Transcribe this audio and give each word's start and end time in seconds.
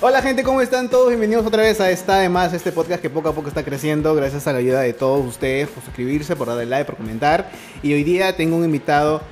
Hola 0.00 0.22
gente, 0.22 0.44
¿cómo 0.44 0.60
están 0.60 0.88
todos? 0.88 1.08
Bienvenidos 1.08 1.44
otra 1.44 1.64
vez 1.64 1.80
a 1.80 1.90
esta, 1.90 2.18
además, 2.18 2.52
este 2.52 2.70
podcast 2.70 3.02
que 3.02 3.10
poco 3.10 3.30
a 3.30 3.34
poco 3.34 3.48
está 3.48 3.64
creciendo 3.64 4.14
gracias 4.14 4.46
a 4.46 4.52
la 4.52 4.60
ayuda 4.60 4.80
de 4.82 4.92
todos 4.92 5.26
ustedes 5.26 5.66
por 5.66 5.82
suscribirse, 5.82 6.36
por 6.36 6.46
darle 6.46 6.66
like, 6.66 6.84
por 6.84 6.96
comentar. 6.96 7.50
Y 7.82 7.94
hoy 7.94 8.04
día 8.04 8.36
tengo 8.36 8.56
un 8.56 8.64
invitado, 8.64 9.22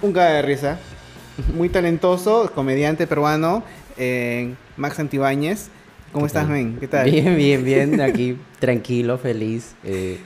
un 0.00 0.14
cara 0.14 0.30
de 0.30 0.42
risa, 0.42 0.78
muy 1.54 1.68
talentoso, 1.68 2.50
comediante 2.54 3.06
peruano, 3.06 3.62
eh, 3.98 4.54
Max 4.78 4.98
Antibáñez. 5.00 5.68
¿Cómo 6.12 6.24
estás, 6.24 6.48
men? 6.48 6.78
¿Qué 6.80 6.88
tal? 6.88 7.10
Bien, 7.10 7.36
bien, 7.36 7.62
bien. 7.62 8.00
Aquí 8.00 8.38
tranquilo, 8.60 9.18
feliz, 9.18 9.74
eh, 9.84 10.18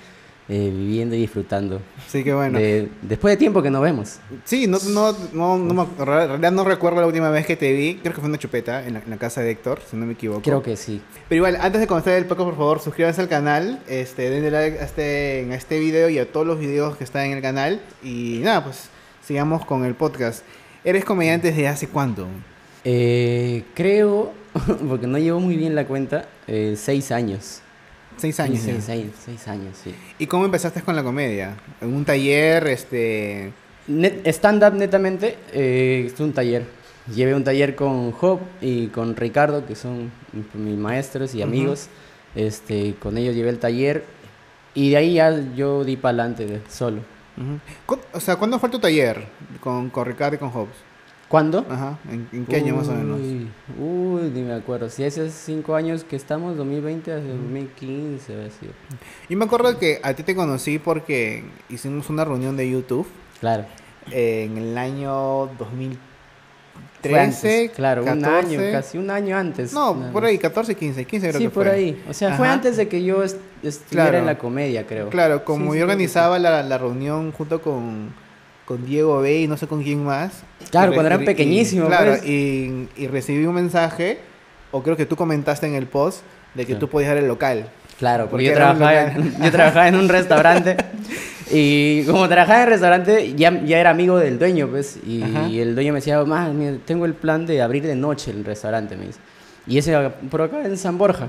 eh, 0.48 0.72
viviendo 0.74 1.14
y 1.14 1.20
disfrutando. 1.20 1.80
Sí, 2.08 2.24
qué 2.24 2.32
bueno. 2.32 2.58
De- 2.58 2.88
después 3.02 3.32
de 3.32 3.36
tiempo 3.36 3.62
que 3.62 3.70
nos 3.70 3.82
vemos. 3.82 4.18
Sí, 4.44 4.66
no, 4.66 4.78
no, 4.90 5.14
no, 5.34 5.58
no 5.58 5.74
me- 5.74 5.82
en 6.00 6.06
realidad 6.06 6.52
no 6.52 6.64
recuerdo 6.64 7.00
la 7.00 7.06
última 7.06 7.28
vez 7.30 7.44
que 7.46 7.54
te 7.56 7.72
vi. 7.72 7.96
Creo 7.96 8.14
que 8.14 8.20
fue 8.20 8.28
una 8.30 8.38
chupeta 8.38 8.86
en 8.86 8.94
la, 8.94 9.00
en 9.00 9.10
la 9.10 9.16
casa 9.18 9.42
de 9.42 9.50
Héctor, 9.50 9.80
si 9.90 9.96
no 9.96 10.06
me 10.06 10.14
equivoco. 10.14 10.40
Creo 10.42 10.62
que 10.62 10.76
sí. 10.76 11.02
Pero 11.28 11.36
igual, 11.36 11.58
antes 11.60 11.80
de 11.80 11.86
comenzar 11.86 12.14
el 12.14 12.24
podcast, 12.24 12.46
por 12.48 12.56
favor, 12.56 12.80
suscríbanse 12.80 13.20
al 13.20 13.28
canal, 13.28 13.80
este, 13.88 14.30
denle 14.30 14.50
like 14.50 14.78
a 14.78 14.84
este, 14.84 15.46
a 15.50 15.54
este 15.54 15.78
video 15.78 16.08
y 16.08 16.18
a 16.18 16.32
todos 16.32 16.46
los 16.46 16.58
videos 16.58 16.96
que 16.96 17.04
están 17.04 17.26
en 17.26 17.32
el 17.36 17.42
canal. 17.42 17.82
Y 18.02 18.40
nada, 18.42 18.64
pues 18.64 18.88
sigamos 19.22 19.66
con 19.66 19.84
el 19.84 19.94
podcast. 19.94 20.42
¿Eres 20.84 21.04
comediante 21.04 21.48
desde 21.48 21.68
hace 21.68 21.88
cuánto? 21.88 22.26
Eh, 22.84 23.64
creo, 23.74 24.32
porque 24.88 25.06
no 25.06 25.18
llevo 25.18 25.40
muy 25.40 25.56
bien 25.56 25.74
la 25.74 25.86
cuenta, 25.86 26.26
eh, 26.46 26.74
seis 26.78 27.10
años. 27.12 27.60
Seis 28.18 28.38
años. 28.40 28.60
Sí, 28.60 28.74
seis, 29.24 29.48
años, 29.48 29.76
sí. 29.82 29.94
¿Y 30.18 30.26
cómo 30.26 30.44
empezaste 30.44 30.82
con 30.82 30.94
la 30.96 31.02
comedia? 31.02 31.56
¿En 31.80 31.94
un 31.94 32.04
taller? 32.04 32.66
Este... 32.66 33.52
Net- 33.86 34.26
Stand-up 34.26 34.74
netamente, 34.74 35.38
eh, 35.52 36.10
es 36.12 36.20
un 36.20 36.32
taller. 36.32 36.64
Llevé 37.14 37.34
un 37.34 37.44
taller 37.44 37.74
con 37.74 38.12
Job 38.12 38.40
y 38.60 38.88
con 38.88 39.16
Ricardo, 39.16 39.64
que 39.66 39.74
son 39.74 40.10
mi- 40.32 40.60
mis 40.60 40.76
maestros 40.76 41.34
y 41.34 41.40
amigos. 41.42 41.88
Este, 42.34 42.94
con 43.00 43.16
ellos 43.16 43.34
llevé 43.34 43.48
el 43.50 43.58
taller 43.58 44.04
y 44.74 44.90
de 44.90 44.96
ahí 44.98 45.14
ya 45.14 45.34
yo 45.56 45.84
di 45.84 45.96
para 45.96 46.22
adelante 46.24 46.60
solo. 46.68 46.98
Ujú. 47.38 47.58
¿Cu- 47.86 48.00
O 48.12 48.20
sea, 48.20 48.36
¿cuándo 48.36 48.58
fue 48.58 48.68
tu 48.68 48.78
taller 48.78 49.24
con, 49.60 49.88
con 49.90 50.04
Ricardo 50.06 50.34
y 50.36 50.38
con 50.38 50.50
Hobbes? 50.50 50.74
¿Cuándo? 51.28 51.66
Ajá. 51.68 51.98
¿En, 52.10 52.26
en 52.32 52.46
qué 52.46 52.56
año 52.56 52.74
más 52.76 52.88
o 52.88 52.92
menos? 52.94 53.20
Uy, 53.78 54.30
ni 54.34 54.40
me 54.42 54.54
acuerdo. 54.54 54.88
Si 54.88 55.04
hace 55.04 55.28
cinco 55.30 55.74
años 55.74 56.02
que 56.04 56.16
estamos, 56.16 56.56
2020 56.56 57.12
a 57.12 57.16
2015, 57.16 58.32
había 58.34 58.50
sido. 58.50 58.72
Yo 59.28 59.36
me 59.36 59.44
acuerdo 59.44 59.78
que 59.78 60.00
a 60.02 60.14
ti 60.14 60.22
te 60.22 60.34
conocí 60.34 60.78
porque 60.78 61.44
hicimos 61.68 62.08
una 62.08 62.24
reunión 62.24 62.56
de 62.56 62.70
YouTube 62.70 63.06
Claro. 63.40 63.66
en 64.10 64.56
el 64.56 64.78
año 64.78 65.50
2013. 65.58 65.98
Fue 67.02 67.20
antes, 67.20 67.70
claro, 67.72 68.02
un 68.02 68.20
14. 68.22 68.56
año, 68.56 68.72
casi 68.72 68.98
un 68.98 69.10
año 69.10 69.36
antes. 69.36 69.72
No, 69.72 70.10
por 70.12 70.24
ahí, 70.24 70.38
14, 70.38 70.74
15, 70.74 71.04
15 71.04 71.28
creo 71.28 71.38
Sí, 71.40 71.46
que 71.46 71.50
por 71.50 71.66
fue. 71.66 71.74
ahí. 71.74 72.04
O 72.08 72.12
sea, 72.14 72.36
fue 72.36 72.48
antes 72.48 72.76
de 72.76 72.88
que 72.88 73.04
yo 73.04 73.22
est- 73.22 73.36
estuviera 73.62 74.04
Claro. 74.10 74.18
en 74.18 74.26
la 74.26 74.38
comedia, 74.38 74.86
creo. 74.86 75.08
Claro, 75.10 75.44
como 75.44 75.66
Sí, 75.66 75.72
sí, 75.72 75.78
yo 75.78 75.84
organizaba 75.84 76.38
la, 76.38 76.62
la 76.62 76.78
reunión 76.78 77.30
junto 77.32 77.60
con, 77.62 78.12
con 78.68 78.84
Diego 78.84 79.20
B 79.22 79.40
y 79.40 79.48
no 79.48 79.56
sé 79.56 79.66
con 79.66 79.82
quién 79.82 80.04
más. 80.04 80.42
Claro, 80.70 80.92
Y 80.92 80.94
cuando 80.94 81.06
eran 81.08 81.22
y- 81.22 81.24
pequeñísimos, 81.26 81.88
Claro, 81.88 82.10
pues. 82.18 82.26
y, 82.26 82.86
y 82.98 83.06
recibí 83.06 83.46
un 83.46 83.54
mensaje, 83.54 84.18
o 84.72 84.82
creo 84.82 84.94
que 84.94 85.06
tú 85.06 85.16
comentaste 85.16 85.66
en 85.66 85.74
el 85.74 85.86
post, 85.86 86.20
de 86.54 86.64
que 86.64 86.72
Claro. 86.72 86.80
tú 86.80 86.88
podías 86.90 87.08
dar 87.08 87.16
el 87.18 87.26
local. 87.28 87.70
Claro, 87.98 88.28
Porque 88.28 88.30
porque 88.30 88.44
yo 88.46 88.54
trabajaba, 88.54 89.02
en, 89.12 89.42
yo 89.42 89.50
trabajaba 89.50 89.88
en 89.88 89.94
un 89.96 90.08
restaurante 90.18 90.76
y 91.50 92.04
como 92.04 92.28
trabajaba 92.28 92.58
en 92.58 92.64
el 92.64 92.70
restaurante 92.72 93.34
ya, 93.34 93.64
ya 93.64 93.78
era 93.80 93.90
amigo 93.90 94.18
del 94.18 94.38
dueño, 94.38 94.68
pues, 94.68 94.98
y, 95.06 95.22
Ajá. 95.22 95.46
el 95.48 95.74
dueño 95.74 95.92
me 95.94 95.98
decía, 96.00 96.22
"Ma, 96.24 96.48
mira, 96.50 96.76
tengo 96.84 97.06
el 97.06 97.14
plan 97.14 97.46
de 97.46 97.62
abrir 97.62 97.84
de 97.86 97.94
noche 97.96 98.30
el 98.30 98.44
restaurante, 98.44 98.96
me 98.96 99.06
dice. 99.06 99.18
Y 99.66 99.78
ese 99.78 99.96
por 100.30 100.42
acá 100.42 100.62
en 100.64 100.76
San 100.76 100.98
Borja, 100.98 101.28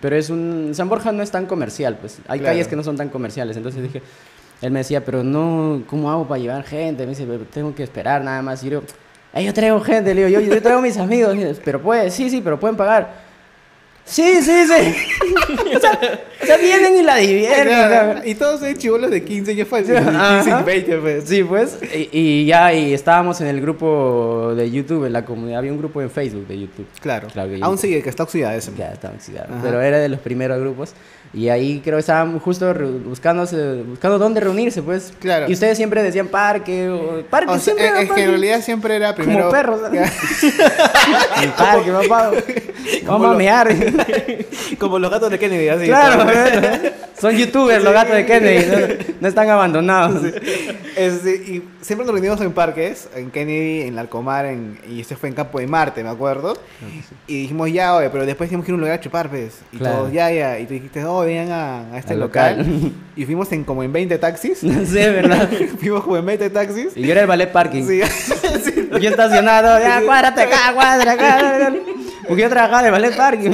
pero 0.00 0.16
es 0.16 0.30
un... 0.30 0.70
San 0.74 0.88
Borja 0.88 1.12
no 1.12 1.22
es 1.22 1.30
tan 1.30 1.46
comercial, 1.46 1.96
pues, 2.00 2.18
hay 2.28 2.40
Claro. 2.40 2.52
calles 2.54 2.66
que 2.68 2.76
no 2.76 2.82
son 2.82 2.96
tan 2.96 3.08
comerciales, 3.08 3.56
entonces 3.56 3.82
dije, 3.82 4.02
él 4.62 4.70
me 4.70 4.78
decía, 4.80 5.04
pero 5.04 5.22
no, 5.22 5.82
¿cómo 5.88 6.10
hago 6.10 6.26
para 6.26 6.40
llevar 6.40 6.62
gente? 6.64 7.02
Me 7.04 7.10
dice, 7.10 7.26
"Pero 7.26 7.44
tengo 7.44 7.74
que 7.74 7.82
esperar 7.82 8.22
nada 8.24 8.40
más, 8.42 8.62
y 8.64 8.70
yo 8.70 8.82
"Ay, 9.32 9.44
yo 9.46 9.52
traigo 9.52 9.80
gente, 9.80 10.14
le 10.14 10.26
digo, 10.26 10.40
yo, 10.40 10.54
yo 10.54 10.62
traigo 10.62 10.80
mis 10.80 10.96
amigos, 10.98 11.36
pero 11.64 11.80
puede, 11.82 12.10
sí, 12.10 12.30
sí, 12.30 12.40
pero 12.42 12.58
pueden 12.60 12.76
pagar. 12.76 13.21
Sí, 14.04 14.42
sí, 14.42 14.66
sí. 14.66 14.94
o, 15.76 15.80
sea, 15.80 15.98
o 16.42 16.46
sea, 16.46 16.56
vienen 16.58 16.96
y 16.96 17.02
la 17.02 17.16
divierten. 17.16 17.68
o 17.68 17.88
sea, 17.88 18.22
y 18.24 18.34
todos 18.34 18.60
son 18.60 18.76
chivolos 18.76 19.10
de 19.10 19.24
15 19.24 19.52
años 19.52 19.68
fue 19.68 19.82
15 19.84 19.98
Ajá. 19.98 20.60
y 20.60 20.64
20 20.64 20.96
pues. 20.98 21.24
Sí, 21.24 21.44
pues, 21.44 21.78
y, 21.94 22.08
y 22.12 22.46
ya 22.46 22.74
y 22.74 22.92
estábamos 22.92 23.40
en 23.40 23.46
el 23.46 23.60
grupo 23.60 24.54
de 24.56 24.70
YouTube, 24.70 25.06
en 25.06 25.12
la 25.12 25.24
comunidad, 25.24 25.58
había 25.60 25.72
un 25.72 25.78
grupo 25.78 26.02
en 26.02 26.10
Facebook 26.10 26.46
de 26.48 26.60
YouTube. 26.60 26.86
Claro. 27.00 27.28
Claro 27.32 27.50
que 27.50 27.58
Aún 27.62 27.78
sigue, 27.78 28.02
que 28.02 28.08
está 28.10 28.24
oxidada 28.24 28.54
ese. 28.56 28.72
Ya 28.76 28.92
estaba 28.92 29.14
oxidado, 29.14 29.46
Ajá. 29.54 29.60
pero 29.62 29.80
era 29.80 29.98
de 29.98 30.08
los 30.08 30.20
primeros 30.20 30.58
grupos. 30.60 30.94
Y 31.34 31.48
ahí 31.48 31.80
creo 31.82 31.96
que 31.96 32.00
estaban 32.00 32.38
justo 32.40 32.74
buscándose, 33.06 33.82
buscando 33.84 34.18
dónde 34.18 34.40
reunirse, 34.40 34.82
pues. 34.82 35.14
Claro. 35.18 35.48
Y 35.48 35.54
ustedes 35.54 35.78
siempre 35.78 36.02
decían 36.02 36.26
parque, 36.28 36.90
o 36.90 37.22
parque, 37.30 37.50
O 37.50 37.54
sea, 37.54 37.60
siempre 37.60 37.86
es, 37.86 37.90
era 37.92 38.00
es 38.00 38.04
que 38.04 38.08
parque. 38.08 38.24
en 38.24 38.30
realidad 38.30 38.60
siempre 38.60 38.96
era 38.96 39.14
primero... 39.14 39.38
Como 39.44 39.50
perros. 39.52 39.80
El 41.42 41.50
parque, 41.52 41.90
papá. 41.90 42.32
Vamos 43.06 43.34
a 43.34 43.38
mear. 43.38 43.68
Como 44.78 44.98
los 44.98 45.10
gatos 45.10 45.30
de 45.30 45.38
Kennedy, 45.38 45.68
así. 45.68 45.86
claro, 45.86 46.26
son 47.20 47.36
youtubers 47.36 47.82
los 47.84 47.92
gatos 47.92 48.14
de 48.16 48.26
Kennedy, 48.26 48.66
no, 48.66 49.04
no 49.20 49.28
están 49.28 49.48
abandonados. 49.50 50.22
Y 51.28 51.62
siempre 51.80 52.04
nos 52.06 52.12
reunimos 52.14 52.40
en 52.40 52.52
parques, 52.52 53.08
en 53.14 53.30
Kennedy, 53.30 53.82
en 53.82 53.96
Larcomar, 53.96 54.46
en, 54.46 54.78
y 54.88 55.00
este 55.00 55.16
fue 55.16 55.28
en 55.28 55.34
Campo 55.34 55.58
de 55.58 55.66
Marte, 55.66 56.02
me 56.02 56.10
acuerdo. 56.10 56.56
Y 57.26 57.42
dijimos, 57.42 57.72
ya, 57.72 57.94
oye, 57.94 58.10
pero 58.10 58.26
después 58.26 58.48
dijimos 58.50 58.64
que 58.66 58.70
ir 58.70 58.74
a 58.74 58.76
un 58.76 58.80
lugar 58.80 58.98
a 58.98 59.00
chupar, 59.00 59.28
pues. 59.30 59.60
Y 59.72 59.78
Claro. 59.78 59.96
todos, 59.98 60.12
ya, 60.12 60.30
ya. 60.30 60.58
Y 60.58 60.66
tú 60.66 60.74
dijiste, 60.74 61.04
oh, 61.04 61.20
vengan 61.20 61.50
a, 61.50 61.94
a 61.94 61.98
este 61.98 62.14
Al 62.14 62.20
local. 62.20 62.58
local. 62.58 62.92
Y 63.14 63.26
fuimos 63.26 63.52
en 63.52 63.62
como 63.64 63.82
en 63.82 63.92
20 63.92 64.16
taxis. 64.18 64.62
No 64.72 64.84
sé, 64.86 65.10
¿verdad? 65.10 65.48
fuimos 65.78 66.02
como 66.04 66.16
en 66.16 66.24
20 66.26 66.50
taxis. 66.50 66.88
Y 66.96 67.02
yo 67.02 67.12
era 67.12 67.22
el 67.22 67.26
ballet 67.26 67.52
parking. 67.52 67.86
Sí. 67.86 68.00
Sí. 68.64 68.88
Yo 69.00 69.10
estacionado, 69.10 69.78
ya, 69.80 70.02
cuádrate 70.04 70.42
acá, 70.42 70.72
cuadra 70.74 71.12
acá. 71.12 71.72
Porque 72.28 72.42
yo 72.42 72.48
trabajaba 72.48 72.80
en 72.80 72.86
el 72.86 72.92
ballet 72.92 73.16
parking. 73.16 73.50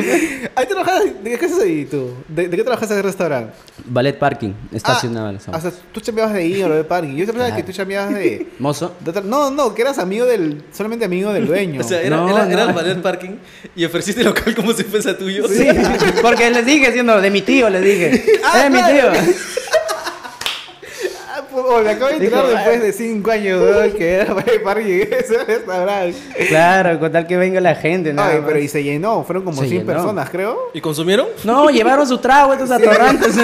Ahí 0.55 0.67
trabajabas, 0.67 1.05
¿de 1.23 1.39
qué 1.39 1.47
haces 1.47 1.61
ahí 1.61 1.85
tú? 1.85 2.13
¿De, 2.29 2.49
de 2.49 2.57
qué 2.57 2.63
trabajas 2.63 2.91
en 2.91 2.99
el 2.99 3.03
restaurante? 3.05 3.53
Ballet 3.85 4.19
parking, 4.19 4.53
estacionado. 4.73 5.39
Ah, 5.53 5.57
o 5.57 5.61
sea, 5.61 5.73
tú 5.93 6.01
chambeabas 6.01 6.35
de 6.35 6.41
ahí 6.41 6.63
o 6.63 6.69
de 6.69 6.85
parking. 6.85 7.15
Yo 7.17 7.27
pensaba 7.27 7.55
que 7.55 7.63
tú 7.63 7.73
chambeabas 7.73 8.15
de, 8.15 8.47
Mozo. 8.59 8.95
de 9.01 9.11
otra- 9.11 9.23
No, 9.23 9.51
no, 9.51 9.75
que 9.75 9.83
eras 9.83 9.99
amigo 9.99 10.27
del... 10.27 10.63
Solamente 10.73 11.05
amigo 11.05 11.33
del 11.33 11.47
dueño. 11.47 11.81
O 11.85 11.85
sea, 11.85 12.03
era, 12.03 12.17
No, 12.17 12.29
era, 12.47 12.65
el 12.65 12.73
ballet 12.73 13.01
parking 13.01 13.37
y 13.75 13.85
ofreciste 13.85 14.21
el 14.21 14.27
local 14.29 14.55
como 14.55 14.73
si 14.73 14.85
fuese 14.85 15.15
tuyo. 15.15 15.47
Sí, 15.49 15.67
porque 16.23 16.51
les 16.51 16.67
dije, 16.67 16.93
siendo 16.93 17.21
de 17.21 17.31
mi 17.31 17.43
tío, 17.43 17.71
les 17.71 17.83
dije. 17.83 18.25
Ah, 18.45 18.65
es 18.67 18.71
mi 18.71 18.79
claro. 18.79 19.13
tío. 19.13 19.33
Ah, 21.59 21.75
oh, 21.77 21.83
me 21.83 21.91
acabo 21.91 22.07
de 22.09 22.15
enterar 22.17 22.47
Dijo, 22.47 22.57
después 22.57 22.77
ah. 22.79 22.85
de 22.85 22.93
5 22.93 23.31
años 23.31 23.61
weón, 23.63 23.91
que 23.93 24.13
era 24.15 24.35
para 24.35 24.53
el 24.53 24.61
parking 24.63 25.01
ese 25.11 25.45
restaurante. 25.45 26.17
Claro, 26.49 26.99
con 26.99 27.13
tal 27.13 27.27
que 27.27 27.37
venga 27.37 27.61
la 27.61 27.75
gente, 27.75 28.13
nada 28.13 28.31
Ay, 28.31 28.39
más. 28.39 28.47
pero 28.47 28.59
y 28.61 28.69
se 28.69 28.83
llenó, 28.83 29.25
fueron 29.25 29.45
como 29.45 29.61
Se 29.61 29.69
100 29.69 29.81
llenó. 29.81 29.93
personas, 29.93 30.31
creo. 30.31 30.59
¿Y 30.75 30.81
consumieron? 30.81 31.27
No, 31.45 31.69
llevaron 31.71 32.07
su 32.07 32.19
trago 32.19 32.53
estos 32.53 32.71
atorrantes 32.71 33.37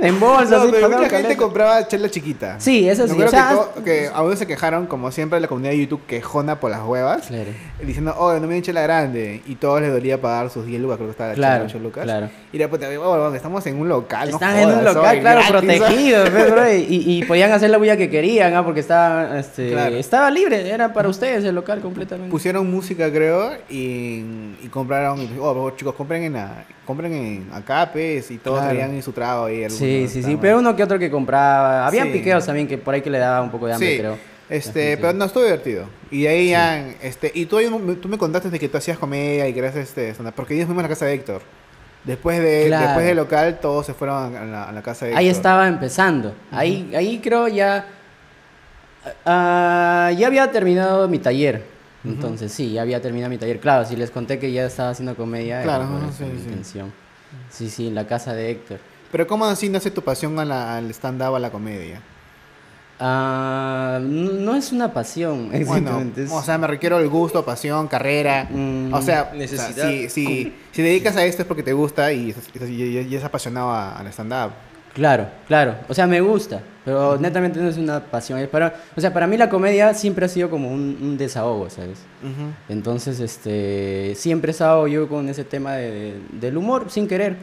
en 0.00 0.20
bolsas. 0.20 0.64
No, 0.64 0.70
pero 0.70 0.88
mucha 0.88 1.00
gente 1.02 1.22
caleta. 1.22 1.36
compraba 1.36 1.86
chela 1.88 2.08
chiquita. 2.10 2.56
Sí, 2.58 2.88
eso 2.88 3.06
sí. 3.06 3.12
acuerdo 3.12 3.28
o 3.28 3.30
sea, 3.30 3.56
que, 3.76 3.82
que 3.84 4.10
aún 4.12 4.36
se 4.36 4.46
quejaron, 4.46 4.86
como 4.86 5.10
siempre, 5.10 5.38
la 5.40 5.48
comunidad 5.48 5.72
de 5.72 5.78
YouTube 5.78 6.02
quejona 6.06 6.60
por 6.60 6.70
las 6.70 6.82
huevas. 6.84 7.26
Claro. 7.26 7.50
Diciendo, 7.82 8.14
oh, 8.18 8.32
no 8.34 8.46
me 8.46 8.54
den 8.54 8.62
chela 8.62 8.82
grande. 8.82 9.42
Y 9.46 9.54
todos 9.56 9.80
les 9.80 9.92
dolía 9.92 10.20
pagar 10.20 10.50
sus 10.50 10.66
10 10.66 10.80
lucas, 10.80 10.96
creo 10.96 11.08
que 11.08 11.12
estaba 11.12 11.30
la 11.30 11.34
Claro, 11.36 11.66
chela 11.66 11.78
8 11.78 11.78
lucas. 11.84 12.04
claro. 12.04 12.28
Y 12.52 12.58
la 12.58 12.68
puta, 12.68 12.88
oh, 13.00 13.08
bueno, 13.08 13.34
estamos 13.34 13.66
en 13.66 13.78
un 13.80 13.88
local. 13.88 14.30
no 14.30 14.36
Están 14.36 14.56
en 14.58 14.68
un 14.68 14.74
jodas, 14.76 14.94
local, 14.94 15.10
soy 15.10 15.20
claro, 15.20 15.40
gratis, 15.48 15.78
protegido, 15.78 16.24
pues, 16.32 16.50
bro, 16.50 16.72
y, 16.74 16.86
y 16.88 17.24
podían 17.24 17.52
hacer 17.58 17.70
la 17.70 17.78
bulla 17.78 17.96
que 17.96 18.08
querían, 18.10 18.54
¿ah? 18.54 18.64
porque 18.64 18.80
estaba, 18.80 19.38
este, 19.38 19.70
Claro. 19.70 19.96
estaba 19.96 20.30
libre, 20.30 20.68
era 20.70 20.92
para 20.92 21.08
ustedes 21.08 21.44
el 21.44 21.54
local 21.54 21.80
completamente. 21.80 22.30
Pusieron 22.30 22.70
música, 22.70 23.10
creo, 23.12 23.52
y, 23.68 24.22
y 24.62 24.68
compraron. 24.70 25.20
y, 25.20 25.28
Oh, 25.38 25.50
oh, 25.50 25.70
chicos, 25.76 25.94
compren 25.94 26.22
en, 26.24 26.32
la- 26.34 26.64
compren 26.86 27.12
en 27.12 27.48
acá, 27.52 27.90
pues, 27.92 28.30
y 28.30 28.38
todos 28.38 28.58
Claro. 28.60 28.72
traían 28.74 28.94
en 28.94 29.02
su 29.02 29.12
trago 29.12 29.44
ahí. 29.44 29.56
algunos 29.64 29.78
Sí, 29.78 30.06
sí, 30.08 30.22
sí, 30.22 30.38
pero 30.40 30.58
uno 30.58 30.74
que 30.74 30.82
otro 30.82 30.98
que 30.98 31.10
compraba, 31.10 31.86
habían 31.86 32.06
Sí. 32.08 32.14
piqueos 32.14 32.44
también 32.46 32.66
que 32.66 32.78
por 32.78 32.94
ahí 32.94 33.02
que 33.02 33.10
le 33.10 33.18
daba 33.18 33.42
un 33.42 33.50
poco 33.50 33.66
de 33.66 33.74
hambre, 33.74 33.90
Sí, 33.92 33.98
creo. 33.98 34.18
Este, 34.50 34.96
pero 34.96 35.12
no 35.12 35.26
estuvo 35.26 35.44
divertido. 35.44 35.84
Y 36.10 36.22
de 36.22 36.28
ahí 36.28 36.48
ya, 36.50 36.78
este, 37.02 37.30
y 37.34 37.44
tú, 37.44 37.58
me- 37.84 37.96
tú 37.96 38.08
me 38.08 38.16
contaste 38.16 38.48
de 38.48 38.58
que 38.58 38.68
tú 38.68 38.78
hacías 38.78 38.96
comedia 38.96 39.46
y 39.46 39.52
que 39.52 39.58
eras 39.58 39.76
este, 39.76 40.14
porque 40.34 40.54
ellos 40.54 40.64
fuimos 40.66 40.80
a 40.80 40.84
la 40.84 40.88
casa 40.88 41.04
de 41.04 41.12
Héctor. 41.14 41.42
Después 42.08 42.38
de, 42.42 42.64
Claro. 42.68 42.84
después 42.86 43.06
del 43.06 43.16
local, 43.18 43.58
todos 43.60 43.84
se 43.84 43.92
fueron 43.92 44.34
a 44.34 44.44
la, 44.44 44.64
a 44.64 44.72
la 44.72 44.80
casa 44.82 45.04
de 45.04 45.10
Héctor. 45.12 45.18
Ahí 45.20 45.28
estaba 45.28 45.68
empezando. 45.68 46.34
Ahí, 46.50 46.90
ahí 46.96 47.20
creo 47.22 47.46
ya. 47.48 47.84
ah, 49.24 50.10
ya 50.16 50.26
había 50.26 50.50
terminado 50.50 51.06
mi 51.06 51.18
taller. 51.18 51.64
Entonces, 52.04 52.50
sí, 52.52 52.72
ya 52.72 52.82
había 52.82 53.02
terminado 53.02 53.28
mi 53.30 53.36
taller. 53.38 53.60
Claro, 53.60 53.84
si 53.84 53.94
les 53.94 54.10
conté 54.10 54.38
que 54.38 54.50
ya 54.52 54.64
estaba 54.64 54.90
haciendo 54.90 55.14
comedia, 55.16 55.62
Claro, 55.62 55.84
era 55.98 56.08
eso 56.08 56.16
sí, 56.18 56.24
mi 56.24 56.38
sí. 56.38 56.44
intención. 56.46 56.92
Sí, 57.50 57.68
sí, 57.68 57.88
en 57.88 57.94
la 57.94 58.06
casa 58.06 58.32
de 58.32 58.50
Héctor. 58.50 58.78
Pero 59.12 59.26
¿cómo 59.26 59.44
así 59.44 59.68
nace 59.68 59.90
tu 59.90 60.00
pasión 60.02 60.38
a 60.38 60.44
la- 60.44 60.76
al 60.78 60.90
stand-up, 60.90 61.34
a 61.34 61.38
la 61.38 61.50
comedia? 61.50 62.00
N- 63.00 64.44
no 64.44 64.54
es 64.54 64.72
una 64.72 64.92
pasión, 64.92 65.48
Bueno, 65.50 65.58
exactamente. 65.60 66.24
es- 66.24 66.32
o 66.32 66.42
sea, 66.42 66.58
me 66.58 66.66
requiero 66.66 66.98
el 66.98 67.08
gusto, 67.08 67.44
pasión, 67.44 67.88
carrera. 67.88 68.48
Mm, 68.50 68.92
o 68.92 69.02
sea, 69.02 69.32
necesidad. 69.34 69.70
o 69.70 69.74
sea, 69.90 70.10
si, 70.10 70.52
si, 70.72 70.82
dedicas 70.82 71.16
a 71.16 71.24
esto 71.24 71.42
es 71.42 71.48
porque 71.48 71.62
te 71.62 71.72
gusta 71.72 72.12
y, 72.12 72.34
y, 72.60 72.66
y- 72.66 72.98
y 73.10 73.14
es 73.16 73.24
apasionado 73.24 73.70
a- 73.70 73.96
al 73.98 74.06
stand-up. 74.08 74.52
Claro, 74.94 75.26
claro. 75.46 75.76
O 75.88 75.94
sea, 75.94 76.08
me 76.08 76.20
gusta, 76.20 76.60
pero 76.84 77.16
netamente 77.18 77.60
no 77.60 77.68
es 77.68 77.76
una 77.76 78.00
pasión. 78.00 78.40
Es 78.40 78.48
para, 78.48 78.74
o 78.96 79.00
sea, 79.00 79.12
para 79.12 79.28
mí 79.28 79.36
la 79.36 79.48
comedia 79.48 79.94
siempre 79.94 80.24
ha 80.26 80.28
sido 80.28 80.50
como 80.50 80.68
un, 80.72 80.98
un 81.00 81.16
desahogo, 81.16 81.70
¿sabes? 81.70 81.98
Entonces, 82.68 83.20
este, 83.20 84.14
siempre 84.16 84.50
he 84.50 84.52
estado 84.52 84.88
yo 84.88 85.08
con 85.08 85.28
ese 85.28 85.44
tema 85.44 85.74
de- 85.74 86.18
del 86.32 86.56
humor, 86.56 86.86
sin 86.88 87.06
querer. 87.06 87.36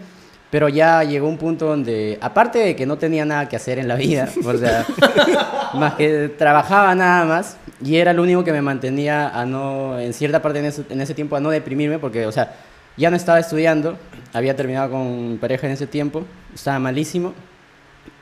Pero 0.55 0.69
ya 0.69 1.03
llegó 1.03 1.27
un 1.27 1.37
punto 1.37 1.65
donde, 1.65 2.17
aparte 2.21 2.59
de 2.59 2.77
que 2.77 2.85
no 2.85 2.97
tenía 2.97 3.25
nada 3.25 3.49
que 3.49 3.57
hacer 3.57 3.77
en 3.77 3.89
la 3.89 3.95
vida, 3.95 4.29
o 4.41 4.57
sea, 4.57 4.85
más 5.73 5.95
que 5.95 6.29
trabajaba 6.29 6.95
nada 6.95 7.25
más, 7.25 7.57
y 7.83 7.97
era 7.97 8.13
lo 8.13 8.23
único 8.23 8.45
que 8.45 8.53
me 8.53 8.61
mantenía 8.61 9.37
a 9.37 9.45
no, 9.45 9.99
en 9.99 10.13
cierta 10.13 10.41
parte 10.41 10.59
en 10.59 10.65
ese, 10.67 10.85
en 10.89 11.01
ese 11.01 11.13
tiempo, 11.13 11.35
a 11.35 11.41
no 11.41 11.49
deprimirme, 11.49 11.99
porque, 11.99 12.25
o 12.25 12.31
sea, 12.31 12.53
ya 12.95 13.09
no 13.09 13.17
estaba 13.17 13.37
estudiando, 13.37 13.97
había 14.31 14.55
terminado 14.55 14.91
con 14.91 15.31
mi 15.31 15.37
pareja 15.37 15.67
en 15.67 15.73
ese 15.73 15.87
tiempo, 15.87 16.23
estaba 16.53 16.79
malísimo, 16.79 17.33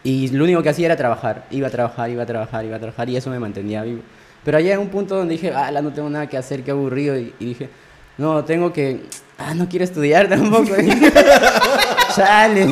y 0.04 0.30
lo 0.30 0.46
único 0.46 0.64
que 0.64 0.70
hacía 0.70 0.88
era 0.88 0.96
trabajar, 0.96 1.46
iba 1.52 1.68
a 1.68 1.70
trabajar, 1.70 2.10
iba 2.10 2.24
a 2.24 2.26
trabajar, 2.26 2.66
iba 2.66 2.78
a 2.78 2.80
trabajar, 2.80 3.10
y 3.10 3.16
eso 3.16 3.30
me 3.30 3.38
mantenía 3.38 3.84
vivo. 3.84 4.02
Pero 4.44 4.58
allá 4.58 4.74
en 4.74 4.80
un 4.80 4.90
punto 4.90 5.16
donde 5.16 5.34
dije, 5.34 5.54
ah, 5.56 5.70
no 5.70 5.94
tengo 5.94 6.10
nada 6.10 6.26
que 6.26 6.38
hacer, 6.38 6.64
qué 6.64 6.72
aburrido, 6.72 7.16
y, 7.16 7.32
y 7.38 7.46
dije, 7.46 7.70
no, 8.18 8.44
tengo 8.44 8.74
que, 8.74 9.02
ah, 9.38 9.54
no 9.54 9.70
quiero 9.70 9.86
estudiar 9.86 10.28
tampoco. 10.28 10.72
Chale. 12.16 12.66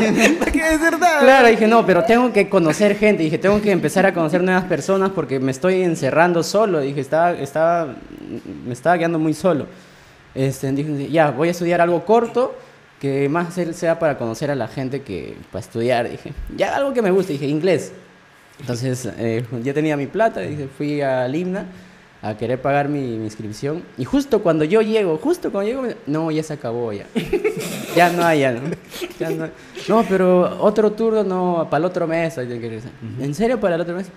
¿Qué 0.52 0.74
es 0.74 0.82
verdad? 0.82 1.20
Claro, 1.22 1.48
dije, 1.48 1.68
no, 1.68 1.86
pero 1.86 2.04
tengo 2.04 2.32
que 2.32 2.50
conocer 2.50 2.98
gente. 2.98 3.24
Dije, 3.24 3.38
tengo 3.38 3.62
que 3.62 3.72
empezar 3.72 4.06
a 4.06 4.14
conocer 4.14 4.44
nuevas 4.44 4.66
personas 4.66 5.12
porque 5.12 5.40
me 5.40 5.52
estoy 5.52 5.82
encerrando 5.82 6.44
solo. 6.44 6.80
Dije, 6.80 7.00
estaba, 7.02 7.32
estaba, 7.34 7.96
me 8.66 8.74
estaba 8.74 8.98
quedando 8.98 9.20
muy 9.20 9.34
solo. 9.34 9.68
Este, 10.36 10.72
dije, 10.72 11.10
ya, 11.10 11.32
voy 11.32 11.50
a 11.50 11.52
estudiar 11.52 11.82
algo 11.82 12.06
corto 12.06 12.56
que 13.00 13.28
más 13.30 13.54
sea 13.74 13.98
para 13.98 14.18
conocer 14.18 14.52
a 14.52 14.56
la 14.56 14.68
gente 14.68 15.02
que 15.02 15.36
para 15.52 15.62
estudiar. 15.62 16.10
Dije, 16.10 16.34
ya 16.56 16.76
algo 16.76 16.94
que 16.94 17.02
me 17.02 17.12
guste. 17.12 17.34
Dije, 17.34 17.48
inglés. 17.48 17.92
Entonces, 18.60 19.10
eh, 19.18 19.44
ya 19.64 19.74
tenía 19.74 19.98
mi 19.98 20.08
plata. 20.08 20.42
Dije, 20.42 20.68
fui 20.78 21.02
al 21.02 21.36
Himna 21.36 21.66
a 22.22 22.38
querer 22.38 22.62
pagar 22.62 22.88
mi, 22.88 23.00
mi 23.18 23.26
inscripción. 23.26 23.82
Y 23.98 24.06
justo 24.06 24.44
cuando 24.44 24.64
yo 24.64 24.82
llego, 24.82 25.18
justo 25.18 25.52
cuando 25.52 25.70
llego, 25.70 25.82
me- 25.82 25.96
no, 26.06 26.30
ya 26.32 26.44
se 26.44 26.54
acabó 26.54 26.94
ya. 26.94 27.06
ya 27.96 28.10
no 28.12 28.24
hay, 28.24 28.42
ya 28.42 28.52
no. 28.52 28.62
Ya 29.20 29.30
no, 29.32 29.48
no, 29.88 30.04
pero 30.08 30.58
otro 30.62 30.92
turno 30.92 31.24
no, 31.24 31.68
para 31.70 31.80
el 31.80 31.86
otro 31.86 32.06
mes. 32.08 32.38
hay 32.38 32.48
que 32.48 32.60
regresar. 32.60 32.92
¿En 33.20 33.34
serio 33.34 33.60
para 33.60 33.76
el 33.76 33.82
otro 33.82 33.96
mes? 33.96 34.08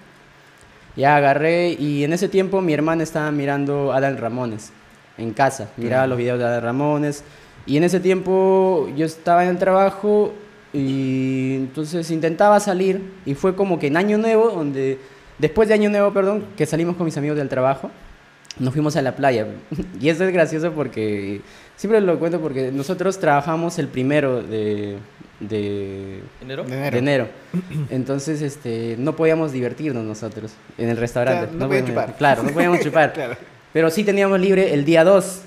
Ya 0.96 1.16
agarré 1.16 1.70
y 1.72 2.04
en 2.04 2.12
ese 2.12 2.28
tiempo 2.28 2.60
mi 2.60 2.72
hermana 2.72 3.02
estaba 3.02 3.30
mirando 3.32 3.92
a 3.92 3.96
Adal 3.96 4.16
Ramones 4.18 4.70
en 5.18 5.32
casa. 5.32 5.70
Miraba 5.76 6.06
los 6.06 6.18
videos 6.18 6.38
de 6.38 6.44
Adal 6.44 6.62
Ramones. 6.62 7.24
Y 7.66 7.78
en 7.78 7.84
ese 7.84 7.98
tiempo 8.00 8.88
yo 8.96 9.06
estaba 9.06 9.44
en 9.44 9.50
el 9.50 9.58
trabajo 9.58 10.32
y 10.72 11.54
entonces 11.56 12.10
intentaba 12.10 12.60
salir. 12.60 13.00
Y 13.24 13.34
fue 13.34 13.56
como 13.56 13.78
que 13.78 13.86
en 13.86 13.96
Año 13.96 14.18
Nuevo, 14.18 14.50
donde 14.50 14.98
después 15.38 15.68
de 15.68 15.74
Año 15.74 15.90
Nuevo, 15.90 16.12
perdón, 16.12 16.44
que 16.56 16.66
salimos 16.66 16.96
con 16.96 17.04
mis 17.06 17.16
amigos 17.16 17.36
del 17.36 17.48
trabajo, 17.48 17.90
nos 18.58 18.72
fuimos 18.72 18.94
a 18.96 19.02
la 19.02 19.16
playa. 19.16 19.46
Y 20.00 20.08
eso 20.08 20.24
es 20.24 20.32
gracioso 20.32 20.72
porque 20.72 21.40
siempre 21.76 22.00
lo 22.00 22.18
cuento 22.18 22.40
porque 22.40 22.70
nosotros 22.72 23.18
trabajamos 23.18 23.78
el 23.78 23.88
primero 23.88 24.42
de, 24.42 24.96
de, 25.40 26.20
¿Enero? 26.42 26.64
De 26.64 26.74
enero. 26.76 26.90
de 26.92 26.98
enero. 26.98 27.28
Entonces, 27.90 28.42
este, 28.42 28.96
no 28.98 29.16
podíamos 29.16 29.52
divertirnos 29.52 30.04
nosotros 30.04 30.52
en 30.78 30.88
el 30.88 30.96
restaurante. 30.96 31.46
Claro, 31.46 31.58
no 31.58 31.66
podíamos- 31.68 31.90
chupar. 31.90 32.16
Claro, 32.16 32.42
no 32.42 32.50
podíamos 32.50 32.80
chupar. 32.84 33.12
Claro. 33.12 33.36
Pero 33.72 33.90
sí 33.90 34.04
teníamos 34.04 34.38
libre 34.40 34.72
el 34.72 34.84
día 34.84 35.02
2. 35.04 35.40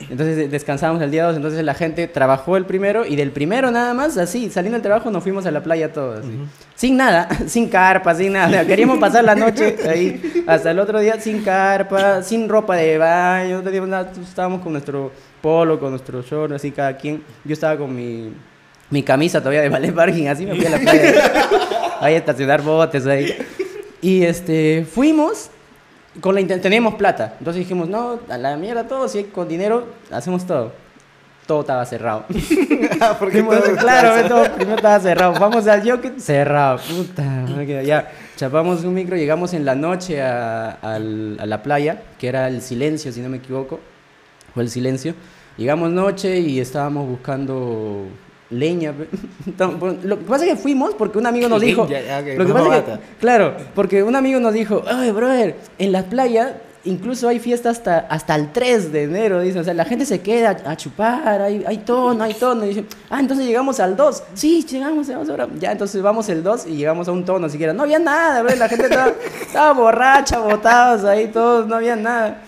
Entonces 0.00 0.36
de- 0.36 0.48
descansábamos 0.48 1.00
el 1.02 1.10
día 1.10 1.24
2, 1.24 1.36
entonces 1.36 1.64
la 1.64 1.74
gente 1.74 2.06
trabajó 2.08 2.56
el 2.56 2.66
primero 2.66 3.06
y 3.06 3.16
del 3.16 3.30
primero 3.30 3.70
nada 3.70 3.94
más, 3.94 4.16
así, 4.18 4.50
saliendo 4.50 4.74
del 4.76 4.82
trabajo 4.82 5.10
nos 5.10 5.22
fuimos 5.22 5.46
a 5.46 5.50
la 5.50 5.62
playa 5.62 5.92
todos. 5.92 6.20
así. 6.20 6.30
Sin 6.74 6.96
nada, 6.96 7.28
sin 7.46 7.68
carpa, 7.68 8.14
sin 8.14 8.32
nada. 8.32 8.66
Queríamos 8.66 8.98
pasar 8.98 9.24
la 9.24 9.34
noche 9.34 9.76
ahí 9.88 10.44
hasta 10.46 10.70
el 10.72 10.78
otro 10.78 11.00
día 11.00 11.20
sin 11.20 11.42
carpa, 11.42 12.22
sin 12.22 12.48
ropa 12.48 12.76
de 12.76 12.98
baño, 12.98 13.62
nada, 13.86 14.10
estábamos 14.22 14.62
con 14.62 14.72
nuestro 14.72 15.12
polo, 15.40 15.78
con 15.78 15.90
nuestro 15.90 16.22
short, 16.22 16.52
así 16.52 16.70
cada 16.70 16.96
quien. 16.96 17.22
Yo 17.44 17.52
estaba 17.52 17.76
con 17.78 17.94
mi, 17.94 18.32
mi 18.90 19.02
camisa 19.02 19.38
todavía 19.40 19.62
de 19.62 19.68
ballet 19.68 19.94
parking, 19.94 20.26
así 20.26 20.44
me 20.44 20.54
fui 20.56 20.66
a 20.66 20.70
la 20.70 20.78
playa. 20.78 21.14
ahí 22.00 22.14
estacionar 22.14 22.62
botes 22.62 23.06
ahí. 23.06 23.34
Y 24.02 24.24
este, 24.24 24.86
fuimos 24.90 25.50
con 26.20 26.34
la 26.34 26.46
teníamos 26.60 26.94
plata. 26.94 27.34
Entonces 27.38 27.60
dijimos, 27.60 27.88
no, 27.88 28.18
a 28.28 28.38
la 28.38 28.56
mierda 28.56 28.86
todo, 28.86 29.08
si 29.08 29.24
con 29.24 29.48
dinero, 29.48 29.86
hacemos 30.10 30.46
todo. 30.46 30.72
Todo 31.46 31.60
estaba 31.60 31.84
cerrado. 31.84 32.24
Ah, 33.00 33.16
porque 33.18 33.42
todo- 33.42 33.76
claro, 33.76 34.28
todo 34.28 34.44
primero 34.54 34.76
estaba 34.76 34.98
cerrado. 35.00 35.34
Vamos 35.38 35.66
al 35.66 35.88
Jockey, 35.88 36.12
cerrado. 36.18 36.78
Puta, 36.78 37.44
ya. 37.84 38.10
Chapamos 38.36 38.82
un 38.84 38.94
micro, 38.94 39.16
llegamos 39.16 39.52
en 39.54 39.64
la 39.64 39.74
noche 39.74 40.20
a, 40.22 40.70
a 40.82 40.98
la 40.98 41.62
playa, 41.62 42.02
que 42.18 42.28
era 42.28 42.48
el 42.48 42.62
silencio, 42.62 43.12
si 43.12 43.20
no 43.20 43.28
me 43.28 43.36
equivoco. 43.36 43.78
Fue 44.54 44.62
el 44.62 44.70
silencio. 44.70 45.14
Llegamos 45.56 45.90
noche 45.90 46.38
y 46.40 46.58
estábamos 46.60 47.06
buscando 47.08 48.06
leña. 48.54 48.94
Lo 49.58 50.18
que 50.18 50.24
pasa 50.24 50.44
es 50.44 50.52
que 50.52 50.56
fuimos 50.56 50.94
porque 50.94 51.18
un 51.18 51.26
amigo 51.26 51.48
nos 51.48 51.60
dijo. 51.60 51.82
Lo 51.82 52.46
que 52.46 52.52
pasa 52.52 52.76
es 52.76 52.84
que, 52.84 52.92
claro, 53.20 53.54
porque 53.74 54.02
un 54.02 54.16
amigo 54.16 54.40
nos 54.40 54.54
dijo, 54.54 54.82
ay, 54.86 55.10
brother, 55.10 55.56
en 55.78 55.92
la 55.92 56.04
playa 56.04 56.56
incluso 56.84 57.28
hay 57.28 57.38
fiesta 57.38 57.70
hasta, 57.70 57.98
hasta 57.98 58.34
el 58.34 58.52
3 58.52 58.92
de 58.92 59.04
enero, 59.04 59.40
dice, 59.40 59.58
o 59.58 59.64
sea, 59.64 59.74
la 59.74 59.84
gente 59.84 60.04
se 60.04 60.20
queda 60.20 60.56
a, 60.64 60.76
chupar, 60.76 61.40
hay, 61.40 61.64
hay 61.66 61.78
tono, 61.78 62.22
hay 62.22 62.34
tono, 62.34 62.64
y 62.64 62.68
dice, 62.68 62.84
ah, 63.10 63.20
entonces 63.20 63.46
llegamos 63.46 63.80
al 63.80 63.96
2, 63.96 64.22
sí, 64.34 64.64
llegamos, 64.68 65.06
llegamos 65.06 65.28
ahora, 65.30 65.48
ya, 65.58 65.72
entonces 65.72 66.02
vamos 66.02 66.28
el 66.28 66.42
2 66.42 66.66
y 66.66 66.76
llegamos 66.76 67.08
a 67.08 67.12
un 67.12 67.24
tono 67.24 67.48
siquiera, 67.48 67.72
no 67.72 67.84
había 67.84 67.98
nada, 67.98 68.42
la 68.42 68.68
gente 68.68 68.84
estaba, 68.84 69.12
estaba 69.40 69.72
borracha, 69.72 70.38
botados 70.38 71.04
ahí 71.04 71.28
todos, 71.28 71.66
no 71.66 71.76
había 71.76 71.96
nada. 71.96 72.42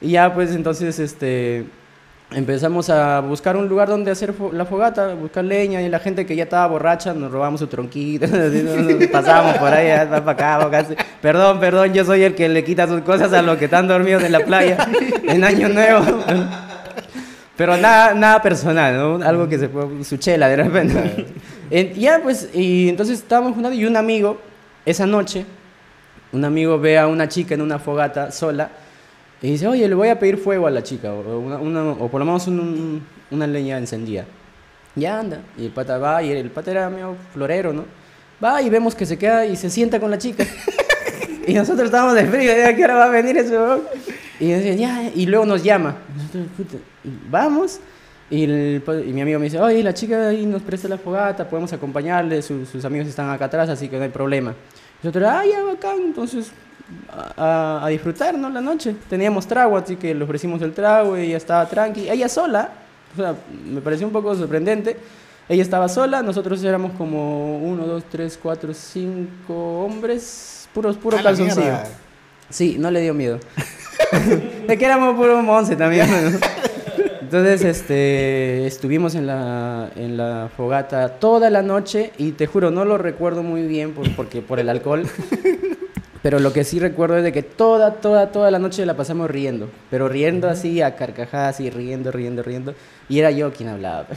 Y 0.00 0.12
ya, 0.12 0.32
pues, 0.32 0.50
entonces, 0.52 0.98
este... 0.98 1.66
Empezamos 2.34 2.90
a 2.90 3.20
buscar 3.20 3.56
un 3.56 3.68
lugar 3.68 3.88
donde 3.88 4.10
hacer 4.10 4.34
la 4.52 4.64
fogata, 4.64 5.14
buscar 5.14 5.44
leña 5.44 5.80
y 5.82 5.88
la 5.88 6.00
gente 6.00 6.26
que 6.26 6.34
ya 6.34 6.44
estaba 6.44 6.66
borracha 6.66 7.14
nos 7.14 7.30
robamos 7.30 7.60
su 7.60 7.68
tronquito, 7.68 8.26
pasábamos 9.12 9.56
por 9.58 9.72
ahí, 9.72 9.88
para 10.08 10.16
acá, 10.32 10.58
para 10.68 10.78
acá. 10.80 10.86
Perdón, 11.22 11.60
perdón, 11.60 11.92
yo 11.94 12.04
soy 12.04 12.24
el 12.24 12.34
que 12.34 12.48
le 12.48 12.64
quita 12.64 12.88
sus 12.88 13.02
cosas 13.02 13.32
a 13.32 13.40
los 13.40 13.56
que 13.56 13.66
están 13.66 13.86
dormidos 13.86 14.24
en 14.24 14.32
la 14.32 14.40
playa 14.40 14.78
en 15.28 15.44
Año 15.44 15.68
Nuevo. 15.68 16.04
Pero 17.56 17.76
nada, 17.76 18.14
nada 18.14 18.42
personal, 18.42 18.96
¿no? 18.96 19.24
Algo 19.24 19.48
que 19.48 19.58
se 19.58 19.68
puede, 19.68 20.02
su 20.02 20.16
chela 20.16 20.48
de 20.48 20.56
repente. 20.56 21.26
En- 21.70 21.94
ya, 21.94 22.18
pues, 22.20 22.48
y 22.52 22.88
entonces 22.88 23.20
estábamos 23.20 23.54
jugando 23.54 23.76
y 23.78 23.84
un 23.84 23.96
amigo, 23.96 24.40
esa 24.84 25.06
noche, 25.06 25.46
un 26.32 26.44
amigo 26.44 26.80
ve 26.80 26.98
a 26.98 27.06
una 27.06 27.28
chica 27.28 27.54
en 27.54 27.62
una 27.62 27.78
fogata 27.78 28.32
sola 28.32 28.70
y 29.44 29.50
dice, 29.52 29.66
oye, 29.66 29.86
le 29.88 29.94
voy 29.94 30.08
a 30.08 30.18
pedir 30.18 30.38
fuego 30.38 30.66
a 30.66 30.70
la 30.70 30.82
chica, 30.82 31.12
o, 31.12 32.08
por 32.10 32.18
lo 32.18 32.24
menos 32.24 32.46
un- 32.46 32.60
un- 32.60 33.02
una 33.30 33.46
leña 33.46 33.76
encendida. 33.78 34.24
Ya 34.96 35.18
anda. 35.18 35.40
Y 35.58 35.66
el 35.66 35.70
pata 35.72 35.98
va, 35.98 36.22
y 36.22 36.30
el 36.32 36.50
pata 36.50 36.70
era 36.70 36.88
medio 36.88 37.16
florero, 37.32 37.72
¿no? 37.72 37.84
Va 38.42 38.62
y 38.62 38.70
vemos 38.70 38.94
que 38.94 39.04
se 39.06 39.18
queda 39.18 39.44
y 39.44 39.56
se 39.56 39.68
sienta 39.70 40.00
con 40.00 40.10
la 40.10 40.18
chica. 40.18 40.44
y 41.46 41.54
nosotros 41.54 41.86
estábamos 41.86 42.14
de 42.14 42.24
frío, 42.26 42.52
¿a 42.66 42.72
qué 42.74 42.84
hora 42.84 42.94
va 42.94 43.04
a 43.06 43.08
venir 43.10 43.36
ese? 43.36 43.54
Y, 44.40 44.48
decía, 44.48 44.74
ya, 44.74 45.10
y 45.14 45.26
luego 45.26 45.44
nos 45.46 45.62
llama. 45.62 45.96
Nosotros, 46.16 46.46
puta, 46.56 46.76
vamos. 47.30 47.80
Y, 48.30 48.44
el 48.44 48.82
mi 49.12 49.20
amigo 49.20 49.38
me 49.38 49.44
dice, 49.44 49.60
oye, 49.60 49.82
la 49.82 49.92
chica 49.92 50.28
ahí 50.28 50.46
nos 50.46 50.62
presta 50.62 50.88
la 50.88 50.96
fogata, 50.96 51.48
podemos 51.48 51.72
acompañarle, 51.72 52.40
su- 52.40 52.64
sus 52.64 52.84
amigos 52.84 53.08
están 53.08 53.28
acá 53.30 53.44
atrás, 53.44 53.68
así 53.68 53.88
que 53.88 53.96
no 53.98 54.04
hay 54.04 54.08
problema. 54.08 54.54
Nosotros, 55.02 55.28
ah, 55.30 55.42
ya, 55.44 55.62
bacán, 55.62 55.96
entonces 56.02 56.50
a, 57.36 57.84
a- 57.84 57.88
disfrutar, 57.88 58.36
¿no? 58.36 58.48
La 58.50 58.60
noche. 58.60 58.94
Teníamos 59.08 59.46
trago, 59.46 59.76
así 59.76 59.96
que 59.96 60.14
le 60.14 60.24
ofrecimos 60.24 60.60
el 60.62 60.72
trago 60.72 61.16
y 61.18 61.22
ella 61.22 61.36
estaba 61.36 61.66
tranqui. 61.66 62.08
Ella 62.08 62.28
sola, 62.28 62.70
o 63.14 63.20
sea, 63.20 63.34
me 63.66 63.80
pareció 63.80 64.06
un 64.06 64.12
poco 64.12 64.34
sorprendente. 64.34 64.96
Ella 65.48 65.62
estaba 65.62 65.88
sola, 65.88 66.22
nosotros 66.22 66.62
éramos 66.64 66.92
como 66.92 67.58
uno, 67.58 67.86
dos, 67.86 68.04
tres, 68.10 68.38
cuatro, 68.42 68.72
cinco 68.72 69.84
hombres, 69.84 70.68
puros, 70.72 70.96
puro 70.96 71.18
calzoncillo. 71.22 71.60
mierda. 71.60 71.84
Sí, 72.48 72.76
no 72.78 72.90
le 72.90 73.00
dio 73.02 73.12
miedo. 73.14 73.38
de 74.66 74.78
que 74.78 74.84
éramos 74.84 75.14
puro 75.16 75.38
once 75.40 75.76
también. 75.76 76.08
¿no? 76.10 76.38
Entonces, 77.20 77.64
este, 77.64 78.66
estuvimos 78.66 79.14
en 79.16 79.26
la, 79.26 79.90
en 79.96 80.16
la 80.16 80.48
fogata 80.56 81.08
toda 81.08 81.50
la 81.50 81.62
noche 81.62 82.12
y 82.16 82.32
te 82.32 82.46
juro, 82.46 82.70
no 82.70 82.84
lo 82.84 82.96
recuerdo 82.96 83.42
muy 83.42 83.62
bien 83.66 83.92
por, 83.92 84.08
porque, 84.14 84.40
por 84.40 84.60
el 84.60 84.68
alcohol. 84.68 85.04
Pero 86.24 86.38
lo 86.38 86.54
que 86.54 86.64
sí 86.64 86.80
recuerdo 86.80 87.18
es 87.18 87.22
de 87.22 87.32
que 87.32 87.42
toda, 87.42 87.96
toda, 87.96 88.32
toda 88.32 88.50
la 88.50 88.58
noche 88.58 88.86
la 88.86 88.96
pasamos 88.96 89.30
riendo. 89.30 89.68
Pero 89.90 90.08
riendo 90.08 90.48
así, 90.48 90.80
a 90.80 90.96
carcajadas 90.96 91.60
y 91.60 91.68
riendo, 91.68 92.10
riendo, 92.10 92.42
riendo. 92.42 92.74
Y 93.10 93.18
era 93.18 93.30
yo 93.30 93.52
quien 93.52 93.68
hablaba. 93.68 94.06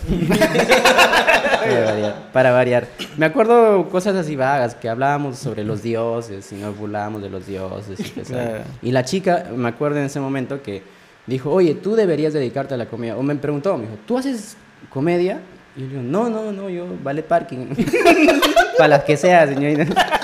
Para 1.67 1.83
variar, 1.83 2.15
para 2.31 2.51
variar. 2.51 2.87
Me 3.17 3.25
acuerdo 3.25 3.89
cosas 3.89 4.15
así 4.15 4.37
vagas, 4.37 4.73
que 4.73 4.87
hablábamos 4.87 5.37
sobre 5.37 5.65
los 5.65 5.83
dioses 5.83 6.49
y 6.53 6.55
nos 6.55 6.77
burlábamos 6.77 7.21
de 7.21 7.29
los 7.29 7.45
dioses. 7.45 7.99
Y. 7.99 8.21
Claro. 8.21 8.63
Y 8.81 8.91
la 8.91 9.03
chica, 9.03 9.47
me 9.53 9.67
acuerdo 9.67 9.97
en 9.97 10.05
ese 10.05 10.21
momento 10.21 10.61
que 10.61 10.83
dijo, 11.25 11.51
oye, 11.51 11.75
tú 11.75 11.95
deberías 11.95 12.31
dedicarte 12.31 12.75
a 12.75 12.77
la 12.77 12.85
comedia. 12.85 13.17
O 13.17 13.23
me 13.23 13.35
preguntó, 13.35 13.75
me 13.75 13.83
dijo, 13.83 13.97
¿tú 14.05 14.17
haces 14.17 14.55
comedia? 14.89 15.41
Y 15.75 15.81
yo 15.81 16.01
no, 16.01 16.29
no, 16.29 16.53
no, 16.53 16.69
yo 16.69 16.85
vale 17.03 17.21
parking. 17.21 17.67
para 18.77 18.87
las 18.87 19.03
que 19.03 19.17
sea, 19.17 19.45
señorita. 19.45 20.16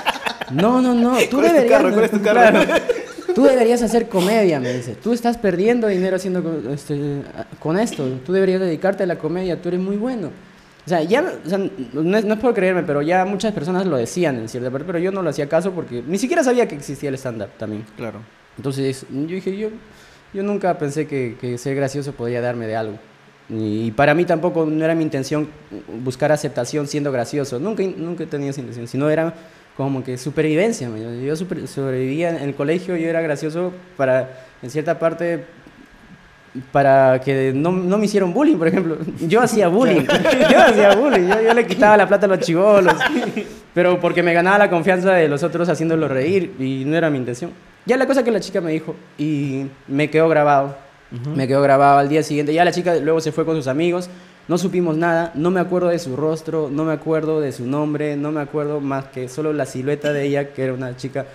No, 0.50 0.80
no, 0.80 0.94
no, 0.94 1.18
tú 1.30 1.36
¿Cuál 1.36 1.46
es 1.46 1.52
tu 1.52 1.56
deberías... 1.56 1.70
carro? 1.70 1.92
¿Cuál 1.92 2.04
es 2.04 2.10
tu 2.10 2.22
carro? 2.22 2.64
Claro. 2.64 2.84
Tú 3.34 3.42
deberías 3.42 3.82
hacer 3.82 4.08
comedia, 4.08 4.60
me 4.60 4.72
dice. 4.72 4.94
Tú 4.94 5.12
estás 5.12 5.36
perdiendo 5.38 5.88
dinero 5.88 6.16
haciendo 6.16 6.62
este, 6.72 7.22
con 7.58 7.78
esto. 7.78 8.06
Tú 8.24 8.32
deberías 8.32 8.60
dedicarte 8.60 9.02
a 9.02 9.06
la 9.06 9.18
comedia. 9.18 9.60
Tú 9.60 9.68
eres 9.70 9.80
muy 9.80 9.96
bueno. 9.96 10.28
O 10.86 10.88
sea, 10.88 11.02
ya, 11.02 11.24
o 11.44 11.48
sea, 11.48 11.58
no, 11.58 12.16
es, 12.16 12.24
no 12.24 12.34
es 12.34 12.40
por 12.40 12.54
creerme, 12.54 12.82
pero 12.82 13.02
ya 13.02 13.24
muchas 13.24 13.52
personas 13.52 13.86
lo 13.86 13.96
decían 13.96 14.36
en 14.36 14.48
cierta 14.48 14.70
parte, 14.70 14.86
pero 14.86 14.98
yo 14.98 15.10
no 15.10 15.22
lo 15.22 15.30
hacía 15.30 15.48
caso 15.48 15.72
porque 15.72 16.02
ni 16.06 16.18
siquiera 16.18 16.44
sabía 16.44 16.68
que 16.68 16.74
existía 16.74 17.08
el 17.08 17.14
stand-up 17.16 17.48
también. 17.58 17.84
Claro. 17.96 18.20
Entonces, 18.56 19.06
yo 19.10 19.26
dije, 19.26 19.56
yo, 19.56 19.70
yo 20.32 20.42
nunca 20.42 20.78
pensé 20.78 21.06
que, 21.06 21.36
que 21.40 21.58
ser 21.58 21.74
gracioso 21.74 22.12
podía 22.12 22.40
darme 22.40 22.66
de 22.66 22.76
algo. 22.76 22.98
Y 23.48 23.90
para 23.92 24.14
mí 24.14 24.24
tampoco 24.26 24.64
no 24.66 24.84
era 24.84 24.94
mi 24.94 25.02
intención 25.02 25.48
buscar 26.02 26.32
aceptación 26.32 26.86
siendo 26.86 27.10
gracioso. 27.10 27.58
Nunca, 27.58 27.82
nunca 27.82 28.24
he 28.24 28.26
tenido 28.26 28.50
esa 28.50 28.60
intención, 28.60 28.86
sino 28.86 29.08
era 29.10 29.34
como 29.76 30.04
que 30.04 30.16
supervivencia. 30.18 30.88
Yo 31.24 31.36
super- 31.36 31.66
sobrevivía 31.68 32.30
en 32.30 32.36
el 32.36 32.54
colegio, 32.54 32.96
yo 32.96 33.08
era 33.08 33.20
gracioso 33.20 33.72
para, 33.96 34.30
en 34.62 34.70
cierta 34.70 34.98
parte, 34.98 35.44
para 36.70 37.20
que 37.20 37.52
no, 37.54 37.72
no 37.72 37.98
me 37.98 38.04
hicieron 38.04 38.32
bullying, 38.32 38.56
por 38.56 38.68
ejemplo. 38.68 38.96
Yo 39.26 39.40
hacía 39.40 39.66
bullying. 39.68 40.02
Yo 40.50 40.60
hacía 40.60 40.94
bullying. 40.94 41.26
Yo, 41.28 41.40
yo 41.42 41.54
le 41.54 41.66
quitaba 41.66 41.96
la 41.96 42.06
plata 42.06 42.26
a 42.26 42.28
los 42.28 42.38
chivolos. 42.40 42.94
Pero 43.74 43.98
porque 43.98 44.22
me 44.22 44.32
ganaba 44.32 44.58
la 44.58 44.70
confianza 44.70 45.12
de 45.14 45.26
los 45.28 45.42
otros 45.42 45.68
haciéndolos 45.68 46.08
reír 46.08 46.54
y 46.60 46.84
no 46.84 46.96
era 46.96 47.10
mi 47.10 47.18
intención. 47.18 47.50
Ya 47.86 47.96
la 47.96 48.06
cosa 48.06 48.22
que 48.22 48.30
la 48.30 48.38
chica 48.38 48.60
me 48.60 48.70
dijo 48.70 48.94
y 49.18 49.66
me 49.88 50.08
quedó 50.10 50.28
grabado. 50.28 50.76
Me 51.34 51.46
quedó 51.48 51.60
grabado 51.60 51.98
al 51.98 52.08
día 52.08 52.22
siguiente. 52.22 52.54
Ya 52.54 52.64
la 52.64 52.70
chica 52.72 52.94
luego 52.96 53.20
se 53.20 53.32
fue 53.32 53.44
con 53.44 53.56
sus 53.56 53.66
amigos. 53.66 54.08
No 54.46 54.58
supimos 54.58 54.96
nada. 54.96 55.32
No 55.34 55.50
me 55.50 55.60
acuerdo 55.60 55.88
de 55.88 55.98
su 55.98 56.16
rostro. 56.16 56.68
No 56.70 56.84
me 56.84 56.92
acuerdo 56.92 57.40
de 57.40 57.52
su 57.52 57.66
nombre. 57.66 58.16
No 58.16 58.30
me 58.30 58.40
acuerdo 58.40 58.80
más 58.80 59.06
que 59.06 59.28
solo 59.28 59.52
la 59.52 59.66
silueta 59.66 60.12
de 60.12 60.24
ella, 60.24 60.52
que 60.52 60.62
era 60.64 60.74
una 60.74 60.96
chica 60.96 61.26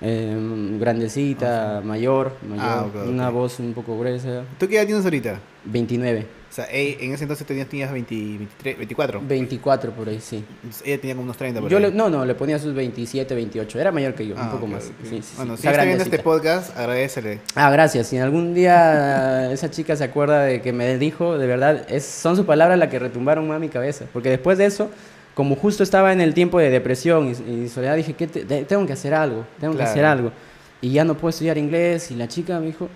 eh, 0.00 0.36
grandecita, 0.78 1.80
mayor, 1.84 2.32
mayor 2.48 2.64
Ah, 2.64 2.86
una 3.08 3.30
voz 3.30 3.58
un 3.60 3.72
poco 3.72 3.98
gruesa. 3.98 4.42
¿Tú 4.58 4.68
qué 4.68 4.76
edad 4.76 4.86
tienes 4.86 5.04
ahorita? 5.04 5.40
29. 5.64 6.26
Sea, 6.56 6.66
ella- 6.72 6.96
en 7.00 7.12
ese 7.12 7.24
entonces 7.24 7.46
tenías, 7.46 7.68
tenías 7.68 7.92
20, 7.92 8.14
23, 8.14 8.78
24. 8.78 9.20
24 9.20 9.92
por 9.92 10.08
ahí, 10.08 10.20
sí. 10.22 10.42
Entonces, 10.62 10.82
ella 10.86 10.98
tenía 10.98 11.14
como 11.14 11.24
unos 11.24 11.36
30 11.36 11.60
por 11.60 11.68
Yo 11.68 11.76
ahí. 11.76 11.82
le- 11.82 11.90
no, 11.90 12.08
no, 12.08 12.24
le 12.24 12.34
ponía 12.34 12.58
sus 12.58 12.74
27, 12.74 13.34
28. 13.34 13.78
Era 13.78 13.92
mayor 13.92 14.14
que 14.14 14.26
yo, 14.26 14.34
un 14.34 14.40
Ah, 14.40 14.50
poco 14.50 14.64
ok, 14.64 14.70
más. 14.72 14.84
ok. 14.86 14.90
Sí, 15.02 15.08
sí, 15.10 15.22
sí. 15.22 15.32
Bueno, 15.36 15.56
si 15.58 15.66
Está 15.68 15.84
viendo 15.84 16.02
este 16.02 16.18
podcast, 16.20 16.74
agradecele. 16.74 17.40
Ah, 17.56 17.70
gracias. 17.70 18.06
Si 18.06 18.16
algún 18.16 18.54
día 18.54 19.50
esa 19.52 19.70
chica 19.70 19.96
se 19.96 20.04
acuerda 20.04 20.44
de 20.44 20.62
que 20.62 20.72
me 20.72 20.96
dijo, 20.96 21.36
de 21.36 21.46
verdad, 21.46 21.84
es, 21.90 22.06
son 22.06 22.36
sus 22.36 22.46
palabras 22.46 22.78
las 22.78 22.88
que 22.88 22.98
retumbaron 23.00 23.46
más 23.46 23.60
mi 23.60 23.68
cabeza. 23.68 24.06
Porque 24.14 24.30
después 24.30 24.56
de 24.56 24.64
eso, 24.64 24.88
como 25.34 25.56
justo 25.56 25.82
estaba 25.82 26.10
en 26.14 26.22
el 26.22 26.32
tiempo 26.32 26.58
de 26.58 26.70
depresión 26.70 27.34
y, 27.46 27.64
y 27.64 27.68
soledad, 27.68 27.96
dije, 27.96 28.14
¿qué 28.14 28.26
te- 28.28 28.46
te- 28.46 28.64
tengo 28.64 28.86
que 28.86 28.94
hacer 28.94 29.12
algo, 29.12 29.44
tengo 29.60 29.74
Claro. 29.74 29.84
que 29.86 29.90
hacer 29.90 30.04
algo. 30.06 30.32
Y 30.80 30.90
ya 30.92 31.04
no 31.04 31.18
puedo 31.18 31.28
estudiar 31.28 31.58
inglés. 31.58 32.10
Y 32.10 32.14
la 32.14 32.28
chica 32.28 32.58
me 32.60 32.66
dijo... 32.68 32.88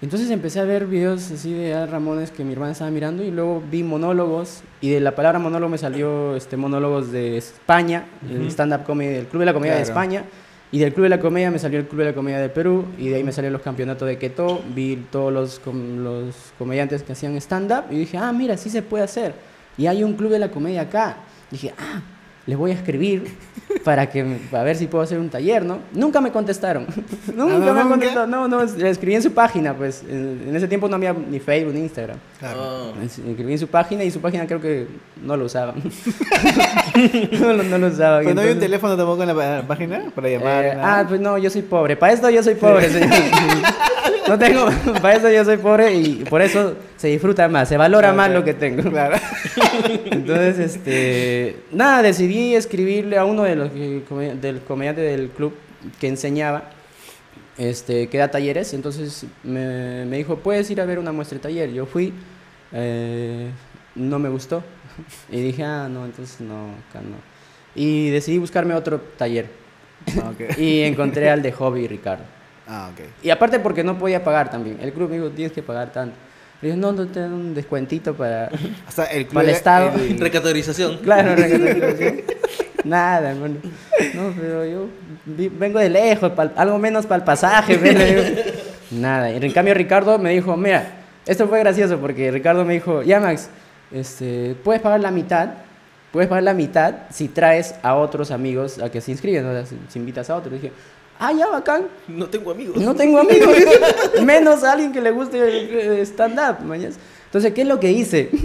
Entonces 0.00 0.30
empecé 0.30 0.60
a 0.60 0.64
ver 0.64 0.86
videos 0.86 1.28
así 1.32 1.52
de 1.52 1.74
Al 1.74 1.88
Ramones 1.90 2.30
que 2.30 2.44
mi 2.44 2.52
hermana 2.52 2.70
estaba 2.72 2.90
mirando 2.90 3.24
y 3.24 3.32
luego 3.32 3.60
vi 3.68 3.82
monólogos 3.82 4.60
y 4.80 4.90
de 4.90 5.00
la 5.00 5.16
palabra 5.16 5.40
monólogo 5.40 5.70
me 5.70 5.78
salió 5.78 6.36
este 6.36 6.56
monólogos 6.56 7.10
de 7.10 7.36
España, 7.36 8.04
el 8.30 8.46
stand-up 8.48 8.84
comedy 8.84 9.12
del 9.12 9.26
Club 9.26 9.40
de 9.40 9.46
la 9.46 9.52
Comedia 9.54 9.74
de. 9.74 9.82
España 9.82 10.22
y 10.70 10.78
del 10.78 10.92
Club 10.94 11.04
de 11.04 11.08
la 11.10 11.18
Comedia 11.20 11.50
me 11.50 11.58
salió 11.58 11.80
el 11.80 11.86
Club 11.88 11.98
de 12.00 12.04
la 12.06 12.14
Comedia 12.14 12.38
de 12.38 12.48
Perú 12.48 12.84
y 12.96 13.08
de 13.08 13.16
ahí 13.16 13.24
me 13.24 13.32
salieron 13.32 13.54
los 13.54 13.62
campeonatos 13.62 14.06
de 14.06 14.18
Queto, 14.18 14.62
vi 14.72 15.04
todos 15.10 15.32
los, 15.32 15.58
com- 15.58 15.96
los 16.04 16.34
comediantes 16.58 17.02
que 17.02 17.12
hacían 17.14 17.34
stand-up 17.36 17.84
y 17.90 17.96
dije, 17.98 18.18
ah, 18.18 18.32
mira, 18.32 18.56
sí 18.56 18.70
se 18.70 18.82
puede 18.82 19.02
hacer. 19.02 19.34
Y 19.76 19.88
hay 19.88 20.04
un 20.04 20.12
Club 20.14 20.30
de 20.30 20.38
la 20.38 20.50
Comedia 20.52 20.82
acá. 20.82 21.16
dije, 21.50 21.74
ah, 21.76 22.02
les 22.48 22.56
voy 22.58 22.70
a 22.72 22.74
escribir 22.74 23.24
para 23.84 24.08
que 24.10 24.24
me- 24.24 24.36
para 24.50 24.64
ver 24.64 24.74
si 24.76 24.86
puedo 24.86 25.04
hacer 25.04 25.18
un 25.20 25.28
taller, 25.28 25.64
¿no? 25.64 25.78
Nunca 25.92 26.20
me 26.20 26.32
contestaron. 26.32 26.86
nunca 27.36 27.54
Ah, 27.56 27.58
¿no? 27.58 27.84
me 27.84 27.90
contestaron. 27.90 28.30
No, 28.30 28.48
no, 28.48 28.64
le 28.64 28.88
escribí 28.90 29.14
en 29.14 29.22
su 29.22 29.32
página, 29.32 29.74
pues. 29.74 30.02
En, 30.08 30.42
en 30.48 30.56
ese 30.56 30.66
tiempo 30.66 30.88
no 30.88 30.96
había 30.96 31.12
ni 31.12 31.38
Facebook 31.38 31.74
ni 31.74 31.80
Instagram. 31.80 32.16
Claro. 32.38 32.94
Ah. 32.96 33.04
Escribí 33.04 33.52
en 33.52 33.58
su 33.58 33.66
página 33.66 34.04
y 34.04 34.10
su 34.10 34.20
página 34.20 34.46
creo 34.46 34.60
que 34.60 34.86
no 35.24 35.36
lo 35.36 35.46
usaban. 35.46 35.76
no, 37.40 37.52
lo- 37.52 37.62
no 37.64 37.78
lo 37.78 37.86
usaban. 37.88 38.22
Pero 38.22 38.34
no 38.34 38.40
hay 38.42 38.50
un 38.50 38.58
teléfono 38.60 38.96
tampoco 38.96 39.22
en 39.22 39.36
la 39.36 39.62
página 39.66 40.04
para 40.14 40.28
llamar. 40.28 40.64
eh, 40.64 40.72
ah, 40.80 41.04
pues 41.08 41.20
no, 41.20 41.36
yo 41.38 41.50
soy 41.50 41.62
pobre. 41.62 41.96
Para 41.96 42.12
esto 42.12 42.30
yo 42.30 42.42
soy 42.42 42.54
pobre, 42.54 42.88
señor. 42.90 43.10
No 44.28 44.38
tengo, 44.38 44.66
para 45.00 45.14
eso 45.16 45.30
yo 45.30 45.42
soy 45.42 45.56
pobre 45.56 45.94
y 45.94 46.16
por 46.28 46.42
eso 46.42 46.74
se 46.98 47.08
disfruta 47.08 47.48
más, 47.48 47.66
se 47.66 47.78
valora 47.78 48.08
Claro, 48.08 48.16
más 48.18 48.26
claro. 48.26 48.40
lo 48.40 48.44
que 48.44 48.52
tengo. 48.52 48.90
Claro. 48.90 49.16
Entonces, 50.10 50.58
este, 50.58 51.56
nada, 51.72 52.02
decidí 52.02 52.54
escribirle 52.54 53.16
a 53.16 53.24
uno 53.24 53.44
de 53.44 53.56
los 53.56 53.72
del 53.72 54.60
comediante 54.68 55.00
del 55.00 55.30
club 55.30 55.54
que 55.98 56.08
enseñaba, 56.08 56.64
este, 57.58 58.08
que 58.08 58.18
da 58.18 58.30
talleres. 58.30 58.72
Entonces 58.72 59.26
me, 59.42 60.04
me 60.06 60.16
dijo, 60.16 60.36
puedes 60.38 60.70
ir 60.70 60.80
a 60.80 60.84
ver 60.86 60.98
una 60.98 61.12
muestra 61.12 61.36
de 61.36 61.42
taller. 61.42 61.72
Yo 61.72 61.84
fui, 61.86 62.12
eh, 62.72 63.50
no 63.94 64.18
me 64.18 64.28
gustó 64.28 64.62
y 65.30 65.40
dije, 65.42 65.64
ah, 65.64 65.88
no, 65.90 66.04
entonces 66.06 66.40
no, 66.40 66.70
acá 66.88 67.00
no. 67.02 67.16
Y 67.74 68.10
decidí 68.10 68.38
buscarme 68.38 68.74
otro 68.74 69.00
taller 69.16 69.46
Ah, 70.16 70.30
ok. 70.32 70.58
y 70.58 70.82
encontré 70.82 71.28
al 71.30 71.42
de 71.42 71.52
Hobby 71.52 71.86
Ricardo. 71.86 72.24
Ah, 72.66 72.90
ok. 72.92 73.04
Y 73.22 73.30
aparte 73.30 73.58
porque 73.60 73.82
no 73.84 73.98
podía 73.98 74.22
pagar 74.22 74.50
también. 74.50 74.78
El 74.80 74.92
club 74.92 75.10
me 75.10 75.16
dijo, 75.16 75.30
tienes 75.30 75.52
que 75.52 75.62
pagar 75.62 75.92
tanto. 75.92 76.16
Le 76.60 76.68
dije, 76.68 76.80
no, 76.80 76.92
no 76.92 77.06
te 77.06 77.20
dan 77.20 77.32
un 77.32 77.54
descuentito 77.54 78.14
para... 78.14 78.48
O 78.88 78.90
sea, 78.90 79.04
el 79.06 79.24
club. 79.24 79.34
Para 79.34 79.48
el 79.48 79.54
Estado. 79.54 79.92
el- 79.98 80.18
Recategorización. 80.20 80.98
Claro, 80.98 81.34
recapitulación. 81.36 82.20
Nada, 82.84 83.30
hermano. 83.30 83.56
No, 84.14 84.32
pero 84.36 84.64
yo 84.64 84.86
vengo 85.58 85.78
de 85.78 85.88
lejos, 85.88 86.32
algo 86.56 86.78
menos 86.78 87.06
para 87.06 87.18
el 87.18 87.24
pasaje. 87.24 87.78
Nada. 88.90 89.30
Y 89.30 89.36
en 89.36 89.52
cambio 89.52 89.74
Ricardo 89.74 90.18
me 90.18 90.30
dijo, 90.30 90.56
mira, 90.56 90.98
esto 91.26 91.46
fue 91.48 91.58
gracioso 91.58 91.98
porque 91.98 92.30
Ricardo 92.30 92.64
me 92.64 92.74
dijo, 92.74 93.02
ya 93.02 93.20
Max, 93.20 93.48
este, 93.90 94.56
puedes 94.64 94.80
pagar 94.80 95.00
la 95.00 95.10
mitad, 95.10 95.50
puedes 96.12 96.28
pagar 96.28 96.44
la 96.44 96.54
mitad 96.54 96.94
si 97.10 97.28
traes 97.28 97.74
a 97.82 97.94
otros 97.96 98.30
amigos 98.30 98.78
a 98.78 98.90
que 98.90 99.00
se 99.00 99.10
inscriben, 99.10 99.44
o 99.46 99.52
sea, 99.52 99.66
si, 99.66 99.78
si 99.88 99.98
invitas 99.98 100.30
a 100.30 100.36
otros. 100.36 100.54
dije, 100.54 100.72
ah, 101.18 101.32
ya, 101.32 101.48
bacán. 101.48 101.86
No 102.06 102.26
tengo 102.26 102.50
amigos. 102.50 102.76
No 102.78 102.94
tengo 102.94 103.18
amigos, 103.18 103.56
menos 104.24 104.64
a 104.64 104.72
alguien 104.72 104.92
que 104.92 105.00
le 105.00 105.10
guste 105.10 105.38
el 105.38 105.98
stand-up, 106.06 106.64
mañas. 106.64 106.98
Entonces, 107.28 107.52
¿qué 107.52 107.60
es 107.62 107.68
lo 107.68 107.78
que 107.80 107.92
hice? 107.92 108.30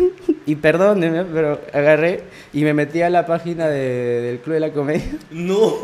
Y 0.46 0.56
perdónenme, 0.56 1.24
pero 1.24 1.62
agarré 1.72 2.24
y 2.52 2.66
me 2.66 2.74
metí 2.74 3.02
a 3.02 3.10
la 3.10 3.26
página 3.26 3.70
de- 3.70 4.20
del 4.22 4.40
Club 4.40 4.56
de 4.56 4.60
la 4.60 4.72
Comedia. 4.74 5.06
No. 5.32 5.76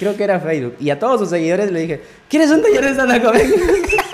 Creo 0.00 0.16
que 0.16 0.24
era 0.24 0.40
Facebook. 0.40 0.74
Y 0.80 0.90
a 0.90 0.98
todos 0.98 1.20
sus 1.20 1.30
seguidores 1.30 1.70
le 1.72 1.80
dije, 1.80 2.00
¿quieres 2.28 2.50
un 2.50 2.60
taller 2.62 2.84
de 2.84 2.90
stand-up 2.90 3.32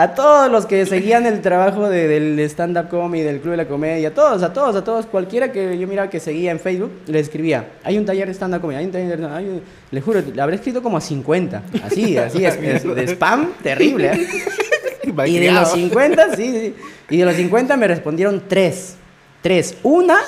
A 0.00 0.14
todos 0.14 0.48
los 0.50 0.64
que 0.64 0.86
seguían 0.86 1.26
el 1.26 1.40
trabajo 1.42 1.88
de- 1.88 2.06
del 2.06 2.38
stand-up 2.48 2.88
comedy, 2.88 3.24
del 3.24 3.40
Club 3.40 3.52
de 3.52 3.56
la 3.56 3.66
Comedia, 3.66 4.08
a 4.08 4.14
todos, 4.14 4.42
a 4.44 4.52
todos, 4.52 4.76
a 4.76 4.84
todos, 4.84 5.06
cualquiera 5.06 5.50
que 5.50 5.76
yo 5.76 5.88
miraba 5.88 6.08
que 6.08 6.20
seguía 6.20 6.52
en 6.52 6.60
Facebook, 6.60 6.92
le 7.06 7.18
escribía, 7.18 7.70
hay 7.82 7.98
un 7.98 8.04
taller 8.04 8.28
de 8.28 8.34
stand-up 8.34 8.60
comedy, 8.60 8.78
hay 8.78 8.84
un 8.86 8.92
taller 8.92 9.18
de 9.18 9.26
hay 9.26 9.44
un-". 9.46 9.62
Le 9.90 10.00
juro, 10.00 10.22
le 10.32 10.40
habré 10.40 10.54
escrito 10.54 10.82
como 10.84 10.98
a 10.98 11.00
50, 11.00 11.62
así, 11.84 12.16
así, 12.16 12.44
es, 12.44 12.54
es- 12.54 12.94
de 12.94 13.04
spam 13.08 13.54
terrible, 13.62 14.12
¿eh? 14.12 14.26
Y 15.26 15.38
de 15.40 15.50
los 15.52 15.72
50, 15.72 16.36
sí, 16.36 16.52
sí. 16.52 16.74
Y 17.10 17.16
de 17.16 17.24
los 17.24 17.34
50 17.34 17.76
me 17.76 17.88
respondieron 17.88 18.42
tres. 18.46 18.94
Tres. 19.42 19.74
Una, 19.82 20.18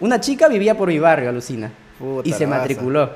una 0.00 0.18
chica 0.20 0.48
vivía 0.48 0.76
por 0.76 0.88
mi 0.88 0.98
barrio, 0.98 1.28
alucina. 1.28 1.70
Puta 1.98 2.28
y 2.28 2.32
se 2.32 2.46
matriculó. 2.46 3.10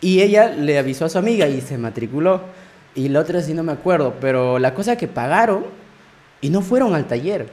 Y 0.00 0.20
ella 0.20 0.48
le 0.48 0.76
avisó 0.78 1.04
a 1.04 1.08
su 1.08 1.16
amiga 1.18 1.46
y 1.48 1.60
se 1.62 1.78
matriculó. 1.78 2.40
Y 2.96 3.08
la 3.08 3.20
otra 3.20 3.40
sí 3.42 3.54
no 3.54 3.62
me 3.62 3.72
acuerdo. 3.72 4.14
Pero 4.20 4.58
la 4.58 4.74
cosa 4.74 4.92
es 4.92 4.98
que 4.98 5.06
pagaron 5.06 5.64
y 6.40 6.50
no 6.50 6.62
fueron 6.62 6.94
al 6.94 7.06
taller. 7.06 7.48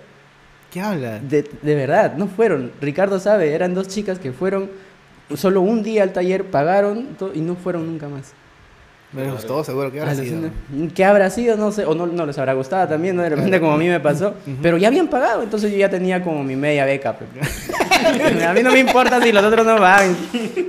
¿Qué 0.71 0.81
habla? 0.81 1.19
De, 1.19 1.47
de 1.61 1.75
verdad, 1.75 2.15
no 2.15 2.27
fueron. 2.27 2.71
Ricardo 2.81 3.19
sabe, 3.19 3.53
eran 3.53 3.75
dos 3.75 3.87
chicas 3.87 4.17
que 4.17 4.31
fueron 4.31 4.71
solo 5.35 5.61
un 5.61 5.83
día 5.83 6.03
al 6.03 6.13
taller, 6.13 6.45
pagaron 6.45 7.09
y 7.35 7.41
no 7.41 7.55
fueron 7.55 7.85
nunca 7.85 8.07
más. 8.07 8.33
Me 9.11 9.29
gustó, 9.29 9.63
seguro. 9.63 9.91
¿Qué 9.91 9.99
habrá 10.01 10.15
sido? 10.15 10.49
¿Qué 10.95 11.05
habrá 11.05 11.29
sido? 11.29 11.55
No 11.55 11.71
sé, 11.71 11.85
o 11.85 11.93
no, 11.93 12.07
no 12.07 12.25
les 12.25 12.35
habrá 12.39 12.53
gustado 12.53 12.87
también, 12.87 13.15
¿no? 13.15 13.21
De 13.21 13.29
repente 13.29 13.59
como 13.59 13.73
a 13.73 13.77
mí 13.77 13.87
me 13.87 13.99
pasó. 13.99 14.33
Pero 14.61 14.77
ya 14.77 14.87
habían 14.87 15.07
pagado, 15.07 15.43
entonces 15.43 15.71
yo 15.71 15.77
ya 15.77 15.89
tenía 15.89 16.23
como 16.23 16.43
mi 16.43 16.55
media 16.55 16.83
beca. 16.85 17.15
pues. 17.15 17.29
a 18.43 18.53
mí 18.53 18.63
no 18.63 18.71
me 18.71 18.79
importa 18.79 19.21
si 19.21 19.31
los 19.31 19.43
otros 19.43 19.65
no 19.65 19.79
van. 19.79 20.15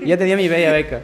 Ya 0.04 0.18
tenía 0.18 0.36
mi 0.36 0.48
media 0.48 0.72
beca. 0.72 1.00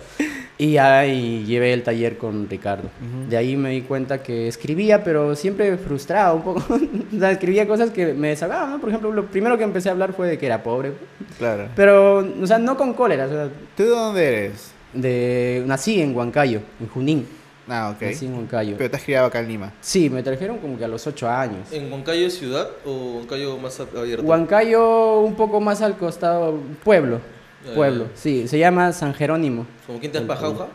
Y 0.61 0.77
ahí 0.77 1.43
llevé 1.47 1.73
el 1.73 1.83
taller 1.83 2.19
con 2.19 2.47
Ricardo. 2.47 2.91
Ujú. 3.01 3.31
De 3.31 3.37
ahí 3.39 3.57
me 3.57 3.71
di 3.71 3.81
cuenta 3.81 4.23
que 4.23 4.47
escribía, 4.47 5.03
pero 5.03 5.35
siempre 5.35 5.79
frustrado 5.79 6.37
un 6.37 6.43
poco. 6.43 6.63
o 7.17 7.19
sea, 7.19 7.31
escribía 7.31 7.67
cosas 7.67 7.91
que 7.91 8.13
me 8.13 8.29
desahogaban, 8.29 8.73
¿no? 8.73 8.79
Por 8.79 8.91
ejemplo, 8.91 9.11
lo 9.11 9.25
primero 9.25 9.57
que 9.57 9.65
empecé 9.65 9.89
a 9.89 9.93
hablar 9.93 10.13
fue 10.13 10.29
de 10.29 10.37
que 10.37 10.45
era 10.45 10.63
pobre. 10.63 10.93
Claro. 11.39 11.69
Pero, 11.75 12.19
o 12.19 12.47
sea, 12.47 12.59
no 12.59 12.77
con 12.77 12.93
cólera. 12.93 13.25
O 13.25 13.29
sea, 13.31 13.49
¿Tú 13.75 13.85
de 13.85 13.89
dónde 13.89 14.29
eres? 14.29 14.73
de, 14.93 15.63
nací 15.67 16.03
en 16.03 16.15
Huancayo, 16.15 16.61
en 16.79 16.89
Junín. 16.89 17.27
Ah, 17.67 17.95
ok. 17.95 18.03
Nací 18.03 18.27
en 18.27 18.35
Huancayo. 18.35 18.75
Pero 18.77 18.91
te 18.91 18.97
has 18.99 19.03
criado 19.03 19.29
acá 19.29 19.41
en 19.41 19.49
Lima. 19.49 19.73
Sí, 19.81 20.11
me 20.11 20.23
trajeron 20.23 20.59
como 20.59 20.77
que 20.77 20.85
a 20.85 20.89
los 20.89 21.07
ocho 21.07 21.27
años. 21.27 21.73
¿En 21.73 21.91
Huancayo 21.91 22.29
ciudad 22.29 22.69
o 22.85 23.17
Huancayo 23.17 23.57
más 23.57 23.81
abierto? 23.81 24.27
Huancayo 24.27 25.21
un 25.21 25.37
poco 25.37 25.59
más 25.59 25.81
al 25.81 25.97
costado, 25.97 26.59
pueblo. 26.85 27.21
Ya, 27.67 27.75
Pueblo, 27.75 28.07
sí, 28.15 28.49
se 28.49 28.59
llama 28.59 28.93
San 28.93 29.13
Jerónimo. 29.15 29.67
¿Como 29.87 29.99
quien 30.01 30.13
te 30.13 30.21
para 30.23 30.41
Jauja? 30.41 30.69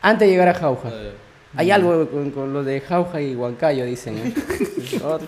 Antes 0.00 0.26
de 0.26 0.32
llegar 0.32 0.48
a 0.48 0.54
Jauja. 0.54 0.90
Ya. 0.90 1.12
Hay 1.54 1.70
algo 1.70 2.08
con, 2.08 2.30
con 2.30 2.52
lo 2.52 2.64
de 2.64 2.80
Jauja 2.80 3.20
y 3.20 3.36
Huancayo, 3.36 3.84
dicen. 3.84 4.18
¿eh? 4.18 4.34
Oh. 5.02 5.18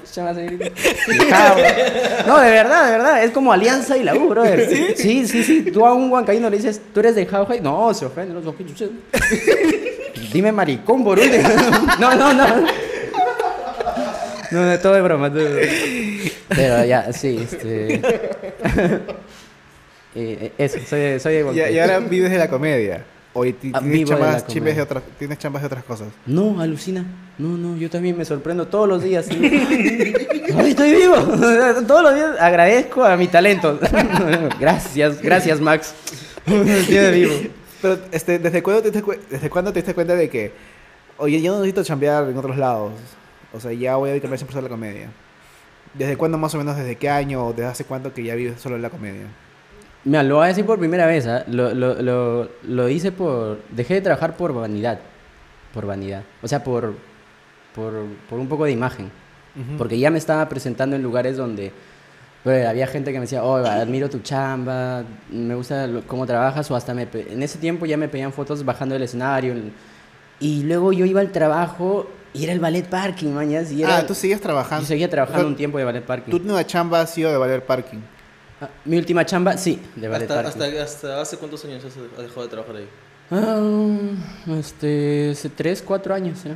No, 2.26 2.40
de 2.40 2.50
verdad, 2.50 2.84
de 2.84 2.90
verdad. 2.90 3.24
Es 3.24 3.30
como 3.30 3.50
Alianza 3.50 3.96
y 3.96 4.02
la 4.02 4.14
U, 4.14 4.28
brother. 4.28 4.68
¿Sí? 4.94 5.26
sí, 5.26 5.42
sí, 5.42 5.70
Tú 5.72 5.86
a 5.86 5.94
un 5.94 6.10
huancayino 6.10 6.50
le 6.50 6.58
dices, 6.58 6.82
tú 6.92 7.00
eres 7.00 7.14
de 7.14 7.24
Jauja 7.24 7.56
y 7.56 7.60
no, 7.60 7.94
se 7.94 8.04
ofende. 8.04 8.34
No. 8.34 8.54
Dime 10.32 10.52
maricón, 10.52 11.02
por 11.02 11.18
último. 11.18 11.48
No, 11.98 12.14
no, 12.14 12.34
no. 12.34 12.46
No, 14.50 14.66
no, 14.66 14.78
todo 14.78 14.96
es 14.96 15.02
broma. 15.02 15.30
todo 15.30 15.48
es 15.48 15.50
broma. 15.50 16.30
Pero 16.48 16.84
ya, 16.84 17.10
sí, 17.12 17.38
este. 17.42 18.02
Eh, 20.14 20.52
eso, 20.58 20.78
soy, 20.88 21.18
soy 21.20 21.34
de 21.34 21.70
Y, 21.70 21.74
y 21.74 21.78
ahora 21.78 21.98
vives 22.00 22.30
de 22.30 22.38
la 22.38 22.48
comedia. 22.48 23.04
O 23.36 23.42
ti- 23.44 23.72
Ah, 23.74 23.80
tienes, 23.80 23.98
de 24.00 24.04
chambas, 24.04 24.46
de 24.76 24.80
otras, 24.82 25.02
tienes 25.18 25.38
chambas 25.38 25.62
de 25.62 25.66
otras 25.66 25.82
cosas. 25.82 26.06
No, 26.24 26.60
alucina. 26.60 27.04
No, 27.36 27.48
no, 27.58 27.76
yo 27.76 27.90
también 27.90 28.16
me 28.16 28.24
sorprendo 28.24 28.68
todos 28.68 28.88
los 28.88 29.02
días. 29.02 29.26
¿sí? 29.26 29.34
Ay, 30.56 30.70
estoy 30.70 30.92
vivo. 30.94 31.16
Todos 31.86 32.02
los 32.04 32.14
días 32.14 32.36
agradezco 32.40 33.04
a 33.04 33.16
mi 33.16 33.26
talento. 33.26 33.80
Gracias, 34.60 35.20
gracias, 35.20 35.60
Max. 35.60 35.94
Vivo. 36.46 37.32
Pero, 37.82 37.98
este, 38.12 38.38
¿desde 38.38 38.62
cuándo, 38.62 38.82
te 38.82 38.90
diste, 38.92 39.18
¿desde 39.30 39.50
cuándo 39.50 39.72
te 39.72 39.80
diste 39.80 39.94
cuenta 39.94 40.14
de 40.14 40.28
que, 40.30 40.52
oye, 41.18 41.42
yo 41.42 41.52
no 41.52 41.58
necesito 41.58 41.82
chambear 41.82 42.28
en 42.28 42.36
otros 42.38 42.56
lados? 42.56 42.92
O 43.52 43.58
sea, 43.60 43.72
ya 43.72 43.96
voy 43.96 44.10
a 44.10 44.12
dedicarme 44.12 44.36
100% 44.38 44.56
a 44.58 44.62
la 44.62 44.68
comedia. 44.68 45.08
¿Desde 45.92 46.16
cuándo 46.16 46.38
más 46.38 46.54
o 46.54 46.58
menos, 46.58 46.76
desde 46.76 46.96
qué 46.96 47.08
año 47.10 47.46
o 47.46 47.52
desde 47.52 47.66
hace 47.66 47.84
cuánto 47.84 48.12
que 48.14 48.22
ya 48.22 48.34
vives 48.36 48.60
solo 48.60 48.76
en 48.76 48.82
la 48.82 48.90
comedia? 48.90 49.26
Mira, 50.04 50.22
lo 50.22 50.36
voy 50.36 50.44
a 50.44 50.48
decir 50.48 50.66
por 50.66 50.78
primera 50.78 51.06
vez. 51.06 51.26
¿ah? 51.26 51.44
Lo, 51.48 51.72
lo, 51.74 52.00
lo, 52.02 52.48
lo 52.62 52.88
hice 52.88 53.10
por... 53.12 53.60
Dejé 53.70 53.94
de 53.94 54.00
trabajar 54.02 54.36
por 54.36 54.52
vanidad. 54.52 54.98
Por 55.72 55.86
vanidad. 55.86 56.22
O 56.42 56.48
sea, 56.48 56.62
por, 56.62 56.94
por, 57.74 57.92
por 58.28 58.38
un 58.38 58.48
poco 58.48 58.64
de 58.66 58.72
imagen. 58.72 59.10
Ujú. 59.56 59.78
Porque 59.78 59.98
ya 59.98 60.10
me 60.10 60.18
estaba 60.18 60.48
presentando 60.48 60.94
en 60.96 61.02
lugares 61.02 61.36
donde 61.36 61.72
bueno, 62.44 62.68
había 62.68 62.86
gente 62.86 63.10
que 63.12 63.18
me 63.18 63.22
decía, 63.22 63.42
oh, 63.42 63.56
admiro 63.56 64.10
tu 64.10 64.18
chamba, 64.18 65.02
me 65.30 65.54
gusta 65.54 65.88
cómo 66.06 66.26
trabajas, 66.26 66.70
o 66.70 66.76
hasta 66.76 66.92
me... 66.92 67.08
En 67.14 67.42
ese 67.42 67.58
tiempo 67.58 67.86
ya 67.86 67.96
me 67.96 68.06
pedían 68.08 68.32
fotos 68.34 68.62
bajando 68.64 68.92
del 68.94 69.02
escenario. 69.04 69.54
Y 70.40 70.64
luego 70.64 70.92
yo 70.92 71.06
iba 71.06 71.20
al 71.22 71.32
trabajo 71.32 72.06
y 72.34 72.44
era 72.44 72.52
el 72.52 72.60
ballet 72.60 72.86
parking, 72.86 73.28
mañas. 73.30 73.72
Y 73.72 73.82
era, 73.82 73.96
Ah, 73.98 74.06
tú 74.06 74.14
sigues 74.14 74.40
trabajando. 74.42 74.82
yo 74.82 74.88
seguía 74.88 75.08
trabajando 75.08 75.46
O 75.46 75.48
un 75.48 75.56
tiempo 75.56 75.78
de 75.78 75.84
ballet 75.84 76.04
parking. 76.04 76.30
Tu 76.32 76.40
nueva 76.40 76.66
chamba 76.66 77.00
ha 77.00 77.06
sido 77.06 77.30
de 77.30 77.38
valer 77.38 77.64
parking. 77.64 77.98
Ah, 78.60 78.68
mi 78.84 78.96
última 78.96 79.24
chamba, 79.26 79.56
sí, 79.56 79.80
de 79.96 80.08
ballet 80.08 80.30
Hasta, 80.30 80.42
parking. 80.42 80.60
hasta, 80.60 80.82
hasta 80.82 81.20
hace 81.20 81.36
cuántos 81.38 81.64
años 81.64 81.84
has 81.84 81.94
dejado 81.94 82.42
de 82.42 82.48
trabajar 82.48 82.76
ahí? 82.76 82.88
Ah, 83.30 84.56
este, 84.58 85.30
hace 85.32 85.48
3, 85.48 85.82
4 85.82 86.14
años, 86.14 86.44
¿eh? 86.46 86.54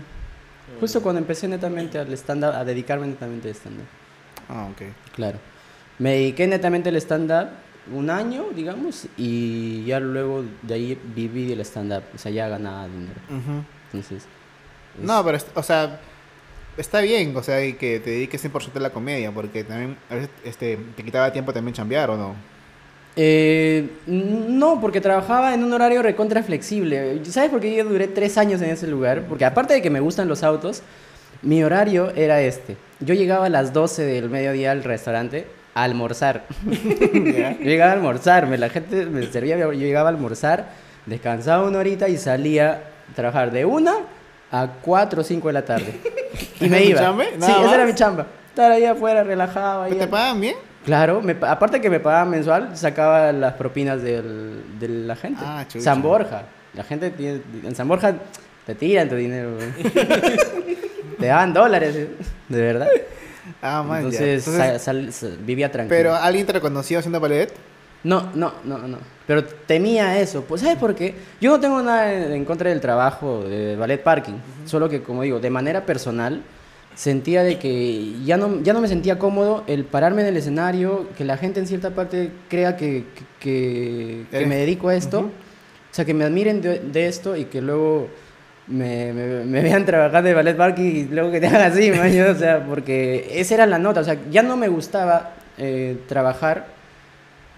Justo 0.80 1.02
cuando 1.02 1.18
empecé 1.18 1.48
netamente 1.48 1.98
al 1.98 2.12
stand-up, 2.12 2.50
a 2.54 2.64
dedicarme 2.64 3.06
netamente 3.06 3.48
al 3.48 3.54
stand-up. 3.54 3.86
Ah, 4.48 4.68
ok. 4.70 4.82
Claro. 5.14 5.38
Me 5.98 6.12
dediqué 6.12 6.46
netamente 6.46 6.90
al 6.90 6.96
stand-up 6.96 7.48
un 7.92 8.10
año, 8.10 8.44
digamos, 8.54 9.06
y 9.16 9.84
ya 9.86 9.98
luego 9.98 10.44
de 10.62 10.74
ahí 10.74 10.98
viví 11.16 11.46
del 11.48 11.60
stand-up. 11.62 12.02
O 12.14 12.18
sea, 12.18 12.30
ya 12.30 12.48
ganaba 12.48 12.86
dinero. 12.86 13.20
Entonces. 13.86 14.22
es- 14.98 15.04
No, 15.04 15.24
pero, 15.24 15.38
o 15.54 15.62
sea, 15.62 15.98
está 16.78 17.00
bien, 17.00 17.36
o 17.36 17.42
sea, 17.42 17.64
y 17.64 17.74
que 17.74 18.00
te 18.00 18.10
dediques 18.10 18.44
100% 18.44 18.76
a 18.76 18.80
la 18.80 18.90
comedia, 18.90 19.30
porque 19.32 19.64
también 19.64 19.96
a 20.08 20.14
veces 20.14 20.30
este, 20.44 20.78
te 20.96 21.04
quitaba 21.04 21.32
tiempo 21.32 21.52
también 21.52 21.74
chambear, 21.74 22.10
¿o 22.10 22.16
no? 22.16 22.34
Eh, 23.16 23.88
no, 24.06 24.80
porque 24.80 25.00
trabajaba 25.00 25.52
en 25.52 25.64
un 25.64 25.72
horario 25.72 26.02
recontra 26.02 26.42
flexible. 26.42 27.20
¿Sabes 27.24 27.50
por 27.50 27.60
qué 27.60 27.74
yo 27.74 27.84
duré 27.84 28.06
tres 28.06 28.38
años 28.38 28.62
en 28.62 28.70
ese 28.70 28.86
lugar? 28.86 29.24
Porque 29.28 29.44
aparte 29.44 29.74
de 29.74 29.82
que 29.82 29.90
me 29.90 29.98
gustan 29.98 30.28
los 30.28 30.44
autos, 30.44 30.82
mi 31.42 31.64
horario 31.64 32.12
era 32.14 32.40
este. 32.40 32.76
Yo 33.00 33.14
llegaba 33.14 33.46
a 33.46 33.48
las 33.48 33.72
12 33.72 34.04
del 34.04 34.30
mediodía 34.30 34.70
al 34.70 34.84
restaurante 34.84 35.46
a 35.74 35.82
almorzar. 35.82 36.46
Llegaba 37.60 37.90
a 37.90 37.94
almorzarme, 37.94 38.58
la 38.58 38.68
gente 38.68 39.06
me 39.06 39.26
servía, 39.26 39.58
yo 39.58 39.72
llegaba 39.72 40.08
a 40.08 40.12
almorzar, 40.12 40.70
descansaba 41.06 41.66
una 41.66 41.78
horita 41.78 42.08
y 42.08 42.16
salía 42.16 42.82
a 43.10 43.14
trabajar 43.14 43.52
de 43.52 43.64
una 43.64 43.94
a 44.50 44.66
4 44.82 45.20
o 45.20 45.24
5 45.24 45.48
de 45.48 45.52
la 45.52 45.64
tarde. 45.64 45.94
Y 46.60 46.68
me 46.68 46.76
¿Esa 46.76 46.76
es 46.78 46.84
tu 46.84 46.90
iba. 46.90 47.24
Sí, 47.32 47.38
¿Nada 47.38 47.52
esa 47.62 47.74
era 47.74 47.84
más? 47.84 47.86
mi 47.86 47.94
chamba. 47.94 48.26
Estar 48.48 48.70
ahí 48.72 48.84
afuera, 48.84 49.24
relajado. 49.24 49.82
ahí 49.84 49.90
¿Pero 49.92 50.04
¿Te 50.04 50.10
pagan 50.10 50.40
bien? 50.40 50.56
Claro, 50.84 51.20
me 51.22 51.34
pa- 51.34 51.50
aparte 51.52 51.80
que 51.80 51.88
me 51.90 52.00
pagaban 52.00 52.30
mensual, 52.30 52.76
sacaba 52.76 53.32
las 53.32 53.54
propinas 53.54 54.02
del, 54.02 54.62
de 54.78 54.88
la 54.88 55.16
gente. 55.16 55.40
Ah, 55.44 55.64
chucha. 55.66 55.82
San 55.84 56.02
Borja. 56.02 56.42
La 56.74 56.84
gente 56.84 57.10
tiene, 57.10 57.40
en 57.64 57.74
San 57.74 57.88
Borja 57.88 58.14
te 58.66 58.74
tiran 58.74 59.08
tu 59.08 59.16
dinero. 59.16 59.50
te 61.18 61.26
daban 61.26 61.52
dólares, 61.52 61.94
eh, 61.96 62.08
de 62.48 62.60
verdad. 62.62 62.88
Ah, 63.62 63.82
man. 63.82 63.98
Entonces, 63.98 64.46
Entonces, 64.46 64.72
sa- 64.82 64.92
sal- 64.92 65.12
sa- 65.12 65.28
vivía 65.40 65.70
tranquilo. 65.72 65.96
¿Pero 65.96 66.14
alguien 66.14 66.46
te 66.46 66.52
reconoció 66.52 66.98
haciendo 66.98 67.20
ballet? 67.20 67.52
No, 68.04 68.30
no, 68.34 68.52
no, 68.64 68.78
no. 68.78 68.98
Pero 69.28 69.44
temía 69.44 70.18
eso. 70.18 70.42
Pues, 70.42 70.62
¿sabes 70.62 70.76
por 70.78 70.96
qué? 70.96 71.14
Yo 71.40 71.50
no 71.52 71.60
tengo 71.60 71.80
nada 71.82 72.12
en 72.12 72.32
en 72.32 72.44
contra 72.44 72.70
del 72.70 72.80
trabajo 72.80 73.44
de 73.44 73.76
ballet 73.76 74.02
parking. 74.02 74.34
Solo 74.64 74.88
que, 74.88 75.02
como 75.02 75.22
digo, 75.22 75.38
de 75.38 75.50
manera 75.50 75.86
personal, 75.86 76.42
sentía 76.96 77.44
de 77.44 77.58
que 77.58 78.14
ya 78.24 78.36
no, 78.36 78.60
ya 78.62 78.72
no 78.72 78.80
me 78.80 78.88
sentía 78.88 79.18
cómodo 79.20 79.62
el 79.68 79.84
pararme 79.84 80.22
en 80.22 80.28
el 80.28 80.36
escenario, 80.38 81.06
que 81.16 81.24
la 81.24 81.36
gente 81.36 81.60
en 81.60 81.66
cierta 81.68 81.90
parte 81.90 82.30
crea 82.48 82.76
que, 82.76 83.04
que, 83.14 83.24
que- 83.38 84.24
que 84.30 84.36
Eres- 84.38 84.48
me 84.48 84.56
dedico 84.56 84.88
a 84.88 84.96
esto. 84.96 85.20
O 85.20 85.94
sea, 85.94 86.04
que 86.04 86.14
me 86.14 86.24
admiren 86.24 86.60
de, 86.60 86.80
de 86.80 87.06
esto 87.06 87.36
y 87.36 87.44
que 87.44 87.60
luego 87.60 88.08
me, 88.66 89.12
me- 89.12 89.44
me 89.44 89.60
vean 89.62 89.84
trabajando 89.84 90.28
en 90.30 90.36
ballet 90.36 90.56
parking 90.56 90.84
y 90.84 91.04
luego 91.04 91.30
que 91.30 91.38
te 91.40 91.46
hagan 91.48 91.70
así, 91.70 91.90
man, 91.90 92.10
yo, 92.12 92.30
o 92.30 92.34
sea, 92.34 92.64
porque 92.66 93.28
esa 93.34 93.54
era 93.54 93.66
la 93.66 93.78
nota. 93.78 94.00
O 94.00 94.04
sea, 94.04 94.16
ya 94.30 94.42
no 94.42 94.56
me 94.56 94.68
gustaba 94.68 95.34
eh, 95.58 95.98
trabajar, 96.08 96.66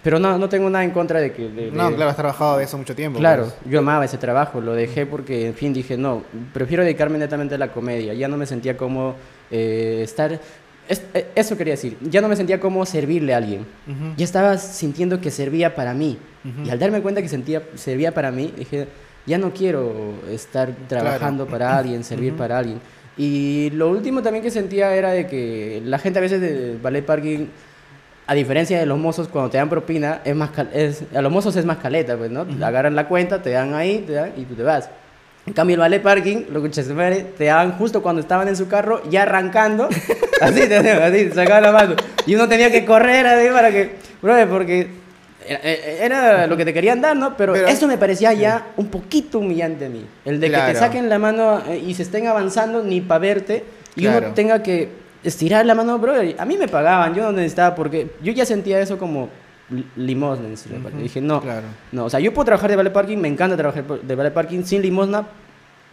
pero 0.02 0.18
no, 0.18 0.38
no 0.38 0.48
tengo 0.48 0.68
nada 0.70 0.84
en 0.84 0.90
contra 0.92 1.20
de 1.20 1.32
que... 1.32 1.48
de- 1.48 1.70
No, 1.70 1.90
de- 1.90 1.96
claro, 1.96 2.10
has 2.10 2.16
trabajado 2.16 2.58
de 2.58 2.64
eso 2.64 2.78
mucho 2.78 2.94
tiempo. 2.94 3.18
Claro, 3.18 3.44
pues. 3.44 3.54
yo 3.72 3.78
amaba 3.80 4.04
ese 4.04 4.18
trabajo, 4.18 4.60
lo 4.60 4.72
dejé 4.74 5.06
porque, 5.06 5.46
en 5.46 5.54
fin, 5.54 5.72
dije, 5.72 5.96
no, 5.96 6.22
prefiero 6.52 6.82
dedicarme 6.82 7.18
netamente 7.18 7.54
a 7.54 7.58
la 7.58 7.72
comedia. 7.72 8.14
Ya 8.14 8.28
no 8.28 8.36
me 8.36 8.46
sentía 8.46 8.76
como 8.76 9.14
eh, 9.50 10.00
estar... 10.02 10.38
es- 10.88 11.02
eh, 11.14 11.26
eso 11.34 11.56
quería 11.56 11.74
decir, 11.74 11.96
ya 12.00 12.20
no 12.20 12.28
me 12.28 12.36
sentía 12.36 12.58
como 12.60 12.84
servirle 12.86 13.34
a 13.34 13.36
alguien. 13.38 13.66
Ya 14.16 14.24
estaba 14.24 14.56
sintiendo 14.58 15.20
que 15.20 15.30
servía 15.30 15.74
para 15.74 15.92
mí. 15.94 16.18
Y 16.64 16.70
al 16.70 16.78
darme 16.78 17.02
cuenta 17.02 17.20
que 17.20 17.28
sentía, 17.28 17.62
servía 17.74 18.12
para 18.14 18.30
mí, 18.30 18.52
dije, 18.56 18.88
ya 19.26 19.36
no 19.36 19.52
quiero 19.52 20.14
estar 20.30 20.70
trabajando 20.88 21.46
para 21.46 21.76
alguien, 21.78 22.02
servir 22.04 22.32
para 22.34 22.56
alguien. 22.58 22.80
Y 23.18 23.68
lo 23.74 23.90
último 23.90 24.22
también 24.22 24.42
que 24.42 24.50
sentía 24.50 24.94
era 24.94 25.10
de 25.10 25.26
que 25.26 25.82
la 25.84 25.98
gente 25.98 26.18
a 26.18 26.22
veces 26.22 26.40
de 26.40 26.78
ballet 26.82 27.04
parking, 27.04 27.46
a 28.30 28.34
diferencia 28.34 28.78
de 28.78 28.86
los 28.86 28.96
mozos, 28.96 29.26
cuando 29.26 29.50
te 29.50 29.58
dan 29.58 29.68
propina, 29.68 30.20
es 30.24 30.36
más 30.36 30.50
es, 30.72 31.02
a 31.12 31.20
los 31.20 31.32
mozos 31.32 31.56
es 31.56 31.64
más 31.64 31.78
caleta, 31.78 32.16
pues, 32.16 32.30
¿no? 32.30 32.46
Agarran 32.64 32.94
la 32.94 33.08
cuenta, 33.08 33.42
te 33.42 33.50
dan 33.50 33.74
ahí, 33.74 34.04
te 34.06 34.12
dan 34.12 34.30
y 34.36 34.44
tú 34.44 34.54
te 34.54 34.62
vas. 34.62 34.88
En 35.46 35.52
cambio, 35.52 35.74
el 35.74 35.80
ballet 35.80 36.00
parking, 36.00 36.44
lo 36.52 36.62
que 36.62 36.68
te 36.68 37.44
daban 37.44 37.72
justo 37.72 38.04
cuando 38.04 38.20
estaban 38.20 38.46
en 38.46 38.54
su 38.54 38.68
carro, 38.68 39.02
ya 39.10 39.22
arrancando, 39.22 39.88
así, 40.42 40.60
te 40.68 40.76
así, 40.76 41.30
sacaban 41.32 41.64
la 41.64 41.72
mano. 41.72 41.96
Y 42.24 42.36
uno 42.36 42.46
tenía 42.46 42.70
que 42.70 42.84
correr 42.84 43.26
así 43.26 43.48
para 43.48 43.72
que, 43.72 43.96
brother, 44.22 44.48
porque 44.48 44.90
era, 45.48 45.60
era 45.64 46.46
lo 46.46 46.56
que 46.56 46.64
te 46.64 46.72
querían 46.72 47.00
dar, 47.00 47.16
¿no? 47.16 47.36
Pero, 47.36 47.54
Pero- 47.54 47.66
eso 47.66 47.88
me 47.88 47.98
parecía 47.98 48.32
ya 48.32 48.68
un 48.76 48.90
poquito 48.90 49.40
humillante 49.40 49.86
a 49.86 49.88
mí. 49.88 50.06
El 50.24 50.38
de 50.38 50.46
que 50.46 50.52
Claro. 50.54 50.72
te 50.72 50.78
saquen 50.78 51.08
la 51.08 51.18
mano 51.18 51.62
eh, 51.68 51.82
y 51.84 51.94
se 51.94 52.02
estén 52.04 52.28
avanzando 52.28 52.84
ni 52.84 53.00
para 53.00 53.18
verte 53.18 53.64
y 53.96 54.02
Claro. 54.02 54.26
uno 54.26 54.34
tenga 54.36 54.62
que 54.62 54.99
estirar 55.24 55.66
la 55.66 55.74
mano, 55.74 55.98
brother. 55.98 56.34
A 56.38 56.44
mí 56.44 56.56
me 56.56 56.68
pagaban, 56.68 57.14
yo 57.14 57.22
no 57.24 57.32
necesitaba 57.32 57.74
porque 57.74 58.10
yo 58.22 58.32
ya 58.32 58.44
sentía 58.46 58.80
eso 58.80 58.98
como 58.98 59.28
li- 59.70 59.86
limosna. 59.96 60.46
en. 60.46 60.52
Ujú, 60.54 60.98
Dije, 61.02 61.20
no, 61.20 61.40
claro. 61.40 61.66
no, 61.92 62.04
o 62.06 62.10
sea, 62.10 62.20
yo 62.20 62.32
puedo 62.32 62.46
trabajar 62.46 62.70
de 62.70 62.76
ballet 62.76 62.92
parking, 62.92 63.18
me 63.18 63.28
encanta 63.28 63.56
trabajar 63.56 63.84
de 63.84 64.14
ballet 64.14 64.32
parking 64.32 64.62
sin 64.64 64.82
limosna, 64.82 65.26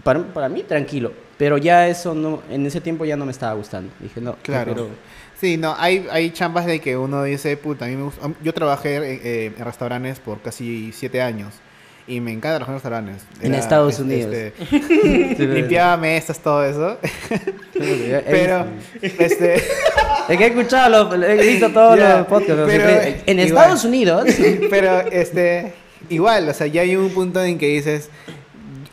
para, 0.03 0.21
para 0.21 0.47
mí 0.47 0.63
tranquilo, 0.63 1.11
pero 1.37 1.57
ya 1.57 1.87
eso 1.87 2.13
no, 2.13 2.41
en 2.49 2.65
ese 2.65 2.79
tiempo 2.81 3.03
ya 3.03 3.17
no 3.17 3.25
me 3.25 3.31
estaba 3.31 3.53
gustando. 3.53 3.91
Dije, 3.99 4.21
no, 4.21 4.35
Claro. 4.41 4.89
Sí, 5.39 5.55
no, 5.57 5.75
hay, 5.77 6.07
hay 6.11 6.31
chambas 6.31 6.65
de 6.65 6.79
que 6.79 6.97
uno 6.97 7.21
dice, 7.23 7.55
puta, 7.57 7.85
a 7.85 7.87
mí 7.89 7.95
me 7.95 8.03
gusta. 8.05 8.27
Yo 8.43 8.53
trabajé 8.55 8.97
eh, 8.97 9.21
eh, 9.23 9.53
en 9.55 9.65
restaurantes 9.65 10.19
por 10.19 10.41
casi 10.41 10.91
siete 10.93 11.21
años. 11.21 11.53
Y 12.07 12.19
me 12.21 12.31
encanta 12.31 12.57
trabajar 12.65 12.69
en 12.69 13.07
restaurantes. 13.07 13.23
En 13.41 13.53
Estados 13.53 13.99
este, 13.99 14.03
Unidos. 14.03 14.33
este, 14.33 15.45
limpiaba 15.53 15.97
mesas, 15.97 16.39
todo 16.39 16.63
eso. 16.63 16.97
Pero, 17.73 18.65
este, 19.01 19.55
Es 19.55 20.37
que 20.37 20.43
he 20.43 20.47
escuchado, 20.47 21.09
los- 21.15 21.23
he 21.29 21.35
visto 21.35 21.69
todos 21.71 21.97
Ya, 21.97 22.19
los 22.19 22.27
podcasts. 22.27 22.63
pero, 22.65 22.87
siempre- 22.89 23.21
en 23.25 23.39
igual. 23.39 23.47
Estados 23.47 23.83
Unidos. 23.85 24.25
pero, 24.69 24.99
este, 25.11 25.73
igual, 26.09 26.49
o 26.49 26.53
sea, 26.53 26.67
ya 26.67 26.81
hay 26.81 26.95
un 26.95 27.09
punto 27.09 27.43
en 27.43 27.57
que 27.57 27.67
dices, 27.67 28.09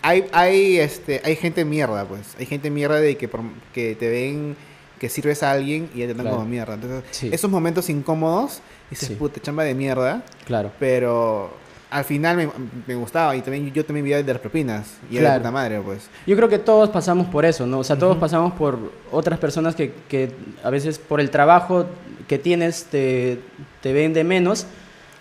hay, 0.02 0.24
hay, 0.32 0.78
este, 0.78 1.20
hay 1.24 1.36
gente 1.36 1.64
mierda, 1.64 2.04
pues, 2.04 2.34
hay 2.38 2.46
gente 2.46 2.70
mierda 2.70 3.00
de 3.00 3.16
que, 3.16 3.26
por- 3.28 3.40
que 3.72 3.94
te 3.94 4.08
ven 4.08 4.56
que 4.98 5.08
sirves 5.08 5.42
a 5.42 5.50
alguien 5.50 5.88
y 5.94 6.00
ya 6.00 6.06
te 6.06 6.14
dan 6.14 6.22
Claro. 6.22 6.36
como 6.36 6.48
mierda. 6.48 6.74
Entonces, 6.74 7.02
Sí. 7.10 7.30
esos 7.32 7.50
momentos 7.50 7.88
incómodos, 7.90 8.60
dices, 8.90 9.08
Sí. 9.08 9.14
puta, 9.14 9.40
chamba 9.40 9.64
de 9.64 9.74
mierda, 9.74 10.22
Claro. 10.46 10.70
pero 10.78 11.50
al 11.94 12.04
final 12.04 12.36
me, 12.36 12.48
me 12.88 12.96
gustaba 12.96 13.36
y 13.36 13.40
también 13.40 13.72
yo 13.72 13.84
también 13.84 14.02
vivía 14.02 14.20
de 14.20 14.32
las 14.32 14.40
propinas 14.40 14.96
y 15.08 15.16
era 15.16 15.34
de 15.34 15.38
puta 15.38 15.52
madre, 15.52 15.80
pues. 15.80 16.08
Yo 16.26 16.34
creo 16.34 16.48
que 16.48 16.58
todos 16.58 16.90
pasamos 16.90 17.28
por 17.28 17.44
eso, 17.44 17.68
¿no? 17.68 17.78
O 17.78 17.84
sea, 17.84 17.96
todos 17.96 18.16
pasamos 18.16 18.52
por 18.54 18.90
otras 19.12 19.38
personas 19.38 19.76
que, 19.76 19.92
que 20.08 20.32
a 20.64 20.70
veces 20.70 20.98
por 20.98 21.20
el 21.20 21.30
trabajo 21.30 21.86
que 22.26 22.36
tienes 22.36 22.86
te, 22.86 23.38
te 23.80 23.92
ven 23.92 24.12
de 24.12 24.24
menos. 24.24 24.66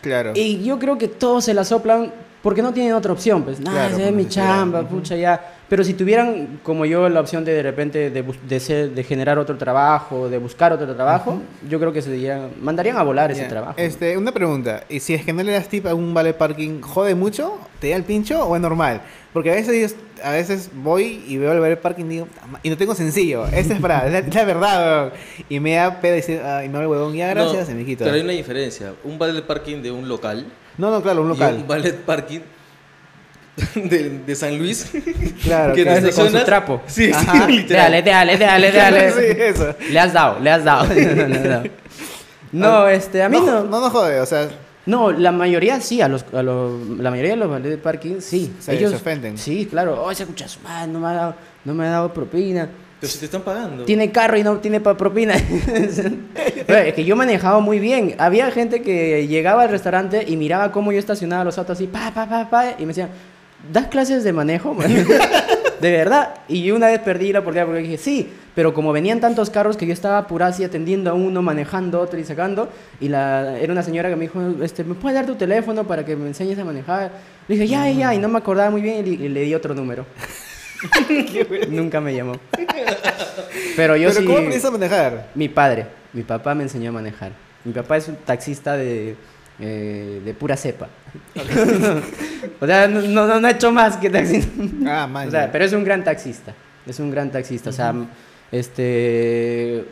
Claro. 0.02 0.32
Y 0.34 0.64
yo 0.64 0.80
creo 0.80 0.98
que 0.98 1.08
todos 1.08 1.46
se 1.46 1.54
la 1.54 1.64
soplan 1.64 2.12
porque 2.44 2.62
no 2.62 2.72
tienen 2.74 2.94
otra 2.94 3.12
opción. 3.14 3.42
Pues, 3.44 3.60
nada, 3.60 3.88
Claro, 3.88 3.94
esa 3.96 4.04
es 4.04 4.08
por 4.10 4.18
mi 4.18 4.28
chamba, 4.28 4.82
Ujú. 4.82 4.98
pucha, 4.98 5.16
ya. 5.16 5.54
Pero 5.70 5.84
si 5.84 5.94
tuvieran, 5.96 6.60
como 6.62 6.86
yo, 6.86 7.10
la 7.10 7.20
opción 7.22 7.44
de 7.46 7.54
de 7.54 7.64
repente 7.64 8.12
de, 8.12 8.22
de, 8.48 8.60
ser- 8.60 8.92
de 8.92 9.04
generar 9.04 9.40
otro 9.40 9.58
trabajo, 9.58 10.30
de 10.30 10.38
buscar 10.38 10.72
otro 10.74 10.94
trabajo, 10.94 11.42
yo 11.68 11.80
creo 11.80 11.92
que 11.92 12.02
se 12.04 12.12
dirían, 12.12 12.50
mandarían 12.62 12.98
a 12.98 13.02
volar 13.04 13.32
ese 13.32 13.42
Ya. 13.44 13.48
trabajo. 13.48 13.74
Este, 13.78 14.16
una 14.18 14.32
pregunta. 14.32 14.84
¿Y 14.90 15.00
si 15.00 15.16
es 15.16 15.24
que 15.26 15.34
no 15.34 15.42
le 15.42 15.54
das 15.54 15.68
tip 15.70 15.88
a 15.88 15.96
un 15.96 16.14
vale 16.14 16.34
parking, 16.36 16.82
jode 16.82 17.16
mucho? 17.16 17.58
¿Te 17.80 17.90
da 17.90 17.96
el 17.96 18.04
pincho 18.04 18.46
o 18.46 18.56
es 18.56 18.62
normal? 18.62 19.02
Porque 19.32 19.50
a 19.50 19.56
veces, 19.56 19.96
a 20.24 20.32
veces 20.32 20.70
voy 20.76 21.24
y 21.28 21.38
veo 21.38 21.54
el 21.54 21.60
vale 21.60 21.76
parking 21.78 22.06
y 22.06 22.10
digo, 22.10 22.28
"Ta 22.40 22.46
ma-", 22.46 22.60
y 22.62 22.70
no 22.70 22.78
tengo 22.78 22.94
sencillo. 22.94 23.48
Esta 23.48 23.74
es 23.74 23.80
para, 23.80 24.06
la, 24.10 24.22
la 24.22 24.46
verdad, 24.46 25.02
weón. 25.08 25.14
Y 25.50 25.60
me 25.60 25.74
da 25.76 26.00
pedo 26.02 26.14
decir, 26.14 26.40
ay, 26.44 26.70
no, 26.70 26.82
el 26.82 26.88
huevón, 26.88 27.16
ya 27.16 27.30
gracias, 27.30 27.68
No, 27.70 27.74
y 27.74 27.78
me 27.80 27.86
quito. 27.86 28.04
Pero 28.04 28.16
hay 28.16 28.22
una 28.22 28.34
diferencia. 28.34 28.94
Un 29.06 29.18
valet 29.18 29.44
parking 29.46 29.82
de 29.82 29.92
un 29.92 30.08
local, 30.08 30.46
No, 30.78 30.90
no, 30.92 31.02
claro, 31.02 31.22
un 31.22 31.28
y 31.28 31.30
local. 31.34 31.56
un 31.56 31.68
valet 31.68 31.96
parking 32.04 32.40
de, 33.76 34.10
de 34.26 34.36
San 34.36 34.58
Luis. 34.58 34.92
Claro, 35.44 35.74
que 35.76 35.84
claro. 35.84 36.10
Con 36.16 36.32
su 36.32 36.44
trapo. 36.44 36.82
Sí, 36.88 37.12
Ajá. 37.14 37.32
sí, 37.48 37.52
literal. 37.52 38.04
Déjale, 38.04 38.38
déjale, 38.38 38.72
déjale, 38.72 39.02
déjale. 39.04 39.34
sí, 39.34 39.42
eso. 39.42 39.76
Le 39.92 40.00
has 40.00 40.14
dado, 40.14 40.40
le 40.40 40.50
has 40.50 40.64
dado. 40.64 40.86
no, 40.96 41.28
no, 41.28 41.40
no. 41.62 41.64
No, 42.52 42.88
este, 42.88 43.22
a 43.24 43.30
mí 43.30 43.40
no. 43.40 43.64
No, 43.64 43.80
no 43.82 43.90
jode, 43.90 44.20
o 44.20 44.26
sea, 44.26 44.48
No, 44.86 45.12
la 45.12 45.32
mayoría 45.32 45.80
sí, 45.82 46.02
a 46.02 46.08
los, 46.08 46.26
a 46.34 46.42
los, 46.44 46.88
la 47.00 47.10
mayoría 47.10 47.32
de 47.32 47.38
los 47.38 47.64
de 47.64 47.78
parking 47.78 48.20
sí. 48.20 48.54
Se- 48.60 48.78
se 48.78 48.88
ofenden. 48.96 49.38
Sí, 49.38 49.68
claro. 49.70 50.04
Oh, 50.04 50.12
ese 50.12 50.26
madre, 50.64 50.92
no 50.92 51.00
me 51.00 51.08
ha 51.08 51.14
dado, 51.14 51.36
no 51.66 51.74
me 51.74 51.86
ha 51.88 51.92
dado 51.92 52.14
propina. 52.14 52.70
Pero 53.04 53.12
si 53.12 53.20
te 53.20 53.26
están 53.26 53.42
pagando. 53.42 53.84
Tiene 53.84 54.14
carro 54.14 54.38
y 54.38 54.44
no 54.44 54.60
tiene 54.60 54.80
para 54.80 54.96
propina. 54.96 55.36
Es 56.70 56.94
que 56.94 57.04
yo 57.04 57.18
manejaba 57.18 57.60
muy 57.60 57.78
bien. 57.78 58.16
Había 58.18 58.50
gente 58.50 58.82
que 58.82 59.28
llegaba 59.28 59.64
al 59.64 59.70
restaurante 59.70 60.24
y 60.26 60.38
miraba 60.38 60.72
cómo 60.72 60.94
yo 60.94 61.00
estacionaba 61.00 61.44
los 61.44 61.58
autos 61.58 61.76
así, 61.76 61.88
pa, 61.88 62.14
pa, 62.16 62.30
pa, 62.30 62.50
pa, 62.50 62.76
y 62.80 62.84
me 62.84 62.88
decían, 62.88 63.10
¿das 63.74 63.88
clases 63.88 64.24
de 64.24 64.32
manejo? 64.32 64.74
de 65.82 65.92
verdad. 65.92 66.36
Y 66.48 66.64
yo 66.64 66.78
una 66.78 66.88
vez 66.88 67.02
perdí 67.02 67.34
la 67.34 67.40
oportunidad 67.40 67.66
porque 67.66 67.82
dije, 67.82 67.98
sí, 67.98 68.30
pero 68.56 68.74
como 68.74 68.94
venían 68.94 69.20
tantos 69.20 69.50
carros 69.50 69.76
que 69.76 69.86
yo 69.86 69.92
estaba 69.92 70.18
apurado 70.18 70.54
así 70.54 70.64
atendiendo 70.64 71.12
a 71.12 71.14
uno, 71.14 71.42
manejando 71.42 72.00
otro 72.00 72.18
y 72.18 72.24
sacando, 72.24 72.70
y 73.02 73.10
la, 73.10 73.60
era 73.60 73.74
una 73.74 73.84
señora 73.84 74.08
que 74.08 74.16
me 74.16 74.22
dijo, 74.22 74.40
este, 74.64 74.86
¿me 74.86 74.96
puedes 74.96 75.16
dar 75.16 75.26
tu 75.26 75.36
teléfono 75.36 75.84
para 75.84 76.06
que 76.06 76.16
me 76.16 76.28
enseñes 76.28 76.58
a 76.58 76.64
manejar? 76.64 77.12
Le 77.50 77.56
dije, 77.56 77.68
ya, 77.68 77.92
ya, 77.92 78.16
y 78.16 78.20
no 78.20 78.30
me 78.30 78.38
acordaba 78.38 78.70
muy 78.70 78.82
bien 78.82 79.06
y 79.06 79.18
le, 79.18 79.26
y 79.26 79.28
le 79.28 79.42
di 79.42 79.54
otro 79.54 79.76
número. 79.76 80.06
Nunca 81.70 82.02
me 82.02 82.14
llamó. 82.16 82.34
Pero 83.76 83.96
yo 83.96 84.10
¿pero 84.10 84.20
sí... 84.20 84.26
cómo 84.26 84.38
aprendiste 84.38 84.68
a 84.68 84.72
manejar? 84.72 85.30
Mi 85.36 85.50
padre, 85.50 85.88
mi 86.14 86.24
papá 86.24 86.54
me 86.56 86.64
enseñó 86.64 86.90
a 86.90 86.94
manejar. 86.94 87.32
Mi 87.64 87.74
papá 87.74 87.98
es 87.98 88.08
un 88.08 88.16
taxista 88.18 88.76
de, 88.76 89.16
eh, 89.60 90.22
de 90.24 90.34
pura 90.34 90.58
cepa. 90.58 90.90
o 92.60 92.66
sea, 92.66 92.88
no, 92.88 93.02
no, 93.02 93.40
no 93.40 93.48
ha 93.48 93.52
hecho 93.52 93.72
más 93.72 93.98
que 93.98 94.10
taxista. 94.10 94.52
Ah, 94.86 95.08
man. 95.08 95.28
O 95.28 95.32
sea, 95.32 95.52
pero 95.52 95.66
es 95.66 95.74
un 95.74 95.84
gran 95.84 96.04
taxista. 96.04 96.54
Es 96.86 97.00
un 97.00 97.10
gran 97.12 97.32
taxista. 97.32 97.70
O 97.70 97.74
sea, 97.74 97.94
este. 98.52 99.86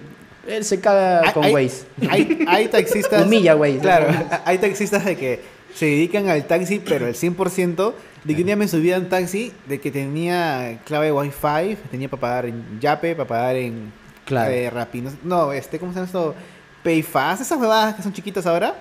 Él 0.48 0.64
se 0.64 0.80
caga 0.80 1.32
con 1.34 1.44
hay- 1.46 1.54
Waze. 1.54 1.86
Hay, 2.10 2.46
hay 2.48 2.68
taxistas. 2.70 3.26
Humilla 3.26 3.56
Waze. 3.56 3.80
Claro, 3.80 4.08
hay 4.46 4.58
taxistas 4.58 5.06
de 5.06 5.16
que 5.16 5.40
se 5.74 5.86
dedican 5.86 6.28
al 6.30 6.46
taxi, 6.46 6.80
pero 6.80 7.08
el 7.08 7.16
100% 7.16 7.94
de 8.24 8.36
que 8.36 8.42
un 8.42 8.46
día 8.46 8.56
me 8.56 8.68
subí 8.68 8.92
a 8.92 8.98
un 9.00 9.10
taxi 9.10 9.52
de 9.68 9.80
que 9.80 9.90
tenía 9.92 10.80
clave 10.86 11.12
Wi-Fi, 11.12 11.78
tenía 11.90 12.10
para 12.10 12.22
pagar 12.22 12.46
en 12.46 12.80
Yape, 12.80 13.16
para 13.16 13.28
pagar 13.28 13.56
en 13.56 13.92
Claro. 14.26 14.52
eh, 14.52 14.70
Rappi, 14.70 15.04
no, 15.24 15.52
este, 15.52 15.80
¿cómo 15.80 15.92
se 15.92 15.96
llama 15.98 16.06
esto? 16.06 16.36
Payfast, 16.84 17.42
esas 17.42 17.60
huevadas 17.60 17.96
que 17.96 18.04
son 18.04 18.14
chiquitas 18.14 18.46
ahora. 18.46 18.76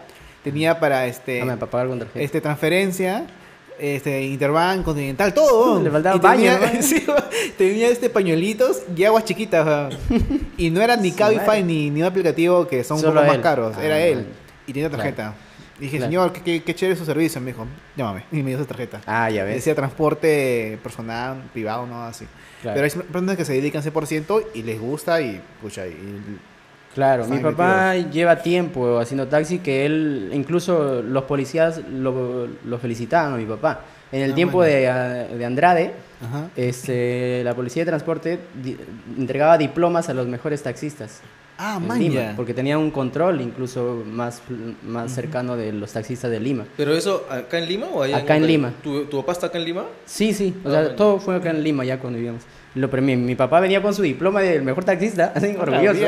Tenía 0.45 0.79
para 0.79 1.07
este, 1.07 1.39
Dame 1.41 1.57
para 1.57 1.71
pagar 1.71 1.89
con 1.89 1.99
tarjeta. 1.99 2.21
este 2.21 2.41
transferencia, 2.41 3.27
este 3.79 4.23
Interbank, 4.25 4.85
Continental, 4.85 5.35
todo. 5.35 5.81
Le 5.83 5.91
faltaba 5.91 6.17
Y 6.17 6.21
tenía, 6.21 6.59
baño, 6.59 6.73
¿no? 6.77 6.83
sí, 6.83 7.05
weón, 7.07 7.25
tenía 7.59 7.89
este 7.89 8.09
pañuelitos 8.11 8.83
y 8.97 9.05
aguas 9.05 9.25
chiquitas. 9.25 9.95
Y 10.57 10.69
no 10.71 10.83
era 10.83 10.95
ni 10.97 11.13
Cabify 11.13 11.63
ni, 11.63 11.89
ni 11.91 12.03
un 12.03 12.07
aplicativo 12.07 12.67
que 12.69 12.85
son 12.85 12.97
un 12.99 13.03
Solo 13.03 13.21
poco 13.23 13.33
más 13.33 13.39
caros. 13.39 13.75
Ah, 13.79 13.85
Era 13.85 13.99
él. 13.99 14.27
Y 14.67 14.73
tenía 14.75 14.91
Claro. 14.91 15.35
Y 15.81 15.85
dije, 15.85 15.97
Claro. 15.97 16.11
señor, 16.11 16.33
qué, 16.33 16.43
qué, 16.43 16.63
qué 16.63 16.75
chévere 16.75 16.97
su 16.99 17.05
servicio. 17.07 17.41
Me 17.41 17.49
dijo, 17.53 17.67
llámame. 17.97 18.25
Y 18.31 18.43
me 18.43 18.51
dio 18.51 18.59
su 18.59 18.67
tarjeta. 18.67 19.01
Ah, 19.07 19.31
ya 19.31 19.45
ves. 19.45 19.57
Decía 19.57 19.75
transporte 19.75 20.79
personal, 20.83 21.43
privado, 21.53 21.87
no 21.87 22.03
así. 22.05 22.27
Claro. 22.63 22.75
Pero 22.81 22.85
hay 22.85 23.09
personas 23.11 23.37
que 23.37 23.45
se 23.47 23.55
dedican 23.55 23.83
100% 23.83 24.45
y 24.55 24.63
les 24.63 24.79
gusta 24.79 25.21
y, 25.23 25.41
pucha, 25.63 25.87
y 25.87 25.97
Claro, 26.95 27.25
mi 27.29 27.39
papá 27.39 27.95
lleva 27.95 28.43
tiempo 28.43 28.99
haciendo 28.99 29.29
taxi 29.29 29.61
que 29.61 29.87
él, 29.87 30.31
incluso 30.33 31.01
los 31.03 31.23
policías 31.23 31.79
lo, 31.89 32.49
lo 32.65 32.79
felicitaban 32.79 33.35
a 33.35 33.37
mi 33.37 33.45
papá. 33.47 33.81
En 34.13 34.23
el 34.23 34.33
Ah, 34.33 34.35
tiempo 34.35 34.57
bueno. 34.59 34.73
de, 34.75 34.89
ah, 34.89 35.09
de 35.37 35.45
Andrade, 35.45 35.93
Ajá. 36.21 36.49
este, 36.57 37.43
la 37.45 37.55
policía 37.55 37.83
de 37.85 37.91
transporte 37.91 38.39
di- 38.63 38.77
entregaba 39.19 39.57
diplomas 39.59 40.09
a 40.09 40.15
los 40.15 40.27
mejores 40.27 40.63
taxistas. 40.63 41.21
Ah, 41.63 41.79
en 41.79 41.99
Lima, 41.99 42.33
porque 42.37 42.55
tenía 42.55 42.79
un 42.79 42.91
control 42.91 43.43
incluso 43.43 44.03
más, 44.07 44.41
más 44.83 45.13
cercano 45.13 45.57
de 45.59 45.73
los 45.75 45.93
taxistas 45.93 46.31
de 46.31 46.41
Lima. 46.41 46.65
¿Pero 46.75 46.95
eso 46.95 47.27
acá 47.29 47.59
en 47.59 47.67
Lima 47.69 47.87
o 47.93 48.03
allá 48.03 48.17
Acá 48.17 48.37
en? 48.39 48.47
Lima. 48.47 48.73
¿Tu, 48.83 49.05
¿Tu 49.05 49.19
papá 49.21 49.33
está 49.33 49.47
acá 49.49 49.59
en 49.59 49.67
Lima? 49.67 49.85
Sí, 50.07 50.33
sí, 50.33 50.55
o 50.65 50.69
Ah, 50.69 50.73
sea, 50.73 50.97
todo 50.97 51.19
fue 51.21 51.37
acá 51.37 51.51
en 51.51 51.63
Lima 51.63 51.85
ya 51.85 51.99
cuando 51.99 52.17
vivíamos. 52.17 52.45
Lo 52.75 52.89
premié. 52.89 53.17
Mi 53.17 53.35
papá 53.35 53.61
venía 53.61 53.83
con 53.83 53.93
su 53.93 54.01
diploma 54.01 54.41
del 54.41 54.63
mejor 54.63 54.85
taxista, 54.85 55.33
así 55.37 55.55
orgulloso, 55.55 56.01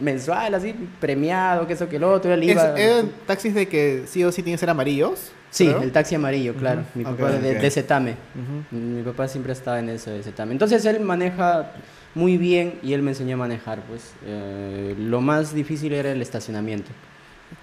mensual, 0.00 0.54
así, 0.56 0.74
premiado, 1.00 1.64
que 1.66 1.74
eso, 1.74 1.88
que 1.88 2.00
lo 2.00 2.12
otro, 2.12 2.34
él 2.34 2.42
Es- 2.42 2.50
iba... 2.50 2.76
¿Eran 2.76 3.10
taxis 3.26 3.54
de 3.54 3.68
que 3.68 4.02
sí 4.06 4.24
o 4.24 4.32
sí 4.32 4.42
tienen 4.42 4.56
que 4.56 4.60
ser 4.60 4.70
amarillos? 4.70 5.30
Sí, 5.52 5.66
creo? 5.66 5.82
el 5.82 5.92
taxi 5.92 6.14
amarillo, 6.14 6.54
claro. 6.54 6.82
Mi 6.94 7.04
papá 7.04 7.30
de, 7.30 7.56
ok. 7.56 7.60
de 7.60 7.70
Setame. 7.70 8.12
Ujú. 8.12 8.74
Mi 8.74 9.02
papá 9.02 9.28
siempre 9.28 9.52
estaba 9.52 9.78
en 9.78 9.90
eso 9.90 10.10
de 10.10 10.22
Setame. 10.22 10.52
Entonces 10.52 10.82
él 10.86 10.98
maneja 11.00 11.72
muy 12.14 12.38
bien 12.38 12.78
y 12.82 12.94
él 12.94 13.02
me 13.02 13.10
enseñó 13.10 13.34
a 13.34 13.38
manejar, 13.38 13.80
pues. 13.82 14.14
Eh, 14.24 14.94
lo 14.98 15.20
más 15.20 15.54
difícil 15.54 15.92
era 15.92 16.10
el 16.10 16.22
estacionamiento. 16.22 16.90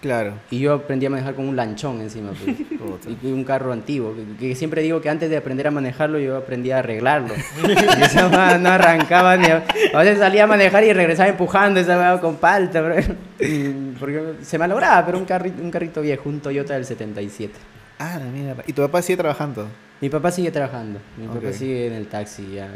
Claro. 0.04 0.34
Y 0.52 0.60
yo 0.60 0.74
aprendí 0.74 1.08
a 1.08 1.10
manejar 1.10 1.34
con 1.34 1.48
un 1.48 1.56
lanchón 1.56 2.00
encima, 2.00 2.32
pues. 2.32 2.58
Y 3.24 3.32
un 3.32 3.44
carro 3.44 3.74
antiguo, 3.74 4.14
que, 4.16 4.50
que 4.50 4.56
siempre 4.56 4.84
digo 4.84 5.02
que 5.02 5.10
antes 5.10 5.32
de 5.32 5.38
aprender 5.38 5.66
a 5.66 5.72
manejarlo 5.72 6.20
yo 6.20 6.38
aprendí 6.38 6.70
a 6.70 6.78
arreglarlo. 6.80 7.34
Y 7.68 8.04
esa 8.04 8.58
no 8.60 8.70
arrancaba 8.70 9.36
ni 9.36 9.48
a, 9.48 9.64
a 9.94 9.98
veces 9.98 10.20
salía 10.20 10.44
a 10.44 10.48
manejar 10.48 10.84
y 10.84 10.94
regresaba 10.94 11.30
empujando 11.30 11.80
esa 11.80 11.98
madre 11.98 12.22
con 12.22 12.36
palta, 12.36 12.82
bro. 12.82 12.96
Porque 14.00 14.36
se 14.44 14.60
malograba, 14.60 15.04
pero 15.08 15.18
un 15.18 15.26
carrito, 15.26 15.62
un 15.64 15.72
carrito 15.72 16.02
viejo, 16.02 16.30
un 16.30 16.40
Toyota 16.40 16.76
del 16.76 16.86
77. 16.86 17.54
Ah, 18.00 18.18
la 18.20 18.26
mierda. 18.32 18.64
¿Y 18.66 18.74
tu 18.74 18.82
papá 18.82 19.02
sigue 19.02 19.18
trabajando? 19.18 19.68
Mi 20.02 20.10
papá 20.10 20.32
sigue 20.32 20.50
trabajando, 20.52 21.00
mi 21.18 21.28
papá 21.28 21.40
sigue 21.54 21.88
en 21.88 21.94
el 21.94 22.08
taxi, 22.08 22.54
ya. 22.56 22.70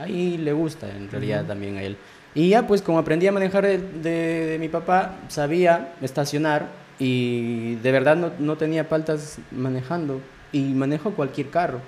ahí 0.00 0.36
le 0.36 0.52
gusta 0.52 0.88
en 0.90 1.08
realidad 1.10 1.44
también 1.46 1.76
a 1.76 1.82
él. 1.82 1.96
Y 2.34 2.48
ya 2.48 2.66
pues 2.66 2.82
como 2.82 2.98
aprendí 2.98 3.28
a 3.28 3.32
manejar 3.32 3.64
de, 3.64 3.78
de- 3.78 4.46
de 4.46 4.58
mi 4.58 4.68
papá, 4.68 5.14
sabía 5.28 5.94
estacionar 6.02 6.66
y 6.98 7.76
de 7.76 7.92
verdad 7.92 8.16
no, 8.16 8.32
no 8.40 8.56
tenía 8.56 8.88
paltas 8.88 9.38
manejando 9.52 10.20
y 10.50 10.62
manejo 10.74 11.12
cualquier 11.12 11.50
carro. 11.50 11.78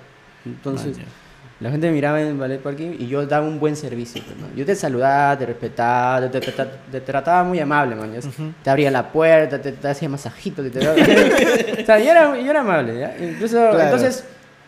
Entonces. 0.45 0.97
La 1.59 1.71
gente 1.71 1.87
me 1.87 1.93
miraba 1.93 2.21
en 2.21 2.27
el 2.27 2.37
ballet 2.37 2.59
parking 2.61 2.95
y 2.99 3.07
yo 3.07 3.25
daba 3.25 3.47
un 3.47 3.59
buen 3.59 3.75
servicio. 3.75 4.21
pues. 4.23 4.55
Yo 4.55 4.65
te 4.65 4.75
saludaba, 4.75 5.37
te 5.37 5.45
respetaba, 5.47 6.29
te, 6.29 6.39
te- 6.39 6.51
te- 6.51 6.65
te 6.91 7.01
trataba 7.01 7.43
muy 7.43 7.59
amable, 7.59 7.95
man, 7.95 8.11
te 8.63 8.69
abría 8.69 8.91
la 8.91 9.11
puerta, 9.11 9.59
te, 9.61 9.71
hacía 9.87 10.07
te- 10.69 10.87
o 11.81 11.85
sea, 11.85 11.97
yo 11.99 12.11
era, 12.11 12.37
yo 12.39 12.49
era 12.51 12.59
amable. 12.61 12.99
¿ya? 12.99 13.15
Incluso, 13.19 13.57
Claro. 13.57 13.81
entonces, 13.81 14.23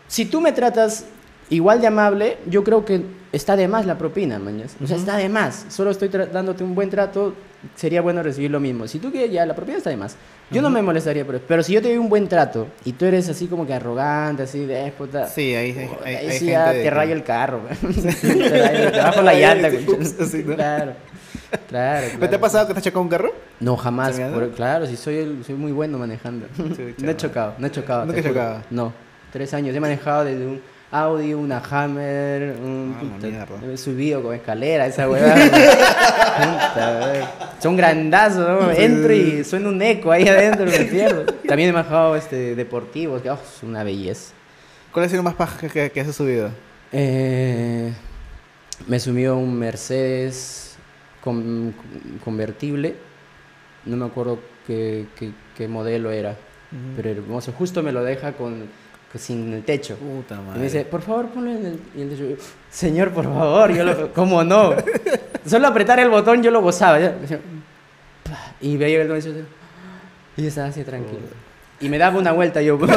si 0.07 0.25
tú 0.25 0.41
me 0.41 0.51
tratas 0.51 1.05
igual 1.49 1.81
de 1.81 1.87
amable, 1.87 2.37
yo 2.47 2.63
creo 2.63 2.85
que 2.85 3.01
está 3.31 3.55
de 3.55 3.67
más 3.67 3.85
la 3.85 3.97
propina, 3.97 4.39
mañas. 4.39 4.75
O 4.83 4.87
sea, 4.87 4.97
está 4.97 5.17
de 5.17 5.29
más. 5.29 5.65
Solo 5.69 5.91
estoy 5.91 6.07
dándote 6.09 6.63
un 6.63 6.73
buen 6.75 6.89
trato, 6.89 7.33
sería 7.75 8.01
bueno 8.01 8.23
recibir 8.23 8.49
lo 8.51 8.59
mismo. 8.59 8.87
Si 8.87 8.99
tú 8.99 9.11
quieres, 9.11 9.31
ya 9.31 9.45
la 9.45 9.55
propina 9.55 9.77
está 9.77 9.89
de 9.91 9.97
más. 9.97 10.15
Yo 10.51 10.61
no 10.63 10.69
me 10.71 10.81
molestaría 10.81 11.23
por 11.25 11.35
eso. 11.35 11.43
Pero 11.47 11.61
si 11.61 11.73
yo 11.73 11.81
te 11.81 11.89
doy 11.89 11.97
un 11.97 12.09
buen 12.09 12.27
trato 12.27 12.67
y 12.85 12.93
tú 12.93 13.05
eres 13.05 13.29
así 13.29 13.45
como 13.47 13.67
que 13.67 13.73
arrogante, 13.75 14.43
así 14.43 14.65
de 14.65 14.87
"Eh. 14.87 14.93
Sí, 15.33 15.53
ahí, 15.53 15.71
hay, 15.77 15.89
hay, 16.05 16.15
Ahí 16.15 16.25
hay 16.27 16.31
sí 16.31 16.45
gente 16.45 16.51
ya 16.51 16.73
de 16.73 16.83
te 16.83 16.89
rayo 16.89 17.13
el 17.13 17.23
carro, 17.23 17.61
te, 17.79 18.97
bajo 18.97 19.21
la 19.21 19.33
llanta, 19.35 19.69
güey. 19.69 19.89
Ups, 19.89 20.19
así, 20.19 20.43
¿no? 20.43 20.55
Claro. 20.55 20.93
Claro, 21.67 22.07
¿Pero 22.07 22.11
¿Te 22.11 22.17
claro. 22.19 22.35
ha 22.37 22.39
pasado 22.41 22.67
que 22.67 22.73
te 22.73 22.79
has 22.79 22.83
chocado 22.83 23.01
un 23.01 23.09
carro? 23.09 23.31
No, 23.59 23.75
jamás. 23.77 24.19
Claro, 24.55 24.85
si 24.87 24.95
soy, 24.97 25.17
el- 25.17 25.43
soy 25.45 25.55
muy 25.55 25.71
bueno 25.71 25.97
manejando. 25.99 26.47
no 26.97 27.11
he 27.11 27.15
chocado, 27.17 27.53
no 27.59 27.67
he 27.67 27.71
chocado. 27.71 28.05
¿Nunca 28.05 28.21
juro. 28.21 28.33
chocado? 28.33 28.63
No, 28.71 28.93
tres 29.31 29.53
años. 29.53 29.75
He 29.75 29.79
manejado 29.79 30.25
desde 30.25 30.45
un 30.45 30.61
Audi, 30.91 31.33
una 31.35 31.59
Hammer, 31.69 32.57
un... 32.59 32.95
Ah, 32.97 33.45
puta, 33.45 33.77
subido 33.77 34.23
con 34.23 34.33
escalera, 34.35 34.87
esa 34.87 35.05
güey. 35.07 35.21
Son 37.61 37.75
grandazos, 37.77 38.47
¿no? 38.47 38.71
Entro 38.71 39.13
y 39.13 39.43
suena 39.43 39.69
un 39.69 39.81
eco 39.81 40.11
ahí 40.11 40.27
adentro, 40.27 40.65
me 40.65 40.79
pierdo. 40.85 41.25
También 41.47 41.69
he 41.69 41.73
manejado 41.73 42.15
este, 42.15 42.55
deportivos, 42.55 43.21
que 43.21 43.29
oh, 43.29 43.35
es 43.35 43.63
una 43.63 43.83
belleza. 43.83 44.33
¿Cuál 44.91 45.05
ha 45.05 45.09
sido 45.09 45.21
más 45.23 45.35
paja 45.35 45.67
que, 45.67 45.91
que 45.91 46.01
has 46.01 46.15
subido? 46.15 46.49
Eh, 46.91 47.93
me 48.87 48.99
subió 48.99 49.37
un 49.37 49.59
Mercedes 49.59 50.75
con- 51.21 51.75
convertible. 52.23 52.95
No 53.85 53.97
me 53.97 54.05
acuerdo 54.05 54.39
qué, 54.65 55.05
qué- 55.17 55.31
qué 55.55 55.67
modelo 55.67 56.11
era. 56.11 56.35
Pero 56.95 57.09
hermoso. 57.09 57.51
Justo 57.51 57.83
me 57.83 57.91
lo 57.91 58.03
deja 58.03 58.33
con- 58.33 58.67
sin 59.17 59.53
el 59.53 59.63
techo. 59.63 59.95
Puta 59.95 60.35
Y 60.35 60.37
madre. 60.45 60.59
me 60.59 60.65
dice, 60.65 60.85
por 60.85 61.01
favor, 61.01 61.27
ponlo 61.27 61.51
en 61.51 61.65
el, 61.65 61.79
y 61.95 62.01
el 62.01 62.09
techo. 62.09 62.29
Yo, 62.29 62.35
Señor, 62.69 63.11
por 63.11 63.25
favor. 63.25 63.73
Yo 63.73 63.83
lo, 63.83 64.13
¿Cómo 64.13 64.43
no? 64.43 64.75
Solo 65.45 65.67
apretar 65.67 65.99
el 65.99 66.09
botón 66.09 66.43
yo 66.43 66.51
lo 66.51 66.61
gozaba. 66.61 66.99
Y 68.61 68.77
veía 68.77 69.01
el 69.01 69.07
dueño 69.07 69.45
y 70.37 70.43
yo 70.43 70.47
estaba 70.47 70.67
así 70.67 70.83
tranquilo. 70.83 71.19
Y 71.81 71.89
me 71.89 71.97
daba 71.97 72.17
una 72.17 72.31
vuelta 72.31 72.61
yo. 72.61 72.77
no, 72.77 72.87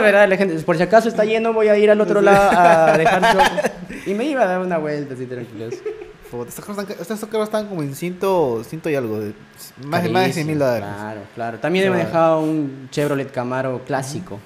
verdad, 0.00 0.28
la 0.28 0.36
gente, 0.36 0.58
por 0.62 0.76
si 0.76 0.82
acaso 0.82 1.08
está 1.08 1.24
lleno, 1.24 1.52
voy 1.52 1.68
a 1.68 1.76
ir 1.78 1.90
al 1.90 2.00
otro 2.00 2.20
lado 2.20 2.50
a 2.58 2.98
dejar 2.98 3.34
yo. 3.34 3.40
Y 4.06 4.14
me 4.14 4.24
iba 4.24 4.42
a 4.42 4.46
dar 4.46 4.60
una 4.60 4.78
vuelta 4.78 5.14
así 5.14 5.26
tranquilo. 5.26 5.68
Estos 6.48 6.64
carros 7.28 7.44
están, 7.48 7.66
como 7.66 7.82
en 7.82 7.94
ciento, 7.94 8.62
ciento 8.64 8.88
y 8.90 8.94
algo. 8.94 9.18
de- 9.20 9.34
más, 9.84 10.02
de, 10.02 10.08
más 10.10 10.26
de 10.26 10.32
100 10.32 10.46
mil 10.46 10.58
dólares. 10.58 10.88
Claro, 10.96 11.20
claro. 11.34 11.58
También 11.58 11.86
he 11.86 11.90
manejado 11.90 12.40
un 12.40 12.88
Chevrolet 12.90 13.30
Camaro 13.32 13.80
clásico. 13.84 14.38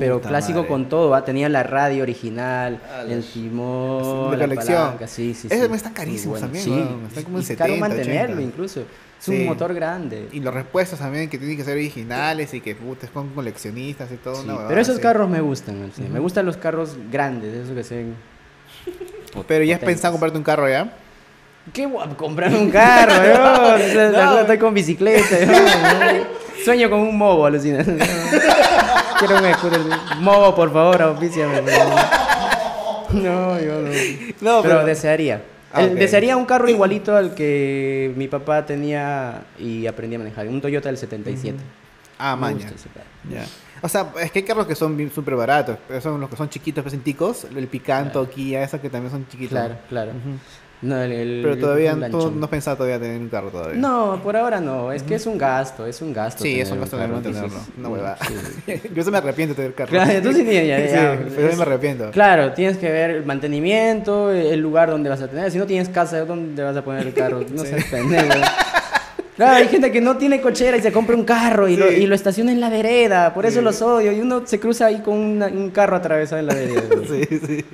pero 0.00 0.20
clásico 0.20 0.58
madre. 0.58 0.68
con 0.68 0.88
todo, 0.88 1.10
¿va? 1.10 1.24
tenía 1.24 1.48
la 1.48 1.62
radio 1.62 2.02
original, 2.02 2.80
Ah, 2.92 3.02
el 3.08 3.22
timón, 3.24 4.32
la 4.36 4.44
colección. 4.46 4.94
sí, 5.06 5.32
sí, 5.32 5.46
Esos 5.48 5.68
sí. 5.68 5.74
están 5.74 5.92
carísimos 5.92 6.40
bueno. 6.40 6.46
también, 6.46 6.64
Sí. 6.64 7.06
Están 7.08 7.22
como 7.24 7.38
en 7.38 7.44
caro 7.44 7.56
70, 7.74 7.80
mantenerlo 7.80 8.34
80. 8.36 8.42
incluso. 8.42 8.80
Es 8.80 8.86
Sí. 9.20 9.32
un 9.42 9.46
motor 9.46 9.72
grande. 9.74 10.28
Y 10.32 10.40
los 10.40 10.52
repuestos 10.52 10.98
también 10.98 11.30
que 11.30 11.38
tienen 11.38 11.56
que 11.56 11.62
ser 11.64 11.74
originales 11.74 12.52
y 12.52 12.60
que 12.60 12.74
puta, 12.74 13.06
son 13.14 13.28
coleccionistas 13.30 14.10
y 14.12 14.16
todo 14.16 14.34
Sí, 14.34 14.40
una 14.42 14.52
huevada 14.54 14.68
pero 14.68 14.80
esos 14.80 14.98
carros 14.98 15.30
me 15.30 15.40
gustan, 15.40 15.90
sí. 15.94 16.02
me 16.02 16.18
gustan 16.18 16.44
los 16.46 16.56
carros 16.56 16.96
grandes, 17.10 17.54
esos 17.54 17.74
que 17.74 17.84
se 17.84 17.96
ven... 17.96 18.14
Pero 19.46 19.64
ya 19.64 19.76
has 19.76 19.80
pensado 19.82 20.12
comprarte 20.12 20.36
un 20.36 20.44
carro 20.44 20.68
ya. 20.68 20.92
Qué 21.72 21.86
guapo 21.86 22.16
comprarme 22.16 22.58
un 22.58 22.70
carro, 22.70 23.14
yo. 23.14 24.12
No. 24.12 24.38
Estoy 24.40 24.58
con 24.58 24.72
bicicleta. 24.74 25.38
yo, 25.40 25.46
¿no? 25.46 26.26
Sueño 26.64 26.88
con 26.90 27.00
un 27.00 27.16
mobo, 27.16 27.46
alucina. 27.46 27.84
Quiero 29.18 29.36
un 29.36 29.54
scooter. 29.54 29.80
Mobo, 30.20 30.54
por 30.54 30.72
favor, 30.72 31.02
auspíciame. 31.02 31.60
No, 33.12 33.60
yo 33.60 33.80
no. 33.82 33.88
No, 34.40 34.62
pero, 34.62 34.62
pero- 34.62 34.84
desearía. 34.84 35.42
Ah, 35.72 35.82
Eh. 35.82 35.88
Desearía 35.94 36.36
un 36.36 36.46
carro 36.46 36.68
igualito 36.68 37.14
al 37.16 37.34
que 37.34 38.12
mi 38.16 38.28
papá 38.28 38.64
tenía 38.64 39.42
y 39.58 39.86
aprendí 39.86 40.16
a 40.16 40.18
manejar. 40.20 40.46
Un 40.48 40.60
Toyota 40.60 40.88
del 40.88 40.96
77. 40.98 41.58
Ah, 42.18 42.34
maña. 42.36 42.70
Ya. 43.30 43.44
O 43.82 43.88
sea, 43.88 44.06
es 44.22 44.30
que 44.32 44.38
hay 44.38 44.44
carros 44.44 44.66
que 44.66 44.74
son 44.74 45.10
súper 45.14 45.36
baratos. 45.36 45.76
Son 46.02 46.18
los 46.20 46.30
que 46.30 46.36
son 46.36 46.48
chiquitos, 46.48 46.82
presenticos. 46.82 47.44
El 47.54 47.66
Picanto, 47.68 48.20
Claro. 48.24 48.30
Kia, 48.34 48.62
esos 48.62 48.80
que 48.80 48.88
también 48.88 49.10
son 49.12 49.26
chiquitos. 49.28 49.50
Claro, 49.50 49.74
claro. 49.88 50.12
No, 50.82 51.00
el- 51.02 51.10
el- 51.12 51.40
Pero 51.42 51.56
todavía 51.56 51.96
tú 52.10 52.30
no 52.30 52.44
has 52.44 52.50
pensado 52.50 52.76
todavía 52.76 53.00
tener 53.00 53.18
un 53.18 53.28
carro 53.30 53.48
todavía. 53.50 53.80
No, 53.80 54.20
por 54.22 54.36
ahora 54.36 54.60
no. 54.60 54.92
Es 54.92 55.02
que 55.02 55.14
es 55.14 55.24
un 55.26 55.38
gasto, 55.38 55.86
es 55.86 56.02
un 56.02 56.12
gasto. 56.12 56.42
Sí, 56.42 56.60
es 56.60 56.70
un 56.70 56.80
gasto 56.80 56.98
mantenerlo. 56.98 57.46
entonces, 57.46 57.68
Una 57.78 57.88
huevada. 57.88 58.18
sí. 58.66 58.72
Yo 58.94 59.02
se 59.02 59.10
me 59.10 59.18
arrepiento 59.18 59.54
de 59.54 59.56
tener 59.56 59.74
carro. 59.74 59.90
Claro, 59.90 60.20
tú 60.22 60.32
sí 60.34 60.44
tienes 60.44 60.68
ya, 60.68 60.78
ya, 60.78 61.16
Sí, 61.18 61.24
pero 61.30 61.40
yo 61.42 61.48
es- 61.48 61.56
me 61.56 61.62
arrepiento. 61.62 62.10
Claro, 62.10 62.52
tienes 62.52 62.76
que 62.76 62.90
ver 62.90 63.10
el 63.10 63.24
mantenimiento, 63.24 64.30
el 64.30 64.60
lugar 64.60 64.90
donde 64.90 65.08
vas 65.08 65.22
a 65.22 65.28
tener. 65.28 65.50
Si 65.50 65.56
no 65.58 65.66
tienes 65.66 65.88
casa, 65.88 66.24
¿dónde 66.24 66.62
vas 66.62 66.76
a 66.76 66.84
poner 66.84 67.06
el 67.06 67.14
carro? 67.14 67.40
No 67.50 67.62
Sí. 67.62 67.68
seas 67.68 67.84
pendejo. 67.86 68.28
Claro, 69.36 69.56
hay 69.56 69.68
gente 69.68 69.92
que 69.92 70.00
no 70.00 70.16
tiene 70.16 70.40
cochera 70.40 70.78
y 70.78 70.80
se 70.80 70.90
compra 70.92 71.14
un 71.14 71.24
carro 71.24 71.68
y, 71.68 71.76
lo, 71.76 71.92
y 71.92 72.06
lo 72.06 72.14
estaciona 72.14 72.52
en 72.52 72.58
la 72.58 72.70
vereda. 72.70 73.34
Por 73.34 73.44
eso 73.44 73.60
los 73.60 73.82
odio. 73.82 74.10
Y 74.12 74.20
uno 74.20 74.46
se 74.46 74.58
cruza 74.58 74.86
ahí 74.86 75.00
con 75.02 75.14
una- 75.18 75.48
un 75.48 75.70
carro 75.72 75.94
atravesado 75.96 76.38
en 76.40 76.46
la 76.46 76.54
vereda. 76.54 76.80
Sí, 77.06 77.40
sí. 77.46 77.64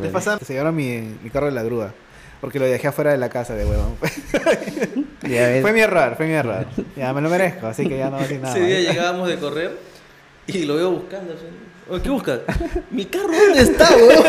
Les 0.00 0.24
se 0.46 0.52
llevaron 0.52 0.74
mi, 0.74 1.16
mi 1.22 1.30
carro 1.30 1.46
de 1.46 1.52
la 1.52 1.62
grúa. 1.62 1.92
Porque 2.40 2.58
lo 2.58 2.64
dejé 2.64 2.88
afuera 2.88 3.10
de 3.12 3.18
la 3.18 3.28
casa 3.28 3.54
de 3.54 3.66
huevón. 3.66 3.96
Fue 5.62 5.72
mi 5.72 5.80
error, 5.80 6.14
fue 6.16 6.26
mi 6.26 6.32
error. 6.32 6.66
Ya 6.96 7.12
me 7.12 7.20
lo 7.20 7.28
merezco, 7.28 7.66
así 7.66 7.86
que 7.86 7.98
ya 7.98 8.06
no 8.06 8.12
voy 8.12 8.20
a 8.20 8.22
decir 8.22 8.40
nada. 8.40 8.56
Ese 8.56 8.66
día 8.66 8.80
llegábamos 8.92 9.28
de 9.28 9.36
correr 9.38 9.76
y 10.46 10.64
lo 10.64 10.76
veo 10.76 10.90
buscando. 10.92 11.34
Oye, 11.88 12.02
¿Qué 12.02 12.08
buscas? 12.08 12.40
¿Mi 12.90 13.04
carro 13.04 13.28
dónde 13.28 13.60
está, 13.62 13.88
weón? 13.94 14.24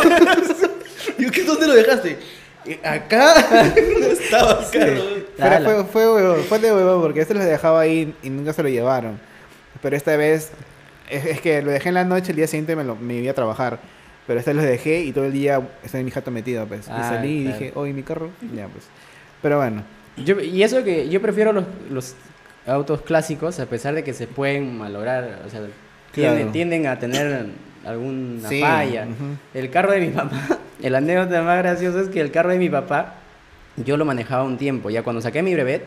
Yo, 1.18 1.32
¿qué, 1.32 1.44
¿dónde 1.44 1.68
lo 1.68 1.74
dejaste? 1.74 2.18
"Eh, 2.66 2.80
Acá 2.84 3.34
no 4.00 4.06
estaba 4.08 4.60
el 4.62 4.72
carro. 4.72 4.94
weón. 4.94 5.26
Pero 5.38 5.64
fue, 5.64 5.86
fue, 5.86 6.14
huevón, 6.14 6.44
fue 6.44 6.60
de 6.60 6.74
huevón 6.74 7.02
porque 7.02 7.22
este 7.22 7.34
lo 7.34 7.44
dejaba 7.44 7.80
ahí 7.82 8.14
y 8.22 8.30
nunca 8.30 8.52
se 8.54 8.62
lo 8.62 8.70
llevaron. 8.70 9.20
Pero 9.82 9.96
esta 9.96 10.16
vez, 10.18 10.52
es, 11.10 11.26
es 11.26 11.42
que 11.42 11.62
lo 11.62 11.72
dejé 11.72 11.90
en 11.90 11.96
la 11.96 12.04
noche, 12.04 12.32
el 12.32 12.36
día 12.36 12.48
siguiente 12.48 12.76
me, 12.76 12.84
lo, 12.84 12.96
me 12.96 13.16
iba 13.16 13.32
a 13.32 13.36
trabajar. 13.36 13.80
Pero 14.28 14.40
esta 14.40 14.52
vez 14.54 14.64
lo 14.64 14.70
dejé 14.70 15.04
y 15.04 15.12
todo 15.12 15.26
el 15.26 15.34
día 15.34 15.62
estaba 15.84 16.00
en 16.00 16.06
mi 16.06 16.12
jato 16.12 16.32
metido, 16.32 16.66
pues. 16.68 16.88
y 16.88 16.92
Ah, 16.92 17.04
salí 17.10 17.30
y 17.40 17.44
dije, 17.46 17.72
oye, 17.76 17.92
mi 17.94 18.04
carro. 18.04 18.30
Ya, 18.56 18.68
pues. 18.68 18.86
Pero 19.42 19.58
bueno. 19.58 19.84
Yo- 20.18 20.40
y 20.40 20.62
eso 20.64 20.84
que 20.84 21.10
yo 21.10 21.22
prefiero 21.22 21.52
los, 21.54 21.66
los 21.90 22.16
autos 22.68 23.02
clásicos, 23.02 23.60
a 23.60 23.66
pesar 23.66 23.96
de 23.96 24.04
que 24.04 24.14
se 24.14 24.28
pueden 24.28 24.78
malograr, 24.78 25.42
o 25.46 25.50
sea, 25.50 25.62
tienden, 26.12 26.38
Claro. 26.38 26.52
tienden 26.52 26.88
a 26.88 27.00
tener 27.00 27.46
alguna 27.86 28.48
Sí, 28.48 28.62
falla. 28.62 29.08
El 29.54 29.70
carro 29.72 29.92
de 29.94 30.02
mi 30.02 30.10
papá, 30.12 30.60
el 30.82 30.96
anécdota 30.96 31.42
más 31.42 31.58
gracioso 31.58 32.00
es 32.00 32.10
que 32.10 32.22
el 32.22 32.30
carro 32.32 32.50
de 32.52 32.60
mi 32.60 32.70
papá, 32.70 33.16
yo 33.78 33.98
lo 33.98 34.06
manejaba 34.06 34.44
un 34.44 34.58
tiempo, 34.58 34.90
ya 34.90 35.02
cuando 35.02 35.22
saqué 35.22 35.42
mi 35.42 35.54
brevet, 35.54 35.84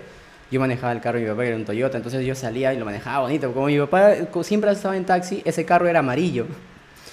yo 0.51 0.59
manejaba 0.59 0.93
el 0.93 1.01
carro 1.01 1.19
de 1.19 1.25
mi 1.25 1.31
papá, 1.31 1.43
que 1.43 1.49
era 1.49 1.57
un 1.57 1.65
Toyota, 1.65 1.97
entonces 1.97 2.25
yo 2.27 2.35
salía 2.35 2.75
y 2.75 2.79
lo 2.79 2.85
manejaba 2.85 3.21
bonito. 3.21 3.53
Como 3.53 3.67
mi 3.67 3.79
papá 3.79 4.15
siempre 4.43 4.71
estaba 4.73 4.97
en 4.97 5.05
taxi, 5.05 5.43
ese 5.45 5.65
carro 5.65 5.87
era 5.87 6.01
amarillo. 6.01 6.47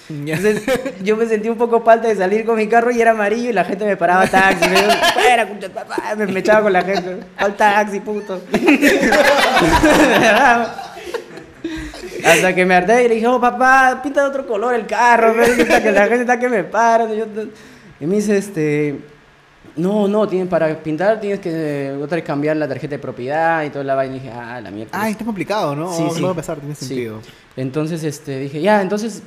Entonces 0.08 0.62
yo 1.02 1.16
me 1.16 1.26
sentí 1.26 1.48
un 1.48 1.56
poco 1.56 1.80
falta 1.82 2.08
de 2.08 2.16
salir 2.16 2.44
con 2.44 2.56
mi 2.56 2.66
carro 2.66 2.90
y 2.90 3.00
era 3.00 3.12
amarillo 3.12 3.50
y 3.50 3.52
la 3.52 3.64
gente 3.64 3.84
me 3.84 3.96
paraba 3.96 4.26
taxi. 4.26 4.68
Me, 6.18 6.38
echaba 6.38 6.62
con 6.62 6.72
la 6.72 6.82
gente. 6.82 7.18
Al 7.36 7.56
taxi, 7.56 8.00
puto. 8.00 8.40
Hasta 12.24 12.54
que 12.54 12.64
me 12.64 12.74
harté 12.74 13.04
y 13.04 13.08
le 13.08 13.14
dije, 13.16 13.26
oh 13.26 13.40
papá, 13.40 14.00
pinta 14.02 14.22
de 14.22 14.28
otro 14.28 14.46
color 14.46 14.74
el 14.74 14.86
carro, 14.86 15.34
que 15.34 15.92
la 15.92 16.02
gente 16.06 16.20
está 16.20 16.38
que 16.38 16.48
me 16.48 16.62
para. 16.64 17.06
Y 18.00 18.06
me 18.06 18.16
dice, 18.16 18.36
este, 18.36 19.00
no, 19.76 20.06
no, 20.06 20.28
tienes, 20.28 20.48
para 20.48 20.74
pintar 20.82 21.20
tienes 21.20 21.40
que 21.40 21.50
eh, 21.88 21.96
otra 21.96 22.16
vez 22.16 22.24
cambiar 22.24 22.56
la 22.56 22.68
tarjeta 22.68 22.96
de 22.96 22.98
propiedad 22.98 23.64
y 23.64 23.70
toda 23.70 23.84
la 23.84 23.94
vaina. 23.94 24.16
Y 24.16 24.20
dije, 24.20 24.32
ah, 24.34 24.60
la 24.60 24.70
mierda. 24.70 24.90
Ah, 24.92 25.08
está 25.08 25.24
complicado, 25.24 25.74
¿no? 25.74 25.92
Sí, 25.92 26.04
Oh, 26.06 26.14
sí. 26.14 26.20
No 26.20 26.26
va 26.28 26.32
a 26.32 26.36
pasar, 26.36 26.58
tiene 26.58 26.74
Sí. 26.74 26.86
sentido. 26.86 27.20
Entonces 27.56 28.04
este, 28.04 28.38
dije, 28.38 28.60
ya, 28.60 28.82
entonces 28.82 29.22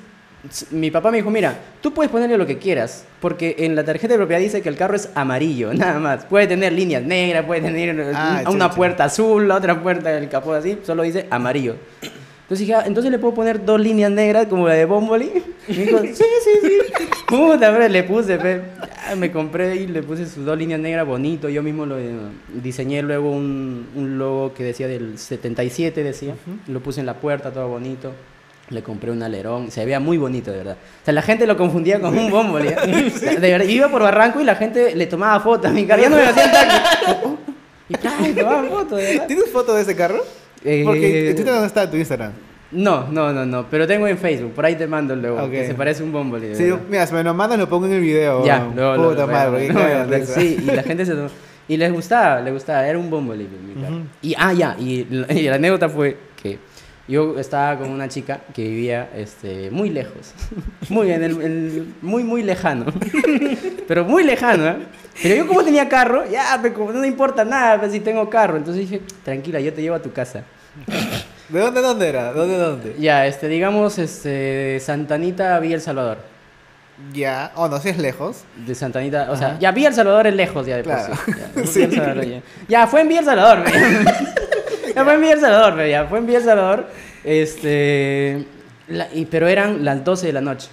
mi 0.71 0.91
papá 0.91 1.11
me 1.11 1.17
dijo, 1.17 1.29
mira, 1.29 1.57
tú 1.81 1.93
puedes 1.93 2.11
ponerle 2.11 2.37
lo 2.37 2.45
que 2.45 2.57
quieras, 2.57 3.05
porque 3.19 3.55
en 3.59 3.75
la 3.75 3.83
tarjeta 3.83 4.13
de 4.13 4.17
propiedad 4.17 4.41
dice 4.41 4.61
que 4.61 4.69
el 4.69 4.75
carro 4.75 4.95
es 4.95 5.09
amarillo, 5.15 5.73
nada 5.75 5.99
más. 5.99 6.25
Puede 6.25 6.47
tener 6.47 6.73
líneas 6.73 7.03
negras, 7.03 7.45
puede 7.45 7.61
tener 7.61 7.99
eh, 7.99 8.11
Ah, 8.13 8.43
una 8.49 8.71
puerta 8.71 9.05
azul, 9.05 9.47
la 9.47 9.55
otra 9.55 9.81
puerta 9.81 10.09
del 10.09 10.29
capó 10.29 10.53
así, 10.53 10.79
solo 10.83 11.03
dice 11.03 11.27
amarillo. 11.29 11.75
Entonces 12.45 12.67
dije, 12.67 12.75
ah, 12.75 12.83
entonces 12.85 13.11
le 13.11 13.17
puedo 13.17 13.33
poner 13.33 13.65
dos 13.65 13.81
líneas 13.81 14.11
negras 14.11 14.45
como 14.45 14.67
la 14.67 14.75
de 14.75 14.85
Bomboli. 14.85 15.31
Y 15.67 15.73
me 15.77 15.85
dijo, 15.85 15.99
sí, 15.99 16.13
sí, 16.13 16.51
sí. 16.61 16.77
Puta, 17.27 17.69
hombre, 17.69 17.89
le 17.89 18.03
puse, 18.03 18.37
fe. 18.37 18.61
Me 19.17 19.31
compré 19.31 19.75
y 19.77 19.87
le 19.87 20.03
puse 20.03 20.27
sus 20.27 20.45
dos 20.45 20.55
líneas 20.55 20.79
negras 20.79 21.07
bonito. 21.07 21.49
Yo 21.49 21.63
mismo 21.63 21.87
lo 21.87 21.97
eh, 21.97 22.13
diseñé 22.53 23.01
luego 23.01 23.31
un, 23.31 23.87
un 23.95 24.19
logo 24.19 24.53
que 24.53 24.63
decía 24.63 24.87
del 24.87 25.17
77, 25.17 26.03
decía. 26.03 26.35
Lo 26.67 26.81
puse 26.81 26.99
en 26.99 27.07
la 27.07 27.15
puerta, 27.15 27.51
todo 27.51 27.67
bonito. 27.67 28.11
Le 28.69 28.81
compré 28.81 29.11
un 29.11 29.21
alerón, 29.21 29.69
se 29.69 29.85
veía 29.85 29.99
muy 29.99 30.17
bonito, 30.17 30.51
de 30.51 30.57
verdad. 30.57 30.77
O 31.01 31.05
sea, 31.05 31.13
la 31.13 31.21
gente 31.21 31.45
lo 31.45 31.55
confundía 31.55 31.99
con 32.01 32.17
un 32.17 32.31
Bomboli. 32.31 32.69
¿eh? 32.69 33.11
De 33.39 33.51
verdad, 33.51 33.65
iba 33.67 33.89
por 33.89 34.01
Barranco 34.01 34.41
y 34.41 34.43
la 34.43 34.55
gente 34.55 34.95
le 34.95 35.05
tomaba 35.05 35.39
fotos 35.39 35.69
a 35.69 35.73
mi 35.73 35.85
carro. 35.85 36.01
Ya 36.01 36.09
no 36.09 36.15
me 36.15 36.23
hacían 36.23 36.51
taxi. 36.51 36.77
Oh, 37.23 37.37
Y 37.89 37.93
claro, 37.93 38.25
tomaban 38.35 38.69
fotos, 38.69 38.97
de 38.97 39.03
verdad. 39.05 39.27
¿Tienes 39.27 39.51
foto 39.51 39.75
de 39.75 39.81
ese 39.83 39.95
carro? 39.95 40.23
Eh, 40.63 40.81
Porque 40.83 41.33
¿tú 41.37 41.43
dónde 41.51 41.67
está 41.67 41.89
tu 41.89 41.95
Instagram? 41.97 42.31
No, 42.71 43.07
no, 43.11 43.31
no, 43.31 43.45
no, 43.45 43.67
pero 43.69 43.85
tengo 43.85 44.07
en 44.07 44.17
Facebook, 44.17 44.53
por 44.53 44.65
ahí 44.65 44.75
te 44.75 44.87
mando 44.87 45.15
luego, 45.15 45.43
Ok. 45.43 45.51
que 45.51 45.67
se 45.67 45.75
parece 45.75 46.01
un 46.01 46.11
de 46.49 46.55
Sí, 46.55 46.63
verdad. 46.63 46.79
mira, 46.89 47.05
si 47.07 47.13
me 47.13 47.23
lo 47.23 47.33
mandan 47.35 47.59
lo 47.59 47.69
pongo 47.69 47.85
en 47.85 47.93
el 47.93 48.01
video. 48.01 48.43
Ya, 48.43 48.67
madre, 49.27 49.49
porque 49.51 49.67
no, 49.73 49.79
caga 49.79 50.03
no, 50.05 50.09
de 50.09 50.17
risa. 50.19 50.33
Sí, 50.41 50.57
y 50.63 50.71
la 50.71 50.81
gente 50.83 51.05
se... 51.05 51.13
Y 51.67 51.77
les 51.77 51.93
gustaba, 51.93 52.41
les 52.41 52.51
gustaba, 52.53 52.87
era 52.87 52.97
un 52.97 53.09
en 53.55 53.67
mi 53.67 53.81
carro. 53.83 53.95
Ujú. 53.97 54.05
Y, 54.23 54.35
ah, 54.37 54.53
ya, 54.53 54.75
y, 54.79 55.05
la- 55.09 55.31
y 55.33 55.43
la 55.43 55.55
anécdota 55.55 55.87
fue 55.87 56.17
yo 57.07 57.37
estaba 57.39 57.77
con 57.77 57.89
una 57.89 58.07
chica 58.07 58.39
que 58.53 58.63
vivía 58.63 59.09
este, 59.15 59.69
muy 59.71 59.89
lejos, 59.89 60.33
muy, 60.89 61.11
en 61.11 61.23
el, 61.23 61.93
muy, 62.01 62.23
muy 62.23 62.41
lejano, 62.43 62.85
pero 63.87 64.05
muy 64.05 64.23
lejano, 64.23 64.67
¿eh? 64.67 64.77
Pero 65.21 65.35
yo 65.35 65.47
como 65.47 65.63
tenía 65.63 65.87
carro, 65.87 66.29
ya, 66.29 66.57
me 66.57 66.73
como 66.73 66.91
no 66.91 66.99
me 66.99 67.07
importa 67.07 67.45
nada 67.45 67.79
pues, 67.79 67.91
si 67.91 67.99
tengo 67.99 68.29
carro, 68.29 68.57
entonces 68.57 68.89
dije, 68.89 69.01
tranquila, 69.23 69.59
yo 69.59 69.73
te 69.73 69.81
llevo 69.81 69.95
a 69.95 70.01
tu 70.01 70.11
casa. 70.11 70.43
¿De 71.49 71.59
dónde, 71.59 71.79
dónde 71.81 72.09
era? 72.09 72.33
¿Dónde, 72.33 72.57
dónde? 72.57 72.95
Ya, 72.97 73.27
este, 73.27 73.47
digamos, 73.47 73.99
este, 73.99 74.79
Santanita, 74.79 75.59
Villa 75.59 75.75
El 75.75 75.81
Salvador. 75.81 76.17
Ya. 77.13 77.51
Oh, 77.55 77.67
no, 77.67 77.79
si 77.79 77.89
es 77.89 77.97
lejos. 77.99 78.45
De 78.65 78.73
Santanita, 78.73 79.29
o 79.29 79.35
sea, 79.35 79.49
Ajá. 79.49 79.59
ya 79.59 79.71
Villa 79.71 79.89
El 79.89 79.93
Salvador 79.93 80.27
es 80.27 80.35
lejos 80.35 80.65
ya 80.65 80.77
de 80.77 80.83
por 80.83 80.93
Claro. 80.93 81.13
sí. 81.65 81.87
Ya, 82.67 82.85
Sí. 82.85 82.89
Fue 82.89 83.01
en 83.01 83.07
Villa 83.09 83.19
El 83.19 83.25
Salvador, 83.25 83.63
fue 85.03 85.13
en 85.15 85.21
Villa 85.21 85.33
El 85.33 85.39
Salvador, 85.41 85.75
ve, 85.75 85.89
ya 85.89 86.05
fue 86.05 86.19
en 86.19 86.25
Villa 86.27 86.37
El 86.39 86.43
Salvador. 86.45 86.87
Este, 87.23 88.45
la- 88.87 89.07
y, 89.13 89.25
pero 89.25 89.47
eran 89.47 89.83
las 89.83 90.03
12 90.03 90.27
de 90.27 90.33
la 90.33 90.41
noche. 90.41 90.69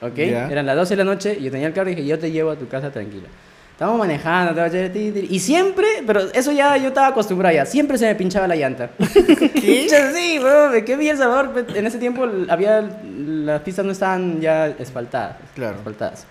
¿Ok? 0.00 0.14
Ya. 0.16 0.48
Eran 0.50 0.64
las 0.66 0.76
12 0.76 0.96
de 0.96 1.04
la 1.04 1.10
noche, 1.12 1.38
yo 1.40 1.50
tenía 1.50 1.66
el 1.66 1.72
carro 1.74 1.90
y 1.90 1.94
dije, 1.94 2.08
yo 2.08 2.18
te 2.18 2.30
llevo 2.30 2.50
a 2.50 2.56
tu 2.56 2.66
casa 2.68 2.90
tranquila. 2.90 3.28
Estábamos 3.72 4.00
manejando, 4.00 4.54
ti, 4.92 5.26
y 5.30 5.38
siempre, 5.38 5.86
pero 6.06 6.20
eso 6.34 6.52
ya 6.52 6.76
yo 6.76 6.88
estaba 6.88 7.06
acostumbrado 7.08 7.54
ya, 7.54 7.64
siempre 7.64 7.96
se 7.96 8.06
me 8.06 8.14
pinchaba 8.14 8.46
la 8.46 8.54
llanta. 8.56 8.90
¿Qué? 8.98 9.86
Sí, 10.14 10.38
bro, 10.38 10.70
¿de 10.70 10.84
qué 10.84 10.96
Salvador? 11.16 11.50
Pues, 11.52 11.64
En 11.74 11.86
ese 11.86 11.98
tiempo 11.98 12.26
había, 12.48 12.82
las 13.16 13.60
pistas 13.62 13.84
no 13.84 13.92
estaban 13.92 14.40
ya 14.40 14.64
asfaltadas. 14.80 15.36
Claro. 15.54 15.76
asfaltadas. 15.78 16.26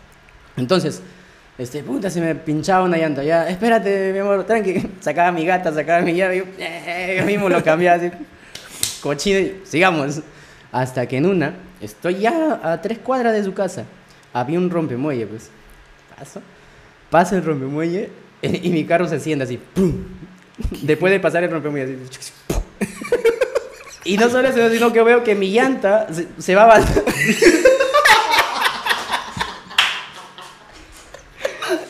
Entonces, 0.58 1.02
este, 1.60 1.84
puta, 1.84 2.10
se 2.10 2.22
me 2.22 2.36
pinchaba 2.36 2.86
una 2.86 2.98
llanta. 2.98 3.22
Ya, 3.22 3.50
espérate, 3.50 4.14
mi 4.14 4.20
amor, 4.20 4.46
tranqui. 4.46 4.82
Sacaba 5.02 5.32
mi 5.34 5.46
gata, 5.46 5.74
sacaba 5.74 6.02
mi 6.02 6.16
llave. 6.16 6.38
Yo, 6.38 6.44
eh, 6.58 7.18
yo 7.20 7.26
mismo 7.26 7.50
lo 7.50 7.62
cambiaba 7.62 7.98
así. 7.98 8.10
Cochino 9.02 9.56
sigamos. 9.66 10.22
Hasta 10.72 11.06
que 11.06 11.18
en 11.18 11.26
una, 11.26 11.56
estoy 11.82 12.20
ya 12.20 12.62
a 12.64 12.82
tres 12.82 13.00
cuadras 13.00 13.34
de 13.34 13.44
su 13.44 13.54
casa. 13.54 13.84
Había 14.32 14.58
un 14.58 14.70
rompemuelle, 14.70 15.28
pues. 15.28 15.50
Paso. 16.18 16.42
Pasa 17.10 17.36
el 17.36 17.44
rompemuelle 17.44 18.10
eh, 18.42 18.60
y 18.64 18.70
mi 18.70 18.86
carro 18.86 19.08
se 19.10 19.20
siente 19.20 19.44
así. 19.44 19.58
¡pum! 19.58 19.94
Después 20.84 21.12
de 21.12 21.20
pasar 21.20 21.44
el 21.44 21.52
rompemuelle 21.52 21.98
así. 22.10 22.32
¡pum! 22.48 22.62
Y 24.06 24.16
no 24.16 24.30
solo 24.30 24.48
eso, 24.48 24.70
sino 24.70 24.94
que 24.94 25.04
veo 25.04 25.26
que 25.26 25.36
mi 25.36 25.52
llanta 25.52 26.08
se, 26.14 26.28
se 26.38 26.56
va 26.56 26.64
avanzando. 26.64 27.04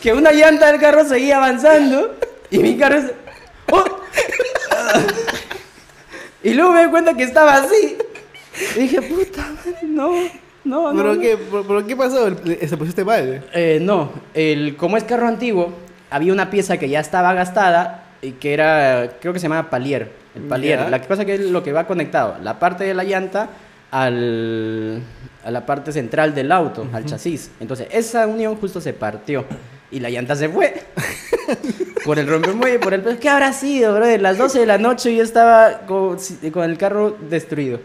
Que 0.02 0.14
una 0.14 0.32
llanta 0.32 0.72
del 0.72 0.80
carro 0.80 1.04
seguía 1.06 1.38
avanzando 1.38 2.16
y 2.50 2.60
mi 2.60 2.78
carro 2.78 3.02
se... 3.02 3.14
¡Oh! 3.72 3.84
y 6.44 6.54
luego 6.54 6.72
me 6.72 6.84
di 6.86 6.90
cuenta 6.90 7.14
que 7.16 7.24
estaba 7.24 7.56
así. 7.56 7.98
Y 8.76 8.80
dije, 8.80 9.02
puta 9.02 9.42
madre, 9.42 9.78
no, 9.84 10.12
no, 10.64 10.92
no. 10.94 10.98
¿Pero 10.98 11.16
no". 11.16 11.22
qué, 11.22 11.38
¿Pero, 11.38 11.64
pero 11.68 11.88
qué 11.88 11.96
pasó? 11.96 12.30
¿Se 12.68 12.78
pusiste 12.78 13.04
mal? 13.06 13.46
Eh, 13.54 13.80
no, 13.82 14.12
el, 14.34 14.76
como 14.78 14.98
es 14.98 15.04
carro 15.04 15.28
antiguo, 15.28 15.74
había 16.10 16.34
una 16.34 16.50
pieza 16.50 16.78
que 16.78 16.90
ya 16.90 17.00
estaba 17.00 17.34
gastada 17.34 18.06
y 18.22 18.32
que 18.34 18.54
era, 18.54 19.12
creo 19.20 19.34
que 19.34 19.40
se 19.40 19.44
llamaba 19.48 19.70
palier. 19.70 20.12
El 20.36 20.44
palier, 20.44 20.80
Ya. 20.80 20.90
la 20.90 21.02
cosa 21.02 21.26
que 21.26 21.36
es 21.36 21.42
lo 21.42 21.64
que 21.64 21.74
va 21.74 21.88
conectado, 21.88 22.38
la 22.44 22.60
parte 22.60 22.84
de 22.84 22.94
la 22.94 23.04
llanta 23.04 23.50
al, 23.92 25.02
a 25.44 25.52
la 25.52 25.66
parte 25.66 25.92
central 25.92 26.36
del 26.36 26.52
auto, 26.52 26.88
al 26.94 27.06
chasis. 27.06 27.52
Entonces, 27.60 27.88
esa 27.92 28.28
unión 28.28 28.56
justo 28.56 28.80
se 28.80 28.94
partió 28.94 29.46
y 29.92 30.00
la 30.00 30.10
llanta 30.10 30.36
se 30.36 30.50
fue. 30.50 30.74
por 32.06 32.20
el 32.20 32.28
rompemuelle, 32.28 32.80
por 32.80 32.94
el... 32.94 33.18
¿Qué 33.20 33.30
habrá 33.30 33.54
sido, 33.54 33.96
bro? 33.96 34.18
Las 34.18 34.38
12 34.38 34.60
de 34.60 34.66
la 34.66 34.78
noche 34.78 35.16
yo 35.16 35.24
estaba 35.24 35.82
con, 35.88 36.18
con 36.52 36.70
el 36.70 36.78
carro 36.78 37.18
destruido. 37.30 37.80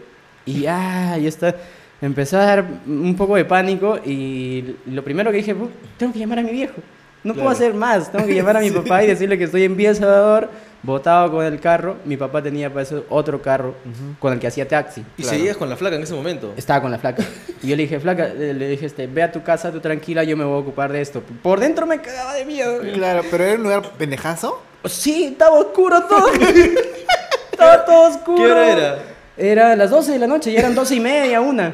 Y 0.45 0.61
ya, 0.61 1.17
yo 1.17 1.27
estaba... 1.27 1.55
Empezó 2.01 2.37
a 2.37 2.45
dar 2.45 2.65
un 2.85 3.15
poco 3.15 3.35
de 3.37 3.45
pánico 3.45 3.97
y 4.05 4.75
lo 4.85 5.03
primero 5.03 5.31
que 5.31 5.37
dije, 5.37 5.55
"Pu, 5.55 5.69
tengo 5.97 6.11
que 6.13 6.19
llamar 6.19 6.39
a 6.39 6.41
mi 6.43 6.51
viejo. 6.51 6.75
No 7.23 7.33
puedo 7.33 7.47
Claro. 7.47 7.49
hacer 7.57 7.73
más. 7.73 8.11
Tengo 8.11 8.27
que 8.27 8.35
llamar 8.35 8.57
a 8.57 8.59
mi 8.59 8.69
papá 8.71 9.03
y 9.03 9.07
decirle 9.07 9.37
que 9.37 9.45
estoy 9.45 9.63
en 9.63 9.79
El 9.79 9.95
Salvador, 9.95 10.49
botado 10.85 11.31
con 11.31 11.45
el 11.45 11.59
carro. 11.59 11.97
Mi 12.05 12.17
papá 12.17 12.41
tenía 12.41 12.69
para 12.69 12.83
eso 12.83 13.05
otro 13.09 13.41
carro 13.41 13.75
con 14.19 14.33
el 14.33 14.39
que 14.39 14.47
hacía 14.47 14.67
taxi. 14.67 15.01
Y 15.17 15.23
Claro. 15.23 15.37
seguías 15.37 15.57
con 15.57 15.69
la 15.69 15.75
flaca 15.75 15.95
en 15.95 16.03
ese 16.03 16.13
momento. 16.13 16.53
Estaba 16.55 16.81
con 16.81 16.91
la 16.91 16.97
flaca. 16.99 17.23
Y 17.63 17.69
yo 17.69 17.75
le 17.75 17.83
dije, 17.83 17.99
flaca, 17.99 18.27
eh, 18.27 18.53
le 18.53 18.67
dije, 18.67 18.85
este, 18.85 19.07
ve 19.07 19.23
a 19.23 19.31
tu 19.31 19.41
casa, 19.41 19.71
tú 19.71 19.79
tranquila, 19.79 20.23
yo 20.23 20.37
me 20.37 20.43
voy 20.43 20.55
a 20.57 20.59
ocupar 20.59 20.91
de 20.91 21.01
esto. 21.01 21.23
Por 21.41 21.59
dentro 21.59 21.85
me 21.87 21.99
cagaba 21.99 22.35
de 22.35 22.45
miedo. 22.45 22.79
Claro, 22.93 23.23
pero 23.31 23.43
era 23.43 23.55
un 23.55 23.63
lugar 23.63 23.81
pendejazo. 23.97 24.61
Sí, 24.85 25.25
estaba 25.31 25.57
oscuro 25.57 26.03
todo. 26.03 26.27
estaba 27.51 27.85
todo 27.85 28.09
oscuro. 28.09 28.37
¿Qué 28.43 28.51
hora 28.51 28.71
era? 28.71 28.97
Era 29.37 29.75
las 29.75 29.89
12 29.89 30.11
de 30.13 30.19
la 30.19 30.27
noche, 30.27 30.51
ya 30.51 30.59
eran 30.59 30.75
12 30.75 30.95
y 30.95 30.99
media, 30.99 31.41
una. 31.41 31.73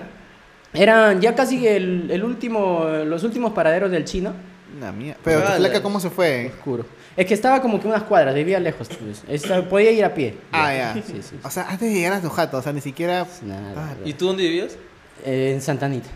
Eran 0.74 1.20
ya 1.20 1.36
casi 1.36 1.68
el, 1.68 2.10
el 2.10 2.24
último, 2.24 2.86
los 3.06 3.24
últimos 3.24 3.52
paraderos 3.54 3.92
del 3.92 4.06
chino. 4.06 4.34
Una 4.82 4.92
mía. 4.92 5.16
Pero 5.24 5.42
tu 5.44 5.52
flaca, 5.52 5.82
¿cómo 5.84 6.00
se 6.00 6.10
fue? 6.10 6.52
Oscuro. 6.56 6.86
Es 7.16 7.26
que 7.28 7.36
estaba 7.36 7.62
como 7.62 7.80
que 7.80 7.88
unas 7.88 8.02
cuadras, 8.04 8.34
vivía 8.34 8.60
lejos. 8.60 8.88
pues. 8.88 9.24
Esta- 9.28 9.62
podía 9.70 9.92
ir 9.92 10.04
a 10.04 10.14
pie. 10.14 10.36
Ah, 10.52 10.74
ya. 10.74 10.94
Sí, 10.96 11.04
sí. 11.06 11.22
sí. 11.22 11.36
O 11.44 11.52
sea, 11.52 11.70
antes 11.70 11.88
de 11.88 11.94
llegar 11.94 12.14
a 12.14 12.22
tu 12.22 12.30
jato, 12.30 12.58
o 12.58 12.62
sea, 12.64 12.74
ni 12.74 12.82
siquiera. 12.82 13.28
Nada, 13.44 13.74
Ah. 13.78 13.94
¿Y 14.04 14.14
tú 14.14 14.26
dónde 14.28 14.44
vivías? 14.44 14.76
Eh, 15.24 15.52
en 15.54 15.62
Santanita. 15.62 16.10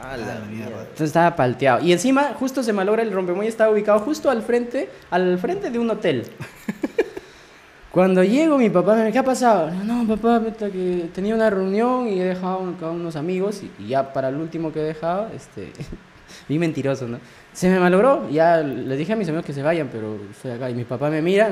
Ah, 0.00 0.16
la 0.16 0.40
mierda. 0.48 0.80
Entonces 0.82 1.06
estaba 1.08 1.34
palteado. 1.34 1.80
Y 1.84 1.92
encima, 1.92 2.34
justo 2.38 2.62
se 2.62 2.72
malogra 2.72 3.02
el 3.02 3.10
rompemuelle, 3.10 3.48
estaba 3.48 3.72
ubicado 3.72 3.98
justo 4.00 4.28
al 4.30 4.42
frente, 4.42 4.90
al 5.10 5.38
frente 5.38 5.70
de 5.70 5.78
un 5.78 5.88
hotel. 5.90 6.24
Cuando 7.90 8.22
llego, 8.22 8.58
mi 8.58 8.68
papá 8.70 8.92
me 8.92 8.98
dice, 9.00 9.12
¿qué 9.12 9.18
ha 9.18 9.24
pasado? 9.24 9.70
No, 9.70 10.06
papá, 10.06 10.40
puta, 10.40 10.70
que 10.70 11.08
tenía 11.14 11.34
una 11.34 11.48
reunión 11.48 12.06
y 12.06 12.20
he 12.20 12.24
dejado 12.24 12.74
a 12.82 12.90
unos 12.90 13.16
amigos 13.16 13.62
y, 13.62 13.82
y 13.82 13.88
ya 13.88 14.12
para 14.12 14.28
el 14.28 14.36
último 14.36 14.72
que 14.72 14.80
he 14.80 14.84
dejado, 14.84 15.30
este, 15.34 15.72
bien 16.48 16.60
mentiroso, 16.60 17.08
¿no? 17.08 17.18
Se 17.58 17.68
me 17.68 17.80
malogró, 17.80 18.30
ya 18.30 18.58
le 18.58 18.96
dije 18.96 19.14
a 19.14 19.16
mis 19.16 19.26
amigos 19.26 19.44
que 19.44 19.52
se 19.52 19.64
vayan, 19.64 19.88
pero 19.90 20.16
estoy 20.30 20.52
acá 20.52 20.70
y 20.70 20.74
mi 20.74 20.84
papá 20.84 21.10
me 21.10 21.20
mira 21.20 21.50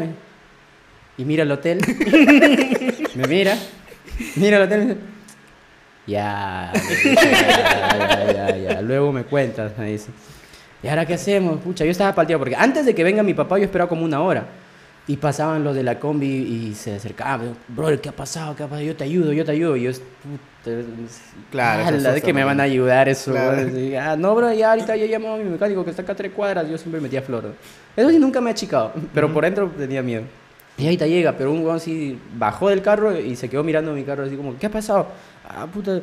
y 1.18 1.24
mira 1.24 1.42
el 1.42 1.50
hotel, 1.50 1.80
me 3.16 3.26
mira, 3.26 3.56
mira 4.36 4.58
el 4.58 4.62
hotel 4.62 4.82
y 4.82 4.84
me 4.84 4.94
dice, 4.94 5.00
ya, 6.06 6.72
ya, 7.12 8.32
ya, 8.32 8.56
ya, 8.56 8.82
luego 8.82 9.10
me 9.10 9.24
cuentas, 9.24 9.76
me 9.76 9.86
dice. 9.90 10.12
¿Y 10.80 10.86
ahora 10.86 11.04
qué 11.04 11.14
hacemos? 11.14 11.60
Pucha, 11.60 11.84
yo 11.84 11.90
estaba 11.90 12.14
palteado 12.14 12.38
porque 12.38 12.54
antes 12.54 12.86
de 12.86 12.94
que 12.94 13.02
venga 13.02 13.24
mi 13.24 13.34
papá 13.34 13.58
yo 13.58 13.64
esperaba 13.64 13.88
como 13.88 14.04
una 14.04 14.22
hora. 14.22 14.46
Y 15.08 15.16
pasaban 15.18 15.62
los 15.62 15.74
de 15.76 15.84
la 15.84 16.00
combi 16.00 16.26
y 16.26 16.74
se 16.74 16.96
acercaban. 16.96 17.54
Bro, 17.68 18.00
¿qué 18.00 18.08
ha 18.08 18.12
pasado? 18.12 18.56
¿Qué 18.56 18.64
ha 18.64 18.66
pasado? 18.66 18.84
Yo 18.84 18.96
te 18.96 19.04
ayudo, 19.04 19.32
yo 19.32 19.44
te 19.44 19.52
ayudo. 19.52 19.76
Y 19.76 19.82
yo, 19.84 19.92
puta, 19.92 20.76
Claro, 21.52 21.96
es 21.96 22.02
de 22.02 22.22
que 22.22 22.32
me 22.32 22.42
van 22.42 22.58
a 22.60 22.64
ayudar 22.64 23.08
eso. 23.08 23.30
Claro. 23.30 23.68
bro. 23.68 23.78
Y, 23.78 23.94
ah, 23.94 24.16
no, 24.16 24.34
bro, 24.34 24.52
ya 24.52 24.70
ahorita 24.72 24.96
ya 24.96 25.06
llamó 25.06 25.34
a 25.34 25.36
mi 25.38 25.44
mecánico 25.44 25.84
que 25.84 25.90
está 25.90 26.02
acá 26.02 26.12
a 26.12 26.16
tres 26.16 26.32
cuadras. 26.32 26.68
Yo 26.68 26.76
siempre 26.76 27.00
metía 27.00 27.22
flor. 27.22 27.44
¿no? 27.44 27.50
Eso 27.96 28.10
sí 28.10 28.18
nunca 28.18 28.40
me 28.40 28.50
ha 28.50 28.52
achicado, 28.52 28.92
pero 29.14 29.32
por 29.32 29.44
dentro 29.44 29.70
tenía 29.70 30.02
miedo. 30.02 30.22
Y 30.76 30.84
ahorita 30.84 31.06
llega, 31.06 31.32
pero 31.32 31.52
un 31.52 31.64
weón 31.64 31.78
sí 31.80 32.18
bajó 32.34 32.68
del 32.68 32.82
carro 32.82 33.18
y 33.18 33.36
se 33.36 33.48
quedó 33.48 33.62
mirando 33.64 33.92
mi 33.92 34.02
carro 34.02 34.24
así 34.24 34.36
como, 34.36 34.58
¿qué 34.58 34.66
ha 34.66 34.70
pasado? 34.70 35.06
Ah, 35.48 35.66
puta, 35.66 36.00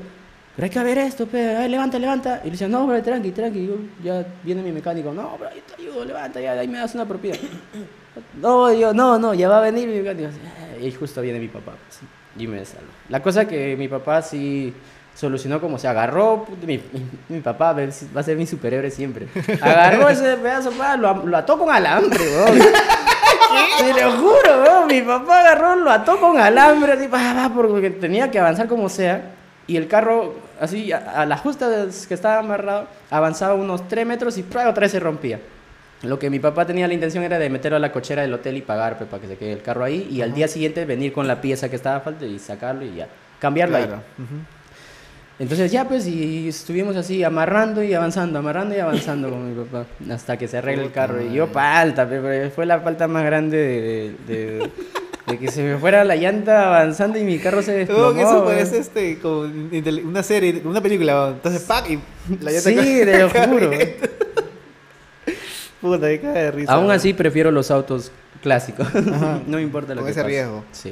pero 0.56 0.64
hay 0.64 0.70
que 0.70 0.80
ver 0.84 0.98
esto, 1.00 1.28
pe, 1.28 1.56
ay, 1.58 1.70
levanta, 1.70 2.00
levanta. 2.00 2.40
Y 2.44 2.46
le 2.46 2.52
decía, 2.52 2.68
no, 2.70 2.88
bro, 2.88 3.00
tranqui, 3.04 3.32
tranqui, 3.32 3.68
yo- 3.68 3.76
ya 4.04 4.26
viene 4.44 4.64
mi 4.64 4.72
mecánico. 4.72 5.12
No, 5.12 5.38
bro, 5.38 5.50
yo 5.54 5.62
te 5.76 5.82
ayudo, 5.84 6.06
levanta, 6.06 6.40
ya, 6.40 6.54
ahí 6.54 6.68
me 6.68 6.78
das 6.80 6.96
una 6.96 7.06
propina. 7.06 7.36
No, 8.40 8.72
yo, 8.72 8.94
no, 8.94 9.18
no, 9.18 9.34
ya 9.34 9.50
va 9.50 9.58
a 9.58 9.62
venir 9.62 9.88
mi 9.88 10.00
mecánico. 10.00 10.30
Y 10.82 10.92
justo 10.92 11.22
viene 11.22 11.40
mi 11.40 11.48
papá, 11.48 11.74
pues, 11.88 12.00
y 12.38 12.48
me 12.48 12.64
salva. 12.66 12.88
La 13.10 13.22
cosa 13.22 13.46
que 13.48 13.76
mi 13.78 13.88
papá 13.88 14.22
sí 14.22 14.74
solucionó 15.16 15.62
como 15.62 15.78
se 15.78 15.88
agarró, 15.88 16.46
mi, 16.66 16.78
mi, 16.78 16.84
mi 17.30 17.40
papá 17.42 17.74
va 17.74 18.20
a 18.20 18.24
ser 18.24 18.36
mi 18.38 18.46
superhéroe 18.48 18.90
siempre. 18.92 19.28
Agarró 19.62 20.10
ese 20.10 20.38
pedazo, 20.38 20.72
pa, 20.72 20.98
lo, 20.98 21.26
lo 21.26 21.38
ató 21.38 21.58
con 21.58 21.72
alambre, 21.72 22.20
weón. 22.20 22.60
Te 23.78 24.02
lo 24.02 24.12
juro, 24.14 24.64
weón, 24.64 24.88
mi 24.88 25.02
papá 25.02 25.40
agarró, 25.42 25.76
lo 25.76 25.92
ató 25.92 26.20
con 26.20 26.38
alambre, 26.40 26.94
así, 26.94 27.08
pa, 27.08 27.52
porque 27.54 27.92
tenía 27.92 28.30
que 28.30 28.40
avanzar 28.40 28.68
como 28.68 28.90
sea. 28.90 29.32
Y 29.66 29.78
el 29.78 29.88
carro, 29.88 30.34
así, 30.60 30.92
a, 30.92 31.22
a 31.22 31.26
las 31.26 31.40
justas 31.40 32.06
que 32.08 32.14
estaba 32.14 32.40
amarrado, 32.40 32.88
avanzaba 33.10 33.54
unos 33.54 33.88
3 33.88 34.06
metros 34.06 34.38
y 34.38 34.42
otra 34.42 34.74
vez 34.74 34.92
se 34.92 35.00
rompía. 35.00 35.40
Lo 36.04 36.20
que 36.20 36.30
mi 36.30 36.40
papá 36.40 36.66
tenía 36.66 36.88
la 36.88 36.94
intención 36.94 37.24
era 37.24 37.40
de 37.40 37.50
meterlo 37.50 37.78
a 37.78 37.80
la 37.80 37.92
cochera 37.92 38.22
del 38.22 38.34
hotel 38.34 38.58
y 38.58 38.62
pagar 38.62 38.98
pe, 39.00 39.06
para 39.06 39.22
que 39.22 39.28
se 39.28 39.38
quede 39.38 39.54
el 39.54 39.62
carro 39.62 39.84
ahí. 39.84 40.08
Y 40.12 40.22
al 40.22 40.34
día 40.34 40.48
siguiente 40.48 40.84
venir 40.86 41.14
con 41.14 41.28
la 41.28 41.40
pieza 41.42 41.70
que 41.70 41.76
estaba 41.78 42.00
falta 42.02 42.26
y 42.26 42.38
sacarlo 42.40 42.84
y 42.86 42.96
ya. 42.96 43.08
Cambiarlo 43.40 43.78
ahí. 43.78 43.84
Claro. 43.86 44.02
Ujú. 44.20 44.36
Entonces 45.40 45.72
ya 45.72 45.88
pues 45.88 46.06
y 46.06 46.48
estuvimos 46.50 46.96
así 46.96 47.24
amarrando 47.24 47.82
y 47.84 47.94
avanzando, 47.94 48.38
amarrando 48.40 48.76
y 48.76 48.80
avanzando 48.80 49.30
con 49.32 49.50
mi 49.50 49.64
papá 49.64 49.86
hasta 50.14 50.38
que 50.38 50.48
se 50.48 50.58
arregle 50.60 50.84
el 50.86 50.92
carro 50.92 51.22
y 51.24 51.34
yo 51.34 51.48
falta, 51.48 52.08
fue 52.54 52.66
la 52.68 52.80
falta 52.82 53.08
más 53.08 53.26
grande 53.26 53.58
de, 53.58 53.82
de- 53.82 54.36
de- 54.60 54.70
De 55.26 55.40
que 55.40 55.50
se 55.50 55.64
me 55.64 55.78
fuera 55.78 56.04
la 56.04 56.16
llanta 56.18 56.68
avanzando 56.68 57.18
y 57.18 57.24
mi 57.24 57.40
carro 57.40 57.62
se 57.64 57.72
desplomó. 57.72 58.10
Huevón, 58.10 58.20
eso 58.20 58.46
parece 58.46 58.78
este, 58.78 59.18
como 59.20 59.50
una 60.04 60.22
serie, 60.22 60.62
una 60.66 60.82
película. 60.82 61.30
Entonces, 61.30 61.62
pack 61.64 61.90
y 61.92 62.00
la 62.44 62.52
llanta 62.52 62.70
Sí, 62.70 62.76
te 62.76 63.20
lo 63.20 63.30
juro. 63.30 63.72
Puta, 65.84 66.08
de 66.08 66.52
risa. 66.52 66.74
Aún 66.74 66.90
así 66.90 67.14
prefiero 67.14 67.52
los 67.52 67.70
autos 67.70 68.12
clásicos. 68.42 68.88
Ajá. 68.88 69.42
no 69.48 69.58
me 69.58 69.64
importa 69.64 69.94
lo 69.94 70.02
Con 70.02 70.06
que 70.08 70.12
ese 70.12 70.22
pase. 70.22 70.32
riesgo. 70.34 70.64
Sí. 70.72 70.90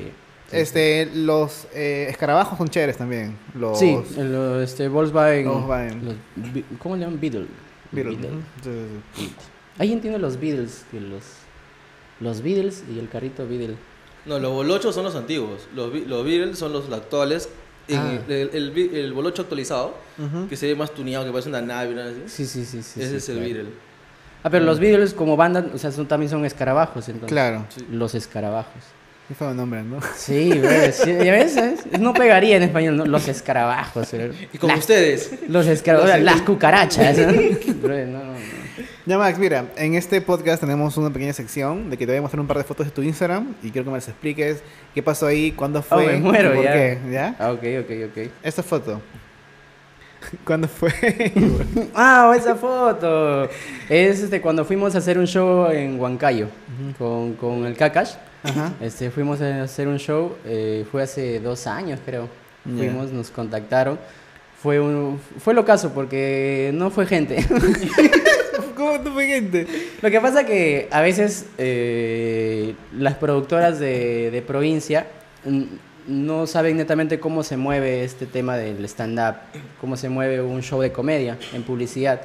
sí, 0.49 0.57
Este, 0.57 1.09
los 1.15 1.67
eh, 1.73 2.07
escarabajos 2.09 2.57
son 2.57 2.67
chéveres 2.69 2.97
también. 2.97 3.35
Los 3.55 3.79
Sí, 3.79 3.97
el, 4.17 4.61
este, 4.61 4.87
Volkswagen. 4.89 5.45
Volkswagen. 5.47 6.05
los 6.05 6.63
¿Cómo 6.77 6.95
le 6.97 7.01
llaman? 7.05 7.19
Beetle. 7.19 7.45
Beetle. 7.91 8.15
Beetle. 8.17 8.29
Sí, 8.63 8.69
sí, 9.15 9.23
sí. 9.27 9.33
Ahí 9.79 9.93
entiendo 9.93 10.19
los 10.19 10.39
Beatles. 10.39 10.85
que 10.91 10.99
los, 10.99 11.23
los 12.19 12.41
Beatles 12.41 12.83
y 12.93 12.99
el 12.99 13.07
carrito 13.09 13.47
Beetle. 13.47 13.77
No, 14.25 14.37
los 14.39 14.51
bolochos 14.51 14.93
son 14.93 15.05
los 15.05 15.15
antiguos. 15.15 15.67
Los, 15.73 15.91
los 16.05 16.25
Beatles 16.25 16.59
son 16.59 16.73
los 16.73 16.91
actuales. 16.91 17.49
En 17.87 17.97
Ah. 17.97 18.19
el, 18.29 18.71
el, 18.93 19.11
bolocho 19.13 19.41
actualizado, 19.41 19.95
que 20.47 20.55
se 20.55 20.67
ve 20.67 20.75
más 20.75 20.91
tuneado, 20.93 21.25
que 21.25 21.31
parece 21.31 21.49
una 21.49 21.61
nave, 21.61 21.95
¿no? 21.95 22.03
Sí, 22.27 22.45
sí, 22.45 22.63
sí. 22.63 22.83
sí 22.83 23.01
Ese 23.01 23.09
sí, 23.09 23.15
es 23.17 23.29
el 23.29 23.37
claro. 23.39 23.53
Beatle. 23.53 23.69
Ah, 24.43 24.49
pero 24.49 24.65
los 24.65 24.79
Beatles 24.79 25.13
como 25.13 25.37
banda, 25.37 25.65
o 25.73 25.77
sea, 25.77 25.91
son, 25.91 26.07
también 26.07 26.29
son 26.29 26.43
escarabajos, 26.45 27.07
entonces. 27.09 27.29
Claro. 27.31 27.65
Los 27.91 28.15
escarabajos. 28.15 28.83
Qué 29.27 29.35
feo 29.35 29.53
nombre, 29.53 29.81
¿no? 29.83 29.99
Sí, 30.15 30.49
ves, 30.59 30.95
sí, 31.03 31.11
¿ya 31.23 31.31
ves? 31.31 31.55
No 31.99 32.13
pegaría 32.13 32.57
en 32.57 32.63
español, 32.63 32.97
¿no? 32.97 33.05
Los 33.05 33.27
escarabajos. 33.29 34.07
pero- 34.11 34.33
Y 34.51 34.57
como 34.57 34.73
Las- 34.73 34.79
ustedes. 34.81 35.31
Los 35.47 35.67
escarabajos, 35.67 36.15
Los- 36.15 36.23
las 36.23 36.41
cucarachas. 36.41 37.17
¿no? 37.17 37.27
Bro, 37.81 37.97
no, 38.07 38.23
no. 38.25 38.31
Ya, 39.05 39.17
Max, 39.17 39.39
mira, 39.39 39.65
en 39.77 39.95
este 39.95 40.21
podcast 40.21 40.61
tenemos 40.61 40.95
una 40.97 41.11
pequeña 41.11 41.33
sección 41.33 41.89
de 41.89 41.97
que 41.97 42.05
te 42.05 42.11
voy 42.11 42.19
a 42.19 42.21
mostrar 42.21 42.39
un 42.41 42.47
par 42.47 42.57
de 42.57 42.63
fotos 42.63 42.85
de 42.87 42.91
tu 42.91 43.01
Instagram 43.03 43.55
y 43.63 43.71
quiero 43.71 43.85
que 43.85 43.91
me 43.91 43.97
las 43.97 44.07
expliques 44.07 44.61
qué 44.93 45.01
pasó 45.01 45.27
ahí, 45.27 45.51
cuándo 45.53 45.79
Oh, 45.79 45.81
fue, 45.83 46.07
me 46.07 46.17
muero 46.19 46.51
y 46.53 46.55
por 46.57 46.63
ya. 46.65 46.73
qué, 46.73 46.99
¿ya? 47.11 47.35
Ah, 47.39 47.51
ok, 47.51 47.63
ok, 47.81 47.91
ok. 48.11 48.31
Esta 48.43 48.61
foto. 48.63 49.01
¿Cuándo 50.45 50.67
fue? 50.67 50.91
Ah, 51.95 52.33
esa 52.35 52.55
foto. 52.55 53.49
Es 53.89 54.21
este, 54.21 54.41
cuando 54.41 54.65
fuimos 54.65 54.95
a 54.95 54.99
hacer 54.99 55.17
un 55.17 55.27
show 55.27 55.69
en 55.69 55.99
Huancayo 55.99 56.47
con, 56.97 57.33
con 57.33 57.65
el 57.65 57.75
Kakash. 57.75 58.13
Ajá. 58.43 58.73
Este, 58.81 59.11
fuimos 59.11 59.41
a 59.41 59.63
hacer 59.63 59.87
un 59.87 59.97
show, 59.97 60.35
eh, 60.45 60.85
fue 60.91 61.03
hace 61.03 61.39
dos 61.39 61.67
años 61.67 61.99
creo. 62.05 62.27
Fuimos, 62.63 63.11
nos 63.11 63.29
contactaron. 63.31 63.99
Fue 64.61 64.79
un, 64.79 65.19
fue 65.39 65.55
lo 65.55 65.65
caso 65.65 65.91
porque 65.93 66.71
no 66.73 66.91
fue 66.91 67.07
gente. 67.07 67.43
¿Cómo 68.75 68.99
tú 68.99 69.11
fue 69.11 69.27
gente? 69.27 69.67
Lo 70.01 70.09
que 70.11 70.21
pasa 70.21 70.45
que 70.45 70.87
a 70.91 71.01
veces 71.01 71.47
eh, 71.57 72.75
las 72.95 73.15
productoras 73.15 73.79
de, 73.79 74.29
de 74.31 74.41
provincia 74.43 75.07
mm, 75.45 75.63
no 76.07 76.47
saben 76.47 76.77
netamente 76.77 77.19
cómo 77.19 77.43
se 77.43 77.57
mueve 77.57 78.03
este 78.03 78.25
tema 78.25 78.57
del 78.57 78.83
stand-up, 78.85 79.35
cómo 79.79 79.95
se 79.97 80.09
mueve 80.09 80.41
un 80.41 80.61
show 80.61 80.81
de 80.81 80.91
comedia 80.91 81.37
en 81.53 81.63
publicidad. 81.63 82.21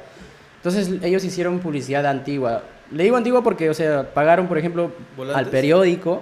Entonces 0.57 0.91
ellos 1.03 1.23
hicieron 1.23 1.59
publicidad 1.59 2.05
antigua. 2.05 2.63
Le 2.91 3.03
digo 3.03 3.15
antigua 3.17 3.43
porque, 3.43 3.69
o 3.69 3.73
sea, 3.73 4.13
pagaron, 4.13 4.47
por 4.47 4.57
ejemplo, 4.57 4.85
al 4.85 5.15
Volantes. 5.17 5.47
periódico, 5.51 6.21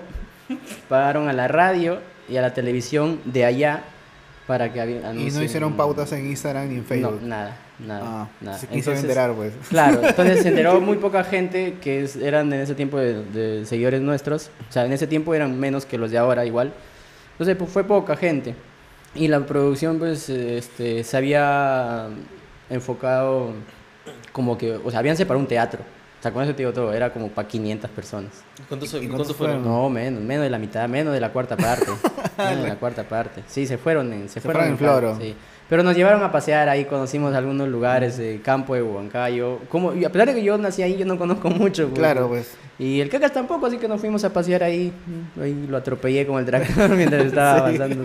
pagaron 0.89 1.27
a 1.29 1.33
la 1.33 1.47
radio 1.47 1.99
y 2.29 2.37
a 2.37 2.41
la 2.41 2.53
televisión 2.53 3.19
de 3.25 3.45
allá 3.45 3.83
para 4.47 4.71
que 4.71 4.79
habi- 4.81 4.97
Y 4.99 5.01
no 5.01 5.07
anuncien- 5.09 5.43
hicieron 5.43 5.73
pautas 5.73 6.11
en 6.11 6.25
Instagram 6.27 6.69
ni 6.69 6.75
en 6.75 6.85
Facebook. 6.85 7.19
No, 7.21 7.27
nada, 7.27 7.57
nada. 7.79 8.01
Ah, 8.05 8.27
nada. 8.41 8.57
se 8.57 8.67
quiso 8.67 8.91
Entonces- 8.91 9.03
enterar, 9.03 9.33
pues. 9.33 9.53
Claro, 9.69 10.01
entonces 10.07 10.41
se 10.43 10.49
enteró 10.49 10.79
muy 10.81 10.97
poca 10.97 11.23
gente 11.23 11.75
que 11.81 12.03
es- 12.03 12.15
eran 12.15 12.51
en 12.53 12.61
ese 12.61 12.75
tiempo 12.75 12.97
de, 12.99 13.23
de 13.25 13.65
seguidores 13.65 14.01
nuestros. 14.01 14.51
O 14.69 14.71
sea, 14.71 14.85
en 14.85 14.93
ese 14.93 15.07
tiempo 15.07 15.33
eran 15.33 15.59
menos 15.59 15.85
que 15.85 15.97
los 15.97 16.11
de 16.11 16.17
ahora 16.17 16.45
igual. 16.45 16.73
Entonces 17.35 17.55
pues, 17.57 17.69
fue 17.69 17.83
poca 17.83 18.15
gente. 18.15 18.55
Y 19.13 19.27
la 19.27 19.45
producción 19.45 19.99
pues 19.99 20.29
este, 20.29 21.03
se 21.03 21.17
había 21.17 22.07
enfocado 22.69 23.53
como 24.31 24.57
que, 24.57 24.75
o 24.75 24.89
sea, 24.89 24.99
habían 24.99 25.17
separado 25.17 25.41
un 25.41 25.47
teatro. 25.47 25.81
O 26.19 26.21
sea, 26.21 26.31
con 26.31 26.43
eso 26.43 26.53
te 26.53 26.63
digo 26.63 26.73
todo, 26.73 26.91
era 26.91 27.13
como 27.13 27.29
para 27.29 27.47
500 27.47 27.89
personas. 27.91 28.31
¿Cuántos, 28.67 28.93
¿Y 28.95 29.07
cuántos 29.07 29.35
fueron? 29.35 29.63
fueron? 29.63 29.63
No, 29.63 29.89
menos, 29.89 30.21
menos 30.21 30.43
de 30.43 30.49
la 30.49 30.57
mitad, 30.57 30.87
menos 30.89 31.13
de 31.13 31.19
la 31.19 31.31
cuarta 31.31 31.55
parte. 31.55 31.85
menos 32.37 32.63
de 32.63 32.69
la 32.69 32.75
cuarta 32.77 33.03
parte. 33.03 33.43
Sí, 33.47 33.67
se 33.67 33.77
fueron 33.77 34.11
en, 34.11 34.29
se 34.29 34.41
fueron 34.41 34.63
en 34.63 34.77
carro, 34.77 34.99
floro. 34.99 35.17
sí. 35.19 35.35
Pero 35.69 35.81
nos 35.81 35.95
llevaron 35.95 36.21
a 36.23 36.31
pasear 36.31 36.69
ahí, 36.69 36.85
conocimos 36.85 37.33
algunos 37.33 37.67
lugares 37.67 38.17
de 38.17 38.39
campo 38.41 38.75
de 38.75 38.83
Huancayo. 38.83 39.59
Como, 39.69 39.93
y 39.93 40.05
a 40.05 40.11
pesar 40.11 40.27
de 40.27 40.35
que 40.35 40.43
yo 40.43 40.57
nací 40.59 40.83
ahí, 40.83 40.95
yo 40.95 41.05
no 41.05 41.17
conozco 41.17 41.49
mucho. 41.49 41.87
pues. 41.87 41.97
Claro, 41.99 42.27
pues. 42.27 42.55
Y 42.77 42.99
el 43.01 43.09
cacas 43.09 43.33
tampoco, 43.33 43.65
así 43.65 43.77
que 43.77 43.87
nos 43.87 43.99
fuimos 43.99 44.23
a 44.23 44.31
pasear 44.31 44.61
ahí. 44.63 44.93
Ahí 45.41 45.65
lo 45.67 45.77
atropellé 45.77 46.27
con 46.27 46.37
el 46.39 46.45
tractor 46.45 46.89
mientras 46.95 47.25
estaba 47.27 47.57
avanzando. 47.59 48.03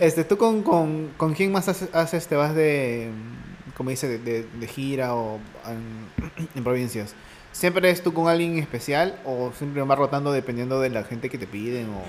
Este, 0.00 0.24
¿tú 0.24 0.36
con, 0.38 0.62
con, 0.62 1.10
con 1.16 1.34
quién 1.34 1.52
más 1.52 1.68
haces, 1.68 1.88
haces- 1.92 2.26
te 2.26 2.36
vas 2.36 2.54
de, 2.54 3.10
como 3.76 3.90
dice, 3.90 4.08
de, 4.08 4.18
de- 4.18 4.46
de 4.58 4.66
gira 4.66 5.14
o 5.14 5.38
en, 5.68 6.48
en 6.54 6.64
provincias? 6.64 7.14
¿Siempre 7.52 7.86
eres 7.88 8.02
tú 8.02 8.12
con 8.14 8.28
alguien 8.28 8.58
especial 8.58 9.16
o 9.26 9.52
siempre 9.58 9.82
vas 9.82 9.98
rotando 9.98 10.32
dependiendo 10.32 10.80
de 10.80 10.88
la 10.88 11.02
gente 11.04 11.28
que 11.28 11.36
te 11.36 11.46
piden 11.46 11.88
o, 11.90 12.02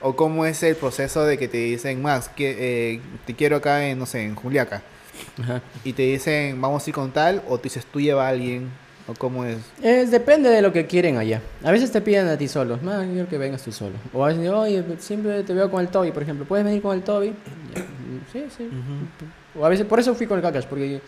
o 0.00 0.16
cómo 0.16 0.46
es 0.46 0.62
el 0.62 0.76
proceso 0.76 1.24
de 1.24 1.38
que 1.38 1.48
te 1.48 1.58
dicen 1.58 2.00
más 2.02 2.28
que 2.28 2.94
eh, 2.94 3.00
te 3.26 3.34
quiero 3.34 3.56
acá 3.56 3.86
en 3.86 3.98
no 3.98 4.06
sé 4.06 4.22
en 4.24 4.34
Juliaca 4.34 4.82
Ajá. 5.40 5.60
y 5.84 5.92
te 5.92 6.02
dicen 6.02 6.60
vamos 6.60 6.86
a 6.86 6.90
ir 6.90 6.94
con 6.94 7.10
tal 7.12 7.42
o 7.48 7.56
tú 7.58 7.64
dices 7.64 7.84
tú 7.86 8.00
lleva 8.00 8.26
a 8.26 8.28
alguien 8.30 8.70
o 9.06 9.14
cómo 9.14 9.44
es 9.44 9.58
Es, 9.82 10.10
depende 10.10 10.48
de 10.48 10.62
lo 10.62 10.72
que 10.72 10.86
quieren 10.86 11.16
allá. 11.18 11.42
A 11.64 11.72
veces 11.72 11.90
te 11.90 12.00
piden 12.00 12.28
a 12.28 12.38
ti 12.38 12.46
solo. 12.46 12.78
Más 12.82 13.04
quiero 13.04 13.28
que 13.28 13.36
vengas 13.36 13.60
tú 13.60 13.72
solo. 13.72 13.94
O 14.12 14.24
a 14.24 14.28
veces, 14.28 14.48
oye, 14.48 14.84
siempre 15.00 15.42
te 15.42 15.52
veo 15.52 15.68
con 15.72 15.80
el 15.80 15.88
Toby, 15.88 16.12
por 16.12 16.22
ejemplo. 16.22 16.46
¿Puedes 16.46 16.64
venir 16.64 16.80
con 16.80 16.96
el 16.96 17.02
Toby? 17.02 17.34
Sí, 18.32 18.44
sí. 18.56 18.68
O 19.58 19.66
a 19.66 19.68
veces, 19.68 19.86
por 19.86 19.98
eso 19.98 20.14
fui 20.14 20.28
con 20.28 20.38
el 20.38 20.42
Kakash, 20.42 20.66
porque 20.66 21.00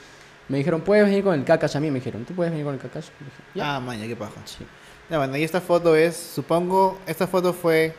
me 0.48 0.58
dijeron, 0.58 0.80
¿puedes 0.80 1.04
venir 1.06 1.22
con 1.22 1.34
el 1.38 1.44
Kakash? 1.44 1.76
A 1.76 1.80
mí 1.80 1.88
me 1.90 2.00
dijeron, 2.00 2.24
¿tú 2.24 2.34
puedes 2.34 2.50
venir 2.52 2.64
con 2.66 2.74
el 2.74 2.80
Kakash? 2.80 3.06
Dije, 3.54 3.64
ah 3.64 3.78
maña 3.78 4.06
qué 4.08 4.16
paja 4.16 4.32
Sí. 4.44 4.64
ya 5.08 5.18
bueno 5.18 5.36
y 5.36 5.44
esta 5.44 5.60
foto 5.60 5.94
es 5.94 6.16
supongo 6.16 6.98
esta 7.06 7.26
foto 7.28 7.52
fue 7.52 7.94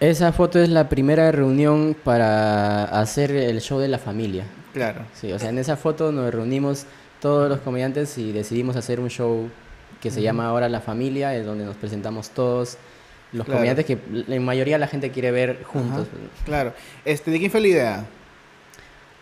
Esa 0.00 0.32
foto 0.32 0.58
es 0.58 0.68
la 0.70 0.88
primera 0.88 1.30
reunión 1.30 1.94
para 2.04 2.84
hacer 2.84 3.30
el 3.32 3.60
show 3.60 3.78
de 3.78 3.88
la 3.88 3.98
familia. 3.98 4.44
claro 4.72 5.02
Sí, 5.14 5.30
o 5.32 5.38
sea, 5.38 5.50
en 5.50 5.58
esa 5.58 5.76
foto 5.76 6.10
nos 6.10 6.32
reunimos 6.32 6.86
todos 7.20 7.50
los 7.50 7.58
comediantes 7.60 8.16
y 8.16 8.32
decidimos 8.32 8.76
hacer 8.76 8.98
un 8.98 9.10
show 9.10 9.48
que 10.00 10.10
se 10.10 10.22
llama 10.22 10.46
ahora 10.46 10.70
La 10.70 10.80
Familia, 10.80 11.34
es 11.36 11.44
donde 11.44 11.66
nos 11.66 11.76
presentamos 11.76 12.30
todos 12.30 12.78
los 13.32 13.44
Claro. 13.44 13.58
comediantes 13.58 13.84
que 13.84 13.98
en 14.34 14.44
mayoría 14.44 14.78
la 14.78 14.86
gente 14.88 15.10
quiere 15.10 15.30
ver 15.30 15.62
juntos. 15.64 16.08
Ajá. 16.08 16.44
claro 16.46 16.72
este 17.04 17.30
de 17.30 17.38
quién 17.38 17.50
fue 17.50 17.60
la 17.60 17.68
idea 17.68 18.04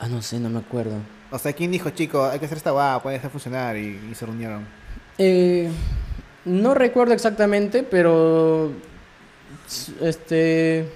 Ah, 0.01 0.07
no 0.07 0.23
sé, 0.23 0.39
no 0.39 0.49
me 0.49 0.61
acuerdo. 0.61 0.93
O 1.33 1.39
sea, 1.41 1.53
¿quién 1.53 1.73
dijo, 1.73 1.91
chico, 1.91 2.25
hay 2.25 2.39
que 2.39 2.45
hacer 2.47 2.57
esta 2.57 2.71
guapa, 2.71 3.03
puede 3.03 3.17
hacer 3.17 3.31
funcionar? 3.31 3.77
Y, 3.77 3.99
y 4.09 4.15
se 4.15 4.25
reunieron. 4.27 4.65
Eh, 5.19 5.69
no 6.45 6.73
recuerdo 6.75 7.13
exactamente, 7.15 7.83
pero 7.83 8.71
este 10.01 10.89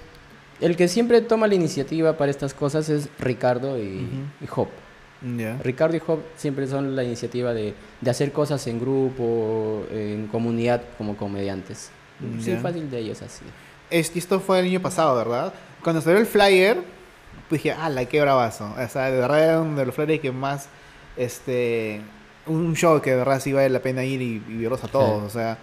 el 0.61 0.75
que 0.77 0.87
siempre 0.87 1.21
toma 1.21 1.47
la 1.47 1.55
iniciativa 1.55 2.15
para 2.17 2.31
estas 2.31 2.53
cosas 2.53 2.87
es 2.89 3.09
Ricardo 3.19 3.77
y, 3.77 4.07
y 4.41 4.47
Hop. 4.55 4.67
Ricardo 5.63 5.95
y 5.97 6.01
Hop 6.05 6.19
siempre 6.35 6.67
son 6.67 6.95
la 6.95 7.03
iniciativa 7.03 7.53
de, 7.53 7.73
de 8.01 8.09
hacer 8.09 8.31
cosas 8.31 8.65
en 8.67 8.79
grupo, 8.79 9.85
en 9.91 10.27
comunidad 10.27 10.81
como 10.97 11.15
comediantes. 11.17 11.91
Mm, 12.19 12.39
Sí, 12.41 12.55
fácil 12.57 12.89
de 12.91 12.99
ellos 12.99 13.21
así. 13.21 13.43
Es- 13.89 14.15
esto 14.15 14.39
fue 14.39 14.59
el 14.59 14.65
año 14.65 14.81
pasado, 14.81 15.15
¿verdad? 15.17 15.53
Cuando 15.83 16.01
salió 16.01 16.19
el 16.19 16.25
flyer, 16.25 16.77
pues 17.49 17.63
dije, 17.63 17.71
¡ala, 17.75 18.05
qué 18.05 18.21
bravazo! 18.21 18.73
O 18.77 18.87
sea, 18.89 19.09
de 19.11 19.19
verdad 19.19 19.43
era 19.43 19.61
uno 19.61 19.77
de 19.77 19.85
los 19.85 19.95
flyers 19.95 20.21
que 20.21 20.31
más, 20.31 20.67
este, 21.17 22.01
un 22.45 22.75
show 22.75 23.01
que 23.01 23.11
de 23.11 23.17
verdad 23.17 23.39
sí 23.41 23.53
vale 23.53 23.69
la 23.69 23.79
pena 23.81 24.03
ir 24.03 24.21
y, 24.21 24.43
y 24.47 24.57
verlos 24.57 24.83
a 24.83 24.87
todos, 24.87 25.23
o 25.23 25.29
sea. 25.29 25.57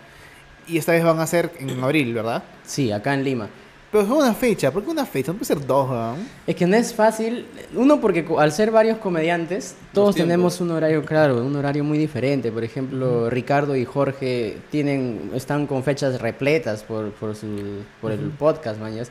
Y 0.66 0.78
esta 0.78 0.92
vez 0.92 1.04
van 1.04 1.18
a 1.18 1.26
ser 1.26 1.52
en 1.58 1.82
abril, 1.84 2.14
¿verdad? 2.14 2.42
Sí, 2.64 2.92
acá 2.92 3.14
en 3.14 3.24
Lima. 3.24 3.48
Pero 3.90 4.04
es 4.04 4.10
una 4.10 4.34
fecha, 4.34 4.70
¿por 4.70 4.84
qué 4.84 4.90
una 4.90 5.04
fecha? 5.04 5.32
No 5.32 5.38
puede 5.38 5.46
ser 5.46 5.66
dos, 5.66 5.90
¿verdad? 5.90 6.14
Es 6.46 6.54
que 6.54 6.64
no 6.64 6.76
es 6.76 6.94
fácil. 6.94 7.46
Uno, 7.74 8.00
porque 8.00 8.24
al 8.38 8.52
ser 8.52 8.70
varios 8.70 8.98
comediantes, 8.98 9.74
todos 9.92 10.14
tenemos 10.14 10.60
un 10.60 10.70
horario, 10.70 11.04
claro, 11.04 11.44
un 11.44 11.56
horario 11.56 11.82
muy 11.82 11.98
diferente. 11.98 12.52
Por 12.52 12.62
ejemplo, 12.62 13.28
Ricardo 13.28 13.74
y 13.74 13.84
Jorge 13.84 14.58
tienen, 14.70 15.32
están 15.34 15.66
con 15.66 15.82
fechas 15.82 16.20
repletas 16.20 16.84
por, 16.84 17.10
por, 17.10 17.34
su, 17.34 17.82
por 18.00 18.12
el 18.12 18.20
podcast, 18.30 18.80
mañas. 18.80 19.10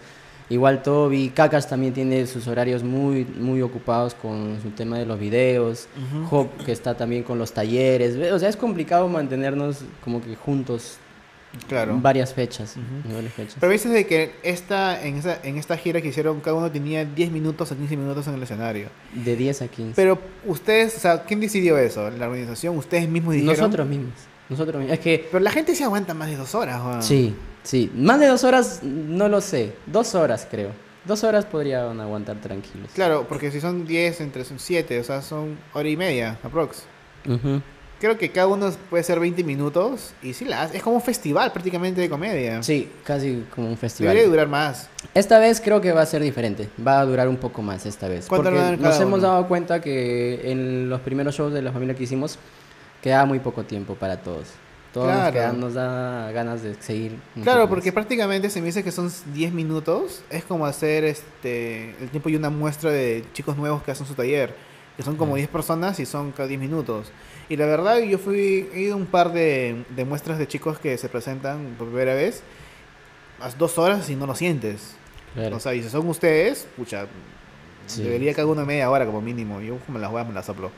Igual 0.50 0.82
Toby, 0.82 1.30
Cacas 1.30 1.68
también 1.68 1.94
tiene 1.94 2.26
sus 2.26 2.48
horarios 2.48 2.82
muy, 2.82 3.24
muy 3.24 3.62
ocupados 3.62 4.16
con 4.16 4.60
su 4.64 4.72
tema 4.72 4.98
de 4.98 5.06
los 5.06 5.20
videos. 5.20 5.88
Hop, 6.32 6.48
que 6.66 6.72
está 6.72 6.96
también 6.96 7.24
con 7.24 7.38
los 7.38 7.52
talleres. 7.52 8.16
O 8.32 8.40
sea, 8.40 8.48
es 8.48 8.58
complicado 8.58 9.10
mantenernos 9.10 9.82
como 10.04 10.22
que 10.22 10.36
juntos 10.36 10.98
Claro. 11.68 11.98
varias 12.00 12.34
fechas. 12.34 12.76
varias 13.12 13.34
fechas. 13.34 13.58
Pero 13.60 13.72
dices 13.72 13.92
de 13.92 14.06
que 14.06 14.36
esta, 14.44 15.04
en, 15.04 15.18
esa, 15.18 15.40
en 15.44 15.58
esta 15.58 15.78
gira 15.78 16.02
que 16.02 16.10
hicieron, 16.10 16.40
cada 16.42 16.56
uno 16.56 16.72
tenía 16.72 17.06
10 17.06 17.32
minutos 17.32 17.72
a 17.72 17.76
15 17.76 17.98
minutos 17.98 18.28
en 18.28 18.36
el 18.36 18.44
escenario. 18.44 18.90
De 19.14 19.36
10 19.36 19.64
a 19.64 19.68
15. 19.68 19.94
Pero 19.96 20.20
ustedes, 20.46 20.98
o 20.98 21.00
sea, 21.00 21.24
¿quién 21.24 21.40
decidió 21.40 21.78
eso? 21.78 22.10
¿La 22.12 22.28
organización? 22.28 22.78
¿Ustedes 22.78 23.10
mismos 23.10 23.34
dijeron? 23.34 23.56
Nosotros 23.58 23.88
mismos. 23.88 24.14
Nosotros, 24.50 24.84
es 24.90 25.00
que 25.00 25.28
Pero 25.32 25.44
la 25.44 25.52
gente 25.52 25.76
sí 25.76 25.84
aguanta 25.84 26.14
más 26.14 26.30
de 26.30 26.36
dos 26.36 26.56
horas. 26.56 27.06
Sí, 27.06 27.36
sí. 27.64 27.92
Más 27.96 28.20
de 28.20 28.28
dos 28.28 28.44
horas, 28.44 28.82
no 28.84 29.28
lo 29.30 29.42
sé. 29.42 29.74
Dos 29.86 30.16
horas, 30.16 30.48
creo. 30.50 30.72
Dos 31.06 31.24
horas 31.24 31.46
podrían 31.46 32.00
aguantar 32.02 32.38
tranquilos. 32.38 32.92
Claro, 32.94 33.26
porque 33.28 33.52
si 33.52 33.62
son 33.62 33.86
10, 33.86 34.22
entre 34.22 34.44
son 34.44 34.60
7, 34.60 35.00
o 35.00 35.04
sea, 35.04 35.22
son 35.22 35.58
hora 35.74 35.88
y 35.88 35.96
media, 35.96 36.38
aprox. 36.44 36.84
Ujú. 37.28 37.62
Creo 38.00 38.18
que 38.18 38.32
cada 38.32 38.48
uno 38.48 38.72
puede 38.90 39.04
ser 39.04 39.20
20 39.20 39.44
minutos 39.44 40.14
y 40.24 40.34
sí 40.34 40.46
la 40.46 40.62
hace. 40.64 40.78
Es 40.78 40.84
como 40.84 40.96
un 40.98 41.02
festival 41.02 41.52
prácticamente 41.52 42.00
de 42.00 42.10
comedia. 42.10 42.64
Sí, 42.64 42.90
casi 43.04 43.44
como 43.54 43.68
un 43.68 43.78
festival. 43.78 44.14
Debería 44.14 44.30
durar 44.30 44.48
más. 44.48 44.90
Esta 45.14 45.38
vez 45.38 45.60
creo 45.60 45.82
que 45.82 45.92
va 45.92 46.02
a 46.02 46.06
ser 46.06 46.22
diferente. 46.22 46.70
Va 46.86 47.02
a 47.02 47.06
durar 47.06 47.28
un 47.28 47.36
poco 47.38 47.62
más 47.62 47.86
esta 47.86 48.08
vez. 48.08 48.28
¿Cuánto 48.28 48.50
Porque 48.52 48.78
nos 48.78 49.00
hemos 49.02 49.22
dado 49.22 49.48
cuenta 49.50 49.82
que 49.82 50.50
en 50.52 50.90
los 50.90 51.02
primeros 51.02 51.36
shows 51.36 51.54
de 51.54 51.62
la 51.62 51.72
familia 51.74 51.94
que 51.96 52.04
hicimos 52.04 52.38
quedaba 53.04 53.26
muy 53.26 53.40
poco 53.40 53.64
tiempo 53.64 53.96
para 53.96 54.18
todos. 54.18 54.48
Todos 54.94 55.14
nos, 55.14 55.32
quedan- 55.32 55.60
nos 55.60 55.74
da 55.76 56.32
ganas 56.32 56.64
de 56.64 56.74
seguir. 56.82 57.16
Claro, 57.44 57.70
porque 57.70 57.92
prácticamente 57.92 58.50
se 58.50 58.60
me 58.60 58.68
dice 58.68 58.82
que 58.84 58.92
son 58.92 59.12
10 59.34 59.52
minutos. 59.54 60.22
Es 60.32 60.44
como 60.46 60.66
hacer 60.66 61.04
este 61.04 61.96
el 62.02 62.10
tiempo 62.10 62.30
y 62.30 62.36
una 62.38 62.50
muestra 62.50 62.92
de 62.92 63.24
chicos 63.34 63.56
nuevos 63.58 63.84
que 63.84 63.92
hacen 63.92 64.08
su 64.08 64.14
taller. 64.16 64.56
Que 64.98 65.04
son 65.04 65.16
como 65.16 65.34
Mm. 65.34 65.36
10 65.38 65.48
personas 65.50 66.00
y 66.00 66.06
son 66.06 66.32
cada 66.32 66.48
10 66.48 66.60
minutos. 66.60 67.08
Y 67.50 67.58
la 67.58 67.66
verdad, 67.66 67.98
yo 68.00 68.18
fui, 68.20 68.70
he 68.74 68.82
ido 68.82 68.94
a 68.94 68.98
un 68.98 69.08
par 69.08 69.34
de, 69.34 69.84
de 69.96 70.06
muestras 70.06 70.38
de 70.38 70.48
chicos 70.48 70.78
que 70.80 70.98
se 70.98 71.10
presentan 71.10 71.76
por 71.78 71.88
primera 71.88 72.14
vez. 72.14 72.44
Las 73.40 73.58
dos 73.58 73.78
horas 73.78 74.10
y 74.10 74.16
no 74.16 74.28
lo 74.28 74.36
sientes. 74.36 74.94
Claro. 75.34 75.58
O 75.58 75.60
sea, 75.60 75.74
y 75.74 75.82
si 75.82 75.90
son 75.90 76.08
ustedes, 76.08 76.68
pucha, 76.78 77.08
Sí. 77.88 78.04
debería 78.04 78.36
cada 78.36 78.48
uno 78.48 78.64
media 78.68 78.88
hora 78.92 79.04
como 79.06 79.20
mínimo. 79.20 79.62
Yo 79.62 79.80
me 79.88 79.98
las 79.98 80.12
voy 80.12 80.24
me 80.24 80.34
las 80.34 80.46
soplo. 80.46 80.70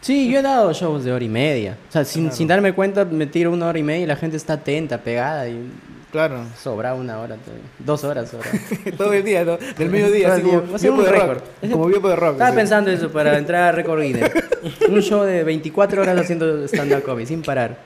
Sí, 0.00 0.30
yo 0.30 0.38
he 0.38 0.42
dado 0.42 0.72
shows 0.72 1.04
de 1.04 1.12
hora 1.12 1.24
y 1.24 1.28
media. 1.28 1.76
O 1.88 1.92
sea, 1.92 2.04
sin, 2.04 2.24
Claro. 2.24 2.36
sin 2.36 2.48
darme 2.48 2.72
cuenta, 2.72 3.04
me 3.04 3.26
tiro 3.26 3.50
una 3.52 3.66
hora 3.66 3.78
y 3.78 3.82
media 3.82 4.04
y 4.04 4.06
la 4.06 4.16
gente 4.16 4.36
está 4.36 4.54
atenta, 4.54 4.98
pegada 4.98 5.46
y 5.48 5.70
Claro. 6.10 6.44
sobra 6.60 6.94
una 6.94 7.18
hora. 7.20 7.36
todavía. 7.36 7.64
Dos 7.78 8.02
horas 8.04 8.30
sobra. 8.30 8.48
Todo 8.96 9.12
el 9.12 9.22
día, 9.22 9.44
¿no? 9.44 9.58
Del 9.58 9.90
mediodía, 9.90 10.32
así 10.32 10.42
como 10.42 10.62
biopo 10.62 10.98
un 10.98 11.04
de 11.04 11.10
récord. 11.10 11.42
Como 11.70 11.86
biopo 11.86 12.08
de 12.08 12.16
rock. 12.16 12.32
Estaba 12.32 12.48
así. 12.48 12.56
pensando 12.56 12.90
eso 12.90 13.10
para 13.12 13.36
entrar 13.38 13.62
a 13.62 13.72
Record 13.72 14.00
Guinness. 14.02 14.30
Un 14.88 15.00
show 15.02 15.22
de 15.22 15.44
24 15.44 16.02
horas 16.02 16.18
haciendo 16.18 16.64
stand-up 16.66 17.02
comedy, 17.02 17.26
sin 17.26 17.42
parar. 17.42 17.76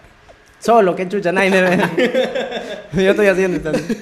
Solo, 0.60 0.96
qué 0.96 1.06
chucha, 1.08 1.30
nadie 1.32 1.50
me 1.50 1.60
ve. 1.60 1.76
Yo 3.04 3.10
estoy 3.10 3.26
haciendo 3.26 3.58
stand 3.58 3.96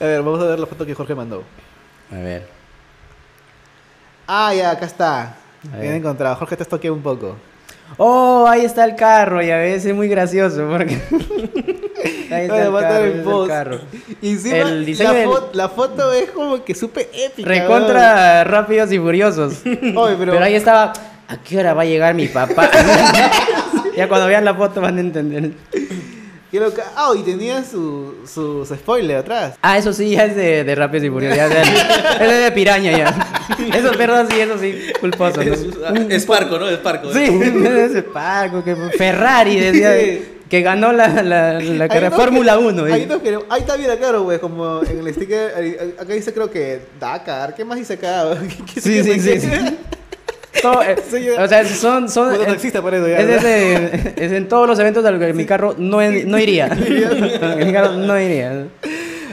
A 0.00 0.04
ver, 0.04 0.22
vamos 0.22 0.40
a 0.42 0.46
ver 0.46 0.58
la 0.58 0.66
foto 0.66 0.84
que 0.84 0.94
Jorge 0.94 1.14
mandó. 1.14 1.42
A 2.12 2.16
ver. 2.16 2.46
Ah, 4.26 4.52
ya, 4.54 4.70
acá 4.72 4.84
está. 4.86 5.36
Bien 5.80 5.94
encontrado. 5.94 6.36
Jorge 6.36 6.56
te 6.56 6.62
estoquea 6.62 6.92
un 6.92 7.02
poco. 7.02 7.36
Oh, 7.96 8.46
ahí 8.48 8.64
está 8.64 8.84
el 8.84 8.94
carro, 8.96 9.40
ya 9.40 9.56
ves, 9.56 9.84
es 9.86 9.94
muy 9.94 10.08
gracioso 10.08 10.68
porque... 10.70 10.94
ahí 12.30 12.42
está 12.44 12.64
el 12.66 12.72
carro, 12.72 12.98
el 13.04 13.18
está 13.18 13.30
el 13.42 13.48
carro. 13.48 13.78
Y 14.20 14.30
encima, 14.32 14.56
El 14.58 14.98
la, 14.98 15.12
del- 15.12 15.28
fo- 15.28 15.48
la 15.54 15.68
foto 15.70 16.12
es 16.12 16.30
como 16.30 16.62
que 16.64 16.74
súper 16.74 17.08
épica. 17.14 17.48
Recontra 17.48 18.44
rápidos 18.44 18.92
y 18.92 18.98
furiosos. 18.98 19.60
Pero 19.64 20.44
ahí 20.44 20.54
estaba, 20.54 20.92
¿a 21.28 21.36
qué 21.38 21.58
hora 21.58 21.72
va 21.72 21.82
a 21.82 21.86
llegar 21.86 22.14
mi 22.14 22.28
papá? 22.28 22.70
ya 23.96 24.06
cuando 24.06 24.26
vean 24.26 24.44
la 24.44 24.54
foto 24.54 24.82
van 24.82 24.98
a 24.98 25.00
entender. 25.00 25.52
Qué 26.50 26.60
loca. 26.60 26.84
Ah, 26.96 27.12
y 27.18 27.22
tenía 27.22 27.62
su, 27.64 28.14
su, 28.26 28.64
su 28.66 28.74
spoiler 28.74 29.18
atrás. 29.18 29.54
Ah, 29.62 29.78
eso 29.78 29.92
sí, 29.92 30.10
ya 30.10 30.24
es 30.24 30.36
de, 30.36 30.64
de 30.64 30.74
Rápidos 30.74 31.06
y 31.06 31.10
Furiosos. 31.10 31.36
Ya 31.36 31.46
es 31.46 31.50
de, 32.20 32.24
es 32.36 32.44
de 32.44 32.52
piraña 32.52 32.96
ya. 32.96 33.14
Esos 33.74 33.96
perros 33.96 34.26
sí, 34.30 34.40
eso 34.40 34.58
sí, 34.58 34.74
culposos. 35.00 35.44
¿no? 35.44 35.52
Es, 35.52 35.60
es 36.10 36.26
Parco, 36.26 36.58
¿no? 36.58 36.68
Es 36.68 36.78
Parco. 36.78 37.12
Sí, 37.12 37.24
ese 37.24 38.02
Paco, 38.02 38.62
que 38.64 38.74
Ferrari 38.96 39.58
decía 39.60 39.94
que 40.48 40.62
ganó 40.62 40.92
la, 40.92 41.22
la, 41.22 41.60
la 41.60 41.88
carrera 41.88 42.10
Fórmula 42.10 42.58
1. 42.58 42.84
Ahí, 42.86 43.02
¿eh? 43.02 43.06
no 43.06 43.20
queremos- 43.22 43.44
ahí 43.50 43.60
está 43.60 43.76
bien 43.76 43.90
claro, 43.98 44.22
güey. 44.22 44.38
Como 44.38 44.82
en 44.82 45.06
el 45.06 45.14
sticker. 45.14 45.92
Acá 46.00 46.14
dice, 46.14 46.32
creo 46.32 46.50
que 46.50 46.80
Dakar. 46.98 47.54
¿Qué 47.54 47.64
más 47.66 47.78
dice 47.78 47.94
acá? 47.94 48.24
¿Qué- 48.74 48.80
Sí, 48.80 49.02
qué- 49.02 49.04
sí, 49.04 49.10
qué- 49.20 49.40
sí, 49.40 49.46
sí. 49.46 49.76
Todo, 50.62 50.82
eh, 50.82 50.96
Sí, 51.10 51.28
o 51.30 51.48
sea, 51.48 51.64
son... 51.64 52.08
son 52.08 52.34
es, 52.34 52.46
taxista 52.46 52.78
eso 52.78 53.06
ya. 53.06 53.18
es, 53.18 53.28
ese- 53.44 54.14
es 54.24 54.32
en 54.32 54.48
todos 54.48 54.66
los 54.66 54.78
eventos 54.78 55.04
a 55.04 55.10
los 55.10 55.20
que 55.20 55.32
mi 55.32 55.44
carro 55.46 55.74
no, 55.78 55.98
no 56.00 56.38
iría. 56.38 56.68
mi 57.58 57.72
carro 57.72 57.92
no 57.94 58.20
iría. 58.20 58.66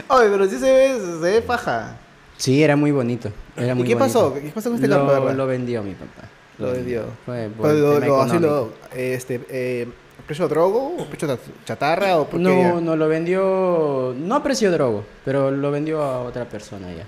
Oye, 0.08 0.28
pero 0.30 0.46
sí 0.48 0.58
se 0.58 0.72
ve, 0.72 0.98
se 0.98 1.18
ve 1.20 1.42
paja. 1.42 1.96
Sí, 2.36 2.62
era 2.62 2.76
muy 2.76 2.90
bonito. 2.92 3.30
Era 3.56 3.72
¿Y 3.72 3.74
muy 3.74 3.86
qué 3.86 3.94
bonito. 3.94 3.98
pasó? 3.98 4.34
¿Qué 4.34 4.50
pasó 4.54 4.68
con 4.70 4.76
este 4.76 4.88
lo, 4.88 5.06
carro? 5.06 5.32
Lo 5.32 5.46
vendió 5.46 5.82
mi 5.82 5.92
papá. 5.94 6.28
Lo 6.58 6.72
vendió. 6.72 7.04
Fue 7.24 7.48
por 7.56 7.68
Pero 7.68 7.98
lo, 8.00 8.06
lo- 8.06 8.22
así 8.22 8.38
lo, 8.38 8.72
este, 8.94 9.40
eh, 9.48 9.88
¿precio 10.26 10.46
drogo 10.48 10.96
o 10.98 11.06
precio 11.06 11.38
chatarra 11.64 12.18
o 12.18 12.28
por 12.28 12.40
No, 12.40 12.80
no 12.80 12.96
lo 12.96 13.08
vendió, 13.08 14.14
no 14.18 14.34
a 14.34 14.42
precio 14.42 14.70
drogo, 14.70 15.04
pero 15.24 15.50
lo 15.50 15.70
vendió 15.70 16.02
a 16.02 16.20
otra 16.22 16.44
persona 16.44 16.88
ya. 16.92 17.04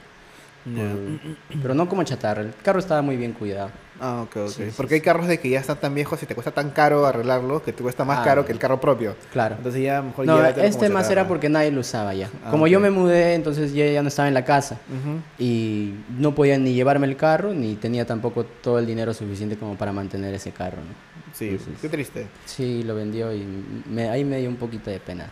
Por- 0.65 1.61
Pero 1.63 1.75
no 1.75 1.89
como 1.89 2.03
chatarra, 2.05 2.43
el 2.43 2.53
carro 2.63 2.79
estaba 2.79 3.01
muy 3.01 3.17
bien 3.17 3.33
cuidado. 3.33 3.71
Ah, 4.01 4.23
ok, 4.23 4.37
ok. 4.37 4.49
Sí, 4.49 4.65
sí, 4.67 4.75
Porque 4.77 4.95
hay 4.95 5.01
carros 5.01 5.27
de 5.27 5.39
que 5.41 5.49
ya 5.51 5.61
están 5.61 5.79
tan 5.81 5.95
viejos 5.95 6.23
y 6.23 6.27
te 6.27 6.35
cuesta 6.35 6.53
tan 6.53 6.71
caro 6.71 7.05
arreglarlos 7.07 7.63
que 7.63 7.73
te 7.73 7.83
cuesta 7.83 8.05
más 8.05 8.21
Ah, 8.21 8.25
caro 8.25 8.45
que 8.47 8.53
el 8.53 8.59
carro 8.59 8.81
propio. 8.81 9.17
Claro. 9.33 9.57
Entonces 9.57 9.83
ya 9.83 10.03
mejor 10.03 10.27
No, 10.27 10.45
este 10.45 10.89
más 10.89 11.11
era 11.11 11.27
porque 11.27 11.49
nadie 11.49 11.71
lo 11.73 11.81
usaba 11.81 12.15
ya. 12.15 12.31
Ah, 12.45 12.51
Como 12.51 12.65
ok. 12.65 12.71
yo 12.71 12.81
me 12.81 12.91
mudé, 12.91 13.35
entonces 13.35 13.73
ya, 13.73 13.87
ya 13.87 14.03
no 14.03 14.09
estaba 14.09 14.29
en 14.29 14.35
la 14.35 14.45
casa. 14.45 14.75
Ujú. 14.89 15.21
Y 15.39 15.95
no 16.19 16.35
podía 16.35 16.59
ni 16.59 16.75
llevarme 16.75 17.07
el 17.07 17.17
carro, 17.17 17.53
ni 17.53 17.75
tenía 17.75 18.07
tampoco 18.07 18.45
todo 18.45 18.79
el 18.79 18.87
dinero 18.87 19.13
suficiente 19.15 19.57
como 19.57 19.77
para 19.77 19.93
mantener 19.93 20.33
ese 20.35 20.53
carro. 20.53 20.79
¿no? 20.79 21.09
Sí, 21.35 21.49
Entonces- 21.51 21.75
qué 21.81 21.89
triste. 21.89 22.27
Sí, 22.47 22.83
lo 22.85 22.95
vendió 22.95 23.33
y 23.35 23.45
me, 23.91 24.09
ahí 24.09 24.25
me 24.25 24.39
dio 24.39 24.49
un 24.49 24.57
poquito 24.57 24.91
de 24.91 25.01
pena. 25.01 25.29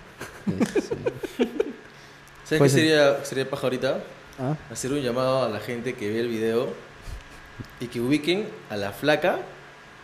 Sí, 0.46 0.80
sí. 0.80 0.94
¿Sabes 2.44 2.58
Pues 2.58 2.60
qué 2.60 2.68
sí. 2.68 2.86
sería, 2.86 3.24
sería 3.24 3.50
paja 3.50 3.64
ahorita? 3.64 3.98
Ah, 4.38 4.54
Hacer 4.70 4.92
un 4.92 5.00
llamado 5.00 5.44
a 5.44 5.48
la 5.48 5.58
gente 5.60 5.94
que 5.94 6.08
ve 6.10 6.20
el 6.20 6.28
video 6.28 6.68
y 7.80 7.86
que 7.86 8.00
ubiquen 8.00 8.46
a 8.70 8.76
la 8.76 8.92
flaca 8.92 9.36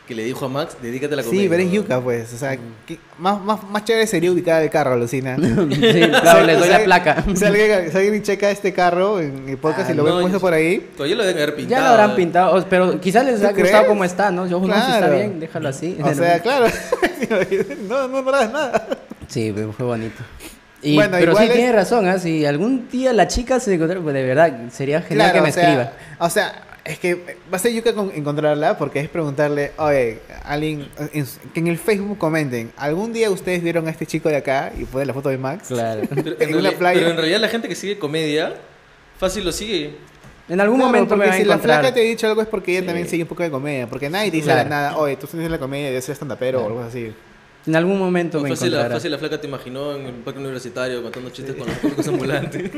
que 0.07 0.17
le 0.17 0.25
dijo 0.25 0.45
a 0.47 0.49
Max, 0.49 0.77
dedícate 0.83 1.15
a 1.15 1.19
la 1.19 1.23
comedia. 1.23 1.43
Sí, 1.45 1.49
pero 1.49 1.63
es 1.63 1.71
yuca, 1.71 2.01
pues. 2.01 2.33
O 2.35 2.37
sea, 2.37 2.57
¿qué- 2.87 2.99
más, 3.19 3.41
más, 3.41 3.63
más 3.71 3.85
chévere 3.85 4.07
sería 4.09 4.33
ubicar 4.33 4.61
el 4.61 4.69
carro, 4.69 4.95
alucina. 4.95 5.37
sí, 5.41 6.01
claro, 6.21 6.43
les 6.47 6.59
doy 6.59 6.69
la 6.69 6.83
placa. 6.83 7.25
Si 7.35 7.45
alguien, 7.45 7.91
si 7.91 7.97
alguien 7.97 8.23
checa 8.23 8.51
este 8.51 8.73
carro 8.73 9.21
en 9.21 9.49
el 9.49 9.57
podcast 9.59 9.89
Ah, 9.91 9.93
y 9.93 9.97
lo 9.97 10.03
no, 10.03 10.11
puesto 10.15 10.33
yo- 10.33 10.41
por 10.41 10.53
ahí, 10.55 10.91
Todavía 10.97 11.15
lo 11.17 11.23
deben 11.25 11.43
haber 11.43 11.55
pintado. 11.55 11.81
Ya 11.81 11.87
lo 11.87 11.93
habrán 11.95 12.17
pintado, 12.17 12.67
pero 12.69 13.01
quizás 13.01 13.25
les 13.25 13.41
¿Tú 13.41 13.47
ha 13.47 13.51
gustado 13.53 13.71
crees? 13.71 13.87
como 13.89 14.05
está, 14.05 14.31
¿no? 14.33 14.47
Yo, 14.49 14.59
no, 14.59 14.67
si 14.67 14.81
está 14.81 14.99
Claro. 14.99 15.15
bien, 15.17 15.39
déjalo 15.41 15.69
así. 15.69 15.97
o 16.03 16.15
sea, 16.15 16.41
claro. 16.43 16.67
no, 17.89 18.09
no, 18.09 18.23
no 18.23 18.31
le 18.31 18.37
das 18.39 18.53
nada. 18.53 18.89
Sí, 19.29 19.55
fue 19.77 19.87
bonito. 19.87 20.23
Y, 20.83 20.97
Bueno, 20.97 21.13
pero 21.19 21.33
sí 21.37 21.45
igual 21.45 21.49
es- 21.49 21.55
tiene 21.55 21.73
razón, 21.73 22.09
¿ah? 22.09 22.19
si 22.19 22.45
algún 22.45 22.89
día 22.91 23.13
la 23.13 23.29
chica 23.29 23.61
se 23.61 23.73
encontrara, 23.75 24.03
pues 24.03 24.15
de 24.15 24.25
verdad, 24.25 24.53
sería 24.73 25.01
genial 25.01 25.31
Claro, 25.31 25.35
que 25.35 25.41
me 25.43 25.49
o 25.51 25.53
sea, 25.53 25.63
escriba. 25.63 25.93
O 26.19 26.29
sea, 26.29 26.53
es 26.85 26.99
que 26.99 27.15
va 27.53 27.57
a 27.57 27.59
ser 27.59 27.73
yuca 27.73 27.93
con 27.95 28.11
encontrarla 28.15 28.77
porque 28.77 28.99
es 29.01 29.09
preguntarle, 29.09 29.73
oye, 29.79 30.19
alguien, 30.45 30.89
en- 31.13 31.27
que 31.55 31.61
en 31.61 31.67
el 31.69 31.79
Facebook 31.79 32.19
comenten, 32.19 32.73
¿algún 32.77 33.13
día 33.13 33.31
ustedes 33.31 33.63
vieron 33.63 33.87
a 33.87 33.91
este 33.91 34.05
chico 34.07 34.29
de 34.29 34.37
acá 34.37 34.73
y 34.77 34.85
ponen 34.85 35.07
la 35.09 35.15
foto 35.15 35.29
de 35.29 35.39
Max? 35.39 35.69
Claro. 35.69 36.03
Pero 36.15 36.37
En 36.41 36.49
en, 36.51 36.55
una 36.57 36.71
reali- 36.71 36.77
playa. 36.79 36.99
pero 37.01 37.11
en 37.13 37.17
realidad 37.17 37.41
la 37.41 37.49
gente 37.49 37.69
que 37.69 37.75
sigue 37.77 37.99
comedia, 37.99 38.55
fácil 39.19 39.45
lo 39.45 39.53
sigue. 39.53 39.95
En 40.49 40.61
algún 40.61 40.79
Claro, 40.79 40.93
momento 40.93 41.17
me 41.17 41.25
porque 41.27 41.37
a 41.37 41.39
si 41.39 41.45
la 41.45 41.55
encontrar. 41.55 41.81
flaca 41.81 41.95
te 41.95 42.01
ha 42.01 42.05
dicho 42.05 42.27
algo 42.27 42.43
es 42.43 42.49
porque 42.49 42.73
ella 42.73 42.81
Sí. 42.81 42.87
también 42.87 43.09
sigue 43.09 43.23
un 43.23 43.29
poco 43.29 43.45
de 43.45 43.51
comedia, 43.51 43.87
porque 43.87 44.11
nadie 44.11 44.31
te 44.33 44.39
dice 44.39 44.51
Claro. 44.51 44.69
nada, 44.69 44.97
oye, 44.97 45.17
tú 45.17 45.29
tienes 45.29 45.51
la 45.51 45.59
comedia, 45.59 45.87
debes 45.89 46.05
ser 46.05 46.15
estandapero 46.15 46.59
o 46.59 46.63
Claro. 46.67 46.79
algo 46.79 46.89
así. 46.89 47.13
En 47.65 47.77
algún 47.77 47.97
momento 47.97 48.41
me 48.41 48.49
Fácil 48.49 48.73
la, 48.73 48.79
encontrará. 48.79 48.95
fácil 48.97 49.11
la 49.13 49.19
flaca 49.19 49.41
te 49.41 49.47
imaginó 49.47 49.95
en 49.95 50.07
el 50.07 50.15
parque 50.15 50.41
universitario 50.41 51.01
contando 51.01 51.31
chistes 51.31 51.55
con 51.55 51.69
los 51.69 51.77
públicos 51.79 52.09
ambulantes. 52.09 52.71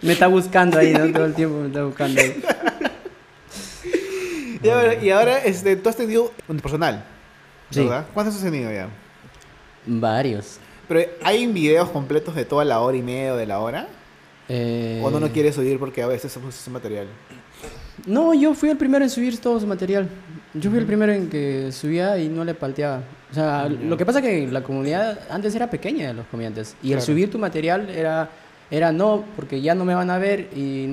Me 0.00 0.12
está 0.14 0.28
buscando 0.28 0.78
ahí, 0.78 0.94
¿no? 0.94 1.12
Todo 1.12 1.26
el 1.26 1.34
tiempo 1.34 1.58
me 1.60 1.66
está 1.66 1.84
buscando 1.84 2.18
ahí. 2.22 2.42
Y 4.62 4.68
ahora, 4.68 4.94
y 4.94 5.10
ahora 5.10 5.38
este, 5.38 5.76
tú 5.76 5.88
has 5.88 5.96
tenido 5.96 6.32
un 6.48 6.58
personal, 6.58 7.04
Sí. 7.70 7.80
¿verdad? 7.80 8.06
¿Cuántos 8.14 8.34
has 8.36 8.42
tenido 8.42 8.70
ya? 8.72 8.88
Varios. 9.86 10.58
Pero 10.88 11.10
hay 11.22 11.46
videos 11.46 11.90
completos 11.90 12.34
de 12.34 12.44
toda 12.44 12.64
la 12.64 12.80
hora 12.80 12.96
y 12.96 13.02
media 13.02 13.34
o 13.34 13.36
de 13.36 13.46
la 13.46 13.58
hora, 13.60 13.88
Eh, 14.50 15.00
o 15.04 15.10
no 15.10 15.20
lo 15.20 15.28
quieres 15.30 15.54
subir 15.54 15.78
porque 15.78 16.02
a 16.02 16.06
veces 16.06 16.32
somos 16.32 16.58
ese 16.58 16.70
material. 16.70 17.06
No, 18.06 18.32
yo 18.32 18.54
fui 18.54 18.70
el 18.70 18.78
primero 18.78 19.04
en 19.04 19.10
subir 19.10 19.38
todo 19.38 19.60
su 19.60 19.66
material. 19.66 20.08
Yo 20.54 20.70
fui 20.70 20.78
el 20.78 20.86
primero 20.86 21.12
en 21.12 21.28
que 21.28 21.70
subía 21.72 22.16
y 22.18 22.28
no 22.28 22.44
le 22.44 22.54
palteaba. 22.54 23.02
O 23.30 23.34
sea, 23.34 23.68
lo 23.68 23.96
que 23.98 24.06
pasa 24.06 24.22
que 24.22 24.46
la 24.46 24.62
comunidad 24.62 25.18
antes 25.28 25.54
era 25.54 25.68
pequeña 25.68 26.06
de 26.08 26.14
los 26.14 26.26
comediantes. 26.26 26.74
Y 26.82 26.88
el 26.88 26.98
Claro. 26.98 27.04
subir 27.06 27.30
tu 27.30 27.38
material 27.38 27.90
era, 27.90 28.30
era 28.70 28.92
no, 28.92 29.24
porque 29.36 29.60
ya 29.60 29.74
no 29.74 29.84
me 29.84 29.94
van 29.94 30.10
a 30.10 30.18
ver 30.18 30.48
y, 30.54 30.84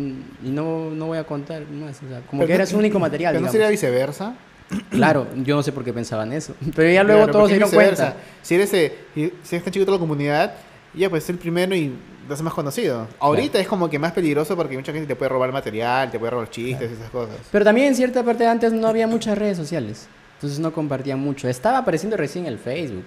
y 0.43 0.49
no, 0.49 0.89
no 0.91 1.07
voy 1.07 1.17
a 1.17 1.23
contar 1.25 1.63
más. 1.69 1.97
O 2.03 2.07
sea, 2.07 2.21
como 2.21 2.41
Pero 2.41 2.47
que 2.47 2.53
no- 2.53 2.55
era 2.55 2.65
su 2.65 2.77
único 2.77 2.99
material, 2.99 3.33
Pero 3.33 3.41
no 3.41 3.47
digamos. 3.47 3.51
sería 3.51 3.69
viceversa. 3.69 4.35
Claro, 4.89 5.27
yo 5.43 5.55
no 5.55 5.61
sé 5.63 5.71
por 5.71 5.83
qué 5.83 5.93
pensaban 5.93 6.33
eso. 6.33 6.55
Pero 6.75 6.89
ya 6.91 7.03
luego 7.03 7.19
Claro, 7.23 7.31
todos 7.33 7.47
se 7.49 7.53
dieron 7.55 7.69
viceversa. 7.69 8.03
cuenta. 8.13 8.19
Si 8.41 8.55
eres, 8.55 8.73
eh, 8.73 8.93
si 9.13 9.21
eres 9.55 9.63
tan 9.63 9.71
chico 9.73 9.85
de 9.85 9.91
la 9.91 9.99
comunidad, 9.99 10.53
ya 10.93 11.09
pues 11.09 11.29
el 11.29 11.37
primero 11.37 11.75
y 11.75 11.93
te 12.27 12.41
más 12.41 12.53
conocido. 12.53 13.07
Ahorita 13.19 13.59
es 13.59 13.67
como 13.67 13.87
que 13.89 13.99
más 13.99 14.11
peligroso 14.11 14.55
porque 14.55 14.75
mucha 14.75 14.91
gente 14.91 15.05
te 15.07 15.15
puede 15.15 15.29
robar 15.29 15.51
material, 15.51 16.09
te 16.09 16.17
puede 16.17 16.31
robar 16.31 16.49
chistes, 16.49 16.91
esas 16.93 17.09
cosas. 17.11 17.35
Pero 17.51 17.63
también 17.63 17.87
en 17.89 17.95
cierta 17.95 18.23
parte 18.23 18.43
de 18.45 18.49
antes 18.49 18.73
no 18.73 18.87
había 18.87 19.05
muchas 19.05 19.37
redes 19.37 19.57
sociales. 19.57 20.07
Entonces 20.37 20.57
no 20.59 20.73
compartía 20.73 21.15
mucho. 21.15 21.47
Estaba 21.47 21.77
apareciendo 21.79 22.17
recién 22.17 22.45
el 22.47 22.57
Facebook, 22.57 23.03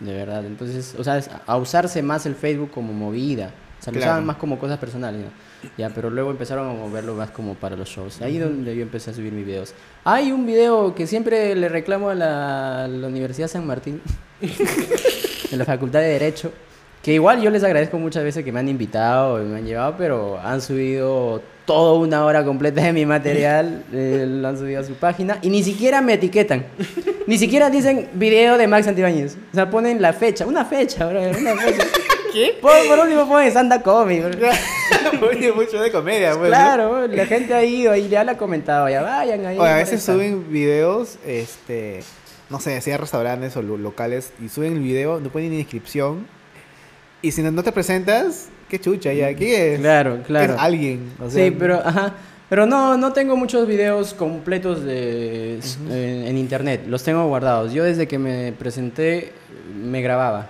de 0.00 0.12
verdad. 0.12 0.44
Entonces, 0.44 0.94
o 0.98 1.04
sea, 1.04 1.22
a 1.46 1.56
usarse 1.56 2.02
más 2.02 2.26
el 2.26 2.34
Facebook 2.34 2.70
como 2.72 2.92
movida. 2.92 3.52
O 3.78 3.82
sea, 3.82 3.92
lo 3.92 3.98
Claro. 3.98 4.10
usaban 4.12 4.26
más 4.26 4.36
como 4.36 4.58
cosas 4.58 4.78
personales, 4.78 5.20
¿no? 5.22 5.68
Ya, 5.76 5.90
pero 5.90 6.10
luego 6.10 6.30
empezaron 6.30 6.68
a 6.68 6.72
moverlo 6.72 7.14
más 7.14 7.30
como 7.30 7.54
para 7.54 7.76
los 7.76 7.88
shows. 7.88 8.20
Ahí 8.22 8.38
donde 8.38 8.74
yo 8.76 8.82
empecé 8.82 9.10
a 9.10 9.14
subir 9.14 9.32
mis 9.32 9.46
videos. 9.46 9.74
Hay 10.04 10.32
un 10.32 10.46
video 10.46 10.94
que 10.94 11.06
siempre 11.06 11.54
le 11.54 11.68
reclamo 11.68 12.10
a 12.10 12.14
la, 12.14 12.84
a 12.84 12.88
la 12.88 13.06
Universidad 13.08 13.48
San 13.48 13.66
Martín, 13.66 14.00
en 14.40 15.58
la 15.58 15.64
Facultad 15.64 16.00
de 16.00 16.08
Derecho, 16.08 16.52
que 17.02 17.14
igual 17.14 17.40
yo 17.40 17.50
les 17.50 17.62
agradezco 17.64 17.98
muchas 17.98 18.24
veces 18.24 18.44
que 18.44 18.52
me 18.52 18.60
han 18.60 18.68
invitado 18.68 19.40
y 19.42 19.46
me 19.46 19.58
han 19.58 19.64
llevado, 19.66 19.94
pero 19.96 20.38
han 20.40 20.60
subido 20.60 21.40
toda 21.64 21.94
una 21.98 22.24
hora 22.24 22.44
completa 22.44 22.82
de 22.82 22.92
mi 22.92 23.04
material, 23.06 23.84
eh, 23.92 24.24
lo 24.26 24.48
han 24.48 24.58
subido 24.58 24.80
a 24.80 24.84
su 24.84 24.94
página 24.94 25.38
y 25.42 25.50
ni 25.50 25.62
siquiera 25.62 26.00
me 26.00 26.14
etiquetan. 26.14 26.64
Ni 27.26 27.36
siquiera 27.38 27.68
dicen 27.70 28.08
video 28.14 28.56
de 28.58 28.66
Max 28.66 28.86
Antibáñez. 28.88 29.36
O 29.52 29.54
sea, 29.54 29.68
ponen 29.70 30.00
la 30.00 30.12
fecha, 30.14 30.46
una 30.46 30.64
fecha, 30.64 31.06
bro, 31.06 31.20
una 31.20 31.54
fecha. 31.56 31.84
¿Qué? 32.38 32.58
Por, 32.60 32.72
por 32.86 32.98
último 33.00 33.26
Comic. 33.82 34.38
bro. 34.38 34.48
Oye, 35.28 35.52
mucho 35.52 35.80
de 35.80 35.90
comedia, 35.90 36.30
pues. 36.36 36.42
¿no? 36.42 36.56
Claro, 36.56 37.06
la 37.08 37.26
gente 37.26 37.52
ha 37.54 37.64
ido 37.64 37.96
y 37.96 38.08
ya 38.08 38.22
le 38.22 38.32
ha 38.32 38.38
comentado, 38.38 38.88
ya 38.88 39.02
vayan 39.02 39.44
ahí. 39.44 39.58
Oye, 39.58 39.68
a 39.70 39.76
veces 39.76 40.02
suben 40.02 40.48
videos, 40.50 41.18
este, 41.26 42.00
no 42.48 42.60
sé, 42.60 42.80
sea 42.80 42.96
restaurantes 42.96 43.56
o 43.56 43.62
lo- 43.62 43.76
locales, 43.76 44.32
y 44.40 44.48
suben 44.48 44.74
el 44.74 44.80
video, 44.80 45.18
no 45.18 45.30
ponen 45.30 45.50
ni 45.50 45.58
inscripción. 45.58 46.26
Y 47.22 47.32
si 47.32 47.42
no, 47.42 47.50
no 47.50 47.64
te 47.64 47.72
presentas, 47.72 48.48
qué 48.68 48.78
chucha, 48.80 49.12
ya, 49.12 49.34
¿qué 49.34 49.74
es? 49.74 49.80
Claro, 49.80 50.20
claro. 50.24 50.54
Es 50.54 50.60
alguien. 50.60 51.12
o 51.20 51.28
sea, 51.28 51.44
sí, 51.44 51.50
pero, 51.50 51.82
ajá. 51.84 52.14
Pero 52.48 52.64
no, 52.66 52.96
no 52.96 53.12
tengo 53.12 53.36
muchos 53.36 53.66
videos 53.66 54.14
completos 54.14 54.82
de, 54.84 55.58
en, 55.90 56.26
en 56.28 56.38
internet. 56.38 56.84
Los 56.86 57.02
tengo 57.02 57.26
guardados. 57.26 57.72
Yo 57.74 57.84
desde 57.84 58.06
que 58.08 58.18
me 58.18 58.52
presenté 58.52 59.32
me 59.74 60.00
grababa. 60.00 60.48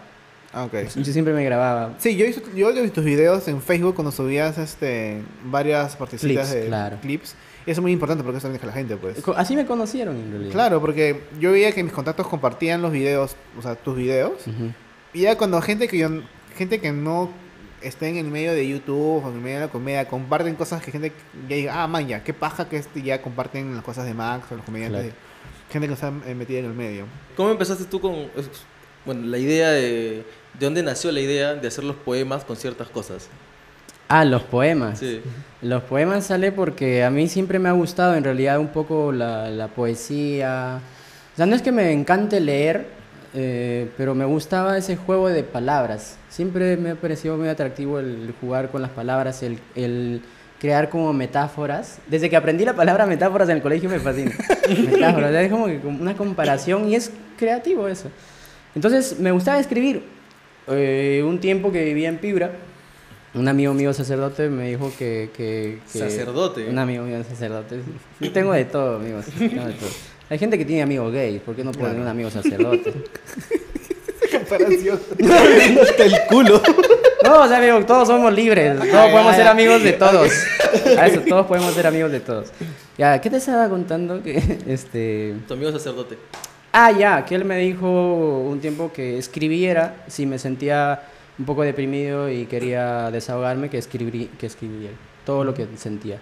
Ah, 0.59 0.65
ok. 0.65 0.75
Yo 0.97 1.13
siempre 1.13 1.33
me 1.33 1.45
grababa. 1.45 1.95
Sí, 1.99 2.17
yo 2.17 2.25
he 2.25 2.29
visto, 2.29 2.43
yo 2.53 2.71
he 2.71 2.83
visto 2.83 2.97
tus 2.97 3.05
videos 3.05 3.47
en 3.47 3.63
Facebook 3.63 3.95
cuando 3.95 4.11
subías 4.11 4.59
este, 4.59 5.23
varias 5.45 5.95
partecitas 5.95 6.49
Clips, 6.49 6.63
de 6.63 6.67
claro. 6.67 6.99
clips. 7.01 7.37
Y 7.65 7.71
eso 7.71 7.81
es 7.81 7.83
muy 7.83 7.93
importante 7.93 8.25
porque 8.25 8.39
eso 8.39 8.49
deja 8.49 8.65
a 8.65 8.67
la 8.67 8.73
gente, 8.73 8.97
pues. 8.97 9.23
Así 9.37 9.55
me 9.55 9.67
conocieron 9.67 10.17
en 10.17 10.31
realidad. 10.33 10.53
Claro, 10.53 10.81
porque 10.81 11.23
yo 11.39 11.53
veía 11.53 11.71
que 11.71 11.85
mis 11.85 11.93
contactos 11.93 12.27
compartían 12.27 12.83
los 12.83 12.91
videos, 12.91 13.37
o 13.57 13.63
sea, 13.63 13.77
tus 13.77 13.97
videos. 13.97 14.49
Ujú. 14.49 14.73
Y 15.13 15.21
ya 15.21 15.39
cuando 15.39 15.61
gente 15.63 15.87
que 15.87 15.99
yo, 15.99 16.09
gente 16.57 16.81
que 16.81 16.91
no 16.91 17.31
esté 17.81 18.09
en 18.09 18.17
el 18.17 18.27
medio 18.27 18.53
de 18.53 18.67
YouTube 18.67 19.25
o 19.25 19.29
en 19.29 19.37
el 19.37 19.41
medio 19.41 19.61
de 19.61 19.67
la 19.67 19.71
comedia, 19.71 20.09
comparten 20.09 20.57
cosas 20.57 20.83
que 20.83 20.91
gente 20.91 21.13
ya 21.49 21.55
diga, 21.57 21.83
ah, 21.85 21.87
man, 21.87 22.09
ya, 22.09 22.25
qué 22.25 22.35
paja 22.35 22.69
que 22.69 22.79
este 22.79 23.01
ya 23.01 23.23
comparten 23.23 23.77
las 23.77 23.85
cosas 23.85 24.07
de 24.07 24.15
Max 24.15 24.47
o 24.51 24.57
los 24.57 24.65
comediantes. 24.65 25.03
Claro. 25.03 25.17
Gente 25.71 25.87
que 25.87 25.95
está 25.95 26.13
eh, 26.27 26.35
metida 26.35 26.59
en 26.59 26.65
el 26.65 26.75
medio. 26.75 27.05
¿Cómo 27.37 27.51
empezaste 27.51 27.85
tú 27.85 28.01
con 28.01 28.29
bueno, 29.09 29.27
la 29.27 29.39
idea 29.39 29.71
de... 29.71 30.23
¿De 30.59 30.67
dónde 30.67 30.83
nació 30.83 31.13
la 31.13 31.21
idea 31.21 31.55
de 31.55 31.69
hacer 31.69 31.85
los 31.85 31.97
poemas 31.97 32.45
con 32.45 32.57
ciertas 32.57 32.89
cosas? 32.89 33.29
Ah, 34.09 34.25
los 34.25 34.43
poemas. 34.43 34.99
Sí. 34.99 35.21
Los 35.63 35.83
poemas 35.85 36.27
sale 36.27 36.51
porque 36.51 37.05
a 37.05 37.11
mí 37.11 37.29
siempre 37.29 37.59
me 37.59 37.69
ha 37.69 37.73
gustado 37.73 38.15
en 38.17 38.25
realidad 38.25 38.59
un 38.59 38.69
poco 38.69 39.13
la, 39.13 39.51
la 39.51 39.69
poesía. 39.69 40.81
O 41.35 41.37
sea, 41.37 41.47
no 41.47 41.55
es 41.55 41.63
que 41.63 41.71
me 41.71 41.93
encante 41.93 42.41
leer, 42.41 42.87
eh, 43.35 43.89
pero 43.97 44.15
me 44.15 44.25
gustaba 44.25 44.77
ese 44.77 44.97
juego 44.97 45.29
de 45.29 45.45
palabras. 45.45 46.17
Siempre 46.29 46.77
me 46.77 46.91
ha 46.91 46.95
parecido 46.97 47.37
muy 47.37 47.49
atractivo 47.49 48.01
el 48.01 48.35
jugar 48.41 48.71
con 48.71 48.83
las 48.83 48.91
palabras, 48.91 49.43
el, 49.43 49.61
el 49.77 50.23
crear 50.59 50.89
como 50.89 51.13
metáforas. 51.13 51.99
Desde 52.09 52.29
que 52.29 52.37
aprendí 52.37 52.65
la 52.65 52.75
palabra 52.75 53.07
metáforas 53.07 53.49
en 53.49 53.57
el 53.57 53.63
colegio 53.63 53.89
me 53.89 54.01
fascina. 54.01 54.33
metáforas, 54.91 55.33
es 55.35 55.51
como 55.53 55.67
una 55.67 56.17
comparación 56.17 56.89
y 56.89 56.97
es 56.97 57.13
creativo 57.37 57.87
eso. 57.87 58.11
Entonces 58.75 59.21
me 59.21 59.31
gustaba 59.31 59.61
escribir. 59.61 60.18
Eh, 60.71 61.23
un 61.27 61.39
tiempo 61.41 61.73
que 61.73 61.85
vivía 61.85 62.09
en 62.09 62.19
Piura, 62.19 62.53
un 63.35 63.47
amigo 63.49 63.75
mío 63.75 63.93
sacerdote 63.93 64.49
me 64.49 64.69
dijo 64.71 64.93
que... 64.99 65.31
que- 65.37 65.79
que- 65.93 65.99
Sacerdote. 65.99 66.69
Un 66.69 66.79
amigo 66.79 67.05
mío 67.05 67.23
sacerdote. 67.25 67.81
Yo 68.21 68.33
tengo 68.33 68.53
de 68.53 68.65
todo, 68.65 68.97
amigos. 68.97 69.27
tengo 69.39 69.65
de 69.67 69.73
todo. 69.75 69.89
Hay 70.31 70.39
gente 70.39 70.59
que 70.59 70.65
tiene 70.65 70.83
amigos 70.83 71.13
gays, 71.13 71.41
¿por 71.41 71.55
qué 71.57 71.65
no 71.65 71.73
ponen 71.73 71.89
Claro. 71.91 72.03
un 72.03 72.09
amigo 72.09 72.31
sacerdote? 72.31 72.93
Comparación. 74.33 75.01
Hasta 75.83 76.05
el 76.05 76.15
culo. 76.29 76.61
No, 77.25 77.43
o 77.43 77.49
sea, 77.49 77.59
amigo, 77.59 77.85
todos 77.87 78.09
somos 78.09 78.33
libres. 78.33 78.77
Todos 78.79 78.95
Ay, 78.95 79.11
podemos 79.11 79.33
ay, 79.33 79.37
ser 79.39 79.47
ay. 79.47 79.53
amigos 79.53 79.83
de 79.83 79.93
todos. 79.95 80.31
A 80.99 81.07
eso, 81.07 81.21
todos 81.23 81.47
podemos 81.47 81.75
ser 81.75 81.87
amigos 81.87 82.13
de 82.13 82.21
todos. 82.21 82.49
Ya, 82.99 83.21
¿qué 83.21 83.31
te 83.31 83.37
estaba 83.39 83.69
contando? 83.69 84.23
Que, 84.23 84.59
este... 84.67 85.35
Tu 85.47 85.55
amigo 85.55 85.73
sacerdote. 85.73 86.19
Ah, 86.73 86.93
ya, 86.93 87.25
que 87.25 87.35
él 87.35 87.45
me 87.45 87.59
dijo 87.59 87.89
un 88.41 88.61
tiempo 88.61 88.93
que 88.93 89.19
escribiera 89.19 90.05
si 90.07 90.27
me 90.27 90.39
sentía 90.39 91.03
un 91.39 91.45
poco 91.47 91.63
deprimido 91.63 92.31
y 92.31 92.45
quería 92.47 93.11
desahogarme, 93.11 93.71
que, 93.71 93.79
escribí, 93.79 94.27
que 94.39 94.47
escribiera 94.47 94.95
todo 95.25 95.45
lo 95.45 95.55
que 95.55 95.67
sentía. 95.77 96.19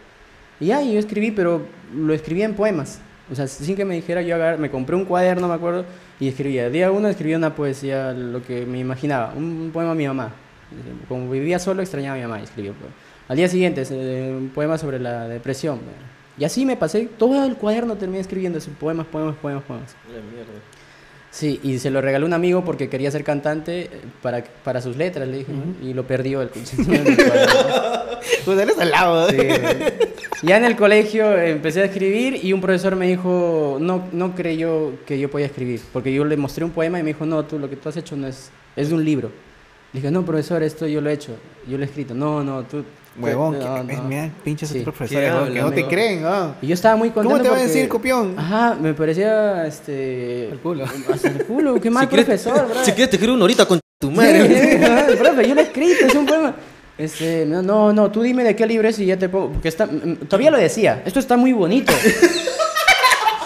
Y 0.60 0.72
y 0.72 0.92
yo 0.92 0.98
escribí, 0.98 1.30
pero 1.32 1.62
lo 1.94 2.14
escribía 2.14 2.44
en 2.44 2.54
poemas. 2.54 3.00
O 3.30 3.34
sea, 3.34 3.46
sin 3.48 3.74
que 3.76 3.84
me 3.84 3.94
dijera, 3.96 4.22
yo 4.22 4.36
agar- 4.36 4.58
me 4.58 4.70
compré 4.70 4.94
un 4.94 5.04
cuaderno, 5.04 5.48
me 5.48 5.54
acuerdo, 5.54 5.84
y 6.20 6.28
escribía. 6.28 6.70
Día 6.70 6.90
uno 6.92 7.08
escribía 7.08 7.36
una 7.36 7.54
poesía, 7.54 8.12
lo 8.12 8.42
que 8.42 8.64
me 8.64 8.78
imaginaba, 8.78 9.32
un 9.36 9.70
poema 9.72 9.90
a 9.92 9.94
mi 9.94 10.06
mamá. 10.06 10.32
Como 11.08 11.30
vivía 11.30 11.58
solo, 11.58 11.82
extrañaba 11.82 12.14
a 12.14 12.18
mi 12.18 12.22
mamá 12.22 12.40
y 12.40 12.44
escribía 12.44 12.70
un 12.70 12.76
poema. 12.78 12.94
Al 13.28 13.36
día 13.36 13.48
siguiente, 13.48 13.82
eh, 13.90 14.34
un 14.36 14.50
poema 14.50 14.78
sobre 14.78 15.00
la 15.00 15.26
depresión. 15.28 15.80
Y 16.38 16.44
así 16.44 16.66
me 16.66 16.76
pasé, 16.76 17.08
todo 17.18 17.44
el 17.44 17.56
cuaderno 17.56 17.96
terminé 17.96 18.20
escribiendo 18.20 18.58
esos 18.58 18.74
poemas, 18.74 19.06
poemas, 19.06 19.36
poemas, 19.36 19.64
poemas. 19.64 19.96
La 20.12 20.20
mierda. 20.20 20.52
Sí, 21.30 21.60
y 21.62 21.78
se 21.78 21.90
lo 21.90 22.00
regaló 22.00 22.24
un 22.24 22.32
amigo 22.32 22.64
porque 22.64 22.88
quería 22.88 23.10
ser 23.10 23.22
cantante 23.22 23.82
eh, 23.82 23.90
para, 24.22 24.42
para 24.64 24.80
sus 24.80 24.96
letras, 24.96 25.28
le 25.28 25.38
dije, 25.38 25.52
¿no? 25.52 25.86
y 25.86 25.92
lo 25.92 26.06
perdió 26.06 26.40
el 26.40 26.48
Pues 28.44 28.58
eres 28.58 28.78
al 28.78 28.90
lado. 28.90 29.28
Sí, 29.28 29.36
güey. 29.36 30.06
Ya 30.42 30.58
en 30.58 30.64
el 30.64 30.76
colegio 30.76 31.36
empecé 31.36 31.82
a 31.82 31.84
escribir 31.86 32.44
y 32.44 32.52
un 32.52 32.60
profesor 32.60 32.96
me 32.96 33.06
dijo, 33.06 33.78
no, 33.80 34.06
no 34.12 34.34
creyó 34.34 34.92
que 35.06 35.18
yo 35.18 35.30
podía 35.30 35.46
escribir, 35.46 35.80
porque 35.92 36.12
yo 36.12 36.24
le 36.24 36.36
mostré 36.36 36.64
un 36.64 36.70
poema 36.70 36.98
y 36.98 37.02
me 37.02 37.08
dijo, 37.08 37.24
no, 37.24 37.44
tú 37.44 37.58
lo 37.58 37.70
que 37.70 37.76
tú 37.76 37.88
has 37.88 37.96
hecho 37.96 38.16
no 38.16 38.26
es, 38.26 38.50
es 38.74 38.90
de 38.90 38.94
un 38.94 39.04
libro. 39.04 39.30
Le 39.92 40.00
dije, 40.00 40.10
no, 40.10 40.24
profesor, 40.24 40.62
esto 40.62 40.86
yo 40.86 41.00
lo 41.00 41.08
he 41.08 41.14
hecho, 41.14 41.36
yo 41.66 41.78
lo 41.78 41.84
he 41.84 41.86
escrito. 41.86 42.14
No, 42.14 42.44
no, 42.44 42.62
tú... 42.64 42.84
Huevón, 43.18 43.58
no, 43.58 43.86
que, 43.86 43.94
no". 43.94 44.02
mira, 44.04 44.30
pinches 44.44 44.68
Sí. 44.68 44.80
otros 44.80 44.94
profesores, 44.94 45.28
¿Qué 45.30 45.34
huevón, 45.36 45.52
que 45.54 45.60
no 45.60 45.72
te 45.72 45.86
creen, 45.86 46.22
¿no? 46.22 46.54
Y 46.62 46.66
yo 46.68 46.74
estaba 46.74 46.96
muy 46.96 47.10
contento 47.10 47.30
¿Cómo 47.38 47.42
te 47.42 47.48
va 47.50 47.56
a 47.56 47.66
decir, 47.66 47.88
copión? 47.88 48.34
Ajá, 48.38 48.76
me 48.80 48.92
parecía, 48.94 49.66
este... 49.66 50.48
Al 50.52 50.58
culo. 50.60 50.84
Hasta 50.84 51.28
el 51.28 51.44
culo, 51.44 51.80
qué 51.80 51.90
mal 51.90 52.04
si 52.04 52.08
quieres, 52.08 52.26
profesor, 52.26 52.68
bro. 52.68 52.84
si 52.84 52.92
quieres 52.92 53.10
te 53.10 53.16
escribo 53.16 53.34
una 53.34 53.44
horita 53.44 53.66
con 53.66 53.80
tu 54.00 54.10
madre. 54.10 54.46
sí, 55.08 55.16
profe, 55.16 55.48
yo 55.48 55.54
lo 55.54 55.60
he 55.60 55.64
escrito, 55.64 56.06
es 56.06 56.14
un 56.14 56.26
poema. 56.26 56.54
Este, 56.98 57.44
no, 57.46 57.60
no, 57.62 57.92
no, 57.92 58.10
tú 58.10 58.22
dime 58.22 58.42
de 58.42 58.56
qué 58.56 58.66
libro 58.66 58.88
es 58.88 58.98
y 58.98 59.06
ya 59.06 59.18
te 59.18 59.28
pongo. 59.28 59.50
Porque 59.52 59.68
está, 59.68 59.86
mm, 59.86 60.26
todavía 60.28 60.50
lo 60.50 60.58
decía, 60.58 61.02
esto 61.04 61.18
está 61.20 61.36
muy 61.36 61.52
bonito. 61.52 61.92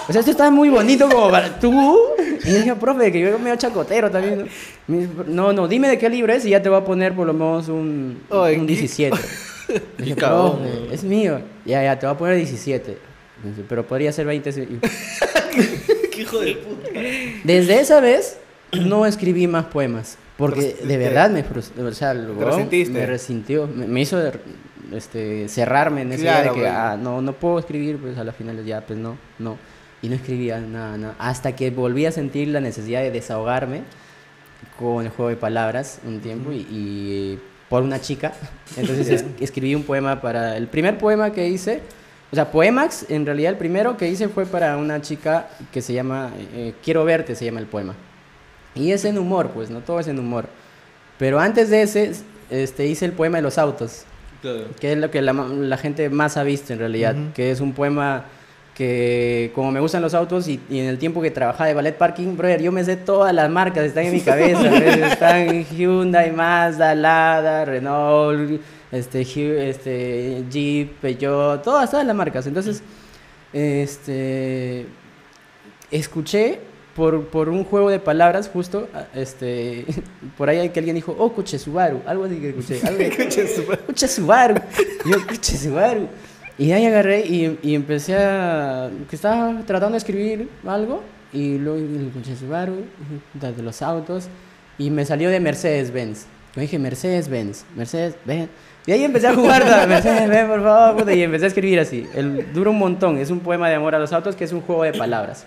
O 0.09 0.13
sea, 0.13 0.21
esto 0.21 0.33
está 0.33 0.51
muy 0.51 0.71
bonito 0.71 1.09
como 1.09 1.31
para 1.31 1.61
tú. 1.61 1.97
Y 2.45 2.51
dije, 2.51 2.75
profe, 2.75 3.13
que 3.13 3.21
yo 3.21 3.39
me 3.39 3.45
veo 3.45 3.55
chacotero 3.57 4.11
también. 4.11 4.49
¿no? 5.29 5.53
No, 5.53 5.69
dime 5.69 5.87
de 5.89 5.99
qué 5.99 6.09
libro 6.09 6.33
es 6.33 6.45
y 6.45 6.51
ya 6.51 6.61
te 6.61 6.69
voy 6.69 6.79
a 6.79 6.85
poner 6.85 7.15
por 7.15 7.29
lo 7.29 7.33
menos 7.33 7.69
un, 7.69 8.21
un 8.29 8.67
qué- 8.67 8.75
17. 8.75 9.17
Dije, 9.99 10.17
profe, 10.17 10.59
güey. 10.59 10.95
es 10.95 11.05
mío. 11.05 11.41
Ya, 11.65 11.83
ya, 11.83 11.99
te 11.99 12.07
voy 12.07 12.15
a 12.15 12.19
poner 12.19 12.37
17. 12.37 12.99
Dice, 13.45 13.63
Pero 13.69 13.87
podría 13.87 14.13
ser 14.13 14.27
20. 14.27 14.53
sí. 14.53 14.67
Qué 16.13 16.23
hijo 16.23 16.41
de 16.41 16.55
puta. 16.55 16.89
Desde 17.45 17.81
esa 17.81 18.01
vez 18.01 18.39
no 18.73 19.07
escribí 19.07 19.47
más 19.47 19.67
poemas. 19.67 20.19
Porque 20.37 20.77
de 20.83 20.97
verdad 20.97 21.31
me 21.31 21.43
frustró. 21.45 21.85
O 21.87 21.93
sea, 21.93 22.15
resentiste. 22.15 22.93
me 22.93 23.07
resintió. 23.07 23.67
Me, 23.67 23.87
me 23.87 24.01
hizo 24.01 24.19
este, 24.93 25.49
cerrarme 25.49 26.03
en 26.03 26.13
esa 26.13 26.23
Claro, 26.23 26.41
idea 26.41 26.53
de 26.53 26.61
que 26.61 26.69
ah, 26.69 26.99
no, 27.01 27.21
no 27.21 27.33
puedo 27.35 27.59
escribir. 27.59 27.99
Pues 27.99 28.17
a 28.19 28.25
la 28.25 28.33
final 28.33 28.65
ya, 28.65 28.81
pues 28.87 28.99
no, 28.99 29.17
no. 29.39 29.59
Y 30.03 30.09
no 30.09 30.15
escribía 30.15 30.59
nada, 30.61 30.97
nada. 30.97 31.15
Hasta 31.19 31.55
que 31.55 31.71
volví 31.71 32.07
a 32.07 32.13
sentir 32.13 32.49
la 32.49 32.61
necesidad 32.61 33.03
de 33.03 33.11
desahogarme 33.11 33.83
con 34.79 35.05
el 35.05 35.11
juego 35.11 35.29
de 35.29 35.37
palabras 35.37 36.01
un 36.07 36.21
tiempo 36.21 36.53
y, 36.53 36.57
y 36.71 37.39
por 37.71 37.83
una 37.83 37.99
chica. 38.01 38.35
Entonces 38.77 39.09
es- 39.09 39.25
escribí 39.41 39.75
un 39.75 39.85
poema 39.85 40.21
para. 40.21 40.59
El 40.59 40.67
primer 40.67 40.99
poema 40.99 41.33
que 41.33 41.49
hice. 41.49 41.81
O 42.33 42.37
sea, 42.37 42.53
Poemax, 42.53 43.07
en 43.11 43.27
realidad 43.27 43.51
el 43.53 43.59
primero 43.59 43.97
que 43.97 44.09
hice 44.09 44.29
fue 44.29 44.47
para 44.47 44.77
una 44.77 45.01
chica 45.01 45.49
que 45.73 45.83
se 45.83 45.93
llama 45.95 46.31
eh, 46.55 46.75
Quiero 46.85 47.05
verte, 47.05 47.35
se 47.35 47.45
llama 47.47 47.59
el 47.59 47.67
poema. 47.67 47.95
Y 48.77 48.93
es 48.93 49.05
en 49.05 49.19
humor, 49.19 49.51
pues, 49.53 49.69
no 49.71 49.81
todo 49.81 49.99
es 49.99 50.07
en 50.07 50.17
humor. 50.19 50.47
Pero 51.19 51.41
antes 51.41 51.71
de 51.71 51.83
ese, 51.83 52.13
este, 52.51 52.87
hice 52.87 53.05
el 53.07 53.13
poema 53.13 53.39
de 53.39 53.43
los 53.43 53.59
autos, 53.59 54.05
Claro. 54.43 54.69
que 54.79 54.93
es 54.93 54.99
lo 54.99 55.11
que 55.11 55.21
la, 55.23 55.77
gente 55.77 56.09
más 56.09 56.37
ha 56.37 56.45
visto 56.45 56.73
en 56.73 56.79
realidad, 56.79 57.17
que 57.35 57.51
es 57.51 57.61
un 57.61 57.73
poema 57.73 58.27
que 58.75 59.51
como 59.55 59.71
me 59.73 59.81
gustan 59.81 60.03
los 60.03 60.15
autos 60.15 60.49
y, 60.49 60.61
y 60.71 60.79
en 60.79 60.87
el 60.87 60.99
tiempo 60.99 61.21
que 61.21 61.31
trabajaba 61.31 61.67
de 61.67 61.75
ballet 61.75 61.97
parking, 61.97 62.37
brother, 62.37 62.63
yo 62.63 62.73
me 62.73 62.85
sé 62.85 62.97
todas 62.97 63.35
las 63.35 63.51
marcas, 63.51 63.85
están 63.85 64.05
en 64.05 64.15
mi 64.15 64.21
cabeza, 64.21 64.63
¿ves? 64.63 64.97
están 65.13 65.65
Hyundai, 65.67 66.33
Mazda, 66.33 66.95
Lada, 66.95 67.65
Renault, 67.65 68.61
este, 68.91 69.69
este, 69.69 70.45
Jeep, 70.51 70.93
Peugeot, 71.01 71.63
todas, 71.63 71.91
todas 71.91 72.07
las 72.07 72.17
marcas. 72.17 72.47
Entonces, 72.47 72.83
este, 73.53 74.87
escuché 75.91 76.61
por, 76.95 77.27
por 77.27 77.49
un 77.49 77.65
juego 77.65 77.91
de 77.91 77.99
palabras 77.99 78.49
justo, 78.53 78.89
este, 79.15 79.85
por 80.37 80.49
ahí 80.49 80.59
hay 80.59 80.71
que 80.71 80.81
alguien 80.81 80.97
dijo, 80.97 81.15
oh, 81.19 81.33
coche 81.33 81.59
Subaru, 81.59 82.03
algo 82.07 82.25
así 82.25 82.37
que 82.37 82.51
escuché. 82.51 82.81
Algo 82.87 83.05
Subaru. 83.57 83.87
Coche 83.87 84.09
Subaru. 84.09 84.55
Yo, 85.05 85.19
Subaru. 85.43 86.09
Y 86.61 86.73
ahí 86.73 86.85
agarré 86.85 87.21
y, 87.21 87.59
y 87.63 87.75
empecé 87.75 88.17
a... 88.17 88.91
que 89.09 89.17
estaba 89.17 89.63
tratando 89.67 89.93
de 89.93 89.97
escribir 89.97 90.51
algo 90.67 91.03
y 91.33 91.57
luego 91.57 91.79
el 91.79 92.11
coche 92.13 92.37
Subaru, 92.37 92.85
de 93.33 93.63
los 93.63 93.81
autos, 93.81 94.29
y 94.77 94.91
me 94.91 95.07
salió 95.07 95.31
de 95.31 95.41
Mercedes-Benz. 95.41 96.27
Yo 96.55 96.61
dije, 96.61 96.79
Mercedes-Benz, 96.79 97.65
Mercedes-Benz. 97.75 98.51
Y 98.85 98.93
ahí 98.93 99.05
empecé 99.05 99.29
a 99.29 99.35
jugar, 99.35 99.65
Mercedes-Benz, 99.89 100.51
por 100.51 100.63
favor, 100.63 100.99
puta, 100.99 101.15
y 101.15 101.23
empecé 101.23 101.47
a 101.47 101.49
escribir 101.49 101.81
así. 101.81 102.07
El, 102.15 102.53
dura 102.53 102.69
un 102.69 102.79
montón, 102.79 103.17
es 103.17 103.31
un 103.31 103.41
poema 103.41 103.71
de 103.71 103.77
amor 103.77 103.95
a 103.95 103.99
los 103.99 104.13
autos 104.13 104.37
que 104.37 104.45
es 104.45 104.53
un 104.53 104.61
juego 104.61 104.83
de 104.83 104.93
palabras. 104.93 105.47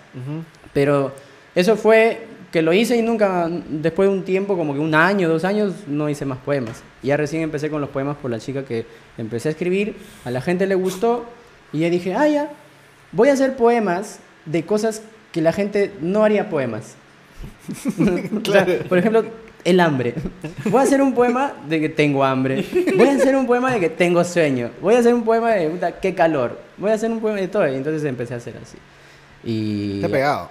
Pero 0.72 1.12
eso 1.54 1.76
fue 1.76 2.26
que 2.54 2.62
lo 2.62 2.72
hice 2.72 2.96
y 2.96 3.02
nunca, 3.02 3.50
después 3.68 4.08
de 4.08 4.14
un 4.14 4.22
tiempo, 4.22 4.56
como 4.56 4.74
que 4.74 4.78
un 4.78 4.94
año, 4.94 5.28
dos 5.28 5.42
años, 5.42 5.74
no 5.88 6.08
hice 6.08 6.24
más 6.24 6.38
poemas. 6.38 6.84
Y 7.02 7.08
ya 7.08 7.16
recién 7.16 7.42
empecé 7.42 7.68
con 7.68 7.80
los 7.80 7.90
poemas 7.90 8.16
por 8.16 8.30
la 8.30 8.38
chica 8.38 8.64
que 8.64 8.86
empecé 9.18 9.48
a 9.48 9.50
escribir, 9.50 9.96
a 10.24 10.30
la 10.30 10.40
gente 10.40 10.64
le 10.68 10.76
gustó 10.76 11.24
y 11.72 11.80
ya 11.80 11.90
dije, 11.90 12.14
ah, 12.14 12.28
ya, 12.28 12.50
voy 13.10 13.28
a 13.28 13.32
hacer 13.32 13.56
poemas 13.56 14.20
de 14.46 14.64
cosas 14.64 15.02
que 15.32 15.40
la 15.40 15.52
gente 15.52 15.94
no 16.00 16.22
haría 16.22 16.48
poemas. 16.48 16.94
O 18.48 18.52
sea, 18.52 18.64
por 18.88 18.98
ejemplo, 18.98 19.24
el 19.64 19.80
hambre. 19.80 20.14
Voy 20.66 20.78
a 20.78 20.84
hacer 20.84 21.02
un 21.02 21.12
poema 21.12 21.54
de 21.68 21.80
que 21.80 21.88
tengo 21.88 22.22
hambre. 22.22 22.64
Voy 22.96 23.08
a 23.08 23.16
hacer 23.16 23.34
un 23.34 23.48
poema 23.48 23.72
de 23.72 23.80
que 23.80 23.88
tengo 23.88 24.22
sueño. 24.22 24.70
Voy 24.80 24.94
a 24.94 25.00
hacer 25.00 25.12
un 25.12 25.24
poema 25.24 25.50
de 25.54 25.70
puta, 25.70 25.98
qué 25.98 26.14
calor. 26.14 26.60
Voy 26.76 26.92
a 26.92 26.94
hacer 26.94 27.10
un 27.10 27.18
poema 27.18 27.40
de 27.40 27.48
todo. 27.48 27.66
Y 27.66 27.74
entonces 27.74 28.04
empecé 28.04 28.34
a 28.34 28.36
hacer 28.36 28.54
así. 28.62 28.78
Y 29.44 30.00
Te 30.00 30.06
ha 30.06 30.08
pegado. 30.08 30.50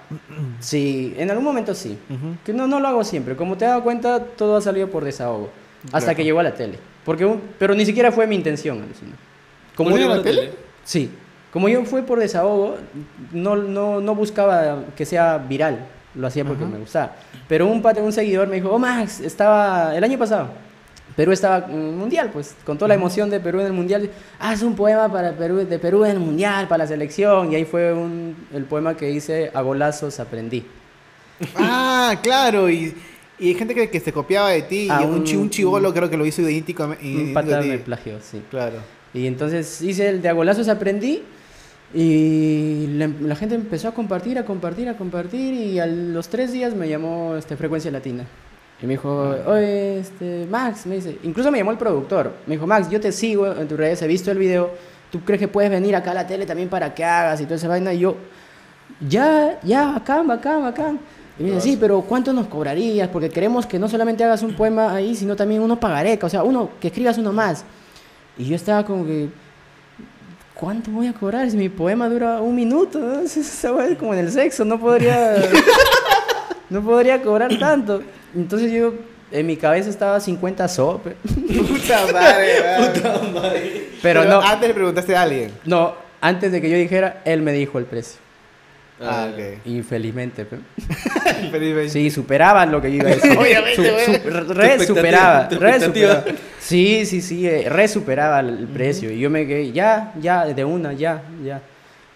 Sí, 0.60 1.14
en 1.16 1.30
algún 1.30 1.44
momento 1.44 1.74
sí. 1.74 1.98
Que 2.44 2.52
no, 2.52 2.66
no 2.66 2.80
lo 2.80 2.88
hago 2.88 3.04
siempre. 3.04 3.34
Como 3.36 3.56
te 3.56 3.64
has 3.64 3.72
dado 3.72 3.82
cuenta, 3.82 4.20
todo 4.22 4.56
ha 4.56 4.60
salido 4.60 4.88
por 4.88 5.04
desahogo. 5.04 5.50
Hasta 5.86 5.98
Claro. 6.00 6.16
que 6.16 6.24
llegó 6.24 6.40
a 6.40 6.44
la 6.44 6.54
tele. 6.54 6.78
Porque 7.04 7.24
un- 7.24 7.40
pero 7.58 7.74
ni 7.74 7.84
siquiera 7.84 8.10
fue 8.12 8.26
mi 8.26 8.36
intención. 8.36 8.82
alucina. 8.82 9.12
Como 9.76 9.90
¿Volvió 9.90 10.06
yo, 10.06 10.12
a 10.12 10.16
la 10.18 10.22
tele? 10.22 10.52
Sí. 10.84 11.10
Como 11.52 11.68
yo 11.68 11.84
fue 11.84 12.02
por 12.02 12.18
desahogo, 12.18 12.76
no, 13.32 13.56
no, 13.56 14.00
no 14.00 14.14
buscaba 14.14 14.84
que 14.96 15.04
sea 15.04 15.38
viral. 15.38 15.86
Lo 16.14 16.26
hacía 16.28 16.44
porque 16.44 16.62
Ajá. 16.64 16.72
me 16.72 16.78
gustaba. 16.78 17.12
Pero 17.48 17.66
un 17.66 17.82
pate, 17.82 18.00
un 18.00 18.12
seguidor 18.12 18.46
me 18.48 18.56
dijo, 18.56 18.70
oh 18.70 18.78
Max, 18.78 19.20
estaba 19.20 19.96
el 19.96 20.02
año 20.04 20.16
pasado. 20.18 20.48
Perú 21.16 21.30
estaba 21.32 21.66
en 21.70 21.74
el 21.80 21.92
mundial, 21.94 22.30
pues, 22.32 22.54
con 22.66 22.76
toda 22.76 22.88
la 22.88 22.94
emoción 22.94 23.30
de 23.30 23.38
Perú 23.40 23.60
en 23.60 23.66
el 23.66 23.72
mundial. 23.72 24.10
Haz 24.40 24.62
un 24.62 24.74
poema 24.74 25.10
para 25.12 25.32
Perú, 25.32 25.56
de 25.58 25.78
Perú 25.78 26.04
en 26.04 26.10
el 26.12 26.18
mundial, 26.18 26.66
para 26.66 26.84
la 26.84 26.88
selección. 26.88 27.52
Y 27.52 27.54
ahí 27.54 27.64
fue 27.64 27.92
un, 27.92 28.34
el 28.52 28.64
poema 28.64 28.96
que 28.96 29.10
hice, 29.10 29.50
a 29.54 29.60
golazos 29.62 30.18
aprendí. 30.18 30.64
Ah, 31.56 32.16
claro. 32.22 32.68
Y, 32.68 32.94
y 33.38 33.48
hay 33.48 33.54
gente 33.54 33.74
que, 33.74 33.90
que 33.90 34.00
se 34.00 34.12
copiaba 34.12 34.50
de 34.50 34.62
ti. 34.62 34.88
Ah, 34.90 35.00
y 35.02 35.06
un, 35.06 35.14
un- 35.14 35.24
chi- 35.24 35.36
un 35.36 35.50
chivolo 35.50 35.92
creo 35.94 36.10
que 36.10 36.16
lo 36.16 36.26
hizo 36.26 36.42
idéntico. 36.42 36.82
a- 36.84 36.96
Un 37.00 37.32
pata 37.32 37.58
a 37.58 37.62
me 37.62 37.78
plagió, 37.78 38.18
sí. 38.20 38.42
Claro. 38.50 38.76
Y 39.12 39.26
entonces 39.28 39.80
hice 39.82 40.08
el 40.08 40.20
de 40.22 40.28
agolazos 40.28 40.68
aprendí 40.68 41.22
y 41.92 42.86
la, 42.96 43.08
la 43.20 43.36
gente 43.36 43.54
empezó 43.54 43.86
a 43.88 43.94
compartir, 43.94 44.38
a 44.38 44.44
compartir, 44.44 44.88
a 44.88 44.96
compartir 44.96 45.54
y 45.54 45.78
a 45.78 45.86
los 45.86 46.28
tres 46.28 46.52
días 46.52 46.74
me 46.74 46.88
llamó 46.88 47.36
este, 47.36 47.56
Frecuencia 47.56 47.90
Latina. 47.92 48.24
Y 48.84 48.86
me 48.86 48.92
dijo, 48.92 49.34
oye, 49.46 50.00
este, 50.00 50.46
Max, 50.50 50.84
me 50.84 50.96
dice, 50.96 51.16
incluso 51.22 51.50
me 51.50 51.56
llamó 51.56 51.70
el 51.70 51.78
productor. 51.78 52.34
Me 52.46 52.56
dijo, 52.56 52.66
Max, 52.66 52.90
yo 52.90 53.00
te 53.00 53.12
sigo 53.12 53.46
en 53.46 53.66
tus 53.66 53.78
redes, 53.78 54.02
he 54.02 54.06
visto 54.06 54.30
el 54.30 54.36
video, 54.36 54.72
¿tú 55.10 55.20
crees 55.20 55.40
que 55.40 55.48
puedes 55.48 55.70
venir 55.70 55.96
acá 55.96 56.10
a 56.10 56.14
la 56.14 56.26
tele 56.26 56.44
también 56.44 56.68
para 56.68 56.92
que 56.94 57.02
hagas 57.02 57.40
y 57.40 57.44
toda 57.44 57.56
esa 57.56 57.66
vaina? 57.66 57.94
Y 57.94 58.00
yo, 58.00 58.14
ya, 59.08 59.58
ya, 59.62 59.92
bacán, 59.92 60.26
bacán, 60.26 60.62
bacán. 60.64 61.00
Y 61.38 61.44
me 61.44 61.48
dice, 61.52 61.62
sí, 61.62 61.78
pero 61.80 62.02
¿cuánto 62.02 62.34
nos 62.34 62.46
cobrarías? 62.46 63.08
Porque 63.08 63.30
queremos 63.30 63.64
que 63.64 63.78
no 63.78 63.88
solamente 63.88 64.22
hagas 64.22 64.42
un 64.42 64.52
poema 64.54 64.94
ahí, 64.94 65.16
sino 65.16 65.34
también 65.34 65.62
uno 65.62 65.80
pagareca, 65.80 66.26
o 66.26 66.28
sea, 66.28 66.42
uno, 66.42 66.68
que 66.78 66.88
escribas 66.88 67.16
uno 67.16 67.32
más. 67.32 67.64
Y 68.36 68.44
yo 68.44 68.54
estaba 68.54 68.84
como 68.84 69.06
que, 69.06 69.30
¿cuánto 70.52 70.90
voy 70.90 71.06
a 71.06 71.14
cobrar 71.14 71.50
si 71.50 71.56
mi 71.56 71.70
poema 71.70 72.06
dura 72.10 72.42
un 72.42 72.54
minuto? 72.54 72.98
¿no? 72.98 73.20
Es 73.22 73.98
como 73.98 74.12
en 74.12 74.20
el 74.20 74.30
sexo, 74.30 74.62
no 74.62 74.78
podría, 74.78 75.36
no 76.68 76.82
podría 76.82 77.22
cobrar 77.22 77.58
tanto. 77.58 78.02
Entonces 78.34 78.72
yo, 78.72 78.94
en 79.30 79.46
mi 79.46 79.56
cabeza 79.56 79.90
estaba 79.90 80.20
50 80.20 80.68
sope. 80.68 81.16
Puta 81.24 82.06
madre, 82.12 82.60
weón. 83.04 83.62
Pero 84.02 84.24
no, 84.24 84.40
antes 84.40 84.68
le 84.68 84.74
preguntaste 84.74 85.16
a 85.16 85.22
alguien. 85.22 85.50
no, 85.64 85.94
antes 86.20 86.52
de 86.52 86.60
que 86.60 86.70
yo 86.70 86.76
dijera, 86.76 87.20
él 87.24 87.42
me 87.42 87.52
dijo 87.52 87.78
el 87.78 87.84
precio. 87.84 88.24
Ah, 89.00 89.26
Ah, 89.26 89.30
ok. 89.32 89.66
Infelizmente. 89.66 90.44
pe. 90.44 90.56
Felizmente. 91.50 91.90
Sí, 91.90 92.10
superaba 92.10 92.64
lo 92.64 92.80
que 92.80 92.90
yo 92.90 92.96
iba 92.98 93.10
a 93.10 93.14
decir. 93.14 93.36
Obviamente, 93.36 93.90
güey. 93.90 94.06
re 94.06 94.74
expectativa, 94.74 94.86
superaba, 94.86 95.48
re 95.50 95.80
superaba. 95.80 96.24
Sí, 96.60 97.04
sí, 97.04 97.20
sí, 97.20 97.46
eh, 97.46 97.68
re 97.68 97.88
superaba 97.88 98.40
el, 98.40 98.68
precio. 98.68 99.10
Y 99.10 99.18
yo 99.18 99.30
me 99.30 99.46
quedé, 99.46 99.72
ya, 99.72 100.12
ya, 100.20 100.46
de 100.46 100.64
una, 100.64 100.92
ya, 100.92 101.22
ya. 101.44 101.60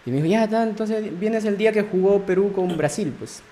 Y 0.06 0.10
me 0.10 0.16
dijo, 0.18 0.28
ya, 0.28 0.48
ya, 0.48 0.62
entonces 0.62 1.18
vienes 1.18 1.44
el 1.44 1.58
día 1.58 1.72
que 1.72 1.82
jugó 1.82 2.22
Perú 2.22 2.52
con 2.52 2.76
Brasil, 2.76 3.12
pues. 3.18 3.42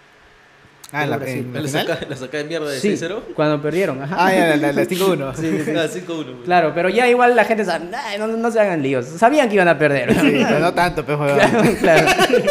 Ah, 0.92 1.02
en 1.04 1.10
la, 1.10 1.16
en 1.16 1.52
la 1.52 1.60
¿La 1.60 1.68
final? 1.68 1.86
saca, 1.88 2.06
la 2.08 2.16
saca 2.16 2.38
de 2.38 2.44
mierda 2.44 2.70
de 2.70 2.78
Sí, 2.80 2.90
6-0? 2.92 3.20
cuando 3.34 3.60
perdieron, 3.60 4.00
ajá. 4.02 4.16
Ah, 4.18 4.32
ya, 4.32 4.46
la, 4.50 4.56
la, 4.56 4.72
la 4.72 4.82
5-1. 4.88 5.34
Sí, 5.34 5.42
sí, 5.50 5.62
sí. 5.64 5.70
Ah, 5.76 5.86
5-1. 5.92 6.04
pues. 6.06 6.44
Claro, 6.44 6.72
pero 6.74 6.88
ya 6.88 7.08
igual 7.08 7.34
la 7.34 7.44
gente 7.44 7.64
sabe, 7.64 7.86
"Ay, 8.06 8.18
no, 8.18 8.28
no 8.28 8.50
se 8.52 8.60
hagan 8.60 8.82
líos. 8.82 9.04
Sabían 9.06 9.48
que 9.48 9.56
iban 9.56 9.68
a 9.68 9.76
perder. 9.76 10.14
Sí, 10.14 10.42
pero 10.46 10.60
no 10.60 10.72
tanto, 10.74 11.04
pejo. 11.04 11.26
claro, 11.26 11.62
claro, 11.80 12.06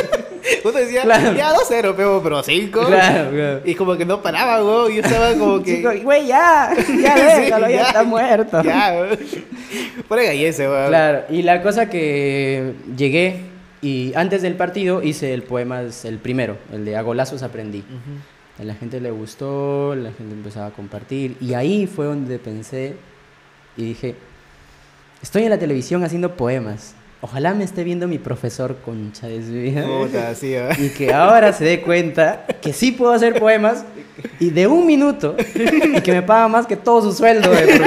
Uno 0.64 0.74
decía, 0.78 1.04
Claro. 1.04 1.34
ya 1.34 1.54
2-0, 1.54 1.96
pejo, 1.96 2.22
pero 2.24 2.44
5. 2.44 2.86
claro, 2.88 3.30
claro. 3.32 3.62
Y 3.66 3.74
como 3.74 3.96
que 3.98 4.06
no 4.06 4.22
paraba, 4.22 4.60
güey. 4.60 4.98
Yo 4.98 5.02
estaba 5.02 5.34
como 5.34 5.64
que. 5.64 5.82
Güey, 6.04 6.28
ya, 6.28 6.70
ya 7.02 7.36
Sí, 7.36 7.42
déjalo, 7.42 7.70
ya, 7.70 7.82
está 7.84 8.04
muerto. 8.04 8.62
Ya, 8.64 8.96
güey. 8.96 9.18
Por 10.08 10.20
ahí 10.20 10.46
ese, 10.46 10.68
güey. 10.68 10.88
Claro, 10.88 11.24
y 11.30 11.42
la 11.42 11.62
cosa 11.64 11.90
que 11.90 12.74
llegué 12.96 13.40
y 13.86 14.14
antes 14.16 14.42
del 14.42 14.56
partido 14.56 15.04
hice 15.04 15.32
el 15.32 15.44
poema, 15.44 15.82
el 15.82 16.18
primero, 16.18 16.58
el 16.74 16.86
de 16.86 16.98
A 16.98 17.04
golazos 17.04 17.44
aprendí. 17.44 17.84
A 18.60 18.64
la 18.64 18.74
gente 18.74 19.00
le 19.00 19.12
gustó, 19.12 19.94
la 19.94 20.12
gente 20.12 20.34
empezaba 20.34 20.66
a 20.66 20.72
compartir 20.72 21.38
y 21.40 21.54
ahí 21.54 21.86
fue 21.86 22.08
donde 22.08 22.40
pensé 22.40 22.96
y 23.78 23.84
dije, 23.84 24.16
estoy 25.22 25.44
en 25.44 25.52
la 25.52 25.60
televisión 25.60 26.04
haciendo 26.04 26.36
poemas. 26.36 26.96
Ojalá 27.22 27.54
me 27.54 27.64
esté 27.64 27.84
viendo 27.84 28.08
mi 28.08 28.18
profesor 28.18 28.76
concha 28.84 29.28
de 29.28 29.44
su 29.44 29.52
vida. 29.52 29.86
Puta, 29.86 30.34
sí, 30.34 30.56
güey. 30.56 30.88
Y 30.88 30.90
que 30.90 31.14
ahora 31.14 31.54
se 31.54 31.66
dé 31.66 31.82
cuenta 31.82 32.48
que 32.64 32.74
sí 32.74 32.92
puedo 32.92 33.14
hacer 33.14 33.38
poemas 33.40 33.86
y 34.40 34.50
de 34.50 34.66
un 34.66 34.88
minuto 34.88 35.36
y 35.38 36.02
que 36.02 36.12
me 36.12 36.24
paga 36.24 36.48
más 36.48 36.66
que 36.66 36.76
todo 36.76 37.04
su 37.04 37.16
sueldo 37.16 37.52
de 37.52 37.82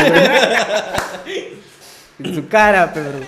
su 2.34 2.46
cara, 2.46 2.92
pero... 2.94 3.18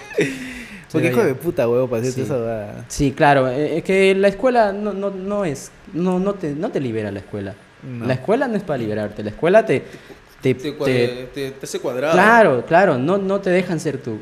Porque 0.92 1.08
hijo 1.08 1.22
de 1.24 1.34
puta, 1.34 1.64
güey, 1.66 1.86
para 1.86 2.02
hacerte 2.02 2.20
Sí. 2.20 2.22
esa 2.26 2.34
huevada. 2.34 2.84
Sí, 2.88 3.12
claro, 3.12 3.48
eh, 3.48 3.78
es 3.78 3.84
que 3.84 4.14
la 4.14 4.28
escuela 4.28 4.72
no, 4.72 4.92
no, 4.92 5.10
no 5.10 5.44
es, 5.44 5.70
no, 5.92 6.18
no, 6.18 6.34
te, 6.34 6.52
no 6.54 6.70
te 6.70 6.80
libera 6.80 7.10
la 7.12 7.20
escuela. 7.20 7.54
No. 7.82 8.06
La 8.06 8.14
escuela 8.14 8.48
no 8.48 8.56
es 8.56 8.62
para 8.62 8.78
liberarte, 8.78 9.22
la 9.22 9.30
escuela 9.30 9.64
te... 9.64 9.80
te, 10.42 10.54
Te, 10.54 10.54
te- 10.54 10.74
cuadra- 10.76 10.92
te, 11.34 11.50
te 11.52 11.54
hace 11.62 11.78
cuadrado. 11.80 12.12
claro, 12.14 12.64
claro, 12.66 12.98
no, 12.98 13.18
no 13.18 13.40
te 13.40 13.50
dejan 13.50 13.78
ser 13.80 13.98
tú. 13.98 14.18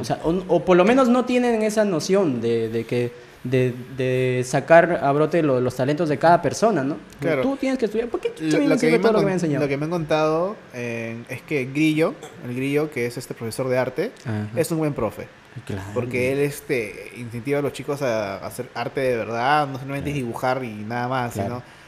O, 0.00 0.04
sea, 0.04 0.18
o, 0.24 0.30
o 0.48 0.64
por 0.64 0.76
lo 0.76 0.84
menos 0.86 1.08
no 1.08 1.24
tienen 1.26 1.62
esa 1.62 1.84
noción 1.84 2.40
de, 2.40 2.68
de 2.68 2.84
que... 2.84 3.30
De, 3.42 3.72
de 3.96 4.42
sacar 4.44 5.00
a 5.02 5.10
brote 5.12 5.42
lo- 5.42 5.62
los 5.62 5.74
talentos 5.74 6.10
de 6.10 6.18
cada 6.18 6.42
persona, 6.42 6.84
¿no? 6.84 6.98
Claro. 7.20 7.40
Tú 7.40 7.56
tienes 7.56 7.78
que 7.78 7.86
estudiar. 7.86 8.08
¿Por 8.08 8.20
qué 8.20 8.28
Lo, 8.38 8.76
que 8.76 8.98
todo 8.98 9.12
lo 9.12 9.18
han 9.20 9.24
que 9.24 9.26
me 9.28 9.32
enseñado? 9.32 9.64
lo 9.64 9.68
que 9.70 9.78
me 9.78 9.84
han 9.86 9.90
contado 9.90 10.56
eh, 10.74 11.22
es 11.30 11.40
que 11.40 11.64
Grillo, 11.64 12.12
el 12.46 12.54
Grillo, 12.54 12.90
que 12.90 13.06
es 13.06 13.16
este 13.16 13.32
profesor 13.32 13.70
de 13.70 13.78
arte, 13.78 14.12
Ajá. 14.26 14.46
es 14.56 14.70
un 14.70 14.76
buen 14.76 14.92
profe. 14.92 15.26
Claro. 15.66 15.82
Porque 15.94 16.32
él 16.32 16.38
este, 16.40 17.12
incentiva 17.16 17.58
a 17.58 17.62
los 17.62 17.72
chicos 17.72 18.02
a, 18.02 18.44
hacer 18.46 18.68
arte 18.74 19.00
de 19.00 19.16
verdad, 19.16 19.66
no 19.68 19.78
solamente 19.78 20.12
dibujar 20.12 20.62
y 20.64 20.68
nada 20.74 21.08
más, 21.08 21.32
Claro. 21.34 21.48
sino... 21.62 21.80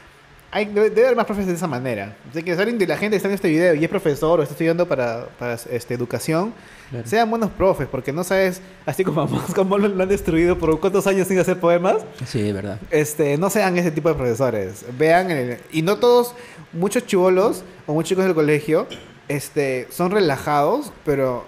Hay, 0.55 0.65
debe, 0.65 0.91
debe 0.91 1.05
haber 1.07 1.17
más 1.17 1.25
profes 1.25 1.47
de 1.47 1.53
esa 1.55 1.65
manera. 1.65 2.15
Así 2.29 2.43
que 2.43 2.53
si 2.53 2.59
alguien 2.61 2.77
de 2.77 2.85
la 2.85 2.95
gente 2.95 3.15
está 3.17 3.27
en 3.27 3.33
este 3.33 3.47
video 3.49 3.73
y 3.73 3.83
es 3.83 3.89
profesor 3.89 4.39
o 4.39 4.43
está 4.43 4.53
estudiando 4.53 4.87
para, 4.87 5.25
para 5.39 5.55
este, 5.55 5.95
educación, 5.95 6.53
Claro. 6.91 7.07
sean 7.07 7.27
buenos 7.27 7.49
profes, 7.49 7.87
porque 7.89 8.13
no 8.13 8.23
sabes, 8.23 8.61
así 8.85 9.03
como 9.03 9.27
cómo 9.55 9.79
lo, 9.79 9.87
lo 9.87 10.03
han 10.03 10.09
destruido 10.09 10.55
por 10.59 10.79
cuántos 10.79 11.07
años 11.07 11.27
sin 11.27 11.39
hacer 11.39 11.59
poemas, 11.59 12.05
Sí, 12.27 12.51
verdad. 12.51 12.77
este, 12.91 13.35
no 13.39 13.49
sean 13.49 13.75
ese 13.79 13.89
tipo 13.89 14.09
de 14.09 14.15
profesores. 14.15 14.85
Vean, 14.95 15.31
el- 15.31 15.57
y 15.71 15.81
no 15.81 15.97
todos, 15.97 16.35
muchos 16.71 17.03
chivolos 17.07 17.63
o 17.87 17.93
muchos 17.93 18.09
chicos 18.09 18.25
del 18.25 18.35
colegio, 18.35 18.85
este, 19.27 19.87
son 19.89 20.11
relajados, 20.11 20.93
pero 21.03 21.47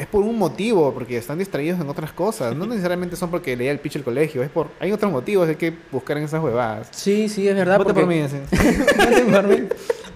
es 0.00 0.06
por 0.06 0.22
un 0.24 0.38
motivo, 0.38 0.92
porque 0.94 1.16
están 1.18 1.38
distraídos 1.38 1.78
en 1.80 1.88
otras 1.88 2.12
cosas. 2.12 2.56
No 2.56 2.66
necesariamente 2.66 3.16
son 3.16 3.30
porque 3.30 3.54
leía 3.56 3.70
el 3.70 3.78
pitch 3.78 3.96
el 3.96 4.02
colegio, 4.02 4.42
es 4.42 4.48
por, 4.48 4.68
hay 4.80 4.92
otros 4.92 5.12
motivos, 5.12 5.48
hay 5.48 5.56
que 5.56 5.72
buscar 5.92 6.16
en 6.16 6.24
esas 6.24 6.42
huevadas. 6.42 6.88
Sí, 6.90 7.28
sí, 7.28 7.46
es 7.46 7.54
verdad. 7.54 7.76
Porque- 7.76 7.92
por 8.00 8.06
mí. 9.48 9.68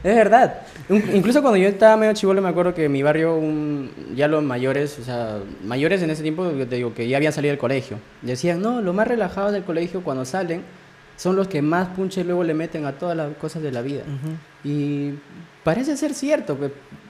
Es 0.03 0.15
verdad. 0.15 0.61
Incluso 0.89 1.41
cuando 1.41 1.57
yo 1.57 1.69
estaba 1.69 1.97
medio 1.97 2.13
chivolo 2.13 2.43
me 2.43 2.49
acuerdo 2.49 2.75
que 2.75 2.85
en 2.87 2.93
mi 2.93 3.03
barrio, 3.03 3.37
un- 3.37 3.91
ya 4.15 4.29
los 4.29 4.43
mayores, 4.43 4.99
o 4.99 5.05
sea, 5.05 5.39
mayores 5.65 6.03
en 6.03 6.11
ese 6.11 6.23
tiempo, 6.23 6.51
yo 6.53 6.67
te 6.67 6.77
digo, 6.77 6.93
que 6.95 7.09
ya 7.09 7.17
habían 7.17 7.33
salido 7.33 7.53
del 7.53 7.59
colegio, 7.59 7.99
decían, 8.23 8.61
no, 8.61 8.81
lo 8.83 8.93
más 8.93 9.09
relajado 9.09 9.51
del 9.53 9.65
colegio 9.65 10.03
cuando 10.03 10.25
salen 10.25 10.63
son 11.17 11.37
los 11.37 11.49
que 11.49 11.63
más 11.63 11.89
punche 11.89 12.25
luego 12.25 12.43
le 12.45 12.55
meten 12.55 12.87
a 12.87 12.93
todas 12.93 13.17
las 13.17 13.35
cosas 13.37 13.63
de 13.63 13.71
la 13.73 13.83
vida. 13.83 14.03
Y 14.65 15.13
parece 15.63 15.97
ser 15.97 16.15
cierto. 16.15 16.57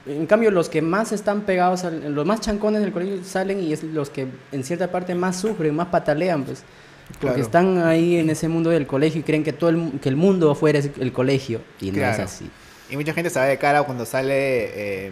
En 0.05 0.25
cambio, 0.27 0.51
los 0.51 0.69
que 0.69 0.81
más 0.81 1.11
están 1.11 1.41
pegados, 1.41 1.83
los 1.83 2.25
más 2.25 2.41
chancones 2.41 2.81
del 2.81 2.91
colegio 2.91 3.23
salen 3.23 3.61
y 3.63 3.73
es 3.73 3.83
los 3.83 4.09
que 4.09 4.27
en 4.51 4.63
cierta 4.63 4.91
parte 4.91 5.15
más 5.15 5.39
sufren, 5.39 5.75
más 5.75 5.87
patalean, 5.87 6.43
pues. 6.43 6.63
Porque 7.19 7.35
Claro. 7.35 7.41
están 7.41 7.77
ahí 7.83 8.17
en 8.17 8.29
ese 8.31 8.47
mundo 8.47 8.71
del 8.71 8.87
colegio 8.87 9.19
y 9.21 9.23
creen 9.23 9.43
que 9.43 9.53
todo 9.53 9.69
el, 9.69 9.99
que 10.01 10.09
el 10.09 10.15
mundo 10.15 10.49
afuera 10.51 10.79
es 10.79 10.89
el 10.99 11.11
colegio. 11.11 11.61
Y 11.79 11.87
no 11.91 11.93
Claro. 11.97 12.13
es 12.13 12.19
así. 12.19 12.49
Y 12.89 12.95
mucha 12.97 13.13
gente 13.13 13.29
se 13.29 13.39
va 13.39 13.45
de 13.45 13.57
cara 13.57 13.83
cuando 13.83 14.05
sale. 14.05 15.05
eh, 15.07 15.11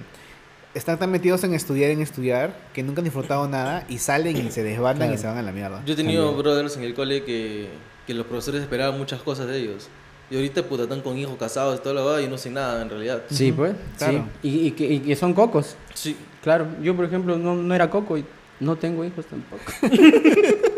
están 0.75 0.97
tan 0.97 1.11
metidos 1.11 1.43
en 1.43 1.53
estudiar, 1.53 1.91
en 1.91 2.01
estudiar, 2.01 2.55
que 2.73 2.81
nunca 2.81 3.01
han 3.01 3.03
disfrutado 3.03 3.47
nada 3.47 3.85
y 3.89 3.99
salen 3.99 4.35
y 4.37 4.49
se 4.49 4.63
desbandan 4.63 5.09
Claro. 5.09 5.13
y 5.13 5.17
se 5.19 5.27
van 5.27 5.37
a 5.37 5.43
la 5.43 5.51
mierda. 5.51 5.83
Yo 5.85 5.93
he 5.93 5.95
tenido 5.95 6.35
brothers 6.35 6.75
en 6.77 6.83
el 6.83 6.95
cole 6.95 7.23
que, 7.23 7.67
que 8.05 8.13
los 8.13 8.25
profesores 8.25 8.61
esperaban 8.61 8.97
muchas 8.97 9.21
cosas 9.21 9.47
de 9.47 9.59
ellos. 9.59 9.87
Y 10.29 10.35
ahorita, 10.35 10.63
puta, 10.63 10.83
están 10.83 11.01
con 11.01 11.17
hijos 11.17 11.37
casados 11.37 11.79
y 11.79 11.83
toda 11.83 11.95
la 11.95 12.03
verdad 12.03 12.19
y 12.19 12.27
no 12.27 12.37
sé 12.37 12.49
nada 12.49 12.81
en 12.81 12.89
realidad. 12.89 13.23
Sí, 13.29 13.51
pues. 13.51 13.75
claro. 13.97 14.27
Sí. 14.41 14.49
Y, 14.49 14.67
y 14.67 14.71
que, 14.71 14.85
y 14.85 14.99
que 14.99 15.15
son 15.15 15.33
cocos. 15.33 15.75
Sí. 15.93 16.15
Claro. 16.41 16.67
Yo, 16.81 16.95
por 16.95 17.05
ejemplo, 17.05 17.37
no, 17.37 17.55
no 17.55 17.75
era 17.75 17.89
coco 17.89 18.17
y 18.17 18.25
no 18.59 18.75
tengo 18.75 19.05
hijos 19.05 19.25
tampoco. 19.25 19.63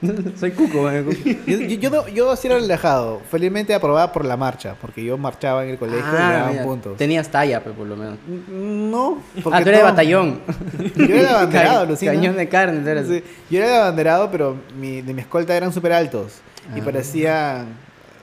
Soy 0.38 0.52
cuco. 0.52 0.90
eh. 0.90 1.04
Yo, 1.46 1.56
yo, 1.58 1.76
yo, 1.76 1.90
no- 1.90 2.08
yo 2.08 2.36
sí 2.36 2.46
era 2.46 2.56
relajado. 2.58 3.20
Felizmente 3.30 3.74
aprobaba 3.74 4.12
por 4.12 4.24
la 4.24 4.36
marcha, 4.36 4.74
porque 4.80 5.04
yo 5.04 5.18
marchaba 5.18 5.64
en 5.64 5.70
el 5.70 5.78
colegio 5.78 6.00
y 6.08 6.12
me 6.12 6.18
Ah, 6.18 6.32
daban 6.32 6.52
mira, 6.52 6.64
puntos. 6.64 6.96
Tenías 6.96 7.28
talla, 7.28 7.62
pues, 7.62 7.74
por 7.76 7.86
lo 7.86 7.96
menos. 7.96 8.16
No, 8.48 9.18
Ah, 9.36 9.40
porque 9.42 9.62
tú 9.64 9.68
eres 9.68 9.72
de 9.72 9.72
todo- 9.72 9.84
batallón. 9.90 10.40
Yo 10.96 11.14
era 11.16 11.30
abanderado, 11.36 11.80
Ca- 11.84 11.90
Lucina. 11.90 12.12
Cañón 12.12 12.36
de 12.36 12.48
carne, 12.48 12.80
tú 12.80 12.88
eres. 12.88 13.08
Sí, 13.08 13.24
Yo 13.50 13.58
era 13.62 13.82
abanderado, 13.82 14.30
pero 14.30 14.56
mi, 14.78 15.02
de 15.02 15.12
mi 15.14 15.20
escolta 15.22 15.56
eran 15.56 15.72
súper 15.72 15.92
altos. 15.92 16.34
Y 16.76 16.80
Ah. 16.80 16.84
parecían. 16.84 17.66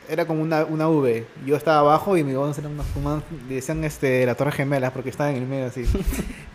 Era 0.07 0.25
como 0.27 0.43
una, 0.43 0.65
una 0.65 0.87
V. 0.87 1.25
Yo 1.47 1.55
estaba 1.55 1.79
abajo 1.79 2.15
y 2.15 2.23
mis 2.23 2.35
bonos 2.35 2.55
eran 2.59 2.73
unos 2.73 2.85
unos- 2.95 3.23
decían 3.49 3.83
este, 3.83 4.23
la 4.27 4.35
Torre 4.35 4.51
Gemelas 4.51 4.91
porque 4.91 5.09
estaba 5.09 5.31
en 5.31 5.37
el 5.37 5.47
medio 5.47 5.65
así. 5.65 5.83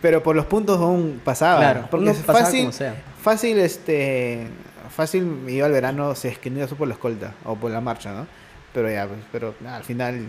pero 0.01 0.23
por 0.23 0.37
los 0.37 0.47
puntos 0.47 0.79
aún 0.79 1.21
pasaba. 1.25 1.59
Claro, 1.59 1.89
porque 1.91 2.11
es 2.11 2.19
pasaba 2.19 2.45
fácil, 2.45 2.61
como 2.61 2.73
sea. 2.73 2.95
fácil, 3.21 3.59
este. 3.59 4.47
Fácil 5.01 5.25
me 5.25 5.53
iba 5.53 5.65
al 5.65 5.73
verano 5.73 6.15
si 6.15 6.29
es 6.29 6.37
que 6.37 6.51
no 6.51 6.59
iba 6.59 6.67
por 6.67 6.87
la 6.87 6.93
escolta 6.93 7.33
o 7.47 7.57
por 7.57 7.71
la 7.71 7.81
marcha, 7.81 8.13
¿no? 8.13 8.27
Pero 8.75 8.91
ya, 8.91 9.07
pues, 9.07 9.19
pero 9.33 9.55
nada, 9.61 9.79
al 9.79 9.83
final. 9.83 10.27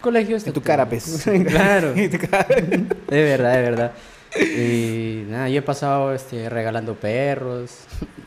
Colegio 0.00 0.36
En 0.36 0.52
tu 0.52 0.62
cara, 0.62 0.88
pues. 0.88 1.24
claro. 1.48 1.92
En 1.96 2.08
tu 2.08 2.18
cara. 2.18 2.46
De 2.54 3.24
verdad, 3.24 3.52
de 3.52 3.62
verdad. 3.62 3.92
Y 4.40 5.24
nada, 5.28 5.48
yo 5.48 5.58
he 5.58 5.62
pasado 5.62 6.14
este, 6.14 6.48
regalando 6.48 6.94
perros. 6.94 7.78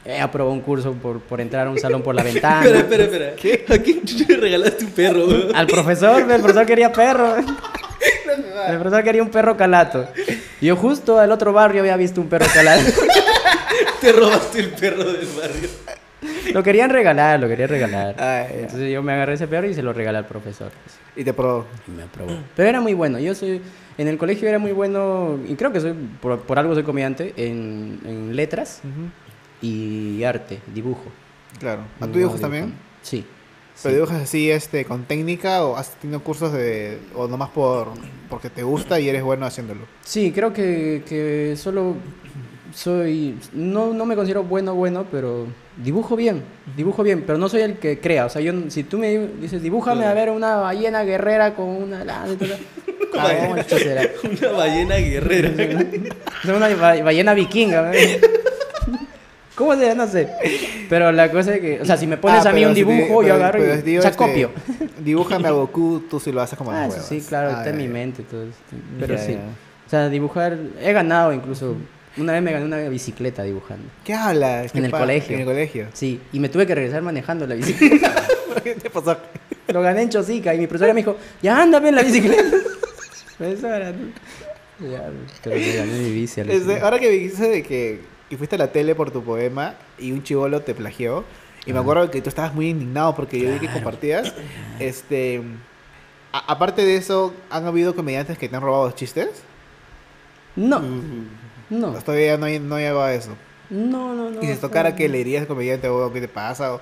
He 0.03 0.19
aprobado 0.19 0.53
un 0.53 0.59
curso 0.59 0.91
por, 0.91 1.21
por 1.21 1.39
entrar 1.39 1.67
a 1.67 1.69
un 1.69 1.79
salón 1.79 2.01
por 2.03 2.13
la 2.13 2.23
ventana. 2.29 2.65
Espera, 2.65 3.03
espera, 3.05 3.29
espera. 3.29 3.75
¿A 3.75 3.77
quién 3.79 4.01
le 4.27 4.35
regalaste 4.35 4.83
un 4.83 4.91
perro? 4.91 5.25
Al 5.55 5.65
profesor, 5.65 6.29
el 6.29 6.41
profesor 6.41 6.65
quería 6.65 6.91
perro. 6.91 7.37
El 7.37 8.79
profesor 8.79 9.01
quería 9.01 9.23
un 9.23 9.29
perro 9.29 9.55
calato. 9.55 10.09
Y 10.59 10.65
Yo 10.65 10.75
justo 10.75 11.19
al 11.19 11.31
otro 11.31 11.53
barrio 11.53 11.79
había 11.79 11.95
visto 11.95 12.19
un 12.19 12.27
perro 12.27 12.47
calato. 12.53 12.83
Te 14.01 14.11
robaste 14.11 14.59
el 14.59 14.69
perro 14.69 15.03
del 15.05 15.27
barrio. 15.27 15.84
Lo 16.53 16.63
querían 16.63 16.89
regalar, 16.89 17.39
lo 17.39 17.47
querían 17.47 17.69
regalar. 17.69 18.15
Ay, 18.19 18.47
ya. 18.49 18.59
Entonces 18.61 18.91
yo 18.91 19.01
me 19.01 19.13
agarré 19.13 19.33
ese 19.33 19.47
perro 19.47 19.67
y 19.67 19.73
se 19.73 19.81
lo 19.81 19.93
regalé 19.93 20.17
al 20.19 20.27
profesor. 20.27 20.71
Y 21.15 21.23
te 21.23 21.33
probó. 21.33 21.65
Y 21.87 21.91
me 21.91 22.03
aprobó. 22.03 22.31
Pero 22.55 22.69
era 22.69 22.81
muy 22.81 22.93
bueno. 22.93 23.19
Yo 23.19 23.33
soy. 23.35 23.61
En 23.97 24.07
el 24.07 24.17
colegio 24.17 24.47
era 24.47 24.59
muy 24.59 24.71
bueno. 24.71 25.39
Y 25.47 25.55
creo 25.55 25.71
que 25.71 25.79
soy. 25.79 25.93
Por, 26.21 26.41
por 26.41 26.59
algo 26.59 26.73
soy 26.73 26.83
comediante. 26.83 27.33
En, 27.37 27.99
en 28.05 28.35
letras 28.35 28.81
y 29.61 30.23
arte, 30.23 30.59
dibujo. 30.73 31.05
Claro. 31.59 31.81
¿A 31.99 32.07
tú 32.07 32.19
dibujas 32.19 32.41
también? 32.41 32.73
Sí. 33.01 33.25
¿Pero 33.81 33.91
sí. 33.91 33.95
dibujas 33.95 34.21
así 34.21 34.51
este, 34.51 34.85
con 34.85 35.03
técnica 35.03 35.63
o 35.65 35.75
has 35.75 35.91
tenido 35.95 36.21
cursos 36.21 36.53
de. 36.53 36.99
o 37.13 37.27
nomás 37.27 37.49
por 37.49 37.89
porque 38.29 38.49
te 38.49 38.63
gusta 38.63 38.99
y 38.99 39.09
eres 39.09 39.23
bueno 39.23 39.45
haciéndolo? 39.45 39.81
Sí, 40.03 40.31
creo 40.31 40.53
que, 40.53 41.03
que 41.07 41.55
solo 41.57 41.95
soy. 42.73 43.37
No, 43.53 43.93
no 43.93 44.05
me 44.05 44.15
considero 44.15 44.43
bueno, 44.43 44.75
bueno, 44.75 45.05
pero 45.11 45.47
dibujo 45.77 46.15
bien. 46.15 46.41
Dibujo 46.75 47.03
bien, 47.03 47.23
pero 47.25 47.37
no 47.37 47.49
soy 47.49 47.61
el 47.61 47.75
que 47.77 47.99
crea. 47.99 48.25
O 48.25 48.29
sea, 48.29 48.41
yo, 48.41 48.53
si 48.69 48.83
tú 48.83 48.97
me 48.97 49.17
dices, 49.41 49.61
dibújame 49.61 50.05
a 50.05 50.13
ver 50.13 50.29
una 50.29 50.55
ballena 50.57 51.03
guerrera 51.03 51.53
con 51.55 51.65
una 51.67 52.03
lanza 52.03 52.33
y 52.33 52.37
todo. 52.37 52.49
Ah. 53.17 53.29
Una 54.41 54.51
ballena 54.51 54.95
guerrera. 54.97 55.49
Una 56.53 56.67
ba- 56.75 57.01
ballena 57.01 57.33
vikinga. 57.33 57.89
¿Cómo 59.55 59.73
será? 59.75 59.95
No 59.95 60.05
sé. 60.05 60.27
Pero 60.89 61.13
la 61.13 61.31
cosa 61.31 61.55
es 61.55 61.61
que, 61.61 61.79
o 61.81 61.85
sea, 61.85 61.95
si 61.95 62.07
me 62.07 62.17
pones 62.17 62.45
Ah, 62.45 62.49
a 62.49 62.53
mí 62.53 62.65
un 62.65 62.75
si 62.75 62.83
te- 62.83 62.91
dibujo, 62.91 63.19
pero- 63.19 63.27
yo 63.29 63.33
agarro 63.35 63.59
pero 63.59 63.75
y 63.75 63.81
digo, 63.83 63.99
o 63.99 64.01
sea, 64.01 64.11
este, 64.11 64.23
copio. 64.25 64.51
Dibújame 64.99 65.47
a 65.47 65.51
Goku, 65.51 66.03
tú 66.09 66.19
sí 66.19 66.33
lo 66.33 66.41
haces 66.41 66.57
como 66.57 66.71
Ah, 66.71 66.89
sí, 66.91 67.21
claro, 67.25 67.51
Ah, 67.53 67.57
está 67.59 67.69
en 67.69 67.77
mi 67.77 67.87
mente 67.87 68.23
todo 68.23 68.43
esto. 68.43 68.75
Pero 68.99 69.15
Ya, 69.15 69.21
sí. 69.21 69.31
ya. 69.33 69.39
O 69.87 69.89
sea, 69.89 70.09
dibujar, 70.09 70.57
he 70.81 70.91
ganado 70.91 71.31
incluso. 71.31 71.75
Una 72.17 72.33
vez 72.33 72.41
me 72.41 72.51
gané 72.51 72.65
una 72.65 72.77
bicicleta 72.89 73.43
dibujando. 73.43 73.83
¿Qué 74.03 74.13
hablas? 74.13 74.71
¿Qué 74.71 74.77
En 74.79 74.85
el 74.85 74.91
colegio. 74.91 75.33
En 75.35 75.41
el 75.41 75.45
colegio. 75.45 75.87
Sí, 75.93 76.21
y 76.31 76.39
me 76.39 76.49
tuve 76.49 76.65
que 76.65 76.73
regresar 76.75 77.01
manejando 77.01 77.45
la 77.45 77.55
bicicleta. 77.55 78.15
¿Qué 78.63 78.75
te 78.75 78.89
pasó? 78.89 79.17
Lo 79.67 79.81
gané 79.81 80.03
en 80.03 80.09
Chosica 80.09 80.53
y 80.53 80.57
mi 80.59 80.67
profesora 80.67 80.93
me 80.93 81.01
dijo, 81.01 81.17
ya 81.41 81.61
ándame 81.61 81.89
en 81.89 81.95
la 81.95 82.03
bicicleta. 82.03 82.43
Profesora, 83.37 83.91
no. 83.91 84.87
Ya, 84.89 85.09
pero 85.43 85.55
me 85.57 85.73
gané 85.73 85.91
mi 85.99 86.11
bici. 86.11 86.39
al 86.41 86.49
final. 86.51 86.81
ahora 86.83 86.99
que 86.99 87.07
me 87.07 87.13
dijiste 87.13 87.49
de 87.49 87.63
que, 87.63 88.01
que 88.29 88.37
fuiste 88.37 88.55
a 88.55 88.59
la 88.59 88.71
tele 88.71 88.95
por 88.95 89.11
tu 89.11 89.23
poema 89.23 89.75
y 89.99 90.11
un 90.11 90.23
chivolo 90.23 90.61
te 90.61 90.73
plagió, 90.73 91.25
y 91.65 91.73
me 91.73 91.79
acuerdo 91.79 92.09
que 92.11 92.21
tú 92.21 92.29
estabas 92.29 92.53
muy 92.53 92.69
indignado 92.69 93.15
porque 93.15 93.39
yo 93.39 93.51
vi 93.51 93.59
que 93.59 93.67
compartías, 93.71 94.33
este... 94.79 95.41
a- 96.31 96.51
aparte 96.53 96.85
de 96.85 96.95
eso, 96.97 97.33
¿han 97.49 97.65
habido 97.65 97.95
comediantes 97.95 98.37
que 98.37 98.47
te 98.47 98.55
han 98.55 98.61
robado 98.61 98.91
chistes? 98.91 99.29
No, 100.55 100.79
Mm. 100.79 101.27
No, 101.69 101.91
Todavía 101.93 102.37
no, 102.37 102.47
no 102.47 102.75
a 102.75 103.13
eso. 103.13 103.31
no, 103.69 104.13
no, 104.13 104.29
no. 104.29 104.41
y 104.41 104.47
si 104.47 104.55
tocara 104.55 104.95
que 104.95 105.09
le 105.09 105.19
dirías 105.19 105.41
al 105.41 105.47
comediante, 105.47 105.87
o 105.87 106.11
¿qué 106.11 106.21
te 106.21 106.27
pasa? 106.27 106.75
O, 106.75 106.81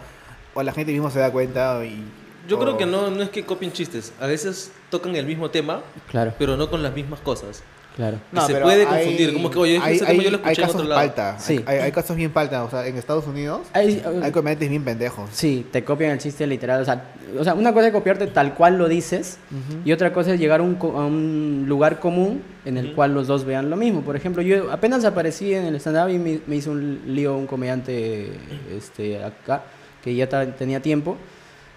o 0.53 0.63
la 0.63 0.71
gente 0.73 0.91
mismo 0.91 1.09
se 1.09 1.19
da 1.19 1.31
cuenta 1.31 1.83
y... 1.85 2.03
Yo 2.47 2.59
creo 2.59 2.77
que 2.77 2.85
no, 2.85 3.09
no 3.09 3.23
es 3.23 3.29
que 3.29 3.45
copien 3.45 3.71
chistes. 3.71 4.11
A 4.19 4.27
veces 4.27 4.71
tocan 4.89 5.15
el 5.15 5.25
mismo 5.25 5.49
tema, 5.49 5.81
Claro, 6.09 6.33
pero 6.37 6.57
no 6.57 6.69
con 6.69 6.83
las 6.83 6.93
mismas 6.93 7.21
cosas. 7.21 7.63
Claro. 7.95 8.17
Y 8.31 8.39
se 8.41 8.55
puede 8.55 8.85
confundir, 8.85 9.33
como 9.33 9.49
que, 9.51 9.57
oye, 9.59 9.79
hay, 9.81 9.95
ese 9.97 10.05
tema 10.05 10.23
yo 10.23 10.31
lo 10.31 10.37
hay 10.37 10.43
escuché 10.53 10.61
en 10.61 10.67
casos 10.67 10.75
otro 10.75 10.89
lado. 10.89 11.01
palta, 11.01 11.39
Sí. 11.39 11.63
hay, 11.65 11.77
hay 11.79 11.91
casos 11.91 12.15
bien 12.15 12.31
palta, 12.31 12.63
o 12.63 12.69
sea, 12.69 12.87
en 12.87 12.97
Estados 12.97 13.25
Unidos 13.27 13.61
Hay- 13.73 14.01
hay 14.21 14.31
comediantes 14.31 14.69
bien 14.69 14.83
pendejos. 14.83 15.29
Sí, 15.33 15.65
te 15.71 15.83
copian 15.83 16.11
el 16.11 16.17
chiste 16.19 16.45
literal. 16.47 16.81
O 16.81 16.85
sea, 16.85 17.05
o 17.37 17.43
sea, 17.43 17.53
una 17.55 17.73
cosa 17.73 17.87
es 17.87 17.93
copiarte 17.93 18.27
tal 18.27 18.53
cual 18.53 18.77
lo 18.77 18.87
dices 18.87 19.37
y 19.85 19.91
otra 19.91 20.13
cosa 20.13 20.33
es 20.33 20.39
llegar 20.39 20.59
a 20.59 20.63
un, 20.63 20.77
a 20.81 21.05
un 21.05 21.65
lugar 21.67 21.99
común 21.99 22.41
en 22.65 22.77
el 22.77 22.87
Ujú. 22.87 22.95
cual 22.95 23.13
los 23.13 23.27
dos 23.27 23.43
vean 23.45 23.69
lo 23.69 23.75
mismo. 23.75 24.01
Por 24.01 24.15
ejemplo, 24.15 24.41
yo 24.41 24.71
apenas 24.71 25.03
aparecí 25.05 25.53
en 25.53 25.65
el 25.65 25.75
stand-up 25.77 26.09
y 26.13 26.17
me, 26.19 26.39
me 26.47 26.55
hizo 26.57 26.71
un 26.71 27.01
lío 27.07 27.35
un 27.35 27.47
comediante 27.47 28.31
este, 28.75 29.23
acá 29.23 29.63
que 30.03 30.13
ya 30.15 30.27
tenía 30.27 30.81
tiempo 30.81 31.17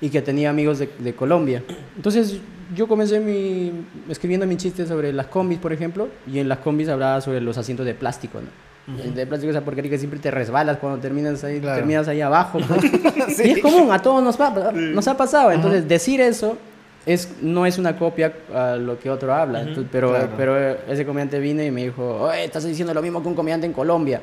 y 0.01 0.11
que 0.11 0.21
tenía 0.21 0.51
amigos 0.51 0.79
de, 0.79 0.91
de 0.99 1.15
Colombia. 1.15 1.63
Entonces 1.97 2.39
yo 2.75 2.89
comencé 2.89 3.21
mi, 3.21 3.73
escribiendo 4.09 4.47
mis 4.47 4.59
chistes 4.59 4.89
sobre 4.89 5.13
las 5.13 5.27
combis, 5.27 5.59
por 5.59 5.73
ejemplo, 5.73 6.09
y 6.27 6.39
en 6.39 6.49
las 6.49 6.59
combis 6.59 6.89
hablaba 6.89 7.21
sobre 7.21 7.41
los 7.41 7.57
asientos 7.59 7.87
de 7.87 7.95
plástico, 7.95 8.41
¿no? 8.41 8.67
El 9.03 9.15
De 9.15 9.27
plástico 9.27 9.51
esa 9.51 9.63
porquería 9.63 9.91
que 9.91 9.99
siempre 9.99 10.21
te 10.21 10.31
resbalas 10.31 10.77
cuando 10.79 11.01
terminas 11.01 11.43
ahí, 11.43 11.61
Claro. 11.61 11.79
terminas 11.79 12.07
ahí 12.07 12.21
abajo. 12.21 12.61
pues. 12.67 12.81
Sí. 13.37 13.43
Y 13.49 13.51
es 13.53 13.59
común, 13.59 13.91
a 13.91 14.01
todos 14.01 14.23
nos, 14.23 14.37
pa- 14.37 14.71
nos 14.73 15.09
ha 15.09 15.17
pasado. 15.17 15.51
Entonces, 15.51 15.89
decir 15.89 16.21
eso 16.21 16.57
es, 17.05 17.35
no 17.43 17.67
es 17.67 17.79
una 17.79 17.99
copia 17.99 18.33
a 18.55 18.77
lo 18.77 18.97
que 18.99 19.11
otro 19.11 19.35
habla. 19.35 19.59
Ujú, 19.61 19.69
Entonces, 19.71 19.91
pero, 19.93 20.11
claro. 20.11 20.29
pero 20.37 20.57
ese 20.89 21.05
comediante 21.05 21.41
vino 21.41 21.63
y 21.65 21.71
me 21.73 21.83
dijo, 21.85 22.21
oye, 22.23 22.45
estás 22.45 22.65
diciendo 22.65 22.95
lo 22.95 23.03
mismo 23.03 23.21
que 23.23 23.29
un 23.29 23.35
comediante 23.35 23.67
en 23.67 23.73
Colombia. 23.73 24.21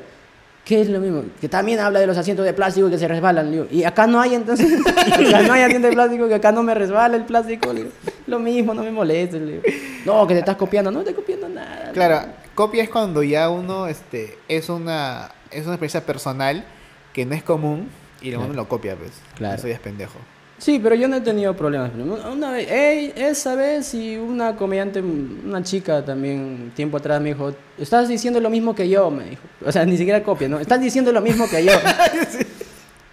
¿Qué 0.64 0.80
es 0.80 0.88
lo 0.88 0.98
mismo? 0.98 1.24
Que 1.40 1.48
también 1.48 1.78
habla 1.78 2.00
de 2.00 2.06
los 2.06 2.16
asientos 2.16 2.46
de 2.46 2.54
plástico 2.54 2.88
que 2.88 2.96
se 2.96 3.06
resbalan. 3.06 3.50
Digo, 3.50 3.66
y 3.70 3.84
acá 3.84 4.06
no 4.06 4.18
hay, 4.18 4.34
entonces. 4.34 4.72
acá 4.86 5.42
no 5.42 5.52
hay 5.52 5.62
asiento 5.62 5.88
de 5.88 5.92
plástico, 5.94 6.26
que 6.26 6.34
acá 6.34 6.52
no 6.52 6.62
me 6.62 6.74
resbala 6.74 7.16
el 7.16 7.24
plástico. 7.24 7.74
Digo, 7.74 7.90
lo 8.26 8.38
mismo, 8.38 8.72
no 8.72 8.82
me 8.82 8.90
molestes. 8.90 9.46
Digo, 9.46 9.62
no, 10.06 10.26
que 10.26 10.32
te 10.32 10.40
estás 10.40 10.56
copiando. 10.56 10.90
No 10.90 11.00
estoy 11.00 11.14
copiando 11.14 11.50
nada. 11.50 11.92
Claro, 11.92 12.32
copia 12.54 12.82
es 12.82 12.88
cuando 12.88 13.22
ya 13.22 13.50
uno 13.50 13.88
este, 13.88 14.38
es, 14.48 14.70
una, 14.70 15.32
es 15.50 15.64
una 15.64 15.74
experiencia 15.74 16.06
personal 16.06 16.64
que 17.12 17.26
no 17.26 17.34
es 17.34 17.42
común 17.42 17.90
y 18.22 18.30
luego 18.30 18.46
uno 18.46 18.54
lo 18.54 18.66
copia, 18.66 18.96
pues. 18.96 19.12
Claro. 19.36 19.56
Eso 19.56 19.68
ya 19.68 19.74
es 19.74 19.80
pendejo. 19.80 20.18
Sí, 20.58 20.80
pero 20.82 20.94
yo 20.94 21.08
no 21.08 21.16
he 21.16 21.20
tenido 21.20 21.54
problemas. 21.54 21.90
Una 22.32 22.52
vez, 22.52 22.70
ey, 22.70 23.12
esa 23.16 23.54
vez 23.54 23.92
y 23.94 24.16
una 24.16 24.56
comediante, 24.56 25.00
una 25.00 25.62
chica 25.62 26.04
también, 26.04 26.72
tiempo 26.74 26.96
atrás 26.96 27.20
me 27.20 27.30
dijo, 27.30 27.52
estás 27.76 28.08
diciendo 28.08 28.40
lo 28.40 28.50
mismo 28.50 28.74
que 28.74 28.88
yo, 28.88 29.10
me 29.10 29.30
dijo. 29.30 29.42
O 29.64 29.72
sea, 29.72 29.84
ni 29.84 29.96
siquiera 29.96 30.22
copia, 30.22 30.48
¿no? 30.48 30.60
Estás 30.60 30.80
diciendo 30.80 31.10
lo 31.12 31.20
mismo 31.20 31.48
que 31.48 31.64
yo. 31.64 31.72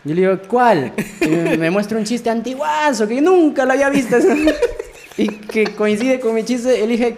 Yo 0.04 0.16
le 0.16 0.22
digo, 0.22 0.40
¿cuál? 0.48 0.94
Y 1.22 1.28
me, 1.60 1.70
muestra 1.70 1.96
un 1.96 2.06
chiste 2.06 2.28
antiguazo 2.28 3.08
que 3.08 3.18
yo 3.18 3.22
nunca 3.22 3.66
lo 3.66 3.74
había 3.74 3.88
visto. 3.88 4.18
y 5.18 5.28
que 5.28 5.76
coincide 5.76 6.20
con 6.20 6.34
mi 6.34 6.44
chiste. 6.44 6.88
Dije, 6.88 7.16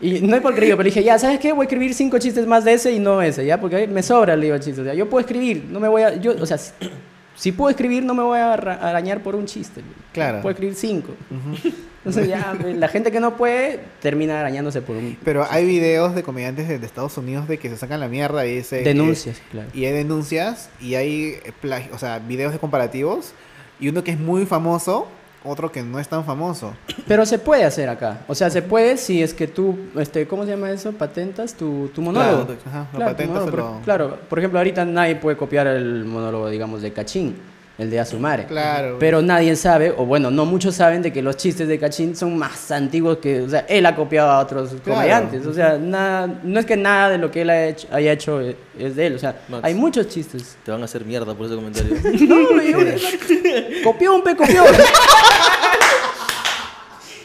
y 0.00 0.20
no 0.22 0.34
es 0.34 0.40
por 0.40 0.54
creído, 0.54 0.76
pero 0.78 0.86
dije, 0.86 1.04
ya, 1.04 1.18
¿sabes 1.18 1.38
qué? 1.38 1.52
Voy 1.52 1.64
a 1.64 1.66
escribir 1.66 1.92
cinco 1.92 2.18
chistes 2.18 2.46
más 2.46 2.64
de 2.64 2.72
ese 2.72 2.92
y 2.92 2.98
no 2.98 3.20
ese, 3.20 3.44
¿ya? 3.44 3.60
Porque 3.60 3.86
me 3.86 4.02
sobra, 4.02 4.36
le 4.36 4.46
digo, 4.46 4.56
chistes. 4.56 4.78
O 4.78 4.84
sea, 4.84 4.94
yo 4.94 5.08
puedo 5.10 5.20
escribir, 5.20 5.66
no 5.68 5.80
me 5.80 5.88
voy 5.88 6.00
a... 6.00 6.14
Yo, 6.14 6.34
o 6.40 6.46
sea, 6.46 6.58
si 7.36 7.52
puedo 7.52 7.70
escribir, 7.70 8.04
no 8.04 8.14
me 8.14 8.22
voy 8.22 8.38
a 8.38 8.52
arañar 8.52 9.22
por 9.22 9.34
un 9.34 9.46
chiste. 9.46 9.82
Claro. 10.12 10.40
Puedo 10.40 10.52
escribir 10.52 10.74
cinco. 10.74 11.14
Entonces 12.04 12.28
ya, 12.28 12.54
la 12.76 12.88
gente 12.88 13.10
que 13.10 13.18
no 13.18 13.36
puede 13.36 13.80
termina 14.00 14.38
arañándose 14.38 14.82
por 14.82 14.96
un... 14.96 15.16
Pero 15.24 15.46
hay 15.48 15.64
videos 15.64 16.14
de 16.14 16.22
comediantes 16.22 16.68
de, 16.68 16.78
de 16.78 16.86
Estados 16.86 17.16
Unidos 17.16 17.48
de 17.48 17.58
que 17.58 17.70
se 17.70 17.76
sacan 17.76 17.98
la 17.98 18.08
mierda 18.08 18.46
y 18.46 18.56
dice... 18.56 18.82
Denuncias, 18.82 19.40
claro. 19.50 19.68
Y 19.72 19.86
hay 19.86 19.92
denuncias 19.92 20.68
y 20.80 20.96
hay 20.96 21.38
o 21.92 21.98
sea, 21.98 22.18
videos 22.18 22.52
de 22.52 22.58
comparativos 22.58 23.32
y 23.80 23.88
uno 23.88 24.04
que 24.04 24.12
es 24.12 24.20
muy 24.20 24.46
famoso, 24.46 25.08
otro 25.44 25.70
que 25.70 25.82
no 25.82 25.98
es 26.00 26.08
tan 26.08 26.24
famoso. 26.24 26.72
Pero 27.06 27.26
se 27.26 27.38
puede 27.38 27.64
hacer 27.64 27.88
acá. 27.88 28.20
O 28.28 28.34
sea, 28.34 28.48
se 28.50 28.62
puede 28.62 28.96
si 28.96 29.22
es 29.22 29.34
que 29.34 29.46
tú, 29.46 29.76
este, 29.96 30.26
¿cómo 30.26 30.44
se 30.44 30.50
llama 30.50 30.70
eso? 30.70 30.92
Patentas 30.92 31.54
tu, 31.54 31.88
tu 31.94 32.00
monólogo. 32.02 32.46
Claro, 32.46 32.60
ajá, 32.66 32.86
lo 32.92 32.96
Claro, 32.98 33.12
patentas 33.12 33.40
monólogo. 33.44 33.62
o 33.62 33.70
Por- 33.70 33.78
lo- 33.78 33.84
claro, 33.84 34.18
por 34.28 34.38
ejemplo, 34.38 34.58
ahorita 34.58 34.84
nadie 34.84 35.16
puede 35.16 35.36
copiar 35.36 35.66
el 35.66 36.04
monólogo, 36.04 36.48
digamos, 36.48 36.82
de 36.82 36.92
Cachín, 36.92 37.36
el 37.76 37.90
de 37.90 37.98
Azumare. 37.98 38.46
Claro. 38.46 38.98
Pero 39.00 39.20
nadie 39.20 39.56
sabe, 39.56 39.92
o 39.96 40.06
bueno, 40.06 40.30
no 40.30 40.44
muchos 40.44 40.76
saben 40.76 41.02
de 41.02 41.12
que 41.12 41.22
los 41.22 41.36
chistes 41.36 41.66
de 41.66 41.78
Cachín 41.78 42.14
son 42.14 42.38
más 42.38 42.70
antiguos 42.70 43.18
que, 43.18 43.40
o 43.40 43.48
sea, 43.48 43.66
él 43.68 43.84
ha 43.86 43.96
copiado 43.96 44.30
a 44.30 44.38
otros 44.38 44.70
comediantes. 44.84 45.44
O 45.46 45.52
sea, 45.52 45.76
nada, 45.76 46.40
no 46.42 46.60
es 46.60 46.66
que 46.66 46.76
nada 46.76 47.10
de 47.10 47.18
lo 47.18 47.30
que 47.30 47.42
él 47.42 47.50
ha 47.50 47.66
hecho, 47.66 47.88
haya 47.90 48.12
hecho 48.12 48.40
eh, 48.40 48.56
es 48.78 48.94
de 48.94 49.06
él. 49.06 49.16
O 49.16 49.18
sea, 49.18 49.40
Max. 49.48 49.64
hay 49.64 49.74
muchos 49.74 50.08
chistes. 50.08 50.56
Te 50.64 50.70
van 50.70 50.82
a 50.82 50.84
hacer 50.84 51.04
mierda 51.04 51.34
por 51.34 51.46
ese 51.46 51.56
comentario. 51.56 51.94
No, 52.24 52.62
yo, 52.62 52.78
copió 53.84 54.14
un 54.14 54.22
pe 54.22 54.36
copió. 54.36 54.64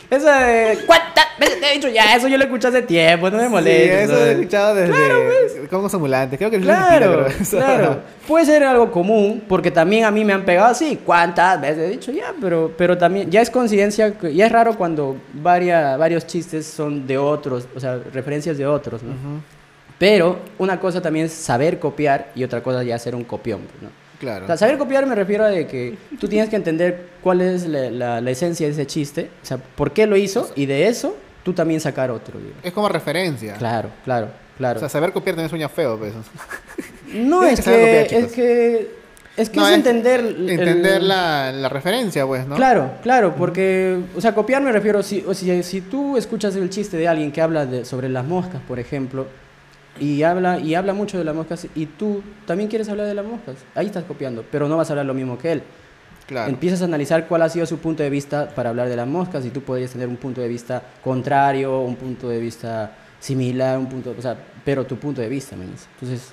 Esa 0.09 0.39
de. 0.39 0.79
¿Cuántas 0.85 1.27
veces 1.27 1.28
te 1.45 1.71
he 1.71 1.73
dicho 1.75 1.87
ya? 1.89 2.15
Eso 2.15 2.27
yo 2.27 2.37
lo 2.37 2.43
escuché 2.43 2.67
hace 2.67 2.81
tiempo, 2.81 3.29
no 3.29 3.37
me 3.37 3.43
Sí, 3.45 3.49
molestes. 3.49 4.03
eso 4.03 4.13
he 4.13 4.17
¿sabes? 4.17 4.37
escuchado 4.37 4.75
desde 4.75 5.67
Congo 5.69 5.89
Simulante. 5.89 6.37
Creo 6.37 6.49
que 6.49 6.57
es 6.57 6.61
Claro, 6.63 7.25
mentira, 7.27 7.45
claro. 7.49 8.01
Puede 8.27 8.45
ser 8.45 8.63
algo 8.63 8.91
común, 8.91 9.43
porque 9.47 9.71
también 9.71 10.05
a 10.05 10.11
mí 10.11 10.23
me 10.25 10.33
han 10.33 10.45
pegado 10.45 10.67
así. 10.69 10.99
¿Cuántas 11.05 11.59
veces 11.61 11.77
he 11.79 11.89
dicho 11.89 12.11
ya? 12.11 12.33
Pero, 12.41 12.73
pero 12.77 12.97
también, 12.97 13.29
ya 13.31 13.41
es 13.41 13.49
coincidencia, 13.49 14.13
ya 14.33 14.45
es 14.45 14.51
raro 14.51 14.75
cuando 14.77 15.17
varia- 15.33 15.97
varios 15.97 16.25
chistes 16.27 16.65
son 16.65 17.05
de 17.07 17.17
otros, 17.17 17.67
o 17.75 17.79
sea, 17.79 17.99
referencias 18.13 18.57
de 18.57 18.65
otros, 18.67 19.01
¿no? 19.03 19.11
Ujú, 19.11 19.41
Pero 19.97 20.39
una 20.57 20.79
cosa 20.79 21.01
también 21.01 21.25
es 21.25 21.33
saber 21.33 21.77
copiar 21.79 22.31
y 22.35 22.43
otra 22.43 22.61
cosa 22.63 22.83
ya 22.83 22.97
ser 22.97 23.15
un 23.15 23.23
copión, 23.23 23.61
¿no? 23.81 23.89
Claro. 24.19 24.43
O 24.43 24.47
sea, 24.47 24.57
saber 24.57 24.77
copiar 24.77 25.05
me 25.05 25.15
refiero 25.15 25.45
a 25.45 25.47
de 25.47 25.65
que 25.65 25.97
tú 26.19 26.27
tienes 26.27 26.49
que 26.49 26.57
entender 26.57 27.05
cuál 27.23 27.39
es 27.41 27.65
la, 27.67 27.89
la- 27.89 28.21
la 28.21 28.31
esencia 28.31 28.65
de 28.67 28.73
ese 28.73 28.85
chiste, 28.85 29.29
o 29.41 29.45
sea, 29.45 29.57
por 29.57 29.91
qué 29.91 30.07
lo 30.07 30.17
hizo 30.17 30.49
y 30.55 30.65
de 30.65 30.87
eso 30.87 31.15
tú 31.49 31.53
también 31.55 31.79
sacar 31.81 32.11
otro. 32.11 32.37
digo. 32.39 32.53
Es 32.63 32.71
como 32.73 32.87
referencia. 32.89 33.53
Claro, 33.55 33.89
claro, 34.05 34.27
claro. 34.57 34.77
O 34.77 34.79
sea, 34.79 34.89
saber 34.89 35.11
copiar 35.11 35.35
también 35.35 35.49
suena 35.49 35.67
feo, 35.69 35.97
pues. 35.97 36.13
no 37.13 37.43
es 37.43 37.57
que 37.59 37.61
saber 37.63 38.07
que, 38.07 38.15
copiar, 38.15 38.23
es 38.23 38.31
que 38.33 38.99
es 39.37 39.49
que 39.49 39.57
No, 39.59 39.65
es 39.67 39.71
es 39.71 39.77
entender 39.77 40.19
el- 40.19 40.49
Entender 40.49 41.01
la, 41.01 41.51
la 41.51 41.69
referencia, 41.69 42.25
pues, 42.27 42.45
¿no? 42.45 42.55
Claro, 42.55 42.91
claro, 43.01 43.35
porque, 43.35 43.97
o 44.15 44.19
sea, 44.21 44.35
copiar 44.35 44.61
me 44.61 44.71
refiero, 44.71 45.01
si, 45.01 45.23
o 45.25 45.33
si, 45.33 45.63
si 45.63 45.81
tú 45.81 46.17
escuchas 46.17 46.55
el 46.57 46.69
chiste 46.69 46.97
de 46.97 47.07
alguien 47.07 47.31
que 47.31 47.41
habla 47.41 47.65
de, 47.65 47.85
sobre 47.85 48.09
las 48.09 48.25
moscas, 48.25 48.61
por 48.67 48.79
ejemplo, 48.79 49.27
y 49.99 50.23
habla, 50.23 50.59
y 50.59 50.75
habla 50.75 50.93
mucho 50.93 51.17
de 51.17 51.23
las 51.23 51.33
moscas, 51.35 51.67
y 51.73 51.85
tú 51.85 52.21
también 52.45 52.69
quieres 52.69 52.89
hablar 52.89 53.07
de 53.07 53.13
las 53.13 53.25
moscas, 53.25 53.55
ahí 53.75 53.85
estás 53.85 54.03
copiando, 54.03 54.43
pero 54.51 54.67
no 54.67 54.75
vas 54.77 54.89
a 54.89 54.93
hablar 54.93 55.05
lo 55.05 55.13
mismo 55.13 55.37
que 55.37 55.53
él. 55.53 55.63
Claro. 56.29 56.51
Empiezas 56.51 56.83
a 56.83 56.85
analizar 56.85 57.27
cuál 57.27 57.41
ha 57.41 57.49
sido 57.49 57.65
su 57.65 57.79
punto 57.79 58.03
de 58.03 58.11
vista 58.11 58.49
para 58.49 58.69
hablar 58.69 58.87
de 58.87 58.95
las 58.95 59.07
moscas, 59.07 59.43
y 59.47 59.49
tú 59.49 59.63
podrías 59.63 59.89
tener 59.89 60.07
un 60.07 60.17
punto 60.17 60.41
de 60.41 60.47
vista 60.47 60.83
contrario, 61.03 61.79
un 61.79 61.95
punto 61.95 62.29
de 62.29 62.39
vista 62.39 62.91
similar, 63.19 63.79
un 63.79 63.89
punto, 63.89 64.13
o 64.15 64.21
sea, 64.21 64.37
pero 64.63 64.85
tu 64.85 64.97
punto 64.97 65.21
de 65.21 65.27
vista, 65.27 65.55
¿me 65.55 65.63
entiendes? 65.63 65.89
Entonces, 65.95 66.31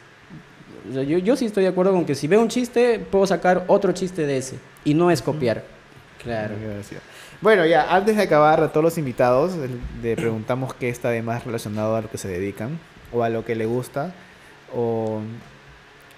o 0.90 0.92
sea, 0.92 1.02
yo, 1.02 1.16
yo 1.16 1.34
sí 1.34 1.46
estoy 1.46 1.62
de 1.62 1.70
acuerdo 1.70 1.92
con 1.92 2.04
que 2.04 2.14
si 2.14 2.28
veo 2.28 2.42
un 2.42 2.48
chiste, 2.48 2.98
puedo 2.98 3.26
sacar 3.26 3.64
otro 3.68 3.92
chiste 3.92 4.26
de 4.26 4.36
ese, 4.36 4.58
y 4.84 4.92
no 4.92 5.10
es 5.10 5.22
copiar. 5.22 5.64
Claro. 6.22 6.54
Gracias. 6.62 7.00
Bueno, 7.40 7.64
ya, 7.64 7.94
antes 7.94 8.16
de 8.16 8.22
acabar, 8.22 8.60
a 8.60 8.68
todos 8.68 8.84
los 8.84 8.98
invitados, 8.98 9.52
le 10.02 10.14
preguntamos 10.14 10.74
qué 10.74 10.90
está 10.90 11.08
de 11.08 11.22
más 11.22 11.46
relacionado 11.46 11.96
a 11.96 12.02
lo 12.02 12.10
que 12.10 12.18
se 12.18 12.28
dedican, 12.28 12.78
o 13.14 13.22
a 13.22 13.30
lo 13.30 13.46
que 13.46 13.54
le 13.54 13.64
gusta, 13.64 14.12
o, 14.74 15.20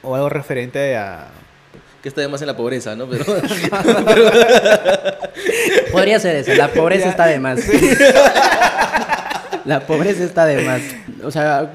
o 0.02 0.14
algo 0.16 0.28
referente 0.28 0.96
a... 0.96 1.28
que 2.02 2.08
está 2.08 2.20
además 2.20 2.40
en 2.42 2.48
la 2.48 2.56
pobreza, 2.56 2.94
¿no? 2.96 3.06
Pero, 3.08 3.24
Podría 5.92 6.18
ser 6.20 6.36
eso, 6.36 6.54
la 6.54 6.68
pobreza 6.68 7.08
está 7.08 7.26
de 7.26 7.40
más. 7.40 7.60
La 9.64 9.80
pobreza 9.86 10.24
está 10.24 10.46
de 10.46 10.62
más. 10.64 10.80
O 11.24 11.30
sea, 11.30 11.70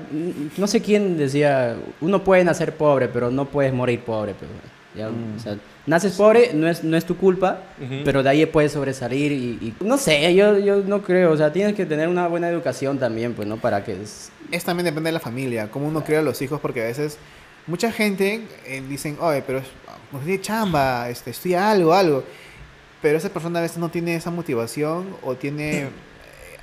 no 0.58 0.68
sé 0.68 0.82
quién 0.82 1.18
decía, 1.18 1.76
uno 2.02 2.24
puede 2.24 2.44
nacer 2.44 2.74
pobre, 2.76 3.08
pero 3.08 3.32
no 3.32 3.46
puedes 3.46 3.74
morir 3.74 4.02
pobre. 4.02 4.34
Pero, 4.40 4.52
ya, 4.96 5.10
o 5.10 5.40
sea, 5.40 5.58
naces 5.86 6.14
pobre, 6.14 6.52
no 6.54 6.68
es, 6.68 6.84
no 6.84 6.96
es 6.98 7.06
tu 7.06 7.18
culpa, 7.18 7.60
Ujú. 7.84 8.02
pero 8.06 8.24
de 8.24 8.30
ahí 8.30 8.46
puedes 8.46 8.72
sobresalir 8.72 9.32
y, 9.32 9.36
y- 9.60 9.74
no 9.82 9.98
sé, 9.98 10.34
yo, 10.36 10.58
yo 10.60 10.78
no 10.86 11.02
creo, 11.02 11.32
o 11.32 11.38
sea, 11.38 11.52
tienes 11.52 11.76
que 11.76 11.86
tener 11.86 12.08
una 12.08 12.28
buena 12.28 12.48
educación 12.50 13.00
también, 13.00 13.34
pues, 13.34 13.48
¿no? 13.48 13.58
Para 13.58 13.84
que... 13.84 13.94
es- 13.94 14.32
Es 14.52 14.64
también 14.64 14.86
depende 14.86 15.08
de 15.10 15.14
la 15.14 15.20
familia, 15.20 15.70
cómo 15.72 15.88
uno 15.88 16.04
crea 16.04 16.20
a 16.20 16.24
los 16.24 16.40
hijos, 16.44 16.60
porque 16.62 16.82
a 16.82 16.86
veces 16.86 17.18
mucha 17.68 17.92
gente 17.92 18.46
eh, 18.66 18.84
dicen, 18.88 19.18
oye, 19.20 19.42
pero 19.46 19.60
es- 19.60 19.68
pues, 20.12 20.24
tiene 20.26 20.42
chamba, 20.42 21.10
este, 21.10 21.32
estudia 21.32 21.70
algo, 21.72 21.94
algo. 21.94 22.24
Pero 23.02 23.18
esa 23.18 23.30
persona 23.30 23.60
a 23.60 23.62
veces 23.62 23.78
no 23.78 23.90
tiene 23.90 24.16
esa 24.16 24.32
motivación 24.32 25.16
o 25.24 25.36
tiene 25.36 25.80
eh, 25.84 25.90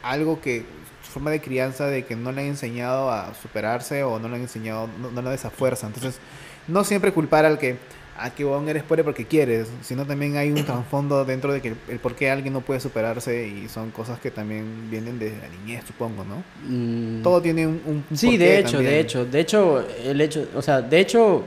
algo 0.02 0.40
que, 0.40 0.64
su 1.04 1.12
forma 1.12 1.30
de 1.30 1.40
crianza 1.40 1.86
de 1.86 2.04
que 2.04 2.14
no 2.16 2.30
le 2.32 2.42
han 2.42 2.46
enseñado 2.48 3.10
a 3.10 3.34
superarse 3.34 4.04
o 4.04 4.18
no 4.18 4.28
le 4.28 4.36
han 4.36 4.42
enseñado, 4.42 4.88
no, 5.00 5.10
no 5.10 5.22
le 5.22 5.28
da 5.30 5.34
esa 5.34 5.50
fuerza. 5.50 5.86
Entonces, 5.86 6.18
no 6.68 6.84
siempre 6.84 7.12
culpar 7.12 7.44
al 7.44 7.58
que, 7.58 7.76
a 8.22 8.30
que 8.30 8.44
bueno, 8.44 8.68
eres 8.68 8.82
pobre 8.82 9.02
porque 9.02 9.24
quieres, 9.24 9.68
sino 9.82 10.04
también 10.04 10.36
hay 10.36 10.50
un 10.52 10.64
trasfondo 10.64 11.24
dentro 11.24 11.52
de 11.52 11.60
que 11.60 11.68
el, 11.68 11.76
el 11.88 11.98
por 11.98 12.14
qué 12.14 12.30
alguien 12.30 12.52
no 12.52 12.60
puede 12.60 12.78
superarse 12.80 13.48
y 13.48 13.68
son 13.68 13.90
cosas 13.90 14.20
que 14.20 14.30
también 14.30 14.90
vienen 14.90 15.18
desde 15.18 15.38
la 15.38 15.48
niñez, 15.48 15.84
supongo, 15.86 16.24
¿no? 16.24 16.42
mm, 16.68 17.22
Todo 17.22 17.40
tiene 17.40 17.66
un, 17.66 17.80
un- 17.86 18.04
un 18.10 18.16
Sí, 18.16 18.36
de 18.36 18.58
hecho, 18.58 18.72
también. 18.72 18.92
de 18.92 19.00
hecho, 19.00 19.24
de 19.24 19.40
hecho, 19.40 19.84
el 20.04 20.20
hecho, 20.20 20.48
o 20.54 20.60
sea, 20.62 20.82
de 20.82 21.00
hecho, 21.00 21.42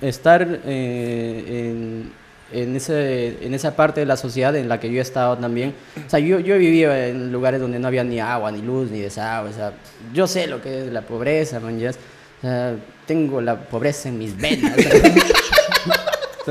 estar 0.00 0.60
eh, 0.66 1.70
en, 1.70 2.12
en, 2.52 2.76
ese, 2.76 3.38
en 3.46 3.54
esa 3.54 3.76
parte 3.76 4.00
de 4.00 4.06
la 4.06 4.16
sociedad 4.16 4.54
en 4.56 4.68
la 4.68 4.80
que 4.80 4.90
yo 4.90 4.98
he 4.98 5.02
estado 5.02 5.38
también, 5.38 5.74
o 6.06 6.10
sea, 6.10 6.18
yo, 6.18 6.40
yo 6.40 6.58
vivido 6.58 6.92
en 6.94 7.30
lugares 7.32 7.60
donde 7.60 7.78
no 7.78 7.86
había 7.88 8.02
ni 8.04 8.18
agua, 8.20 8.50
ni 8.50 8.62
luz, 8.62 8.90
ni 8.90 8.98
desagüe, 9.00 9.50
o 9.50 9.52
sea, 9.52 9.72
yo 10.12 10.26
sé 10.26 10.48
lo 10.48 10.60
que 10.60 10.80
es 10.86 10.92
la 10.92 11.02
pobreza, 11.02 11.60
man, 11.60 11.78
ya, 11.78 11.90
o 11.90 12.40
sea, 12.40 12.74
tengo 13.06 13.40
la 13.40 13.56
pobreza 13.60 14.08
en 14.08 14.18
mis 14.18 14.36
venas. 14.36 14.74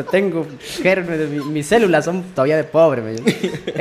Tengo 0.05 0.45
gérmenes, 0.81 1.29
mi- 1.29 1.43
mis 1.45 1.65
células 1.67 2.05
son 2.05 2.23
todavía 2.35 2.57
de 2.57 2.63
pobre. 2.63 3.01
me- 3.01 3.15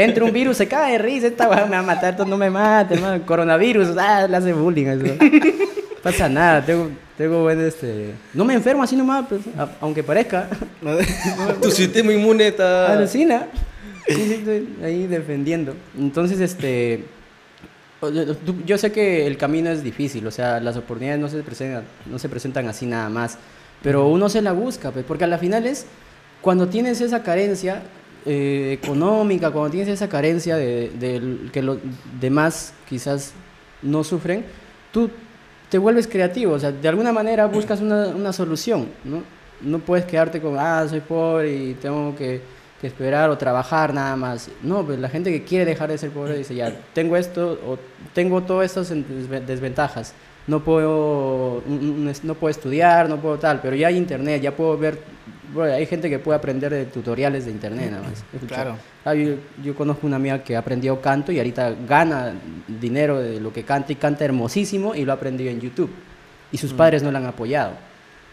Entra 0.02 0.24
un 0.24 0.32
virus, 0.32 0.56
se 0.56 0.66
cae 0.68 0.92
de 0.92 0.98
risa, 0.98 1.26
esta 1.28 1.48
weá 1.48 1.64
me 1.64 1.72
va 1.72 1.78
a 1.78 1.82
matar, 1.82 2.10
esto 2.12 2.24
no 2.24 2.36
me 2.36 2.50
mate, 2.50 2.94
hermano. 2.94 3.24
Coronavirus, 3.26 3.96
ah, 3.98 4.26
le 4.28 4.36
hace 4.36 4.52
bullying. 4.52 4.86
Eso. 4.86 5.04
No 5.06 6.02
pasa 6.02 6.28
nada, 6.28 6.64
tengo, 6.64 6.90
tengo 7.16 7.42
buen 7.42 7.60
este... 7.60 8.12
No 8.32 8.44
me 8.44 8.54
enfermo 8.54 8.82
así 8.84 8.94
nomás, 8.96 9.26
pues, 9.28 9.40
a- 9.58 9.68
aunque 9.80 10.02
parezca. 10.04 10.48
tu 11.60 11.70
sistema 11.70 12.12
inmune 12.12 12.48
está... 12.48 12.92
Alucina. 12.92 13.46
Sí, 14.06 14.14
sí, 14.14 14.34
estoy 14.34 14.68
ahí 14.84 15.06
defendiendo. 15.06 15.74
Entonces, 15.98 16.38
este... 16.40 17.04
Yo 18.64 18.78
sé 18.78 18.92
que 18.92 19.26
el 19.26 19.36
camino 19.36 19.70
es 19.70 19.82
difícil, 19.82 20.24
o 20.26 20.30
sea, 20.30 20.60
las 20.60 20.76
oportunidades 20.76 21.20
no 21.20 21.28
se 21.28 21.42
presentan, 21.42 21.82
no 22.06 22.18
se 22.20 22.28
presentan 22.28 22.68
así 22.68 22.86
nada 22.86 23.08
más, 23.08 23.38
pero 23.82 24.06
uno 24.06 24.28
se 24.28 24.40
la 24.40 24.52
busca, 24.52 24.92
pues, 24.92 25.04
porque 25.04 25.24
a 25.24 25.26
la 25.26 25.36
final 25.36 25.66
es 25.66 25.84
cuando 26.40 26.68
tienes 26.68 27.00
esa 27.00 27.22
carencia 27.22 27.82
eh, 28.26 28.78
económica, 28.82 29.50
cuando 29.50 29.70
tienes 29.70 29.88
esa 29.88 30.08
carencia 30.08 30.56
de, 30.56 30.90
de 30.90 31.50
que 31.52 31.62
los 31.62 31.78
demás 32.20 32.72
quizás 32.88 33.32
no 33.82 34.04
sufren, 34.04 34.44
tú 34.92 35.10
te 35.68 35.78
vuelves 35.78 36.06
creativo, 36.06 36.54
o 36.54 36.58
sea, 36.58 36.72
de 36.72 36.88
alguna 36.88 37.12
manera 37.12 37.46
buscas 37.46 37.80
una, 37.80 38.08
una 38.08 38.32
solución, 38.32 38.88
¿no? 39.04 39.22
No 39.60 39.78
puedes 39.80 40.04
quedarte 40.06 40.40
con, 40.40 40.56
ah, 40.58 40.86
soy 40.88 41.00
pobre 41.00 41.52
y 41.54 41.74
tengo 41.74 42.14
que, 42.16 42.40
que 42.80 42.86
esperar 42.86 43.28
o 43.28 43.36
trabajar 43.36 43.92
nada 43.92 44.14
más. 44.16 44.48
No, 44.62 44.84
pues 44.86 44.98
la 45.00 45.08
gente 45.08 45.30
que 45.32 45.42
quiere 45.42 45.64
dejar 45.64 45.90
de 45.90 45.98
ser 45.98 46.10
pobre 46.10 46.38
dice, 46.38 46.54
ya, 46.54 46.72
tengo 46.94 47.16
esto 47.16 47.58
o 47.66 47.76
tengo 48.14 48.40
todas 48.42 48.66
estas 48.66 48.90
en- 48.92 49.04
desve- 49.04 49.44
desventajas. 49.44 50.14
No 50.46 50.62
puedo, 50.64 51.62
no 52.22 52.34
puedo 52.36 52.50
estudiar, 52.50 53.08
no 53.08 53.16
puedo 53.20 53.38
tal, 53.38 53.60
pero 53.60 53.74
ya 53.76 53.88
hay 53.88 53.96
internet, 53.96 54.40
ya 54.40 54.54
puedo 54.56 54.78
ver, 54.78 54.98
bueno, 55.52 55.74
hay 55.74 55.86
gente 55.86 56.10
que 56.10 56.18
puede 56.18 56.36
aprender 56.36 56.72
de 56.72 56.84
tutoriales 56.86 57.46
de 57.46 57.50
internet 57.50 57.90
nada 57.90 58.02
más. 58.02 58.24
Claro. 58.46 58.76
Ah, 59.04 59.14
yo, 59.14 59.36
yo 59.62 59.74
conozco 59.74 60.06
una 60.06 60.16
amiga 60.16 60.42
que 60.42 60.56
aprendió 60.56 61.00
canto 61.00 61.32
y 61.32 61.38
ahorita 61.38 61.74
gana 61.86 62.34
dinero 62.66 63.20
de 63.20 63.40
lo 63.40 63.52
que 63.52 63.64
canta 63.64 63.92
y 63.92 63.96
canta 63.96 64.24
hermosísimo 64.24 64.94
y 64.94 65.04
lo 65.04 65.12
ha 65.12 65.14
aprendido 65.16 65.50
en 65.50 65.60
YouTube. 65.60 65.90
Y 66.52 66.58
sus 66.58 66.72
padres 66.72 67.02
no 67.02 67.10
la 67.10 67.18
han 67.18 67.26
apoyado. 67.26 67.72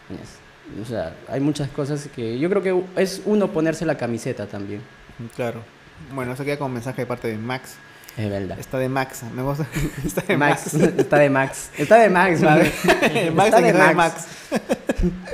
¿Ves? 0.09 0.45
O 0.81 0.85
sea, 0.85 1.15
hay 1.29 1.39
muchas 1.39 1.69
cosas 1.69 2.07
que 2.13 2.39
yo 2.39 2.49
creo 2.49 2.63
que 2.63 3.01
es 3.01 3.21
uno 3.25 3.51
ponerse 3.51 3.85
la 3.85 3.97
camiseta 3.97 4.47
también. 4.47 4.81
Claro. 5.35 5.61
Bueno, 6.13 6.33
eso 6.33 6.43
queda 6.43 6.57
como 6.57 6.73
mensaje 6.73 7.03
de 7.03 7.05
parte 7.05 7.27
de 7.27 7.37
Max. 7.37 7.75
Es 8.17 8.29
verdad. 8.29 8.57
Está 8.59 8.79
de 8.79 8.87
Max. 8.89 9.23
Me 9.33 9.41
gusta. 9.43 9.67
Está 10.05 10.21
de 10.21 10.37
Max, 10.37 10.73
Max. 10.73 10.93
está 10.97 11.17
de 11.17 11.29
Max. 11.29 11.69
Está 11.77 11.97
de 11.97 12.09
Max, 12.09 12.41
madre. 12.41 12.71
Max 13.33 13.47
Está 13.47 13.61
de 13.61 13.73
Max. 13.73 13.95
Max. 13.95 14.27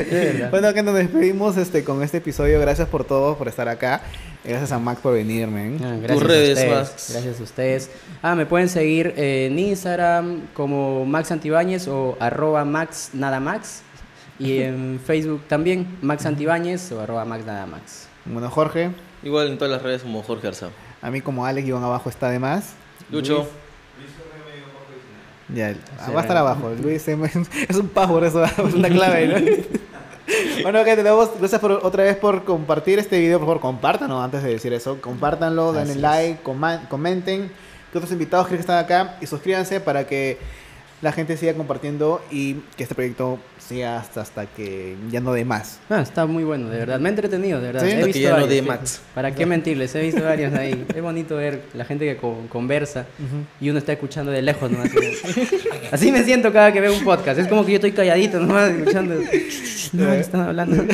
Verdad. 0.10 0.50
Bueno, 0.50 0.74
que 0.74 0.82
nos 0.82 0.96
despedimos 0.96 1.58
este, 1.58 1.84
con 1.84 2.02
este 2.02 2.18
episodio. 2.18 2.60
Gracias 2.60 2.88
por 2.88 3.04
todo, 3.04 3.38
por 3.38 3.48
estar 3.48 3.68
acá. 3.68 4.02
Gracias 4.44 4.72
a 4.72 4.80
Max 4.80 5.00
por 5.02 5.14
venir, 5.14 5.48
man. 5.48 5.78
Ah, 5.84 5.98
gracias 6.02 6.20
Tus 6.20 6.24
a 6.24 6.28
redes, 6.28 6.58
ustedes, 6.58 6.76
Max. 6.76 7.10
Gracias 7.12 7.40
a 7.40 7.44
ustedes. 7.44 7.90
Ah, 8.24 8.36
me 8.36 8.46
pueden 8.48 8.70
seguir 8.70 9.14
en 9.16 9.60
Instagram 9.60 10.48
como 10.56 11.06
Max 11.06 11.32
Antibáñez 11.32 11.88
o 11.88 12.18
arroba 12.20 12.66
Max 12.66 13.12
Nada 13.14 13.40
Max. 13.40 13.84
Y 14.40 14.58
en 14.64 15.00
Facebook 15.06 15.44
también, 15.48 16.00
Max 16.02 16.26
Antibáñez 16.26 16.92
o 16.92 17.00
arroba 17.00 17.26
Max 17.26 17.46
Nada 17.46 17.68
Max. 17.68 18.08
Bueno, 18.26 18.50
Jorge, 18.50 18.90
Igual 19.24 19.50
en 19.50 19.58
todas 19.60 19.72
las 19.72 19.84
redes 19.84 20.02
como 20.02 20.24
Jorge 20.24 20.48
Arza. 20.48 20.70
A 21.02 21.12
mí 21.12 21.22
como 21.22 21.46
Alex, 21.46 21.66
guion 21.66 21.84
abajo 21.84 22.10
está 22.10 22.30
de 22.30 22.40
más. 22.40 22.74
Lucho. 23.10 23.48
Ya, 25.54 25.76
ah, 26.00 26.06
Sí, 26.06 26.12
va 26.14 26.20
a 26.20 26.22
estar 26.22 26.38
abajo. 26.38 26.72
Luis 26.82 27.06
M. 27.08 27.30
es 27.70 27.76
un 27.76 27.90
password, 27.90 28.26
eso 28.26 28.44
es 28.68 28.74
una 28.74 28.90
clave, 28.90 29.28
¿no? 29.28 29.36
bueno, 30.64 30.84
que 30.86 30.96
tenemos, 30.96 31.30
gracias 31.40 31.60
por, 31.60 31.72
otra 31.72 32.04
vez 32.04 32.16
por 32.16 32.46
compartir 32.46 33.00
este 33.00 33.20
video. 33.20 33.38
Por 33.40 33.48
favor, 33.48 33.62
compártanlo 33.62 34.22
antes 34.22 34.44
de 34.44 34.50
decir 34.52 34.72
eso. 34.74 35.02
Compártanlo, 35.02 35.74
denle 35.74 35.92
Así 35.94 36.00
like, 36.00 36.42
coma- 36.44 36.88
comenten 36.88 37.52
que 37.92 37.98
otros 37.98 38.14
invitados 38.14 38.48
creen 38.48 38.60
que 38.60 38.62
están 38.62 38.78
acá 38.78 39.18
y 39.20 39.28
suscríbanse 39.28 39.82
para 39.82 40.08
que 40.08 40.38
la 41.02 41.12
gente 41.12 41.36
siga 41.38 41.54
compartiendo 41.54 42.22
y 42.30 42.56
que 42.78 42.84
este 42.84 42.94
proyecto 42.96 43.40
siga 43.58 44.00
hasta, 44.00 44.22
hasta 44.22 44.46
que 44.46 44.96
ya 45.10 45.20
no 45.20 45.34
dé 45.34 45.46
más. 45.46 45.80
Ah, 45.90 46.02
está 46.02 46.26
muy 46.26 46.44
bueno, 46.44 46.70
de 46.70 46.78
verdad. 46.78 47.00
Me 47.00 47.10
ha 47.10 47.12
entretenido, 47.12 47.60
de 47.60 47.68
verdad. 47.68 47.82
Sí, 47.82 47.88
He 47.88 47.92
hasta 47.94 48.00
que 48.02 48.06
visto 48.08 48.20
ya 48.22 48.30
no 48.30 48.34
varios, 48.36 48.50
dé 48.50 48.60
sí. 48.60 48.68
Max. 48.68 49.02
¿Para 49.16 49.34
qué 49.34 49.46
mentirles? 49.46 49.96
He 49.96 50.02
visto 50.02 50.24
varios 50.24 50.54
ahí. 50.54 50.86
Es 50.96 51.02
bonito 51.02 51.36
ver 51.38 51.64
la 51.74 51.86
gente 51.86 52.06
que 52.06 52.18
co- 52.18 52.46
conversa 52.50 53.06
y 53.60 53.70
uno 53.70 53.80
está 53.80 53.94
escuchando 53.94 54.32
de 54.32 54.42
lejos 54.42 54.70
nomás. 54.70 54.90
Así, 55.92 56.12
me 56.12 56.24
siento 56.24 56.54
cada 56.54 56.72
que 56.72 56.82
veo 56.82 56.94
un 56.94 57.04
podcast. 57.04 57.40
Es 57.40 57.48
como 57.48 57.66
que 57.66 57.72
yo 57.72 57.76
estoy 57.78 57.94
calladito 57.94 58.40
nomás 58.40 58.70
escuchando. 58.72 59.16
No, 59.94 60.14
están 60.14 60.42
hablando. 60.42 60.84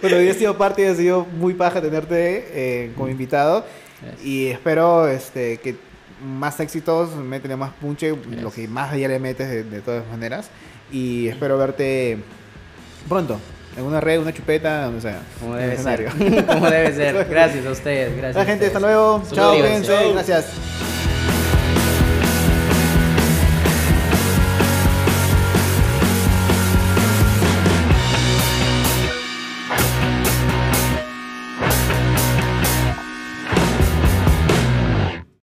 Bueno, 0.00 0.18
hoy 0.18 0.28
ha 0.28 0.34
sido 0.34 0.56
parte 0.58 0.82
y 0.82 0.84
ha 0.86 0.94
sido 0.94 1.24
muy 1.24 1.54
paja 1.54 1.80
tenerte 1.80 2.46
eh, 2.52 2.92
como 2.94 3.08
invitado. 3.08 3.64
Y 4.22 4.48
espero 4.48 5.08
este, 5.08 5.56
que 5.58 5.76
más 6.24 6.58
éxitos, 6.60 7.14
métele 7.14 7.56
más 7.56 7.72
punche, 7.74 8.16
lo 8.40 8.50
que 8.50 8.66
más 8.66 8.96
ya 8.96 9.08
le 9.08 9.18
metes 9.18 9.48
de, 9.48 9.64
de 9.64 9.80
todas 9.80 10.06
maneras. 10.08 10.50
Y 10.90 11.28
espero 11.28 11.58
verte 11.58 12.18
pronto, 13.08 13.38
en 13.76 13.84
una 13.84 14.00
red, 14.00 14.20
una 14.20 14.32
chupeta, 14.32 14.84
donde 14.84 15.00
sea. 15.00 15.20
Como 15.40 15.54
debe 15.54 15.76
ser. 15.76 16.00
escenario. 16.00 16.46
Como 16.46 16.70
debe 16.70 16.94
ser. 16.94 17.26
Gracias 17.30 17.66
a 17.66 17.70
ustedes. 17.70 18.16
Gracias. 18.16 18.36
La 18.36 18.42
a 18.42 18.44
gente, 18.44 18.66
hasta 18.66 18.80
luego. 18.80 19.22
Chao. 19.32 19.56
Gracias. 19.58 20.46